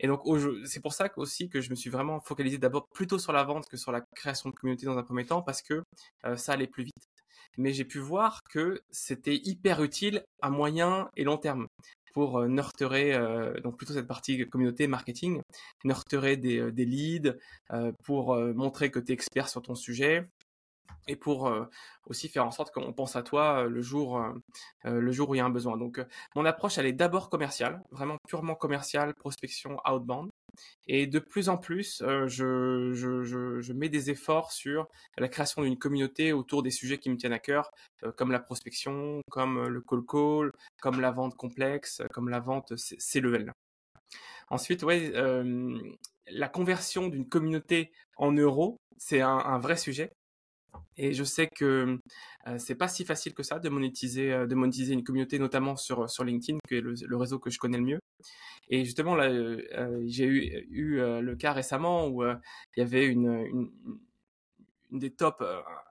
Et 0.00 0.08
donc, 0.08 0.22
c'est 0.66 0.80
pour 0.80 0.92
ça 0.92 1.08
aussi 1.16 1.48
que 1.48 1.60
je 1.60 1.70
me 1.70 1.76
suis 1.76 1.90
vraiment 1.90 2.20
focalisé 2.20 2.58
d'abord 2.58 2.88
plutôt 2.88 3.18
sur 3.18 3.32
la 3.32 3.44
vente 3.44 3.68
que 3.68 3.76
sur 3.76 3.92
la 3.92 4.00
création 4.16 4.50
de 4.50 4.54
communauté 4.54 4.86
dans 4.86 4.98
un 4.98 5.04
premier 5.04 5.24
temps 5.24 5.42
parce 5.42 5.62
que 5.62 5.82
euh, 6.26 6.36
ça 6.36 6.52
allait 6.52 6.66
plus 6.66 6.84
vite. 6.84 7.08
Mais 7.56 7.72
j'ai 7.72 7.84
pu 7.84 7.98
voir 7.98 8.40
que 8.50 8.80
c'était 8.90 9.36
hyper 9.36 9.82
utile 9.82 10.24
à 10.42 10.50
moyen 10.50 11.08
et 11.16 11.24
long 11.24 11.38
terme 11.38 11.68
pour 12.14 12.38
euh, 12.38 12.48
euh 12.48 13.60
donc 13.60 13.76
plutôt 13.76 13.92
cette 13.92 14.06
partie 14.06 14.48
communauté 14.48 14.86
marketing, 14.86 15.42
nurturer 15.84 16.36
des, 16.36 16.58
euh, 16.60 16.72
des 16.72 16.86
leads, 16.86 17.34
euh, 17.72 17.92
pour 18.04 18.36
montrer 18.36 18.90
que 18.90 19.00
tu 19.00 19.12
es 19.12 19.14
expert 19.14 19.48
sur 19.48 19.60
ton 19.60 19.74
sujet, 19.74 20.26
et 21.06 21.16
pour 21.16 21.46
euh, 21.46 21.64
aussi 22.06 22.28
faire 22.28 22.46
en 22.46 22.50
sorte 22.50 22.72
qu'on 22.72 22.92
pense 22.92 23.16
à 23.16 23.22
toi 23.22 23.64
euh, 23.64 23.68
le 23.68 23.82
jour 23.82 24.18
euh, 24.18 24.32
le 24.84 25.12
jour 25.12 25.30
où 25.30 25.34
il 25.34 25.38
y 25.38 25.40
a 25.40 25.44
un 25.44 25.50
besoin. 25.50 25.76
Donc 25.76 26.00
mon 26.34 26.44
approche 26.44 26.78
elle 26.78 26.86
est 26.86 26.92
d'abord 26.92 27.30
commerciale, 27.30 27.82
vraiment 27.90 28.16
purement 28.28 28.54
commerciale, 28.54 29.14
prospection 29.14 29.76
outbound. 29.90 30.30
Et 30.86 31.06
de 31.08 31.18
plus 31.18 31.48
en 31.48 31.56
plus, 31.56 32.00
je, 32.00 33.72
mets 33.72 33.88
des 33.88 34.10
efforts 34.10 34.52
sur 34.52 34.86
la 35.18 35.28
création 35.28 35.62
d'une 35.62 35.76
communauté 35.76 36.32
autour 36.32 36.62
des 36.62 36.70
sujets 36.70 36.98
qui 36.98 37.10
me 37.10 37.16
tiennent 37.16 37.32
à 37.32 37.40
cœur, 37.40 37.72
comme 38.16 38.30
la 38.30 38.38
prospection, 38.38 39.20
comme 39.30 39.66
le 39.66 39.80
call 39.80 40.04
call, 40.06 40.52
comme 40.80 41.00
la 41.00 41.10
vente 41.10 41.34
complexe, 41.34 42.02
comme 42.12 42.28
la 42.28 42.38
vente 42.38 42.76
C-level. 42.76 43.52
Ensuite, 44.48 44.84
la 46.28 46.48
conversion 46.48 47.08
d'une 47.08 47.28
communauté 47.28 47.90
en 48.16 48.30
euros, 48.30 48.78
c'est 48.96 49.22
un, 49.22 49.58
vrai 49.58 49.76
sujet. 49.76 50.12
Et 50.96 51.12
je 51.12 51.24
sais 51.24 51.48
que 51.48 51.98
euh, 52.46 52.58
c'est 52.58 52.74
pas 52.74 52.88
si 52.88 53.04
facile 53.04 53.34
que 53.34 53.42
ça 53.42 53.58
de 53.58 53.68
monétiser, 53.68 54.32
euh, 54.32 54.46
de 54.46 54.54
monétiser 54.54 54.94
une 54.94 55.04
communauté, 55.04 55.38
notamment 55.38 55.76
sur, 55.76 56.08
sur 56.08 56.24
LinkedIn, 56.24 56.58
qui 56.68 56.76
est 56.76 56.80
le, 56.80 57.16
réseau 57.16 57.38
que 57.38 57.50
je 57.50 57.58
connais 57.58 57.78
le 57.78 57.84
mieux. 57.84 58.00
Et 58.68 58.84
justement, 58.84 59.16
euh, 59.18 60.02
j'ai 60.06 60.24
eu, 60.24 60.96
le 60.98 61.34
cas 61.36 61.52
récemment 61.52 62.08
où 62.08 62.24
il 62.24 62.38
y 62.76 62.80
avait 62.80 63.06
une 63.06 63.70
des 64.90 65.10
top 65.10 65.44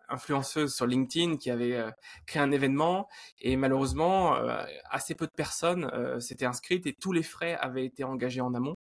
influenceuses 0.07 0.73
sur 0.73 0.87
LinkedIn 0.87 1.37
qui 1.37 1.51
avait 1.51 1.83
créé 2.25 2.41
un 2.41 2.51
événement 2.51 3.07
et 3.41 3.57
malheureusement, 3.57 4.35
assez 4.89 5.13
peu 5.13 5.25
de 5.25 5.31
personnes 5.35 5.89
s'étaient 6.19 6.45
inscrites 6.45 6.87
et 6.87 6.93
tous 6.93 7.11
les 7.11 7.23
frais 7.23 7.55
avaient 7.59 7.85
été 7.85 8.03
engagés 8.03 8.41
en 8.41 8.53
amont. 8.53 8.75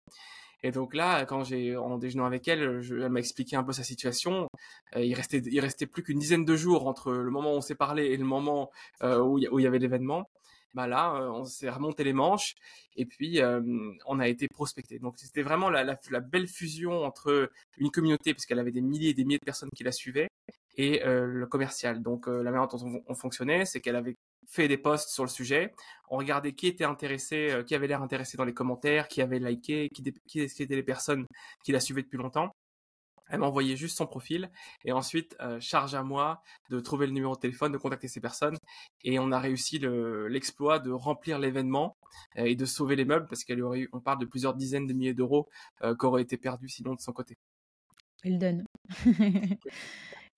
Et 0.63 0.71
donc 0.73 0.95
là, 0.95 1.25
quand 1.25 1.43
j'ai 1.45 1.77
en 1.77 1.99
déjeunant 1.99 2.27
avec 2.27 2.47
elle, 2.49 2.81
je, 2.81 2.97
elle 2.97 3.11
m'a 3.11 3.21
expliqué 3.21 3.57
un 3.57 3.65
peu 3.65 3.73
sa 3.73 3.83
situation. 3.83 4.49
Euh, 4.97 5.05
il 5.05 5.15
restait 5.15 5.39
il 5.39 5.61
restait 5.61 5.87
plus 5.87 6.03
qu'une 6.03 6.19
dizaine 6.19 6.45
de 6.45 6.57
jours 6.57 6.87
entre 6.87 7.13
le 7.13 7.31
moment 7.31 7.55
où 7.55 7.57
on 7.57 7.61
s'est 7.61 7.75
parlé 7.75 8.07
et 8.07 8.17
le 8.17 8.25
moment 8.25 8.71
euh, 9.03 9.21
où, 9.21 9.39
il 9.39 9.63
y 9.63 9.67
avait 9.67 9.79
l'événement. 9.79 10.29
Bah 10.75 10.87
là, 10.87 11.15
euh, 11.17 11.31
on 11.31 11.45
s'est 11.45 11.71
remonté 11.71 12.05
les 12.05 12.13
manches 12.13 12.55
et 12.97 13.07
puis 13.07 13.41
on 14.07 14.21
a 14.21 14.29
été 14.29 14.49
prospecté. 14.49 14.99
Donc 14.99 15.19
c'était 15.19 15.43
vraiment 15.43 15.71
la, 15.71 15.85
la, 15.85 15.97
la, 16.11 16.21
belle 16.21 16.47
fusion 16.47 17.05
entre 17.05 17.51
une 17.79 17.91
communauté, 17.91 18.35
parce 18.35 18.47
qu'elle 18.47 18.59
avait 18.59 18.73
des 18.73 18.83
milliers 18.83 19.11
et 19.11 19.15
des 19.15 19.25
milliers 19.25 19.39
de 19.39 19.45
personnes 19.45 19.71
qui 19.75 19.85
la 19.85 19.93
suivaient, 19.93 20.29
et 20.77 21.01
le 21.05 21.47
commercial. 21.47 22.03
Donc 22.03 22.27
la 22.27 22.51
manière 22.51 22.69
dont 22.69 22.79
on, 22.85 23.03
on 23.07 23.15
fonctionnait, 23.15 23.65
c'est 23.65 23.81
qu'elle 23.81 23.97
avait 23.97 24.17
fait 24.51 24.69
des 24.69 24.79
posts 24.79 25.11
sur 25.11 25.25
le 25.25 25.29
sujet. 25.29 25.73
On 26.09 26.17
regardait 26.17 26.53
qui 26.53 26.67
était 26.67 26.85
intéressé, 26.85 27.51
euh, 27.51 27.63
qui 27.63 27.75
avait 27.75 27.87
l'air 27.87 28.03
intéressé 28.03 28.37
dans 28.37 28.45
les 28.45 28.55
commentaires, 28.55 29.09
qui 29.09 29.23
avait 29.23 29.39
liké, 29.39 29.89
qui, 29.95 30.03
qui 30.27 30.41
étaient 30.41 30.77
les 30.77 30.83
personnes 30.83 31.27
qui 31.65 31.73
la 31.73 31.81
suivaient 31.81 32.03
depuis 32.03 32.19
longtemps. 32.19 32.51
Elle 33.31 33.41
m'a 33.41 33.47
envoyé 33.47 33.77
juste 33.77 33.97
son 33.97 34.07
profil 34.07 34.51
et 34.85 34.93
ensuite 34.93 35.37
euh, 35.41 35.61
charge 35.61 35.95
à 35.95 36.03
moi 36.03 36.43
de 36.69 36.81
trouver 36.81 37.07
le 37.07 37.13
numéro 37.13 37.35
de 37.35 37.41
téléphone, 37.41 37.73
de 37.73 37.79
contacter 37.79 38.09
ces 38.09 38.21
personnes 38.21 38.57
et 39.05 39.19
on 39.19 39.31
a 39.31 39.39
réussi 39.39 39.79
l'exploit 39.79 40.81
de 40.81 40.91
remplir 40.91 41.39
l'événement 41.39 41.97
euh, 42.39 42.45
et 42.45 42.57
de 42.57 42.65
sauver 42.65 42.97
les 42.97 43.05
meubles 43.05 43.29
parce 43.29 43.45
qu'elle 43.45 43.63
aurait 43.63 43.81
eu, 43.81 43.89
on 43.93 44.01
parle 44.01 44.19
de 44.19 44.27
plusieurs 44.27 44.55
dizaines 44.55 44.87
de 44.87 44.93
milliers 44.93 45.15
d'euros 45.15 45.49
euh, 45.83 45.95
qui 45.95 46.07
auraient 46.07 46.23
été 46.23 46.37
perdus 46.37 46.69
sinon 46.69 46.95
de 46.95 47.01
son 47.01 47.13
côté. 47.13 47.37
Elle 48.25 48.39
donne. 48.39 48.65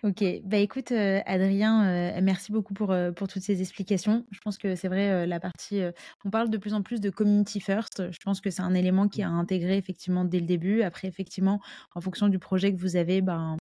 Ok, 0.05 0.25
bah 0.43 0.57
écoute 0.57 0.91
Adrien, 0.91 2.21
merci 2.23 2.51
beaucoup 2.51 2.75
pour, 2.75 2.93
pour 3.15 3.29
toutes 3.29 3.43
ces 3.43 3.61
explications. 3.61 4.27
Je 4.33 4.41
pense 4.41 4.59
que 4.59 4.75
c'est 4.75 4.89
vrai, 4.89 5.29
la 5.29 5.39
partie, 5.39 5.81
on 6.25 6.31
parle 6.31 6.51
de 6.51 6.59
plus 6.59 6.75
en 6.75 6.83
plus 6.83 7.01
de 7.01 7.09
community 7.09 7.61
first. 7.61 8.11
Je 8.11 8.19
pense 8.25 8.41
que 8.41 8.51
c'est 8.51 8.63
un 8.63 8.75
élément 8.75 9.07
qui 9.07 9.21
est 9.21 9.25
à 9.25 9.29
intégrer 9.29 9.77
effectivement 9.77 10.25
dès 10.25 10.41
le 10.41 10.47
début. 10.47 10.83
Après, 10.83 11.07
effectivement, 11.07 11.61
en 11.95 12.01
fonction 12.01 12.27
du 12.27 12.41
projet 12.41 12.73
que 12.75 12.81
vous 12.81 12.97
avez, 12.97 13.21
ben, 13.21 13.57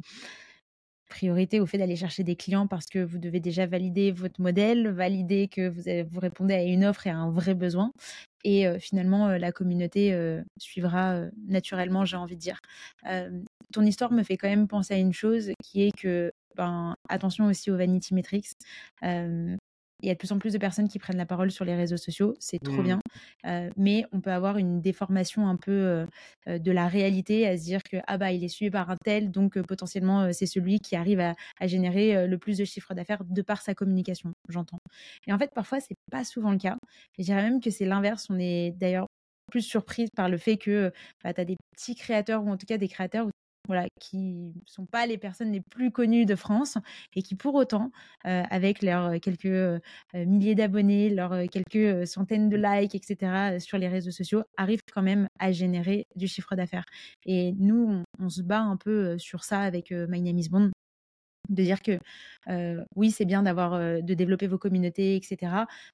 priorité 1.10 1.60
au 1.62 1.66
fait 1.66 1.78
d'aller 1.78 1.96
chercher 1.96 2.24
des 2.24 2.36
clients 2.36 2.68
parce 2.68 2.86
que 2.86 3.00
vous 3.00 3.18
devez 3.18 3.40
déjà 3.40 3.66
valider 3.66 4.12
votre 4.12 4.42
modèle, 4.42 4.90
valider 4.90 5.48
que 5.48 5.70
vous, 5.70 6.10
vous 6.12 6.20
répondez 6.20 6.54
à 6.54 6.64
une 6.64 6.86
offre 6.86 7.08
et 7.08 7.10
à 7.10 7.18
un 7.18 7.32
vrai 7.32 7.56
besoin. 7.56 7.92
Et 8.44 8.68
finalement, 8.80 9.30
la 9.30 9.52
communauté 9.52 10.16
suivra 10.58 11.22
naturellement, 11.48 12.06
j'ai 12.06 12.18
envie 12.18 12.36
de 12.36 12.42
dire. 12.42 12.60
Ton 13.74 13.84
histoire 13.84 14.12
me 14.12 14.24
fait 14.24 14.38
quand 14.38 14.50
même 14.50 14.68
penser 14.68 14.94
à 14.94 14.98
une 14.98 15.14
chose 15.14 15.52
qui 15.64 15.84
est 15.84 15.92
que, 15.98 16.32
ben, 16.56 16.96
attention 17.10 17.46
aussi 17.46 17.72
aux 17.72 17.78
vanity 17.78 18.14
metrics 18.14 18.54
il 20.04 20.08
y 20.08 20.12
a 20.12 20.14
de 20.14 20.20
plus 20.20 20.32
en 20.32 20.38
plus 20.38 20.54
de 20.54 20.58
personnes 20.58 20.88
qui 20.88 21.00
prennent 21.00 21.18
la 21.18 21.26
parole 21.26 21.52
sur 21.52 21.66
les 21.66 21.76
réseaux 21.76 21.98
sociaux, 21.98 22.36
c'est 22.40 22.60
trop 22.60 22.82
mmh. 22.82 22.84
bien. 22.84 23.00
mais 23.78 24.06
on 24.12 24.22
peut 24.22 24.32
avoir 24.32 24.58
une 24.58 24.82
déformation 24.82 25.48
un 25.48 25.56
peu 25.56 26.06
de 26.46 26.72
la 26.72 26.88
réalité, 26.88 27.48
à 27.48 27.58
se 27.58 27.64
dire 27.64 27.82
que 27.84 27.98
ah 28.08 28.18
bah 28.18 28.32
il 28.32 28.44
est 28.44 28.48
suivi 28.50 28.70
par 28.70 28.90
un 28.90 28.98
tel, 29.04 29.32
donc 29.32 29.60
potentiellement 29.62 30.32
c'est 30.34 30.46
celui 30.46 30.80
qui 30.80 30.96
arrive 30.96 31.20
à, 31.20 31.34
générer 31.68 32.28
le 32.28 32.38
plus 32.38 32.58
de 32.58 32.66
chiffre 32.66 32.94
d'affaires 32.94 33.24
de 33.26 33.42
par 33.42 33.62
sa 33.62 33.74
communication, 33.74 34.34
j'entends. 34.50 34.80
Et 35.26 35.34
en 35.34 35.40
fait, 35.40 35.52
parfois 35.54 35.80
c'est 35.80 35.96
pas 36.12 36.24
souvent 36.24 36.52
le 36.52 36.58
cas. 36.58 36.78
Je 37.18 37.24
dirais 37.24 37.42
même 37.42 37.60
que 37.60 37.70
c'est 37.72 37.86
l'inverse. 37.86 38.28
On 38.30 38.40
est 38.40 38.72
d'ailleurs 38.78 39.08
plus 39.52 39.62
surprise 39.62 40.10
par 40.16 40.30
le 40.30 40.38
fait 40.38 40.58
que 40.58 40.92
bah, 41.24 41.34
tu 41.34 41.42
as 41.42 41.46
des 41.46 41.58
petits 41.76 41.96
créateurs 41.96 42.44
ou 42.44 42.50
en 42.50 42.58
tout 42.58 42.66
cas 42.66 42.78
des 42.78 42.88
créateurs 42.88 43.28
voilà, 43.68 43.88
qui 44.00 44.54
sont 44.66 44.86
pas 44.86 45.06
les 45.06 45.18
personnes 45.18 45.52
les 45.52 45.62
plus 45.62 45.92
connues 45.92 46.26
de 46.26 46.36
France 46.36 46.78
et 47.16 47.22
qui 47.22 47.36
pour 47.36 47.56
autant, 47.56 47.92
euh, 48.26 48.44
avec 48.50 48.82
leurs 48.82 49.20
quelques 49.20 49.46
euh, 49.46 49.80
milliers 50.14 50.56
d'abonnés, 50.56 51.10
leurs 51.10 51.50
quelques 51.50 52.08
centaines 52.08 52.50
de 52.50 52.58
likes, 52.58 52.96
etc., 52.96 53.60
sur 53.60 53.78
les 53.78 53.88
réseaux 53.88 54.12
sociaux, 54.12 54.44
arrivent 54.58 54.82
quand 54.94 55.04
même 55.04 55.28
à 55.40 55.52
générer 55.52 56.08
du 56.16 56.28
chiffre 56.28 56.56
d'affaires. 56.56 56.86
Et 57.26 57.54
nous, 57.60 58.04
on, 58.20 58.30
se 58.30 58.42
bat 58.42 58.62
un 58.62 58.78
peu 58.78 59.18
sur 59.18 59.44
ça 59.44 59.62
avec 59.62 59.92
My 59.92 60.22
Name 60.22 60.38
is 60.38 60.50
Bond 60.50 60.72
de 61.50 61.64
dire 61.64 61.82
que 61.82 62.00
oui, 62.96 63.12
c'est 63.12 63.26
bien 63.26 63.44
d'avoir 63.44 63.78
de 63.78 64.14
développer 64.14 64.48
vos 64.48 64.58
communautés, 64.58 65.16
etc., 65.16 65.52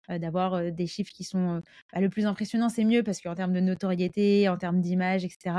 d'avoir 0.09 0.71
des 0.71 0.87
chiffres 0.87 1.11
qui 1.11 1.23
sont 1.23 1.61
bah, 1.91 1.99
le 1.99 2.09
plus 2.09 2.25
impressionnant, 2.25 2.69
c'est 2.69 2.83
mieux 2.83 3.03
parce 3.03 3.21
qu'en 3.21 3.35
termes 3.35 3.53
de 3.53 3.59
notoriété, 3.59 4.47
en 4.49 4.57
termes 4.57 4.79
d'image, 4.79 5.25
etc. 5.25 5.55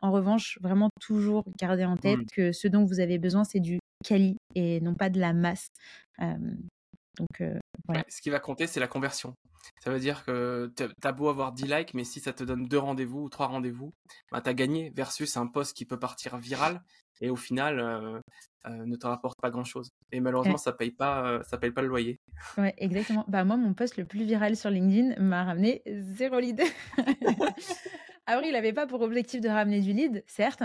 En 0.00 0.10
revanche, 0.10 0.58
vraiment 0.62 0.88
toujours 1.00 1.44
garder 1.58 1.84
en 1.84 1.96
tête 1.96 2.20
que 2.32 2.52
ce 2.52 2.68
dont 2.68 2.84
vous 2.84 3.00
avez 3.00 3.18
besoin, 3.18 3.44
c'est 3.44 3.60
du 3.60 3.78
quali 4.04 4.36
et 4.54 4.80
non 4.80 4.94
pas 4.94 5.10
de 5.10 5.20
la 5.20 5.32
masse. 5.32 5.68
donc 6.18 7.42
voilà. 7.86 8.04
ce 8.08 8.22
qui 8.22 8.30
va 8.30 8.40
compter, 8.40 8.66
c'est 8.66 8.80
la 8.80 8.88
conversion. 8.88 9.34
Ça 9.82 9.90
veut 9.90 10.00
dire 10.00 10.24
que 10.24 10.72
tu 10.76 10.84
as 11.02 11.12
beau 11.12 11.28
avoir 11.28 11.52
10 11.52 11.66
likes, 11.66 11.94
mais 11.94 12.04
si 12.04 12.20
ça 12.20 12.32
te 12.32 12.44
donne 12.44 12.66
deux 12.66 12.78
rendez-vous 12.78 13.20
ou 13.20 13.28
trois 13.28 13.46
rendez-vous, 13.46 13.92
bah, 14.32 14.40
tu 14.40 14.48
as 14.48 14.54
gagné 14.54 14.90
versus 14.94 15.36
un 15.36 15.46
post 15.46 15.76
qui 15.76 15.84
peut 15.84 15.98
partir 15.98 16.36
viral 16.38 16.82
et 17.20 17.30
au 17.30 17.36
final 17.36 17.80
euh, 17.80 18.20
euh, 18.66 18.84
ne 18.84 18.96
te 18.96 19.06
rapporte 19.06 19.40
pas 19.40 19.50
grand 19.50 19.64
chose. 19.64 19.90
Et 20.12 20.20
malheureusement, 20.20 20.56
ça 20.56 20.72
paye 20.72 20.90
pas, 20.90 21.26
euh, 21.26 21.42
ça 21.44 21.58
paye 21.58 21.70
pas 21.70 21.82
le 21.82 21.88
loyer. 21.88 22.20
Ouais, 22.56 22.74
exactement. 22.78 23.24
Bah 23.28 23.44
moi, 23.44 23.56
mon 23.56 23.72
post 23.72 23.96
le 23.96 24.04
plus 24.04 24.24
viral 24.24 24.56
sur 24.56 24.70
LinkedIn 24.70 25.20
m'a 25.20 25.44
ramené 25.44 25.82
zéro 25.86 26.38
lead. 26.38 26.62
Après, 28.30 28.46
il 28.46 28.52
n'avait 28.52 28.74
pas 28.74 28.86
pour 28.86 29.00
objectif 29.00 29.40
de 29.40 29.48
ramener 29.48 29.80
du 29.80 29.94
lead, 29.94 30.22
certes. 30.26 30.62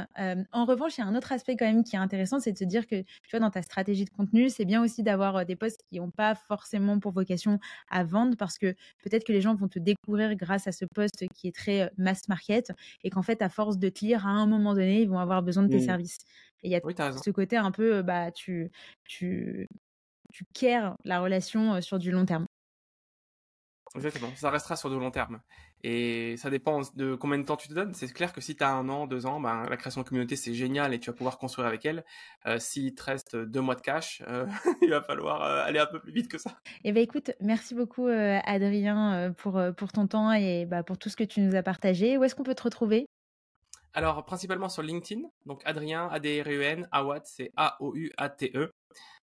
en 0.52 0.66
revanche, 0.66 0.98
il 0.98 1.02
y 1.02 1.04
a 1.06 1.08
un 1.08 1.16
autre 1.16 1.32
aspect 1.32 1.56
quand 1.56 1.64
même 1.66 1.86
qui 1.86 1.96
est 1.96 2.00
intéressant, 2.00 2.42
c'est 2.42 2.52
de 2.52 2.58
se 2.58 2.66
dire 2.66 2.88
que, 2.88 3.04
tu 3.04 3.30
vois, 3.32 3.40
dans 3.40 3.52
ta 3.52 3.62
stratégie 3.62 4.04
de 4.04 4.10
contenu, 4.10 4.50
c'est 4.50 4.66
bien 4.66 4.84
aussi 4.84 5.02
d'avoir 5.02 5.46
des 5.46 5.56
posts 5.56 5.82
qui 5.90 5.98
n'ont 6.02 6.12
pas 6.12 6.36
forcément 6.36 7.00
pour 7.00 7.14
vocation 7.14 7.60
à 7.90 8.04
vendre, 8.04 8.36
parce 8.36 8.58
que 8.58 8.74
peut-être 9.02 9.24
que 9.24 9.32
les 9.32 9.40
gens 9.40 9.56
vont 9.56 9.70
te 9.70 9.80
découvrir 9.80 10.36
grâce 10.36 10.68
à 10.68 10.74
ce 10.74 10.84
post 10.84 11.26
qui 11.34 11.48
est 11.48 11.56
très 11.56 11.90
mass 11.98 12.28
market, 12.28 12.74
et 13.02 13.10
qu'en 13.10 13.22
fait, 13.24 13.42
à 13.42 13.48
force 13.48 13.78
de 13.78 13.88
te 13.88 14.04
lire, 14.04 14.28
à 14.28 14.32
un 14.32 14.46
moment 14.46 14.74
donné, 14.74 15.02
ils 15.02 15.10
vont 15.10 15.20
avoir 15.20 15.42
besoin 15.42 15.64
de 15.64 15.70
tes 15.70 15.78
mmh. 15.78 15.86
services. 15.86 16.18
Et 16.64 16.68
il 16.68 16.72
y 16.72 16.76
a 16.76 16.82
ce 17.24 17.30
côté 17.32 17.56
un 17.56 17.72
peu, 17.72 18.02
bah, 18.02 18.30
tu, 18.32 18.72
tu, 19.06 19.70
tu 20.34 20.44
cares 20.54 20.98
la 21.06 21.22
relation 21.22 21.80
sur 21.82 21.98
du 21.98 22.12
long 22.12 22.26
terme. 22.26 22.46
Exactement, 23.96 24.30
ça 24.36 24.50
restera 24.50 24.76
sur 24.76 24.90
du 24.90 24.98
long 24.98 25.12
terme. 25.12 25.40
Et 25.84 26.36
ça 26.38 26.50
dépend 26.50 26.82
de 26.96 27.14
combien 27.14 27.38
de 27.38 27.44
temps 27.44 27.58
tu 27.58 27.68
te 27.68 27.74
donnes. 27.74 27.94
C'est 27.94 28.12
clair 28.12 28.34
que 28.34 28.42
si 28.42 28.56
tu 28.56 28.64
as 28.64 28.72
un 28.72 28.90
an, 28.90 29.06
deux 29.06 29.28
ans, 29.28 29.40
ben, 29.40 29.66
la 29.70 29.78
création 29.78 30.02
de 30.02 30.08
communauté, 30.08 30.36
c'est 30.36 30.56
génial 30.56 30.94
et 30.94 31.00
tu 31.00 31.12
vas 31.12 31.16
pouvoir 31.16 31.38
construire 31.38 31.68
avec 31.68 31.86
elle. 31.86 32.04
Euh, 32.48 32.58
S'il 32.58 32.96
te 32.96 33.04
reste 33.04 33.36
deux 33.36 33.62
mois 33.62 33.76
de 33.76 33.82
cash, 33.82 34.24
euh, 34.28 34.48
il 34.82 34.90
va 34.90 35.02
falloir 35.02 35.44
euh, 35.44 35.64
aller 35.64 35.78
un 35.78 35.86
peu 35.86 36.00
plus 36.00 36.12
vite 36.12 36.28
que 36.28 36.40
ça. 36.40 36.58
Eh 36.84 36.92
ben, 36.92 37.04
écoute, 37.04 37.32
merci 37.40 37.76
beaucoup 37.76 38.08
euh, 38.08 38.40
Adrien 38.46 39.32
pour, 39.38 39.62
pour 39.78 39.92
ton 39.92 40.08
temps 40.08 40.32
et 40.32 40.66
bah, 40.66 40.82
pour 40.82 40.98
tout 40.98 41.10
ce 41.10 41.16
que 41.16 41.24
tu 41.24 41.42
nous 41.42 41.54
as 41.54 41.64
partagé. 41.64 42.18
Où 42.18 42.24
est-ce 42.24 42.34
qu'on 42.34 42.44
peut 42.44 42.56
te 42.56 42.64
retrouver? 42.64 43.06
Alors, 43.94 44.26
principalement 44.26 44.70
sur 44.70 44.82
LinkedIn. 44.82 45.22
Donc, 45.46 45.62
Adrien, 45.66 46.08
A-D-R-E-N, 46.08 46.88
Awat, 46.92 47.22
c'est 47.26 47.52
A-O-U-A-T-E. 47.58 48.72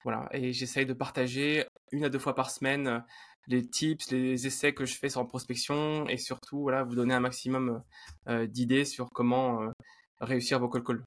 Voilà. 0.04 0.28
Et 0.32 0.52
j'essaye 0.52 0.86
de 0.86 0.92
partager 0.92 1.64
une 1.90 2.04
à 2.04 2.08
deux 2.08 2.18
fois 2.18 2.34
par 2.34 2.50
semaine 2.50 3.04
les 3.48 3.66
tips, 3.66 4.10
les 4.10 4.46
essais 4.46 4.72
que 4.72 4.86
je 4.86 4.96
fais 4.96 5.08
sur 5.08 5.26
prospection 5.26 6.06
et 6.08 6.16
surtout, 6.16 6.60
voilà, 6.60 6.84
vous 6.84 6.94
donner 6.94 7.14
un 7.14 7.20
maximum 7.20 7.82
euh, 8.28 8.46
d'idées 8.46 8.84
sur 8.84 9.10
comment 9.10 9.62
euh, 9.62 9.70
réussir 10.20 10.58
vos 10.58 10.68
call 10.68 10.84
calls. 10.84 11.04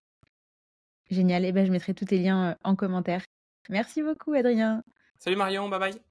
Génial. 1.10 1.46
Et 1.46 1.50
eh 1.50 1.52
ben, 1.52 1.66
je 1.66 1.72
mettrai 1.72 1.94
tous 1.94 2.06
tes 2.06 2.18
liens 2.18 2.52
euh, 2.52 2.56
en 2.64 2.76
commentaire. 2.76 3.24
Merci 3.70 4.04
beaucoup, 4.04 4.34
Adrien. 4.34 4.84
Salut 5.18 5.38
Marion. 5.38 5.70
Bye 5.70 5.80
bye. 5.80 6.02